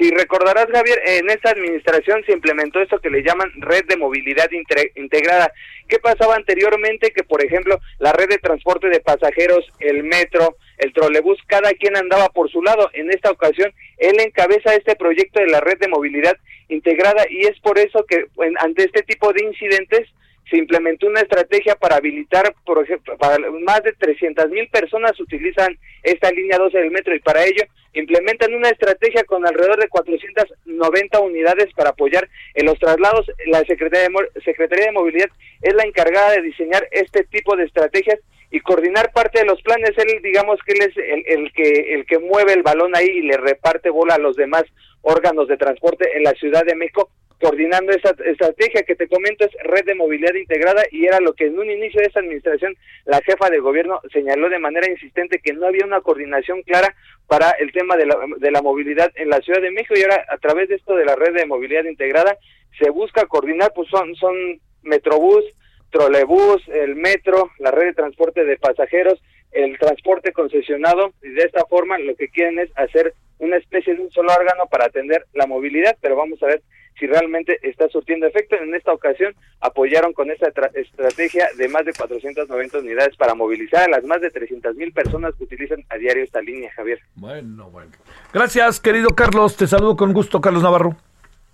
Si 0.00 0.10
recordarás, 0.12 0.66
Javier, 0.72 0.98
en 1.04 1.28
esta 1.28 1.50
administración 1.50 2.22
se 2.24 2.32
implementó 2.32 2.80
esto 2.80 2.98
que 3.00 3.10
le 3.10 3.22
llaman 3.22 3.50
red 3.58 3.84
de 3.86 3.98
movilidad 3.98 4.48
integrada. 4.94 5.52
¿Qué 5.88 5.98
pasaba 5.98 6.36
anteriormente? 6.36 7.12
Que, 7.14 7.22
por 7.22 7.44
ejemplo, 7.44 7.78
la 7.98 8.14
red 8.14 8.30
de 8.30 8.38
transporte 8.38 8.88
de 8.88 9.00
pasajeros, 9.00 9.70
el 9.78 10.02
metro, 10.04 10.56
el 10.80 10.92
trolebús, 10.92 11.38
cada 11.46 11.72
quien 11.72 11.96
andaba 11.96 12.28
por 12.28 12.50
su 12.50 12.62
lado. 12.62 12.90
En 12.92 13.10
esta 13.10 13.30
ocasión, 13.30 13.72
él 13.98 14.18
encabeza 14.20 14.74
este 14.74 14.96
proyecto 14.96 15.40
de 15.40 15.46
la 15.46 15.60
red 15.60 15.78
de 15.78 15.88
movilidad 15.88 16.36
integrada 16.68 17.24
y 17.28 17.46
es 17.46 17.58
por 17.60 17.78
eso 17.78 18.04
que 18.06 18.26
ante 18.58 18.84
este 18.84 19.02
tipo 19.02 19.32
de 19.32 19.44
incidentes 19.44 20.08
se 20.50 20.58
implementó 20.58 21.06
una 21.06 21.20
estrategia 21.20 21.76
para 21.76 21.96
habilitar, 21.96 22.54
por 22.64 22.82
ejemplo, 22.82 23.16
para 23.18 23.38
más 23.50 23.82
de 23.84 23.92
300 23.92 24.50
mil 24.50 24.68
personas 24.68 25.18
utilizan 25.20 25.78
esta 26.02 26.30
línea 26.32 26.58
12 26.58 26.76
del 26.76 26.90
metro 26.90 27.14
y 27.14 27.20
para 27.20 27.44
ello 27.44 27.62
implementan 27.92 28.52
una 28.54 28.68
estrategia 28.68 29.22
con 29.24 29.46
alrededor 29.46 29.78
de 29.78 29.88
490 29.88 31.20
unidades 31.20 31.72
para 31.74 31.90
apoyar 31.90 32.28
en 32.54 32.66
los 32.66 32.78
traslados. 32.78 33.30
La 33.46 33.60
Secretaría 33.60 34.08
de, 34.08 34.40
Secretaría 34.42 34.86
de 34.86 34.92
Movilidad 34.92 35.30
es 35.62 35.74
la 35.74 35.84
encargada 35.84 36.32
de 36.32 36.42
diseñar 36.42 36.86
este 36.90 37.24
tipo 37.24 37.56
de 37.56 37.64
estrategias 37.64 38.18
y 38.50 38.60
coordinar 38.60 39.12
parte 39.12 39.40
de 39.40 39.46
los 39.46 39.60
planes. 39.62 39.92
Él, 39.96 40.20
digamos 40.22 40.58
que 40.66 40.72
él 40.72 40.90
es 40.90 40.96
el, 40.96 41.24
el 41.26 41.52
que 41.52 41.94
el 41.94 42.06
que 42.06 42.18
mueve 42.18 42.52
el 42.52 42.62
balón 42.62 42.96
ahí 42.96 43.06
y 43.06 43.22
le 43.22 43.36
reparte 43.36 43.90
bola 43.90 44.14
a 44.14 44.18
los 44.18 44.36
demás 44.36 44.64
órganos 45.02 45.48
de 45.48 45.56
transporte 45.56 46.16
en 46.16 46.24
la 46.24 46.32
Ciudad 46.32 46.64
de 46.64 46.74
México 46.74 47.10
coordinando 47.40 47.92
esa 47.92 48.14
estrategia 48.26 48.82
que 48.82 48.94
te 48.94 49.08
comento 49.08 49.46
es 49.46 49.52
red 49.64 49.84
de 49.86 49.94
movilidad 49.94 50.34
integrada 50.34 50.82
y 50.90 51.06
era 51.06 51.20
lo 51.20 51.32
que 51.32 51.46
en 51.46 51.58
un 51.58 51.70
inicio 51.70 52.00
de 52.00 52.08
esa 52.08 52.20
administración 52.20 52.76
la 53.06 53.20
jefa 53.22 53.48
de 53.48 53.60
gobierno 53.60 54.00
señaló 54.12 54.50
de 54.50 54.58
manera 54.58 54.90
insistente 54.90 55.40
que 55.42 55.54
no 55.54 55.66
había 55.66 55.86
una 55.86 56.02
coordinación 56.02 56.62
clara 56.62 56.94
para 57.26 57.50
el 57.52 57.72
tema 57.72 57.96
de 57.96 58.06
la, 58.06 58.18
de 58.36 58.50
la 58.50 58.60
movilidad 58.60 59.10
en 59.14 59.30
la 59.30 59.40
Ciudad 59.40 59.62
de 59.62 59.70
México 59.70 59.94
y 59.96 60.02
ahora 60.02 60.22
a 60.28 60.36
través 60.36 60.68
de 60.68 60.74
esto 60.74 60.94
de 60.94 61.06
la 61.06 61.16
red 61.16 61.34
de 61.34 61.46
movilidad 61.46 61.84
integrada 61.84 62.36
se 62.78 62.90
busca 62.90 63.24
coordinar 63.24 63.72
pues 63.74 63.88
son 63.88 64.14
son 64.16 64.60
metrobús 64.82 65.44
trolebús 65.90 66.62
el 66.68 66.96
metro 66.96 67.50
la 67.58 67.70
red 67.70 67.86
de 67.86 67.94
transporte 67.94 68.44
de 68.44 68.56
pasajeros 68.56 69.20
el 69.52 69.78
transporte 69.78 70.32
concesionado 70.32 71.12
y 71.22 71.30
de 71.30 71.42
esta 71.42 71.64
forma 71.66 71.98
lo 71.98 72.14
que 72.14 72.28
quieren 72.28 72.58
es 72.58 72.70
hacer 72.76 73.14
una 73.38 73.56
especie 73.56 73.94
de 73.94 74.02
un 74.02 74.10
solo 74.10 74.32
órgano 74.32 74.66
para 74.70 74.86
atender 74.86 75.26
la 75.32 75.46
movilidad, 75.46 75.96
pero 76.00 76.14
vamos 76.14 76.42
a 76.42 76.46
ver 76.46 76.62
si 76.98 77.06
realmente 77.06 77.58
está 77.62 77.88
surtiendo 77.88 78.26
efecto. 78.26 78.56
En 78.56 78.74
esta 78.74 78.92
ocasión 78.92 79.34
apoyaron 79.60 80.12
con 80.12 80.30
esta 80.30 80.48
estrategia 80.74 81.48
de 81.56 81.68
más 81.68 81.84
de 81.86 81.94
490 81.94 82.78
unidades 82.78 83.16
para 83.16 83.34
movilizar 83.34 83.84
a 83.84 83.88
las 83.88 84.04
más 84.04 84.20
de 84.20 84.30
300 84.30 84.76
mil 84.76 84.92
personas 84.92 85.34
que 85.34 85.44
utilizan 85.44 85.82
a 85.88 85.96
diario 85.96 86.22
esta 86.22 86.42
línea, 86.42 86.70
Javier. 86.72 87.00
Bueno, 87.14 87.70
bueno. 87.70 87.90
Gracias, 88.32 88.78
querido 88.78 89.08
Carlos. 89.16 89.56
Te 89.56 89.66
saludo 89.66 89.96
con 89.96 90.12
gusto, 90.12 90.40
Carlos 90.40 90.62
Navarro. 90.62 90.96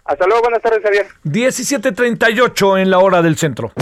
Hasta 0.04 0.26
luego, 0.26 0.42
buenas 0.42 0.62
tardes, 0.62 0.82
Javier. 0.82 1.06
17.38 1.24 2.80
en 2.80 2.90
la 2.90 2.98
hora 2.98 3.22
del 3.22 3.36
centro. 3.36 3.72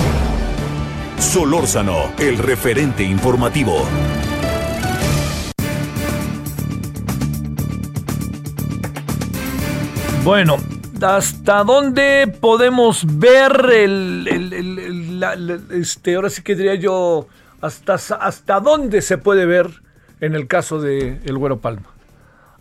Solórzano, 1.19 2.13
el 2.19 2.39
referente 2.39 3.03
informativo. 3.03 3.87
Bueno, 10.23 10.57
¿hasta 11.01 11.65
dónde 11.65 12.27
podemos 12.41 13.05
ver 13.19 13.71
este, 15.71 16.15
ahora 16.15 16.31
sí 16.31 16.43
que 16.43 16.55
diría 16.55 16.75
yo, 16.75 17.27
hasta, 17.61 17.95
hasta 17.95 18.61
dónde 18.61 19.03
se 19.03 19.19
puede 19.19 19.47
ver 19.47 19.83
en 20.21 20.35
el 20.35 20.47
caso 20.47 20.81
de 20.81 21.21
El 21.25 21.39
Güero 21.39 21.61
Palma 21.61 21.94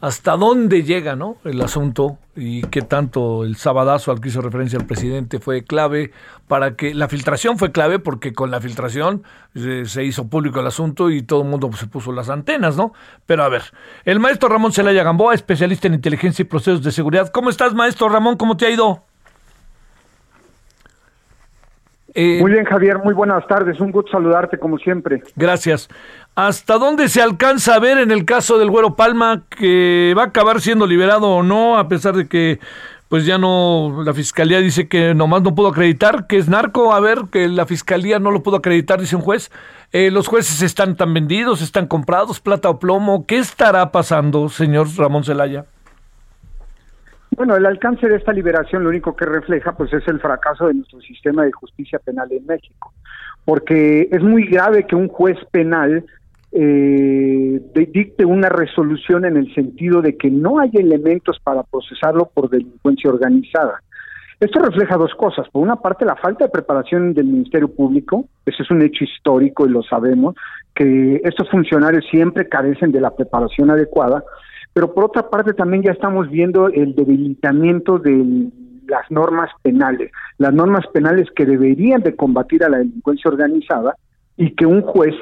hasta 0.04 0.36
dónde 0.36 0.84
llega 0.84 1.16
¿no? 1.16 1.38
el 1.46 1.62
asunto 1.62 2.18
y 2.36 2.64
qué 2.64 2.82
tanto 2.82 3.46
el 3.46 3.56
sabadazo 3.56 4.12
al 4.12 4.20
que 4.20 4.28
hizo 4.28 4.42
referencia 4.42 4.78
el 4.78 4.86
presidente 4.86 5.40
fue 5.40 5.64
clave 5.64 6.12
para 6.50 6.76
que 6.76 6.94
la 6.94 7.08
filtración 7.08 7.58
fue 7.58 7.72
clave 7.72 8.00
porque 8.00 8.34
con 8.34 8.52
la 8.52 8.60
filtración 8.60 9.24
eh, 9.56 9.84
se, 9.86 10.04
hizo 10.04 10.28
público 10.28 10.60
el 10.60 10.68
asunto 10.68 11.10
y 11.10 11.22
todo 11.22 11.44
el 11.44 11.48
mundo 11.48 11.72
se 11.72 11.88
puso 11.88 12.12
las 12.12 12.30
antenas, 12.30 12.76
¿no? 12.76 12.92
Pero 13.26 13.46
a 13.46 13.50
ver, 13.50 13.64
el 14.04 14.20
maestro 14.20 14.50
Ramón 14.50 14.74
Celaya 14.74 15.04
Gamboa, 15.04 15.36
especialista 15.36 15.88
en 15.88 15.94
inteligencia 15.94 16.44
y 16.44 16.48
procesos 16.48 16.84
de 16.84 16.92
seguridad. 16.92 17.30
¿Cómo 17.30 17.50
estás, 17.50 17.74
maestro 17.74 18.10
Ramón? 18.10 18.36
¿Cómo 18.36 18.58
te 18.58 18.66
ha 18.66 18.72
ido? 18.72 19.04
Eh, 22.16 22.38
muy 22.40 22.52
bien, 22.52 22.66
Javier, 22.66 23.00
muy 23.00 23.14
buenas 23.14 23.46
tardes. 23.48 23.80
Un 23.80 23.92
gusto 23.92 24.12
saludarte 24.12 24.58
como 24.58 24.78
siempre. 24.78 25.24
Gracias. 25.36 25.90
¿Hasta 26.36 26.78
dónde 26.78 27.10
se 27.10 27.22
alcanza 27.22 27.76
a 27.76 27.80
ver 27.80 27.98
en 27.98 28.12
el 28.12 28.26
caso 28.26 28.58
del 28.58 28.70
Güero 28.70 28.96
Palma 28.96 29.44
que 29.50 30.14
va 30.18 30.24
a 30.24 30.28
acabar 30.28 30.62
siendo 30.62 30.88
liberado 30.88 31.30
o 31.30 31.44
no, 31.44 31.78
a 31.78 31.88
pesar 31.88 32.16
de 32.16 32.28
que 32.28 32.60
pues 33.08 33.28
ya 33.28 33.38
no, 33.38 34.02
la 34.04 34.12
fiscalía 34.12 34.60
dice 34.60 34.88
que 34.88 35.14
nomás 35.14 35.44
no 35.44 35.54
pudo 35.54 35.68
acreditar, 35.68 36.26
que 36.26 36.38
es 36.38 36.50
narco, 36.50 36.94
a 36.96 37.00
ver, 37.00 37.26
que 37.32 37.48
la 37.48 37.68
fiscalía 37.68 38.18
no 38.18 38.32
lo 38.32 38.42
pudo 38.42 38.56
acreditar, 38.56 39.00
dice 39.00 39.16
un 39.16 39.22
juez. 39.22 39.52
Eh, 39.92 40.10
los 40.10 40.28
jueces 40.28 40.64
están 40.64 40.96
tan 40.96 41.14
vendidos, 41.14 41.62
están 41.62 41.86
comprados, 41.86 42.40
plata 42.40 42.72
o 42.72 42.80
plomo. 42.80 43.28
¿Qué 43.28 43.38
estará 43.38 43.92
pasando, 43.92 44.50
señor 44.50 44.88
Ramón 44.98 45.24
Zelaya? 45.24 45.66
Bueno, 47.36 47.56
el 47.56 47.66
alcance 47.66 48.08
de 48.08 48.18
esta 48.18 48.32
liberación 48.32 48.84
lo 48.84 48.90
único 48.90 49.16
que 49.16 49.26
refleja 49.26 49.72
pues 49.76 49.92
es 49.94 50.08
el 50.08 50.20
fracaso 50.20 50.68
de 50.68 50.76
nuestro 50.76 51.02
sistema 51.02 51.44
de 51.44 51.52
justicia 51.52 52.00
penal 52.00 52.32
en 52.32 52.46
México, 52.46 52.94
porque 53.46 54.08
es 54.12 54.22
muy 54.22 54.46
grave 54.46 54.86
que 54.86 54.96
un 54.96 55.08
juez 55.08 55.38
penal 55.52 56.06
eh, 56.52 57.62
dicte 57.74 58.26
una 58.26 58.50
resolución 58.50 59.26
en 59.26 59.38
el 59.38 59.54
sentido 59.56 60.02
de 60.02 60.16
que 60.16 60.30
no 60.30 60.60
hay 60.60 60.70
elementos 60.74 61.40
para 61.44 61.64
procesarlo 61.64 62.30
por 62.32 62.50
delincuencia 62.50 63.10
organizada. 63.10 63.82
Esto 64.40 64.60
refleja 64.60 64.98
dos 64.98 65.14
cosas. 65.16 65.48
Por 65.50 65.64
una 65.64 65.78
parte, 65.78 66.06
la 66.06 66.16
falta 66.16 66.46
de 66.46 66.52
preparación 66.52 67.14
del 67.14 67.26
Ministerio 67.26 67.70
Público, 67.70 68.26
eso 68.46 68.62
es 68.62 68.70
un 68.70 68.82
hecho 68.82 69.04
histórico 69.04 69.66
y 69.66 69.70
lo 69.70 69.82
sabemos, 69.84 70.36
que 70.76 71.22
estos 71.24 71.50
funcionarios 71.50 72.06
siempre 72.12 72.48
carecen 72.50 72.92
de 72.92 73.02
la 73.02 73.16
preparación 73.16 73.72
adecuada, 73.72 74.24
pero 74.74 74.94
por 74.94 75.06
otra 75.06 75.30
parte 75.30 75.54
también 75.54 75.84
ya 75.84 75.92
estamos 75.92 76.30
viendo 76.30 76.68
el 76.68 76.96
debilitamiento 76.96 78.00
de 78.00 78.50
las 78.88 79.10
normas 79.10 79.50
penales, 79.62 80.12
las 80.38 80.54
normas 80.54 80.86
penales 80.88 81.28
que 81.36 81.46
deberían 81.46 82.02
de 82.02 82.16
combatir 82.16 82.64
a 82.64 82.70
la 82.70 82.80
delincuencia 82.80 83.30
organizada 83.30 83.96
y 84.36 84.52
que 84.56 84.66
un 84.66 84.82
juez 84.82 85.16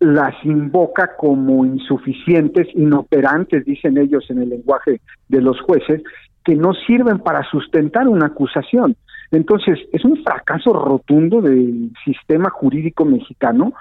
las 0.00 0.34
invoca 0.44 1.16
como 1.16 1.64
insuficientes, 1.64 2.68
inoperantes, 2.74 3.64
dicen 3.64 3.98
ellos 3.98 4.24
en 4.28 4.42
el 4.42 4.50
lenguaje 4.50 5.00
de 5.28 5.40
los 5.40 5.60
jueces, 5.60 6.02
que 6.44 6.54
no 6.54 6.72
sirven 6.86 7.18
para 7.18 7.42
sustentar 7.50 8.06
una 8.06 8.26
acusación. 8.26 8.96
Entonces, 9.30 9.78
es 9.92 10.04
un 10.04 10.22
fracaso 10.22 10.72
rotundo 10.72 11.40
del 11.40 11.90
sistema 12.04 12.50
jurídico 12.50 13.04
mexicano, 13.04 13.72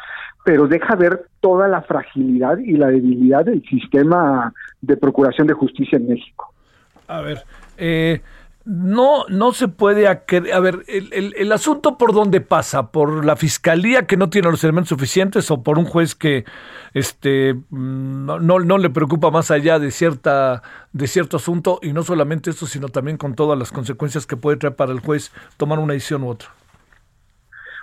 pero 0.44 0.68
deja 0.68 0.96
ver 0.96 1.28
toda 1.40 1.68
la 1.68 1.82
fragilidad 1.82 2.58
y 2.58 2.74
la 2.74 2.88
debilidad 2.88 3.46
del 3.46 3.64
sistema 3.64 4.54
de 4.82 4.98
procuración 4.98 5.48
de 5.48 5.54
justicia 5.54 5.98
en 5.98 6.08
México. 6.08 6.54
A 7.08 7.22
ver, 7.22 7.44
eh, 7.78 8.22
no, 8.66 9.26
no 9.28 9.52
se 9.52 9.68
puede. 9.68 10.08
A, 10.08 10.24
ver, 10.60 10.84
el, 10.88 11.34
el, 11.38 11.52
asunto 11.52 11.98
por 11.98 12.14
dónde 12.14 12.40
pasa, 12.40 12.92
por 12.92 13.26
la 13.26 13.36
fiscalía 13.36 14.08
que 14.08 14.16
no 14.16 14.30
tiene 14.30 14.50
los 14.50 14.64
elementos 14.64 14.90
suficientes 14.90 15.52
o 15.52 15.64
por 15.64 15.78
un 15.78 15.86
juez 15.86 16.16
que 16.16 16.46
este 16.94 17.56
mm, 17.56 18.26
no, 18.26 18.40
no 18.40 18.78
le 18.78 18.90
preocupa 18.90 19.32
más 19.32 19.52
allá 19.52 19.80
de 19.80 19.92
cierta 19.92 20.62
de 20.94 21.08
cierto 21.08 21.38
asunto 21.38 21.80
y 21.82 21.92
no 21.92 22.04
solamente 22.04 22.52
eso, 22.52 22.66
sino 22.66 22.88
también 22.88 23.18
con 23.18 23.36
todas 23.36 23.60
las 23.60 23.72
consecuencias 23.72 24.26
que 24.26 24.38
puede 24.38 24.58
traer 24.58 24.76
para 24.76 24.94
el 24.94 25.02
juez 25.02 25.34
tomar 25.58 25.80
una 25.80 25.94
decisión 25.94 26.24
u 26.24 26.30
otra. 26.30 26.50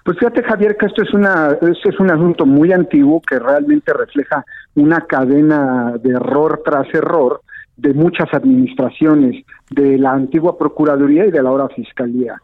Pues 0.05 0.19
fíjate 0.19 0.43
Javier 0.43 0.77
que 0.77 0.87
esto 0.87 1.03
es 1.03 1.13
una 1.13 1.51
esto 1.61 1.91
es 1.91 2.01
un 2.01 2.11
asunto 2.11 2.47
muy 2.47 2.73
antiguo 2.73 3.21
que 3.21 3.39
realmente 3.39 3.93
refleja 3.93 4.45
una 4.75 5.03
cadena 5.03 5.97
de 6.03 6.11
error 6.11 6.63
tras 6.65 6.93
error 6.95 7.43
de 7.77 7.95
muchas 7.95 8.33
administraciones, 8.33 9.45
de 9.71 9.99
la 9.99 10.13
antigua 10.13 10.59
Procuraduría 10.59 11.27
y 11.27 11.31
de 11.31 11.43
la 11.43 11.49
ahora 11.49 11.69
Fiscalía. 11.69 12.41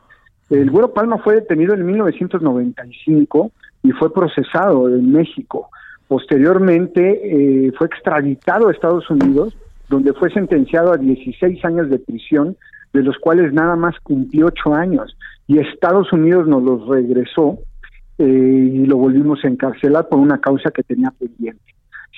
El 0.49 0.71
Güero 0.71 0.93
Palma 0.95 1.19
fue 1.19 1.35
detenido 1.35 1.75
en 1.75 1.85
1995 1.85 3.51
y 3.83 3.93
fue 3.93 4.13
procesado 4.13 4.89
en 4.89 5.13
México. 5.13 5.69
Posteriormente 6.09 7.67
eh, 7.67 7.73
fue 7.77 7.89
extraditado 7.89 8.69
a 8.69 8.73
Estados 8.73 9.11
Unidos, 9.11 9.57
donde 9.89 10.13
fue 10.13 10.31
sentenciado 10.31 10.93
a 10.93 10.97
16 10.97 11.65
años 11.65 11.91
de 11.91 11.99
prisión, 11.99 12.57
de 12.93 13.03
los 13.03 13.19
cuales 13.19 13.53
nada 13.53 13.77
más 13.77 13.99
cumplió 14.01 14.47
8 14.47 14.75
años. 14.75 15.17
Y 15.47 15.59
Estados 15.59 16.13
Unidos 16.13 16.47
nos 16.47 16.63
los 16.63 16.87
regresó 16.89 17.59
eh, 18.19 18.25
y 18.25 18.87
lo 18.87 18.97
volvimos 18.97 19.45
a 19.45 19.49
encarcelar 19.49 20.09
por 20.09 20.19
una 20.19 20.39
causa 20.39 20.71
que 20.71 20.83
tenía 20.83 21.13
pendiente. 21.13 21.63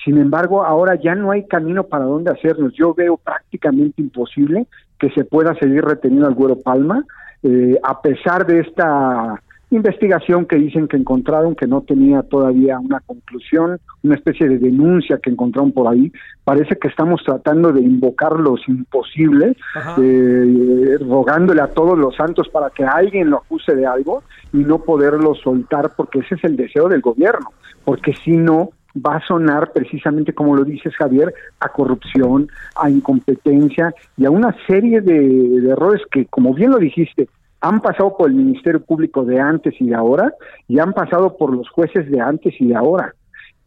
Sin 0.03 0.17
embargo, 0.17 0.63
ahora 0.63 0.95
ya 0.95 1.13
no 1.13 1.31
hay 1.31 1.45
camino 1.45 1.83
para 1.83 2.05
dónde 2.05 2.31
hacernos. 2.31 2.73
Yo 2.73 2.93
veo 2.93 3.17
prácticamente 3.17 4.01
imposible 4.01 4.67
que 4.97 5.09
se 5.11 5.25
pueda 5.25 5.53
seguir 5.55 5.83
reteniendo 5.83 6.27
al 6.27 6.35
Güero 6.35 6.57
Palma, 6.59 7.03
eh, 7.43 7.77
a 7.83 8.01
pesar 8.01 8.45
de 8.45 8.61
esta 8.61 9.41
investigación 9.71 10.45
que 10.45 10.55
dicen 10.55 10.87
que 10.87 10.97
encontraron, 10.97 11.55
que 11.55 11.67
no 11.67 11.81
tenía 11.81 12.23
todavía 12.23 12.79
una 12.79 12.99
conclusión, 13.01 13.79
una 14.03 14.15
especie 14.15 14.47
de 14.47 14.57
denuncia 14.57 15.19
que 15.21 15.29
encontraron 15.29 15.71
por 15.71 15.87
ahí. 15.87 16.11
Parece 16.43 16.77
que 16.77 16.87
estamos 16.87 17.21
tratando 17.23 17.71
de 17.71 17.81
invocar 17.81 18.33
los 18.33 18.67
imposibles, 18.67 19.55
eh, 20.01 20.97
rogándole 21.07 21.61
a 21.61 21.67
todos 21.67 21.97
los 21.97 22.15
santos 22.15 22.49
para 22.49 22.71
que 22.71 22.83
alguien 22.83 23.29
lo 23.29 23.37
acuse 23.37 23.75
de 23.75 23.85
algo 23.85 24.23
y 24.53 24.57
no 24.57 24.79
poderlo 24.79 25.35
soltar, 25.35 25.91
porque 25.95 26.19
ese 26.19 26.35
es 26.35 26.43
el 26.43 26.55
deseo 26.55 26.89
del 26.89 27.01
gobierno, 27.01 27.51
porque 27.85 28.13
si 28.13 28.31
no, 28.31 28.71
va 28.95 29.17
a 29.17 29.27
sonar 29.27 29.71
precisamente 29.71 30.33
como 30.33 30.55
lo 30.55 30.63
dices 30.63 30.95
Javier, 30.95 31.33
a 31.59 31.69
corrupción, 31.69 32.49
a 32.75 32.89
incompetencia 32.89 33.93
y 34.17 34.25
a 34.25 34.31
una 34.31 34.55
serie 34.67 35.01
de, 35.01 35.69
errores 35.69 36.01
que, 36.11 36.25
como 36.25 36.53
bien 36.53 36.71
lo 36.71 36.77
dijiste, 36.77 37.29
han 37.61 37.81
pasado 37.81 38.15
por 38.17 38.29
el 38.29 38.35
Ministerio 38.35 38.81
Público 38.81 39.25
de 39.25 39.39
antes 39.39 39.73
y 39.79 39.87
de 39.87 39.95
ahora 39.95 40.33
y 40.67 40.79
han 40.79 40.93
pasado 40.93 41.37
por 41.37 41.55
los 41.55 41.69
jueces 41.69 42.09
de 42.09 42.21
antes 42.21 42.53
y 42.59 42.67
de 42.67 42.75
ahora. 42.75 43.13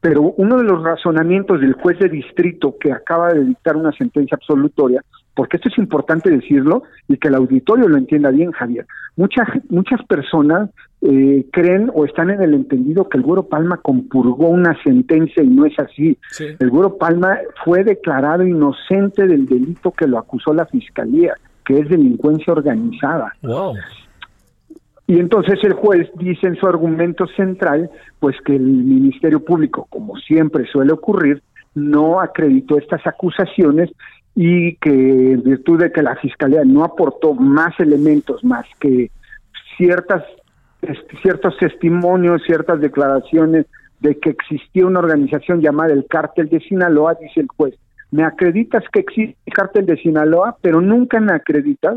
Pero 0.00 0.34
uno 0.36 0.56
de 0.56 0.64
los 0.64 0.82
razonamientos 0.82 1.60
del 1.60 1.74
juez 1.74 1.98
de 2.00 2.08
distrito 2.08 2.76
que 2.80 2.90
acaba 2.90 3.32
de 3.32 3.44
dictar 3.44 3.76
una 3.76 3.92
sentencia 3.92 4.34
absolutoria, 4.34 5.00
porque 5.34 5.58
esto 5.58 5.68
es 5.68 5.78
importante 5.78 6.28
decirlo 6.28 6.82
y 7.06 7.16
que 7.18 7.28
el 7.28 7.36
auditorio 7.36 7.88
lo 7.88 7.96
entienda 7.96 8.30
bien, 8.30 8.50
Javier. 8.50 8.84
Muchas, 9.16 9.46
muchas 9.68 10.04
personas 10.06 10.70
eh, 11.02 11.46
creen 11.52 11.90
o 11.94 12.04
están 12.04 12.30
en 12.30 12.42
el 12.42 12.54
entendido 12.54 13.08
que 13.08 13.18
el 13.18 13.24
Güero 13.24 13.44
Palma 13.44 13.76
compurgó 13.76 14.48
una 14.48 14.76
sentencia 14.82 15.42
y 15.42 15.48
no 15.48 15.66
es 15.66 15.78
así. 15.78 16.18
El 16.58 16.70
Güero 16.70 16.96
Palma 16.96 17.38
fue 17.64 17.84
declarado 17.84 18.44
inocente 18.44 19.26
del 19.26 19.46
delito 19.46 19.92
que 19.92 20.06
lo 20.06 20.18
acusó 20.18 20.52
la 20.52 20.66
fiscalía, 20.66 21.34
que 21.64 21.78
es 21.78 21.88
delincuencia 21.88 22.52
organizada. 22.52 23.34
Y 25.06 25.18
entonces 25.18 25.58
el 25.62 25.74
juez 25.74 26.10
dice 26.14 26.46
en 26.46 26.56
su 26.56 26.66
argumento 26.66 27.26
central, 27.26 27.90
pues 28.20 28.36
que 28.44 28.54
el 28.54 28.62
Ministerio 28.62 29.44
Público, 29.44 29.86
como 29.90 30.16
siempre 30.16 30.66
suele 30.66 30.92
ocurrir, 30.92 31.42
no 31.74 32.20
acreditó 32.20 32.78
estas 32.78 33.06
acusaciones 33.06 33.90
y 34.34 34.76
que 34.76 34.90
en 34.90 35.42
virtud 35.42 35.80
de 35.80 35.92
que 35.92 36.02
la 36.02 36.16
fiscalía 36.16 36.64
no 36.64 36.84
aportó 36.84 37.34
más 37.34 37.78
elementos 37.78 38.42
más 38.44 38.64
que 38.80 39.10
ciertas 39.76 40.22
ciertos 41.22 41.56
testimonios, 41.58 42.42
ciertas 42.44 42.80
declaraciones 42.80 43.66
de 44.00 44.18
que 44.18 44.30
existía 44.30 44.84
una 44.84 44.98
organización 44.98 45.60
llamada 45.60 45.92
el 45.92 46.06
Cártel 46.08 46.48
de 46.48 46.58
Sinaloa, 46.60 47.14
dice 47.20 47.40
el 47.40 47.48
juez, 47.48 47.74
me 48.12 48.24
acreditas 48.24 48.84
que 48.92 49.00
existe 49.00 49.36
el 49.46 49.52
Cártel 49.52 49.86
de 49.86 49.96
Sinaloa, 49.96 50.56
pero 50.60 50.80
nunca 50.80 51.18
me 51.18 51.32
acreditas 51.32 51.96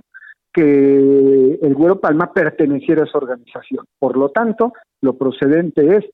que 0.51 1.59
el 1.61 1.75
Güero 1.75 1.99
Palma 1.99 2.31
perteneciera 2.31 3.03
a 3.03 3.05
esa 3.05 3.17
organización. 3.17 3.85
Por 3.99 4.17
lo 4.17 4.29
tanto, 4.29 4.73
lo 5.01 5.17
procedente 5.17 5.97
es 5.97 6.05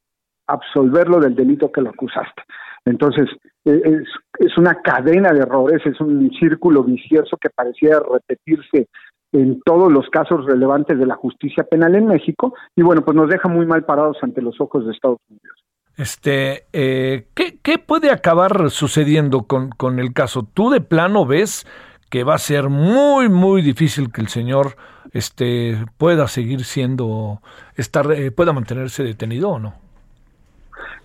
absolverlo 0.48 1.20
del 1.20 1.36
delito 1.36 1.72
que 1.72 1.82
lo 1.82 1.92
acusaste. 1.92 2.42
Entonces, 2.84 3.30
e, 3.64 3.72
es, 3.76 4.08
es 4.40 4.58
una 4.58 4.82
cadena 4.82 5.32
de 5.32 5.42
errores, 5.42 5.86
es 5.86 6.02
un 6.02 6.32
círculo 6.32 6.84
vicioso 6.84 7.38
que 7.38 7.52
parecía 7.52 8.00
repetirse 8.00 8.88
en 9.32 9.62
todos 9.62 9.92
los 9.92 10.10
casos 10.10 10.46
relevantes 10.46 10.98
de 10.98 11.06
la 11.06 11.16
justicia 11.16 11.64
penal 11.64 11.94
en 11.94 12.08
México 12.08 12.56
y 12.76 12.82
bueno, 12.82 13.04
pues 13.06 13.16
nos 13.16 13.30
deja 13.30 13.48
muy 13.48 13.68
mal 13.68 13.86
parados 13.86 14.18
ante 14.24 14.42
los 14.42 14.60
ojos 14.60 14.86
de 14.86 14.94
Estados 14.94 15.20
Unidos. 15.30 15.64
Este, 16.02 16.64
eh, 16.74 17.26
¿qué, 17.36 17.60
¿qué, 17.62 17.78
puede 17.78 18.10
acabar 18.10 18.72
sucediendo 18.72 19.44
con, 19.44 19.70
con 19.70 20.00
el 20.00 20.14
caso? 20.14 20.48
¿Tú 20.52 20.72
de 20.72 20.82
plano 20.82 21.28
ves 21.28 21.68
que 22.10 22.24
va 22.24 22.34
a 22.34 22.40
ser 22.40 22.70
muy, 22.70 23.30
muy 23.30 23.62
difícil 23.62 24.12
que 24.12 24.22
el 24.22 24.28
señor 24.28 24.76
este 25.14 25.78
pueda 25.98 26.28
seguir 26.28 26.64
siendo, 26.64 27.40
estar, 27.76 28.12
eh, 28.12 28.32
pueda 28.32 28.52
mantenerse 28.52 29.04
detenido 29.04 29.50
o 29.50 29.60
no. 29.60 29.74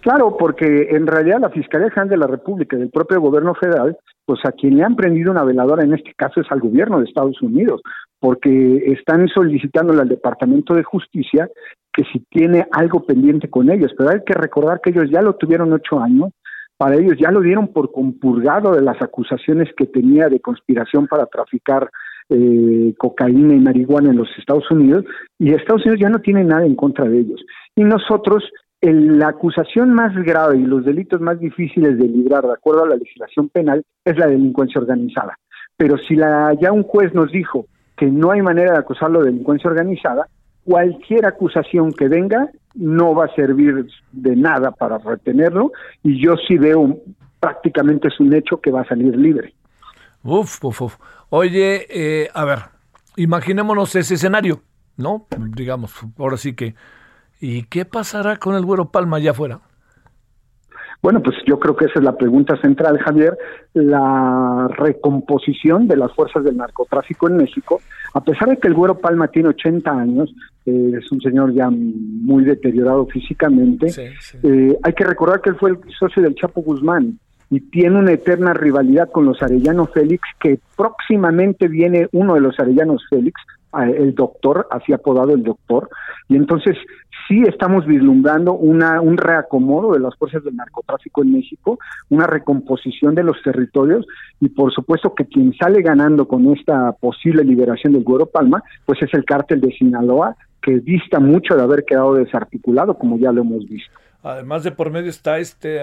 Claro, 0.01 0.37
porque 0.37 0.89
en 0.91 1.07
realidad 1.07 1.41
la 1.41 1.51
Fiscalía 1.51 1.91
General 1.91 2.09
de 2.09 2.17
la 2.17 2.27
República 2.27 2.77
y 2.77 2.83
el 2.83 2.91
propio 2.91 3.21
gobierno 3.21 3.55
federal, 3.55 3.97
pues 4.25 4.41
a 4.45 4.53
quien 4.53 4.77
le 4.77 4.85
han 4.85 4.97
prendido 4.97 5.33
una 5.33 5.45
veladora 5.45 5.85
en 5.85 5.95
este 5.95 6.15
caso 6.15 6.41
es 6.41 6.47
al 6.51 6.61
gobierno 6.61 6.99
de 6.99 7.05
Estados 7.07 7.41
Unidos, 7.43 7.83
porque 8.19 8.93
están 8.93 9.27
solicitándole 9.29 10.03
al 10.03 10.09
Departamento 10.09 10.75
de 10.75 10.85
Justicia 10.85 11.49
que 11.97 12.05
si 12.13 12.21
tiene 12.31 12.67
algo 12.73 13.05
pendiente 13.05 13.49
con 13.49 13.71
ellos, 13.71 13.93
pero 13.97 14.11
hay 14.11 14.21
que 14.25 14.35
recordar 14.35 14.81
que 14.83 14.91
ellos 14.91 15.11
ya 15.11 15.23
lo 15.23 15.35
tuvieron 15.37 15.73
ocho 15.73 15.99
años, 15.99 16.29
para 16.77 16.97
ellos 16.97 17.17
ya 17.19 17.31
lo 17.31 17.41
dieron 17.41 17.69
por 17.69 17.91
compurgado 17.91 18.75
de 18.75 18.83
las 18.83 19.01
acusaciones 19.01 19.71
que 19.75 19.87
tenía 19.87 20.29
de 20.29 20.41
conspiración 20.41 21.07
para 21.07 21.25
traficar 21.25 21.89
eh, 22.29 22.95
cocaína 22.99 23.55
y 23.55 23.61
marihuana 23.61 24.11
en 24.11 24.19
los 24.19 24.29
Estados 24.39 24.71
Unidos, 24.71 25.07
y 25.39 25.55
Estados 25.55 25.87
Unidos 25.87 26.01
ya 26.01 26.11
no 26.11 26.19
tiene 26.19 26.45
nada 26.45 26.67
en 26.67 26.77
contra 26.77 27.07
de 27.09 27.21
ellos. 27.21 27.43
Y 27.75 27.83
nosotros 27.83 28.45
la 28.83 29.29
acusación 29.29 29.95
más 29.95 30.15
grave 30.15 30.59
y 30.59 30.65
los 30.65 30.85
delitos 30.85 31.21
más 31.21 31.41
difíciles 31.41 31.99
de 31.99 32.07
librar, 32.07 32.45
de 32.45 32.53
acuerdo 32.53 32.85
a 32.85 32.89
la 32.89 32.97
legislación 32.97 33.49
penal, 33.49 33.83
es 34.05 34.19
la 34.19 34.27
delincuencia 34.27 34.81
organizada. 34.81 35.39
Pero 35.77 35.97
si 35.99 36.15
la, 36.15 36.55
ya 36.61 36.73
un 36.73 36.83
juez 36.83 37.15
nos 37.15 37.33
dijo 37.33 37.67
que 37.97 38.07
no 38.07 38.31
hay 38.31 38.43
manera 38.43 38.73
de 38.73 38.79
acusarlo 38.79 39.21
de 39.21 39.31
delincuencia 39.31 39.71
organizada, 39.71 40.29
cualquier 40.67 41.25
acusación 41.25 41.93
que 41.93 42.09
venga 42.09 42.51
no 42.75 43.15
va 43.15 43.25
a 43.25 43.35
servir 43.35 43.87
de 44.13 44.37
nada 44.37 44.71
para 44.73 44.99
retenerlo 44.99 45.73
y 46.03 46.23
yo 46.23 46.35
sí 46.37 46.59
veo 46.59 46.99
prácticamente 47.41 48.09
es 48.09 48.21
un 48.21 48.35
hecho 48.35 48.61
que 48.61 48.71
va 48.71 48.83
a 48.83 48.89
salir 48.89 49.17
libre. 49.17 49.55
Uf, 50.23 50.63
uf, 50.63 50.83
uf. 50.83 50.97
Oye, 51.31 51.87
eh, 51.89 52.29
a 52.35 52.45
ver, 52.45 52.59
imaginémonos 53.17 53.95
ese 53.95 54.15
escenario, 54.15 54.61
¿no? 54.97 55.27
Digamos, 55.55 55.95
ahora 56.19 56.37
sí 56.37 56.55
que 56.55 56.75
¿Y 57.41 57.65
qué 57.65 57.85
pasará 57.85 58.37
con 58.37 58.55
el 58.55 58.65
Güero 58.65 58.91
Palma 58.91 59.19
allá 59.19 59.33
afuera? 59.33 59.61
Bueno, 61.03 61.23
pues 61.23 61.37
yo 61.47 61.59
creo 61.59 61.77
que 61.77 61.85
esa 61.85 61.99
es 61.99 62.05
la 62.05 62.17
pregunta 62.17 62.57
central, 62.61 62.99
Javier. 62.99 63.37
La 63.75 64.69
recomposición 64.77 65.87
de 65.87 65.97
las 65.97 66.13
fuerzas 66.13 66.43
del 66.45 66.57
narcotráfico 66.57 67.29
en 67.29 67.37
México, 67.37 67.81
a 68.15 68.23
pesar 68.23 68.49
de 68.49 68.57
que 68.57 68.69
el 68.69 68.75
Güero 68.75 68.99
Palma 68.99 69.29
tiene 69.29 69.51
80 69.51 69.91
años, 69.91 70.35
eh, 70.65 70.93
es 70.99 71.13
un 71.13 71.21
señor 71.21 71.53
ya 71.53 71.69
muy 71.71 72.45
deteriorado 72.45 73.07
físicamente, 73.07 73.87
eh, 74.43 74.79
hay 74.83 74.93
que 74.95 75.05
recordar 75.05 75.41
que 75.41 75.51
él 75.51 75.57
fue 75.57 75.71
el 75.71 75.79
socio 75.99 76.23
del 76.23 76.35
Chapo 76.35 76.63
Guzmán 76.63 77.19
y 77.51 77.61
tiene 77.61 77.99
una 77.99 78.13
eterna 78.13 78.53
rivalidad 78.53 79.11
con 79.11 79.25
los 79.25 79.43
Arellano 79.43 79.87
Félix, 79.87 80.23
que 80.41 80.59
próximamente 80.77 81.69
viene 81.69 82.09
uno 82.13 82.35
de 82.35 82.41
los 82.41 82.59
Arellanos 82.59 83.05
Félix, 83.09 83.41
el 83.85 84.15
doctor, 84.15 84.67
así 84.71 84.93
apodado 84.93 85.33
el 85.33 85.43
doctor, 85.43 85.89
y 86.29 86.37
entonces 86.37 86.77
sí 87.29 87.43
estamos 87.47 87.87
vislumbrando 87.87 88.53
una, 88.53 89.01
un 89.01 89.17
reacomodo 89.17 89.93
de 89.93 90.01
las 90.01 90.15
fuerzas 90.17 90.45
del 90.45 90.57
narcotráfico 90.57 91.23
en 91.23 91.33
México, 91.33 91.79
una 92.09 92.27
recomposición 92.27 93.15
de 93.15 93.25
los 93.25 93.41
territorios 93.43 94.07
y 94.41 94.49
por 94.49 94.73
supuesto 94.73 95.15
que 95.15 95.27
quien 95.27 95.55
sale 95.55 95.83
ganando 95.83 96.29
con 96.29 96.47
esta 96.53 96.93
posible 96.93 97.45
liberación 97.45 97.93
del 97.93 98.05
Güero 98.05 98.27
Palma, 98.27 98.63
pues 98.85 99.03
es 99.03 99.13
el 99.15 99.25
cártel 99.25 99.61
de 99.61 99.73
Sinaloa, 99.73 100.37
que 100.63 100.81
dista 100.81 101.21
mucho 101.21 101.55
de 101.55 101.63
haber 101.63 101.85
quedado 101.85 102.15
desarticulado, 102.15 102.99
como 102.99 103.19
ya 103.19 103.33
lo 103.33 103.43
hemos 103.43 103.67
visto. 103.69 103.93
Además 104.23 104.65
de 104.65 104.73
por 104.73 104.91
medio 104.91 105.11
está 105.11 105.39
este 105.39 105.81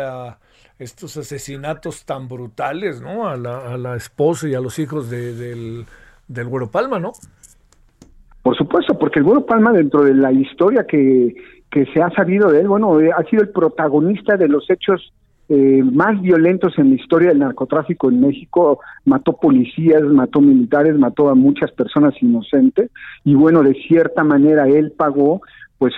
estos 0.80 1.16
asesinatos 1.16 2.04
tan 2.04 2.28
brutales, 2.28 3.02
¿no? 3.02 3.28
A 3.28 3.38
la, 3.38 3.74
a 3.74 3.78
la 3.78 3.96
esposa 3.96 4.50
y 4.50 4.56
a 4.56 4.60
los 4.60 4.80
hijos 4.80 5.10
de, 5.10 5.34
del, 5.34 5.86
del 6.28 6.48
Güero 6.48 6.70
Palma, 6.70 7.00
¿no? 7.00 7.14
Por 8.44 8.58
supuesto, 8.58 9.00
porque 9.00 9.20
el 9.20 9.26
Güero 9.26 9.46
Palma 9.46 9.72
dentro 9.72 10.04
de 10.04 10.14
la 10.14 10.32
historia 10.32 10.86
que, 10.86 11.34
que 11.72 11.86
se 11.88 12.02
ha 12.02 12.10
sabido 12.12 12.52
de 12.52 12.60
él, 12.60 12.68
bueno, 12.68 13.00
eh, 13.00 13.10
ha 13.18 13.24
sido 13.24 13.42
el 13.42 13.50
protagonista 13.50 14.36
de 14.36 14.50
los 14.50 14.70
hechos 14.70 15.14
eh, 15.48 15.82
más 15.82 16.22
violentos 16.22 16.78
en 16.78 16.90
la 16.90 16.96
historia 16.96 17.30
del 17.30 17.40
narcotráfico 17.40 18.10
en 18.10 18.20
México, 18.20 18.80
mató 19.06 19.34
policías, 19.34 20.02
mató 20.04 20.42
militares, 20.42 20.98
mató 20.98 21.30
a 21.30 21.36
muchas 21.36 21.72
personas 21.72 22.14
inocentes. 22.22 22.92
Y 23.24 23.34
bueno, 23.34 23.64
de 23.64 23.74
cierta 23.88 24.26
manera 24.26 24.68
él 24.68 24.92
pagó 24.92 25.42
pues 25.78 25.94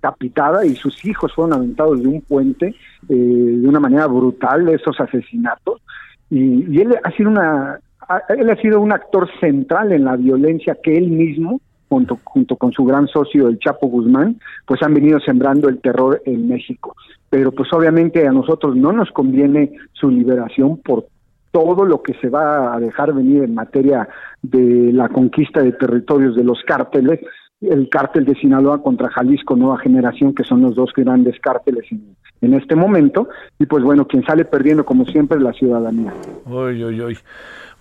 capitada 0.00 0.64
y 0.64 0.74
sus 0.74 1.04
hijos 1.04 1.34
fueron 1.34 1.54
aventados 1.54 2.02
de 2.02 2.08
un 2.08 2.20
puente 2.22 2.74
eh, 3.08 3.14
de 3.14 3.68
una 3.68 3.80
manera 3.80 4.06
brutal 4.06 4.68
esos 4.68 4.98
asesinatos. 5.00 5.82
Y 6.30 6.80
él 6.80 6.94
ha 7.02 7.10
sido 7.12 7.30
una 7.30 7.80
él 8.28 8.50
ha 8.50 8.56
sido 8.56 8.80
un 8.80 8.92
actor 8.92 9.28
central 9.40 9.92
en 9.92 10.04
la 10.04 10.16
violencia 10.16 10.78
que 10.82 10.96
él 10.96 11.08
mismo, 11.08 11.60
junto, 11.88 12.18
junto 12.24 12.56
con 12.56 12.72
su 12.72 12.84
gran 12.84 13.06
socio, 13.08 13.48
el 13.48 13.58
Chapo 13.58 13.88
Guzmán, 13.88 14.38
pues 14.66 14.82
han 14.82 14.94
venido 14.94 15.20
sembrando 15.20 15.68
el 15.68 15.80
terror 15.80 16.22
en 16.24 16.48
México. 16.48 16.94
Pero 17.30 17.52
pues 17.52 17.72
obviamente 17.72 18.26
a 18.26 18.32
nosotros 18.32 18.76
no 18.76 18.92
nos 18.92 19.10
conviene 19.10 19.72
su 19.92 20.10
liberación 20.10 20.78
por 20.78 21.06
todo 21.50 21.84
lo 21.84 22.02
que 22.02 22.14
se 22.14 22.28
va 22.28 22.74
a 22.74 22.80
dejar 22.80 23.12
venir 23.12 23.42
en 23.42 23.54
materia 23.54 24.08
de 24.42 24.92
la 24.92 25.08
conquista 25.08 25.62
de 25.62 25.72
territorios 25.72 26.36
de 26.36 26.44
los 26.44 26.62
cárteles, 26.66 27.20
el 27.60 27.88
cártel 27.88 28.24
de 28.24 28.34
Sinaloa 28.34 28.82
contra 28.82 29.10
Jalisco 29.10 29.56
Nueva 29.56 29.78
Generación, 29.78 30.34
que 30.34 30.44
son 30.44 30.62
los 30.62 30.74
dos 30.74 30.92
grandes 30.94 31.38
cárteles 31.40 31.84
en, 31.90 32.16
en 32.40 32.54
este 32.54 32.74
momento, 32.74 33.28
y 33.58 33.66
pues 33.66 33.82
bueno, 33.82 34.06
quien 34.06 34.24
sale 34.24 34.44
perdiendo 34.44 34.84
como 34.84 35.04
siempre 35.06 35.38
es 35.38 35.42
la 35.42 35.52
ciudadanía. 35.52 36.12
Uy, 36.46 36.84
uy, 36.84 37.00
uy. 37.00 37.18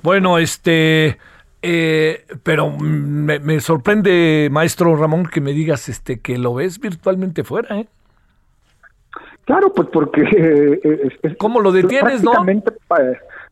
Bueno, 0.02 0.38
este, 0.38 1.18
eh, 1.62 2.26
pero 2.44 2.72
me, 2.72 3.60
sorprende, 3.60 4.48
maestro 4.52 4.96
Ramón, 4.96 5.26
que 5.26 5.42
me 5.42 5.54
digas 5.54 5.90
este 5.90 6.20
que 6.20 6.38
lo 6.38 6.56
ves 6.56 6.80
virtualmente 6.80 7.44
fuera, 7.44 7.80
¿eh? 7.80 7.88
Claro, 9.46 9.74
pues 9.74 9.88
porque... 9.92 10.22
Eh, 11.24 11.36
¿Cómo 11.38 11.60
lo 11.62 11.72
detienes, 11.72 12.24
no? 12.24 12.32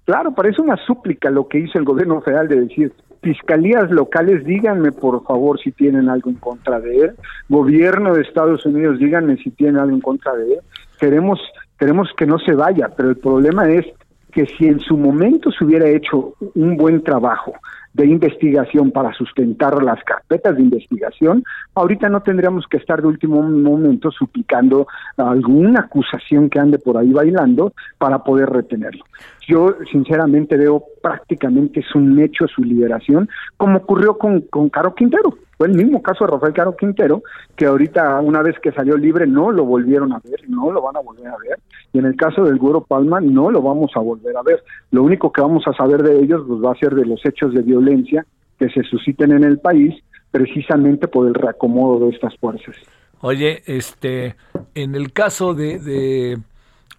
claro, 0.05 0.33
parece 0.33 0.61
una 0.61 0.77
súplica 0.85 1.29
lo 1.29 1.47
que 1.47 1.59
hizo 1.59 1.79
el 1.79 1.85
gobierno 1.85 2.21
federal 2.21 2.47
de 2.47 2.61
decir, 2.61 2.93
fiscalías 3.21 3.89
locales, 3.89 4.45
díganme 4.45 4.91
por 4.91 5.23
favor 5.23 5.59
si 5.59 5.71
tienen 5.71 6.09
algo 6.09 6.29
en 6.29 6.35
contra 6.35 6.79
de 6.79 6.95
él, 6.97 7.11
gobierno 7.49 8.13
de 8.13 8.21
Estados 8.21 8.65
Unidos, 8.65 8.99
díganme 8.99 9.37
si 9.37 9.49
tienen 9.49 9.77
algo 9.77 9.95
en 9.95 10.01
contra 10.01 10.33
de 10.35 10.53
él, 10.53 10.59
queremos, 10.99 11.39
queremos 11.77 12.09
que 12.17 12.25
no 12.25 12.39
se 12.39 12.53
vaya, 12.53 12.89
pero 12.95 13.09
el 13.09 13.17
problema 13.17 13.69
es 13.69 13.85
que 14.31 14.45
si 14.45 14.67
en 14.67 14.79
su 14.81 14.97
momento 14.97 15.49
se 15.51 15.63
hubiera 15.63 15.87
hecho 15.87 16.33
un 16.55 16.75
buen 16.75 17.01
trabajo 17.03 17.53
de 17.93 18.05
investigación 18.05 18.91
para 18.91 19.13
sustentar 19.13 19.81
las 19.81 20.03
carpetas 20.03 20.57
de 20.57 20.63
investigación, 20.63 21.45
ahorita 21.73 22.09
no 22.09 22.21
tendríamos 22.21 22.65
que 22.69 22.75
estar 22.75 23.01
de 23.01 23.07
último 23.07 23.41
momento 23.41 24.11
suplicando 24.11 24.87
alguna 25.15 25.81
acusación 25.81 26.49
que 26.49 26.59
ande 26.59 26.77
por 26.77 26.97
ahí 26.97 27.13
bailando 27.13 27.71
para 27.97 28.19
poder 28.19 28.49
retenerlo. 28.49 29.05
Yo 29.47 29.75
sinceramente 29.91 30.57
veo 30.57 30.83
prácticamente 31.01 31.81
es 31.81 31.95
un 31.95 32.19
hecho 32.19 32.47
su 32.47 32.63
liberación, 32.63 33.29
como 33.57 33.77
ocurrió 33.77 34.17
con, 34.17 34.41
con 34.41 34.69
Caro 34.69 34.95
Quintero. 34.95 35.37
Fue 35.57 35.67
el 35.67 35.75
mismo 35.75 36.01
caso 36.01 36.25
de 36.25 36.31
Rafael 36.31 36.53
Caro 36.53 36.75
Quintero, 36.75 37.23
que 37.55 37.65
ahorita 37.65 38.19
una 38.21 38.41
vez 38.41 38.55
que 38.59 38.71
salió 38.71 38.97
libre 38.97 39.25
no 39.25 39.51
lo 39.51 39.63
volvieron 39.63 40.11
a 40.11 40.19
ver, 40.19 40.49
no 40.49 40.71
lo 40.71 40.81
van 40.81 40.97
a 40.97 40.99
volver 40.99 41.27
a 41.27 41.37
ver. 41.37 41.59
Y 41.93 41.99
en 41.99 42.05
el 42.05 42.15
caso 42.15 42.43
del 42.43 42.57
Güero 42.57 42.81
Palma 42.81 43.21
no 43.21 43.51
lo 43.51 43.61
vamos 43.61 43.91
a 43.95 43.99
volver 43.99 44.35
a 44.35 44.43
ver. 44.43 44.63
Lo 44.91 45.03
único 45.03 45.31
que 45.31 45.41
vamos 45.41 45.63
a 45.67 45.73
saber 45.73 46.03
de 46.03 46.19
ellos 46.19 46.43
pues, 46.47 46.61
va 46.61 46.71
a 46.71 46.79
ser 46.79 46.93
de 46.93 47.05
los 47.05 47.25
hechos 47.25 47.53
de 47.53 47.61
violencia 47.61 48.25
que 48.59 48.69
se 48.69 48.83
susciten 48.83 49.31
en 49.31 49.43
el 49.43 49.59
país, 49.59 49.93
precisamente 50.31 51.07
por 51.07 51.27
el 51.27 51.33
reacomodo 51.33 52.05
de 52.05 52.15
estas 52.15 52.35
fuerzas. 52.37 52.75
Oye, 53.21 53.63
este, 53.65 54.35
en 54.73 54.95
el 54.95 55.13
caso 55.13 55.53
de, 55.53 56.37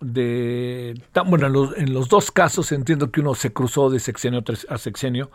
de 0.01 1.01
bueno, 1.27 1.47
en 1.47 1.53
los, 1.53 1.77
en 1.77 1.95
los 1.95 2.09
dos 2.09 2.31
casos 2.31 2.73
entiendo 2.73 3.11
que 3.11 3.21
uno 3.21 3.35
se 3.35 3.53
cruzó 3.53 3.91
de 3.91 3.99
sexenio 3.99 4.43
a 4.69 4.79
sexenio, 4.79 5.31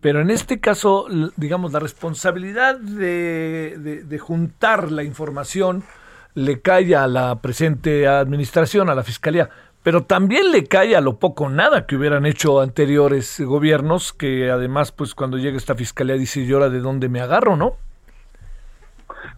pero 0.00 0.20
en 0.20 0.30
este 0.30 0.60
caso, 0.60 1.06
digamos, 1.36 1.72
la 1.72 1.78
responsabilidad 1.78 2.76
de, 2.76 4.18
juntar 4.20 4.92
la 4.92 5.02
información 5.02 5.82
le 6.34 6.60
cae 6.60 6.94
a 6.94 7.06
la 7.06 7.36
presente 7.36 8.06
administración, 8.06 8.90
a 8.90 8.94
la 8.94 9.02
fiscalía, 9.02 9.48
pero 9.82 10.02
también 10.02 10.52
le 10.52 10.64
cae 10.64 10.94
a 10.96 11.00
lo 11.00 11.18
poco 11.18 11.48
nada 11.48 11.86
que 11.86 11.96
hubieran 11.96 12.26
hecho 12.26 12.60
anteriores 12.60 13.40
gobiernos, 13.40 14.12
que 14.12 14.50
además, 14.50 14.92
pues 14.92 15.14
cuando 15.14 15.38
llega 15.38 15.56
esta 15.56 15.74
fiscalía 15.74 16.16
dice, 16.16 16.40
¿y 16.40 16.52
ahora 16.52 16.68
de 16.68 16.80
dónde 16.80 17.08
me 17.08 17.20
agarro, 17.20 17.56
no? 17.56 17.76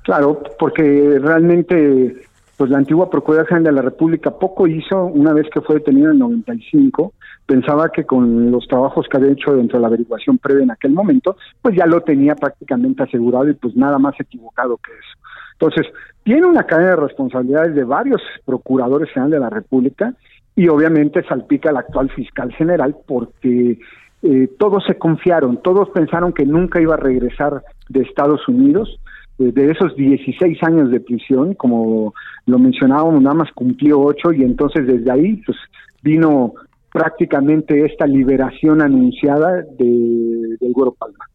Claro, 0.02 0.42
porque 0.58 1.18
realmente 1.20 2.26
pues 2.56 2.70
la 2.70 2.78
antigua 2.78 3.10
Procuraduría 3.10 3.48
General 3.48 3.64
de 3.64 3.82
la 3.82 3.82
República 3.82 4.30
poco 4.30 4.66
hizo 4.66 5.04
una 5.04 5.32
vez 5.32 5.46
que 5.52 5.60
fue 5.60 5.76
detenido 5.76 6.06
en 6.06 6.14
el 6.14 6.18
95. 6.18 7.12
Pensaba 7.44 7.90
que 7.90 8.04
con 8.04 8.50
los 8.50 8.66
trabajos 8.66 9.06
que 9.08 9.16
había 9.18 9.32
hecho 9.32 9.54
dentro 9.54 9.78
de 9.78 9.82
la 9.82 9.88
averiguación 9.88 10.38
previa 10.38 10.64
en 10.64 10.70
aquel 10.70 10.92
momento, 10.92 11.36
pues 11.60 11.76
ya 11.76 11.86
lo 11.86 12.00
tenía 12.00 12.34
prácticamente 12.34 13.02
asegurado 13.02 13.48
y 13.48 13.54
pues 13.54 13.76
nada 13.76 13.98
más 13.98 14.18
equivocado 14.18 14.78
que 14.78 14.92
eso. 14.92 15.26
Entonces, 15.52 15.92
tiene 16.22 16.46
una 16.46 16.64
cadena 16.64 16.90
de 16.90 16.96
responsabilidades 16.96 17.74
de 17.74 17.84
varios 17.84 18.20
procuradores 18.44 19.10
generales 19.10 19.38
de 19.38 19.40
la 19.40 19.50
República 19.50 20.14
y 20.54 20.68
obviamente 20.68 21.22
salpica 21.24 21.70
al 21.70 21.76
actual 21.76 22.10
fiscal 22.10 22.52
general 22.52 22.96
porque 23.06 23.78
eh, 24.22 24.48
todos 24.58 24.84
se 24.86 24.96
confiaron, 24.98 25.62
todos 25.62 25.90
pensaron 25.90 26.32
que 26.32 26.46
nunca 26.46 26.80
iba 26.80 26.94
a 26.94 26.98
regresar 26.98 27.62
de 27.88 28.00
Estados 28.00 28.48
Unidos. 28.48 28.98
De 29.38 29.70
esos 29.70 29.94
16 29.96 30.62
años 30.62 30.90
de 30.90 31.00
prisión, 31.00 31.54
como 31.54 32.14
lo 32.46 32.58
mencionábamos, 32.58 33.22
nada 33.22 33.34
más 33.34 33.52
cumplió 33.52 34.00
8 34.00 34.32
y 34.32 34.42
entonces 34.42 34.86
desde 34.86 35.10
ahí 35.10 35.42
pues 35.44 35.58
vino 36.02 36.54
prácticamente 36.90 37.84
esta 37.84 38.06
liberación 38.06 38.80
anunciada 38.80 39.62
de, 39.78 40.56
del 40.58 40.72
Güero 40.72 40.92
Palma. 40.92 41.26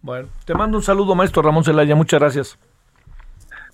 Bueno, 0.00 0.28
te 0.46 0.54
mando 0.54 0.78
un 0.78 0.82
saludo, 0.82 1.14
maestro 1.14 1.42
Ramón 1.42 1.64
Celaya, 1.64 1.94
muchas 1.94 2.20
gracias. 2.20 2.58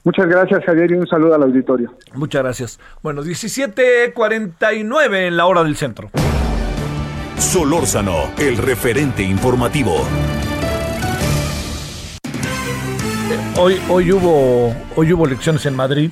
Muchas 0.02 0.26
gracias, 0.26 0.64
Javier, 0.64 0.90
y 0.92 0.94
un 0.94 1.06
saludo 1.06 1.34
al 1.34 1.42
auditorio. 1.42 1.92
Muchas 2.14 2.42
gracias. 2.42 2.80
Bueno, 3.02 3.22
17.49 3.22 5.26
en 5.26 5.36
la 5.36 5.46
hora 5.46 5.64
del 5.64 5.76
centro. 5.76 6.10
Solórzano, 7.38 8.30
el 8.38 8.56
referente 8.56 9.22
informativo. 9.22 9.96
Hoy, 13.58 13.80
hoy, 13.88 14.12
hubo, 14.12 14.74
hoy 14.96 15.12
hubo 15.12 15.26
elecciones 15.26 15.66
en 15.66 15.74
Madrid 15.74 16.10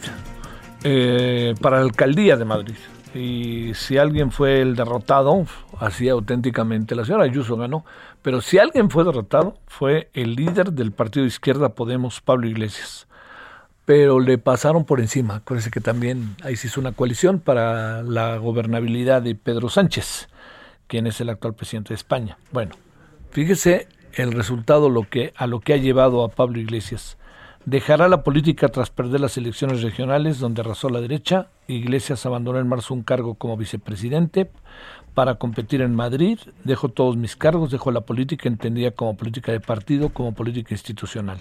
eh, 0.82 1.55
para 1.61 1.77
la 1.78 1.82
alcaldía 1.85 2.36
de 2.36 2.45
Madrid. 2.45 2.74
Y 3.15 3.73
si 3.74 3.99
alguien 3.99 4.32
fue 4.32 4.61
el 4.61 4.74
derrotado, 4.74 5.47
así 5.78 6.09
auténticamente, 6.09 6.95
la 6.95 7.05
señora 7.05 7.24
Ayuso 7.24 7.57
ganó, 7.57 7.85
pero 8.23 8.41
si 8.41 8.59
alguien 8.59 8.91
fue 8.91 9.05
derrotado, 9.05 9.59
fue 9.66 10.11
el 10.15 10.35
líder 10.35 10.73
del 10.73 10.93
partido 10.93 11.23
de 11.23 11.28
izquierda 11.28 11.70
Podemos, 11.70 12.20
Pablo 12.20 12.47
Iglesias 12.47 13.07
pero 13.85 14.20
le 14.20 14.39
pasaron 14.39 14.85
por 14.85 15.01
encima. 15.01 15.36
Acuérdense 15.36 15.70
que 15.70 15.81
también 15.81 16.36
ahí 16.43 16.57
se 16.57 16.69
hizo 16.69 16.81
una 16.81 16.93
coalición 16.93 17.39
para 17.41 18.03
la 18.03 18.39
gobernabilidad 18.39 19.23
de 19.23 19.35
Pedro 19.35 19.69
Sánchez, 19.69 20.28
quien 20.86 21.07
es 21.07 21.20
el 21.20 21.28
actual 21.28 21.55
presidente 21.55 21.91
de 21.91 21.97
España. 21.97 22.39
Bueno, 22.51 22.74
fíjese 23.31 23.89
el 24.16 24.32
resultado 24.32 24.89
lo 24.89 25.09
que, 25.09 25.32
a 25.36 25.47
lo 25.47 25.61
que 25.61 25.74
ha 25.74 25.77
llevado 25.77 26.24
a 26.24 26.28
Pablo 26.28 26.59
Iglesias. 26.59 27.16
Dejará 27.65 28.09
la 28.09 28.23
política 28.23 28.69
tras 28.69 28.91
perder 28.91 29.20
las 29.20 29.39
elecciones 29.39 29.82
regionales 29.82 30.39
donde 30.39 30.61
arrasó 30.61 30.91
la 30.91 31.01
derecha. 31.01 31.49
Iglesias 31.66 32.27
abandonó 32.27 32.59
en 32.59 32.69
marzo 32.69 32.93
un 32.93 33.03
cargo 33.03 33.36
como 33.36 33.57
vicepresidente 33.57 34.51
para 35.15 35.36
competir 35.36 35.81
en 35.81 35.95
Madrid. 35.95 36.39
Dejo 36.65 36.91
todos 36.91 37.16
mis 37.16 37.36
cargos, 37.36 37.70
dejo 37.70 37.91
la 37.91 38.03
política 38.03 38.49
entendida 38.49 38.91
como 38.91 39.16
política 39.16 39.51
de 39.51 39.61
partido, 39.61 40.11
como 40.11 40.35
política 40.35 40.74
institucional. 40.74 41.39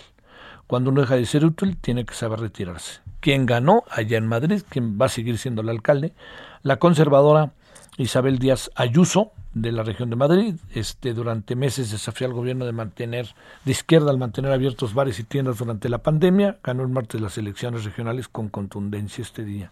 Cuando 0.66 0.92
uno 0.92 1.02
deja 1.02 1.18
de 1.18 1.26
ser 1.26 1.44
útil, 1.44 1.76
tiene 1.76 2.06
que 2.06 2.14
saber 2.14 2.40
retirarse. 2.40 3.02
¿Quién 3.20 3.46
ganó 3.46 3.84
allá 3.90 4.18
en 4.18 4.28
Madrid? 4.28 4.64
¿Quién 4.70 4.98
va 5.00 5.08
a 5.08 5.10
seguir 5.10 5.38
siendo 5.38 5.62
el 5.62 5.70
alcalde? 5.70 6.14
La 6.62 6.78
conservadora 6.78 7.52
Isabel 7.98 8.40
Díaz 8.40 8.72
Ayuso, 8.76 9.32
de 9.54 9.72
la 9.72 9.84
región 9.84 10.10
de 10.10 10.16
Madrid. 10.16 10.56
Este, 10.74 11.14
durante 11.14 11.56
meses 11.56 11.92
desafió 11.92 12.28
al 12.28 12.34
gobierno 12.34 12.66
de 12.66 12.72
mantener, 12.72 13.36
de 13.66 13.72
izquierda, 13.72 14.12
al 14.12 14.18
mantener 14.18 14.52
abiertos 14.52 14.94
bares 14.94 15.20
y 15.20 15.24
tiendas 15.24 15.58
durante 15.58 15.90
la 15.90 16.00
pandemia. 16.00 16.58
Ganó 16.64 16.84
el 16.84 16.90
martes 16.90 17.22
las 17.22 17.38
elecciones 17.38 17.84
regionales 17.84 18.28
con 18.28 18.50
contundencia 18.50 19.22
este 19.22 19.44
día. 19.44 19.72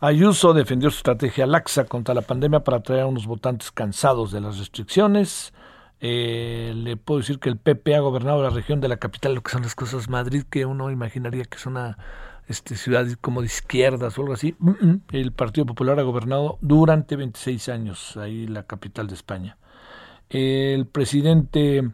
Ayuso 0.00 0.54
defendió 0.54 0.90
su 0.90 0.96
estrategia 0.96 1.46
laxa 1.46 1.84
contra 1.84 2.14
la 2.14 2.22
pandemia 2.22 2.60
para 2.60 2.78
atraer 2.78 3.02
a 3.02 3.06
unos 3.06 3.26
votantes 3.26 3.70
cansados 3.70 4.32
de 4.32 4.40
las 4.40 4.58
restricciones. 4.58 5.52
Eh, 6.00 6.72
le 6.74 6.96
puedo 6.96 7.20
decir 7.20 7.38
que 7.38 7.50
el 7.50 7.58
PP 7.58 7.94
ha 7.94 8.00
gobernado 8.00 8.42
la 8.42 8.48
región 8.48 8.80
de 8.80 8.88
la 8.88 8.96
capital, 8.96 9.34
lo 9.34 9.42
que 9.42 9.52
son 9.52 9.62
las 9.62 9.74
cosas 9.74 10.08
Madrid, 10.08 10.44
que 10.48 10.64
uno 10.64 10.90
imaginaría 10.90 11.44
que 11.44 11.58
es 11.58 11.66
una 11.66 11.98
este, 12.50 12.76
ciudad 12.76 13.06
como 13.20 13.40
de 13.40 13.46
izquierdas 13.46 14.18
o 14.18 14.22
algo 14.22 14.34
así. 14.34 14.56
El 15.12 15.32
Partido 15.32 15.66
Popular 15.66 15.98
ha 16.00 16.02
gobernado 16.02 16.58
durante 16.60 17.14
26 17.16 17.68
años 17.68 18.16
ahí 18.16 18.46
la 18.46 18.64
capital 18.64 19.06
de 19.06 19.14
España. 19.14 19.56
El 20.28 20.86
presidente, 20.86 21.88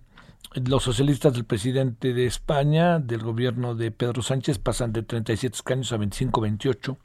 los 0.55 0.83
socialistas 0.83 1.35
del 1.35 1.45
presidente 1.45 2.15
de 2.15 2.27
España, 2.27 2.99
del 2.99 3.23
gobierno 3.23 3.75
de 3.75 3.91
Pedro 3.91 4.23
Sánchez, 4.23 4.59
pasan 4.59 4.93
de 4.93 5.03
37 5.03 5.55
escaños 5.55 5.93
a 5.93 5.99
25-28 5.99 6.97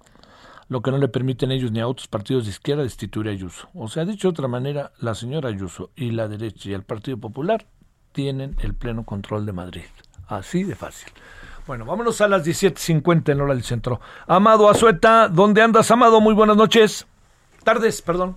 lo 0.69 0.81
que 0.81 0.91
no 0.91 0.99
le 0.99 1.09
permiten 1.09 1.51
ellos 1.51 1.73
ni 1.73 1.81
a 1.81 1.87
otros 1.89 2.07
partidos 2.07 2.45
de 2.45 2.51
izquierda 2.51 2.83
destituir 2.83 3.27
a 3.27 3.31
Ayuso. 3.31 3.67
O 3.73 3.89
sea, 3.89 4.05
dicho 4.05 4.29
de 4.29 4.31
otra 4.31 4.47
manera, 4.47 4.93
la 5.01 5.15
señora 5.15 5.49
Ayuso 5.49 5.91
y 5.97 6.11
la 6.11 6.29
derecha 6.29 6.69
y 6.69 6.73
el 6.73 6.83
Partido 6.83 7.17
Popular 7.17 7.65
tienen 8.13 8.55
el 8.61 8.73
pleno 8.73 9.03
control 9.03 9.45
de 9.45 9.51
Madrid. 9.51 9.83
Así 10.27 10.63
de 10.63 10.75
fácil. 10.75 11.11
Bueno, 11.71 11.85
vámonos 11.85 12.19
a 12.19 12.27
las 12.27 12.45
17.50 12.45 13.31
en 13.31 13.39
hora 13.39 13.53
del 13.53 13.63
centro. 13.63 14.01
Amado 14.27 14.69
Azueta, 14.69 15.29
¿dónde 15.29 15.61
andas, 15.61 15.89
Amado? 15.89 16.19
Muy 16.19 16.33
buenas 16.33 16.57
noches. 16.57 17.07
Tardes, 17.63 18.01
perdón. 18.01 18.35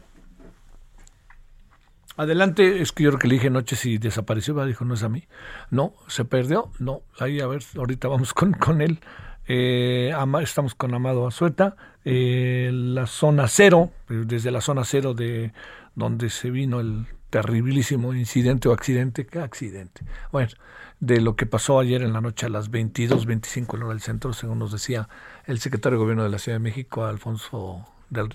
Adelante, 2.16 2.80
es 2.80 2.92
que 2.92 3.02
yo 3.02 3.10
creo 3.10 3.18
que 3.18 3.26
le 3.26 3.34
dije 3.34 3.50
noches 3.50 3.84
y 3.86 3.98
desapareció, 3.98 4.64
dijo, 4.66 4.84
no 4.84 4.94
es 4.94 5.02
a 5.02 5.08
mí. 5.08 5.24
No, 5.70 5.94
se 6.06 6.24
perdió, 6.24 6.70
no, 6.78 7.02
ahí 7.18 7.40
a 7.40 7.48
ver, 7.48 7.64
ahorita 7.76 8.06
vamos 8.06 8.32
con, 8.34 8.52
con 8.52 8.80
él. 8.80 9.00
Eh, 9.48 10.14
estamos 10.40 10.76
con 10.76 10.94
Amado 10.94 11.26
Azueta, 11.26 11.74
eh, 12.04 12.70
la 12.72 13.08
zona 13.08 13.48
cero, 13.48 13.90
desde 14.08 14.52
la 14.52 14.60
zona 14.60 14.84
cero 14.84 15.12
de 15.12 15.52
donde 15.96 16.30
se 16.30 16.52
vino 16.52 16.78
el 16.78 17.08
terribilísimo 17.30 18.14
incidente 18.14 18.68
o 18.68 18.72
accidente, 18.72 19.26
¿qué 19.26 19.40
accidente? 19.40 20.02
Bueno, 20.30 20.52
de 21.04 21.20
lo 21.20 21.36
que 21.36 21.44
pasó 21.44 21.78
ayer 21.78 22.02
en 22.02 22.12
la 22.12 22.20
noche 22.20 22.46
a 22.46 22.48
las 22.48 22.70
22.25 22.70 23.74
en 23.74 23.82
hora 23.82 23.92
del 23.92 24.00
centro, 24.00 24.32
según 24.32 24.58
nos 24.58 24.72
decía 24.72 25.08
el 25.46 25.58
secretario 25.58 25.98
de 25.98 26.02
Gobierno 26.02 26.24
de 26.24 26.30
la 26.30 26.38
Ciudad 26.38 26.56
de 26.56 26.62
México, 26.62 27.04
Alfonso 27.04 27.86
del, 28.08 28.28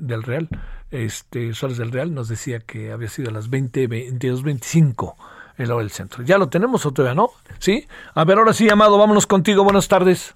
del 0.00 0.22
Real, 0.24 0.48
este 0.90 1.54
Suárez 1.54 1.78
del 1.78 1.92
Real, 1.92 2.12
nos 2.12 2.28
decía 2.28 2.58
que 2.60 2.90
había 2.90 3.08
sido 3.08 3.30
a 3.30 3.32
las 3.32 3.50
20, 3.50 3.88
22.25 3.88 5.14
el 5.58 5.68
del 5.68 5.90
centro. 5.90 6.24
¿Ya 6.24 6.38
lo 6.38 6.48
tenemos 6.48 6.84
o 6.84 6.92
todavía 6.92 7.14
no? 7.14 7.30
¿Sí? 7.58 7.86
A 8.14 8.24
ver, 8.24 8.38
ahora 8.38 8.52
sí, 8.52 8.68
Amado, 8.68 8.98
vámonos 8.98 9.26
contigo. 9.26 9.64
Buenas 9.64 9.88
tardes. 9.88 10.34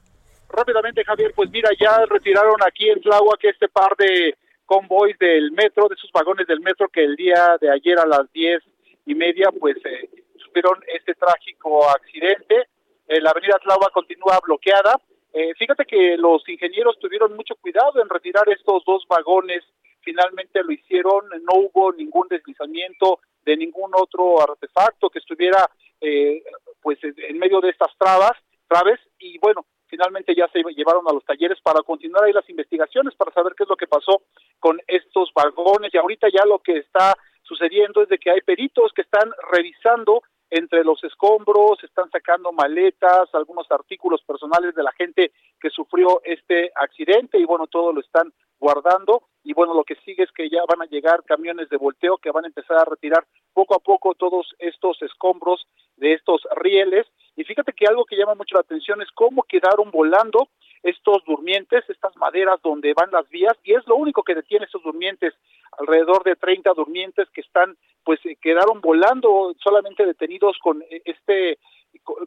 Rápidamente, 0.48 1.04
Javier, 1.04 1.32
pues 1.34 1.50
mira, 1.50 1.68
ya 1.78 2.04
retiraron 2.08 2.56
aquí 2.66 2.88
en 2.88 3.00
que 3.38 3.48
este 3.48 3.68
par 3.68 3.94
de 3.98 4.36
convoys 4.66 5.18
del 5.18 5.52
metro, 5.52 5.88
de 5.88 5.94
esos 5.94 6.10
vagones 6.12 6.46
del 6.46 6.60
metro 6.60 6.88
que 6.88 7.04
el 7.04 7.16
día 7.16 7.56
de 7.60 7.70
ayer 7.70 7.98
a 7.98 8.06
las 8.06 8.32
diez 8.32 8.62
y 9.04 9.14
media, 9.14 9.50
pues 9.58 9.76
eh, 9.84 10.08
sufrieron 10.50 10.82
este 10.88 11.14
trágico 11.14 11.88
accidente. 11.88 12.66
Eh, 13.06 13.20
la 13.20 13.30
avenida 13.30 13.58
Tláhuac 13.62 13.92
continúa 13.92 14.40
bloqueada. 14.42 15.00
Eh, 15.32 15.54
fíjate 15.56 15.84
que 15.84 16.16
los 16.16 16.46
ingenieros 16.48 16.98
tuvieron 16.98 17.36
mucho 17.36 17.54
cuidado 17.56 18.02
en 18.02 18.08
retirar 18.08 18.48
estos 18.48 18.84
dos 18.84 19.06
vagones. 19.08 19.62
Finalmente 20.00 20.62
lo 20.64 20.72
hicieron, 20.72 21.28
no 21.42 21.54
hubo 21.54 21.92
ningún 21.92 22.26
deslizamiento, 22.28 23.20
de 23.44 23.56
ningún 23.56 23.92
otro 23.94 24.40
artefacto 24.42 25.08
que 25.08 25.20
estuviera 25.20 25.70
eh, 26.00 26.42
pues 26.82 26.98
en 27.02 27.38
medio 27.38 27.60
de 27.60 27.70
estas 27.70 27.96
trabas, 27.96 28.32
traves 28.66 28.98
y 29.18 29.38
bueno, 29.38 29.64
finalmente 29.86 30.34
ya 30.34 30.48
se 30.48 30.62
llevaron 30.74 31.04
a 31.08 31.12
los 31.12 31.24
talleres 31.24 31.60
para 31.62 31.82
continuar 31.82 32.24
ahí 32.24 32.32
las 32.32 32.48
investigaciones 32.48 33.14
para 33.14 33.32
saber 33.32 33.54
qué 33.56 33.64
es 33.64 33.68
lo 33.68 33.76
que 33.76 33.86
pasó 33.86 34.22
con 34.58 34.80
estos 34.86 35.30
vagones 35.34 35.92
y 35.92 35.98
ahorita 35.98 36.28
ya 36.32 36.44
lo 36.44 36.58
que 36.58 36.78
está 36.78 37.14
sucediendo 37.42 38.02
es 38.02 38.08
de 38.08 38.18
que 38.18 38.30
hay 38.30 38.40
peritos 38.42 38.92
que 38.94 39.02
están 39.02 39.30
revisando 39.50 40.22
entre 40.50 40.84
los 40.84 41.02
escombros, 41.04 41.82
están 41.84 42.10
sacando 42.10 42.52
maletas, 42.52 43.32
algunos 43.34 43.70
artículos 43.70 44.22
personales 44.22 44.74
de 44.74 44.82
la 44.82 44.92
gente 44.92 45.32
que 45.60 45.70
sufrió 45.70 46.20
este 46.24 46.72
accidente 46.74 47.38
y 47.38 47.44
bueno, 47.44 47.66
todo 47.66 47.92
lo 47.92 48.00
están 48.00 48.32
guardando. 48.58 49.22
Y 49.42 49.54
bueno, 49.54 49.74
lo 49.74 49.84
que 49.84 49.96
sigue 50.04 50.24
es 50.24 50.32
que 50.32 50.50
ya 50.50 50.60
van 50.68 50.82
a 50.82 50.90
llegar 50.90 51.24
camiones 51.24 51.68
de 51.68 51.76
volteo 51.76 52.18
que 52.18 52.30
van 52.30 52.44
a 52.44 52.48
empezar 52.48 52.78
a 52.78 52.84
retirar 52.84 53.24
poco 53.54 53.74
a 53.74 53.78
poco 53.78 54.14
todos 54.14 54.54
estos 54.58 55.00
escombros 55.02 55.66
de 55.96 56.14
estos 56.14 56.42
rieles. 56.56 57.06
Y 57.36 57.44
fíjate 57.44 57.72
que 57.72 57.86
algo 57.86 58.04
que 58.04 58.16
llama 58.16 58.34
mucho 58.34 58.56
la 58.56 58.60
atención 58.60 59.00
es 59.00 59.10
cómo 59.12 59.44
quedaron 59.44 59.90
volando 59.90 60.48
estos 60.82 61.24
durmientes, 61.26 61.88
estas 61.88 62.16
maderas 62.16 62.60
donde 62.62 62.94
van 62.94 63.10
las 63.10 63.28
vías 63.28 63.56
y 63.64 63.74
es 63.74 63.86
lo 63.86 63.96
único 63.96 64.22
que 64.22 64.34
detiene 64.34 64.64
estos 64.64 64.82
durmientes, 64.82 65.34
alrededor 65.78 66.24
de 66.24 66.36
30 66.36 66.72
durmientes 66.74 67.28
que 67.30 67.42
están 67.42 67.76
pues 68.10 68.18
eh, 68.26 68.36
quedaron 68.42 68.80
volando 68.80 69.54
solamente 69.62 70.04
detenidos 70.04 70.58
con 70.60 70.82
eh, 70.82 71.00
este 71.04 71.60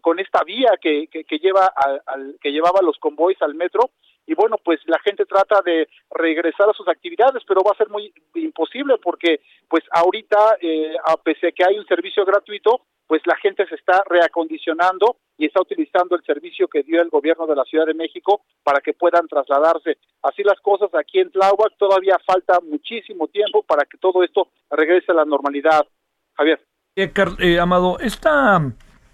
con 0.02 0.18
esta 0.18 0.42
vía 0.46 0.78
que, 0.82 1.08
que, 1.08 1.40
lleva 1.40 1.74
al, 2.06 2.38
que 2.42 2.54
llevaba 2.54 2.82
los 2.82 2.98
convoys 3.00 3.42
al 3.42 3.54
metro. 3.54 3.92
Y 4.26 4.34
bueno 4.34 4.56
pues 4.64 4.80
la 4.86 4.98
gente 5.00 5.26
trata 5.26 5.62
de 5.62 5.90
regresar 6.10 6.70
a 6.70 6.74
sus 6.74 6.88
actividades 6.88 7.44
pero 7.46 7.64
va 7.64 7.72
a 7.72 7.78
ser 7.78 7.90
muy 7.90 8.14
imposible 8.36 8.96
porque 9.04 9.42
pues 9.68 9.84
ahorita 9.92 10.56
eh, 10.62 10.96
a 11.04 11.18
pesar 11.18 11.54
que 11.54 11.66
hay 11.68 11.78
un 11.78 11.86
servicio 11.86 12.24
gratuito 12.24 12.86
pues 13.14 13.27
la 13.27 13.35
gente 13.35 13.64
se 13.68 13.76
está 13.76 14.03
reacondicionando 14.10 15.18
y 15.38 15.45
está 15.45 15.61
utilizando 15.61 16.15
el 16.15 16.23
servicio 16.23 16.68
que 16.68 16.81
dio 16.81 16.99
el 16.99 17.10
gobierno 17.10 17.45
de 17.45 17.56
la 17.56 17.64
Ciudad 17.64 17.85
de 17.85 17.94
México 17.94 18.41
para 18.64 18.80
que 18.80 18.94
puedan 18.94 19.27
trasladarse. 19.27 19.99
Así 20.23 20.41
las 20.41 20.60
cosas 20.61 20.90
aquí 20.95 21.19
en 21.19 21.30
Tláhuac 21.30 21.77
todavía 21.77 22.18
falta 22.26 22.60
muchísimo 22.68 23.27
tiempo 23.27 23.61
para 23.68 23.85
que 23.85 23.99
todo 23.99 24.23
esto 24.23 24.48
regrese 24.72 25.11
a 25.11 25.14
la 25.14 25.26
normalidad. 25.26 25.85
Javier. 26.34 26.60
Eh, 26.95 27.14
eh, 27.38 27.60
Amado, 27.60 27.99
esta, 27.99 28.60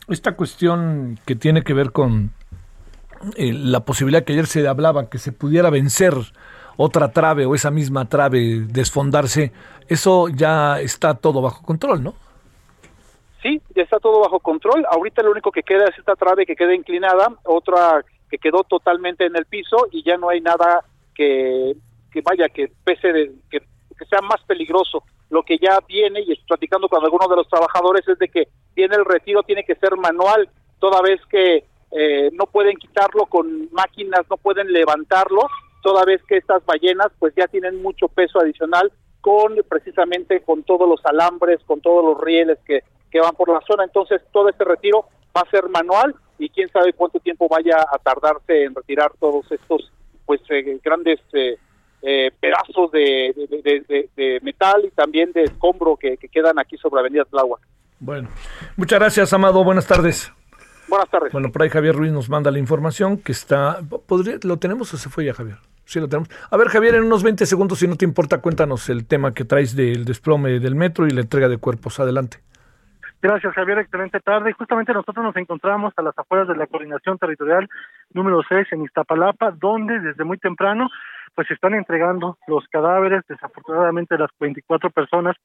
esta 0.08 0.34
cuestión 0.38 1.20
que 1.26 1.36
tiene 1.36 1.64
que 1.64 1.74
ver 1.74 1.92
con 1.92 2.32
eh, 3.36 3.52
la 3.52 3.82
posibilidad 3.82 4.24
que 4.24 4.32
ayer 4.32 4.46
se 4.46 4.66
hablaba 4.66 5.10
que 5.10 5.18
se 5.18 5.34
pudiera 5.34 5.70
vencer 5.70 6.14
otra 6.78 7.12
trave 7.12 7.46
o 7.46 7.54
esa 7.54 7.70
misma 7.70 8.08
trave 8.08 8.66
desfondarse, 8.66 9.52
eso 9.90 10.30
ya 10.30 10.80
está 10.80 11.16
todo 11.16 11.42
bajo 11.42 11.66
control, 11.66 12.02
¿no? 12.02 12.29
Sí, 13.42 13.62
ya 13.76 13.84
está 13.84 14.00
todo 14.00 14.22
bajo 14.22 14.40
control. 14.40 14.86
Ahorita 14.90 15.24
lo 15.24 15.32
único 15.32 15.52
que 15.52 15.64
queda 15.64 15.86
es 15.86 15.98
esta 15.98 16.16
trave 16.16 16.46
que 16.46 16.56
queda 16.56 16.74
inclinada, 16.74 17.30
otra 17.44 18.04
que 18.30 18.38
quedó 18.38 18.64
totalmente 18.64 19.26
en 19.26 19.36
el 19.36 19.46
piso 19.46 19.88
y 19.92 20.04
ya 20.04 20.18
no 20.18 20.30
hay 20.30 20.42
nada 20.42 20.86
que, 21.16 21.76
que 22.12 22.22
vaya, 22.22 22.48
que 22.50 22.72
pese 22.84 23.12
de, 23.12 23.32
que, 23.50 23.60
que 23.60 24.06
sea 24.06 24.22
más 24.22 24.42
peligroso. 24.48 25.04
Lo 25.30 25.44
que 25.44 25.58
ya 25.58 25.80
viene, 25.88 26.22
y 26.22 26.32
estoy 26.32 26.46
platicando 26.48 26.90
con 26.90 27.04
algunos 27.04 27.30
de 27.30 27.36
los 27.36 27.48
trabajadores, 27.48 28.08
es 28.08 28.18
de 28.18 28.30
que 28.30 28.48
tiene 28.74 28.96
el 28.96 29.06
retiro, 29.06 29.44
tiene 29.44 29.64
que 29.64 29.76
ser 29.76 29.96
manual, 29.98 30.50
toda 30.80 31.02
vez 31.02 31.20
que 31.30 31.66
eh, 31.92 32.30
no 32.34 32.46
pueden 32.46 32.78
quitarlo 32.78 33.26
con 33.26 33.70
máquinas, 33.72 34.22
no 34.30 34.38
pueden 34.38 34.72
levantarlo, 34.72 35.48
toda 35.82 36.06
vez 36.06 36.22
que 36.28 36.38
estas 36.38 36.66
ballenas 36.66 37.08
pues 37.20 37.34
ya 37.36 37.48
tienen 37.48 37.82
mucho 37.82 38.08
peso 38.08 38.40
adicional 38.40 38.92
con 39.22 39.56
precisamente 39.68 40.42
con 40.42 40.64
todos 40.64 40.88
los 40.88 41.06
alambres, 41.06 41.60
con 41.66 41.82
todos 41.82 42.04
los 42.04 42.22
rieles 42.24 42.58
que, 42.66 42.84
que 43.12 43.20
van 43.20 43.36
por 43.36 43.50
la 43.50 43.62
zona. 43.62 43.84
Entonces 43.84 44.22
todo 44.32 44.50
este 44.50 44.64
retiro 44.64 45.06
va 45.36 45.42
a 45.42 45.50
ser 45.50 45.68
manual 45.70 46.16
y 46.38 46.50
quién 46.50 46.70
sabe 46.70 46.94
cuánto 46.94 47.20
tiempo 47.20 47.48
vaya 47.50 47.78
a 47.92 47.98
tardarse 48.00 48.64
en 48.64 48.74
retirar 48.74 49.12
todos 49.20 49.52
estos 49.52 49.92
pues 50.26 50.42
eh, 50.50 50.80
grandes 50.84 51.20
eh, 51.34 51.58
eh, 52.02 52.32
pedazos 52.40 52.92
de, 52.92 53.34
de, 53.36 53.84
de, 53.88 54.10
de, 54.16 54.40
metal 54.42 54.86
y 54.86 54.92
también 54.92 55.32
de 55.34 55.44
escombro 55.44 55.98
que, 55.98 56.18
que 56.18 56.30
quedan 56.30 56.58
aquí 56.60 56.78
sobre 56.78 57.02
Avenida 57.02 57.26
Tláhuac. 57.26 57.62
Bueno, 58.00 58.30
muchas 58.78 59.00
gracias, 59.00 59.34
Amado. 59.34 59.64
Buenas 59.64 59.86
tardes. 59.86 60.32
Buenas 60.88 61.10
tardes. 61.10 61.32
Bueno, 61.32 61.52
por 61.52 61.62
ahí 61.62 61.70
Javier 61.70 61.96
Ruiz 61.96 62.12
nos 62.12 62.30
manda 62.30 62.52
la 62.52 62.60
información 62.60 63.18
que 63.18 63.32
está... 63.32 63.82
¿podría, 64.08 64.38
¿Lo 64.44 64.58
tenemos 64.58 64.94
o 64.94 64.98
se 64.98 65.10
fue 65.10 65.26
ya, 65.26 65.34
Javier? 65.34 65.58
Sí, 65.86 66.00
lo 66.00 66.08
tenemos. 66.08 66.30
A 66.50 66.58
ver, 66.58 66.70
Javier, 66.70 66.96
en 66.96 67.04
unos 67.04 67.24
20 67.24 67.46
segundos, 67.46 67.80
si 67.80 67.88
no 67.88 67.96
te 67.96 68.06
importa, 68.06 68.40
cuéntanos 68.42 68.90
el 68.90 69.06
tema 69.06 69.34
que 69.34 69.44
traes 69.44 69.76
del 69.76 70.06
desplome 70.06 70.60
del 70.60 70.76
metro 70.76 71.08
y 71.08 71.12
la 71.12 71.22
entrega 71.22 71.50
de 71.50 71.58
cuerpos. 71.58 72.00
Adelante. 72.00 72.40
Gracias, 73.22 73.54
Javier. 73.54 73.80
Excelente 73.80 74.20
tarde. 74.22 74.54
Justamente 74.54 74.94
nosotros 74.94 75.24
nos 75.26 75.36
encontramos 75.36 75.94
a 75.98 76.02
las 76.02 76.18
afueras 76.18 76.48
de 76.48 76.56
la 76.56 76.68
Coordinación 76.68 77.18
Territorial 77.18 77.68
número 78.14 78.42
6 78.48 78.68
en 78.72 78.84
Iztapalapa, 78.84 79.52
donde 79.52 80.00
desde 80.00 80.24
muy 80.24 80.38
temprano 80.38 80.88
pues 81.36 81.48
se 81.48 81.54
están 81.54 81.74
entregando 81.74 82.38
los 82.48 82.66
cadáveres, 82.70 83.24
desafortunadamente, 83.28 84.16
de 84.16 84.22
las 84.22 84.32
24 84.40 84.90
personas 84.90 85.36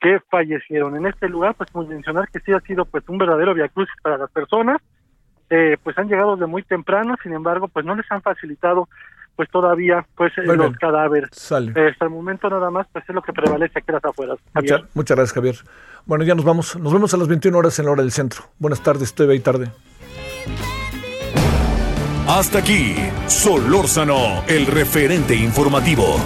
que 0.00 0.20
fallecieron. 0.30 0.96
En 0.96 1.06
este 1.06 1.28
lugar, 1.28 1.54
pues 1.54 1.74
mencionar 1.74 2.28
que 2.28 2.40
sí 2.40 2.52
ha 2.52 2.60
sido 2.60 2.84
pues 2.86 3.08
un 3.08 3.18
verdadero 3.18 3.54
viacrucis 3.54 3.94
para 4.02 4.16
las 4.18 4.30
personas, 4.30 4.78
eh, 5.50 5.76
pues 5.82 5.96
han 5.98 6.08
llegado 6.08 6.36
de 6.36 6.46
muy 6.46 6.62
temprano, 6.62 7.14
sin 7.22 7.32
embargo, 7.32 7.68
pues 7.68 7.84
no 7.86 7.94
les 7.94 8.10
han 8.10 8.22
facilitado 8.22 8.88
pues 9.36 9.48
todavía 9.50 10.04
pues 10.16 10.32
Muy 10.38 10.46
los 10.48 10.58
bien. 10.58 10.72
cadáveres. 10.74 11.30
Eh, 11.52 11.88
hasta 11.92 12.04
el 12.06 12.10
momento 12.10 12.50
nada 12.50 12.70
más 12.72 12.88
pues 12.92 13.08
es 13.08 13.14
lo 13.14 13.22
que 13.22 13.32
prevalece 13.32 13.78
aquí 13.78 13.92
las 13.92 14.04
afueras. 14.04 14.36
Mucha- 14.52 14.80
muchas 14.94 15.16
gracias, 15.16 15.32
Javier. 15.34 15.54
Bueno, 16.08 16.24
ya 16.24 16.34
nos 16.34 16.44
vamos. 16.44 16.74
Nos 16.76 16.90
vemos 16.90 17.12
a 17.12 17.18
las 17.18 17.28
21 17.28 17.56
horas 17.56 17.78
en 17.78 17.84
la 17.84 17.92
hora 17.92 18.02
del 18.02 18.12
centro. 18.12 18.44
Buenas 18.58 18.82
tardes, 18.82 19.10
estoy 19.10 19.30
ahí 19.30 19.40
tarde. 19.40 19.70
Hasta 22.26 22.60
aquí, 22.60 22.94
Solórzano, 23.26 24.42
el 24.48 24.66
referente 24.66 25.34
informativo. 25.34 26.16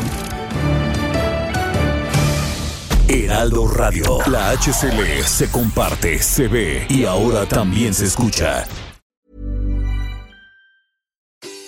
Heraldo 3.09 3.67
Radio, 3.67 4.19
la 4.31 4.53
HCL 4.53 5.25
se 5.25 5.51
comparte, 5.51 6.21
se 6.21 6.47
ve 6.47 6.87
y 6.89 7.05
ahora 7.05 7.45
también 7.47 7.93
se 7.93 8.05
escucha. 8.05 8.65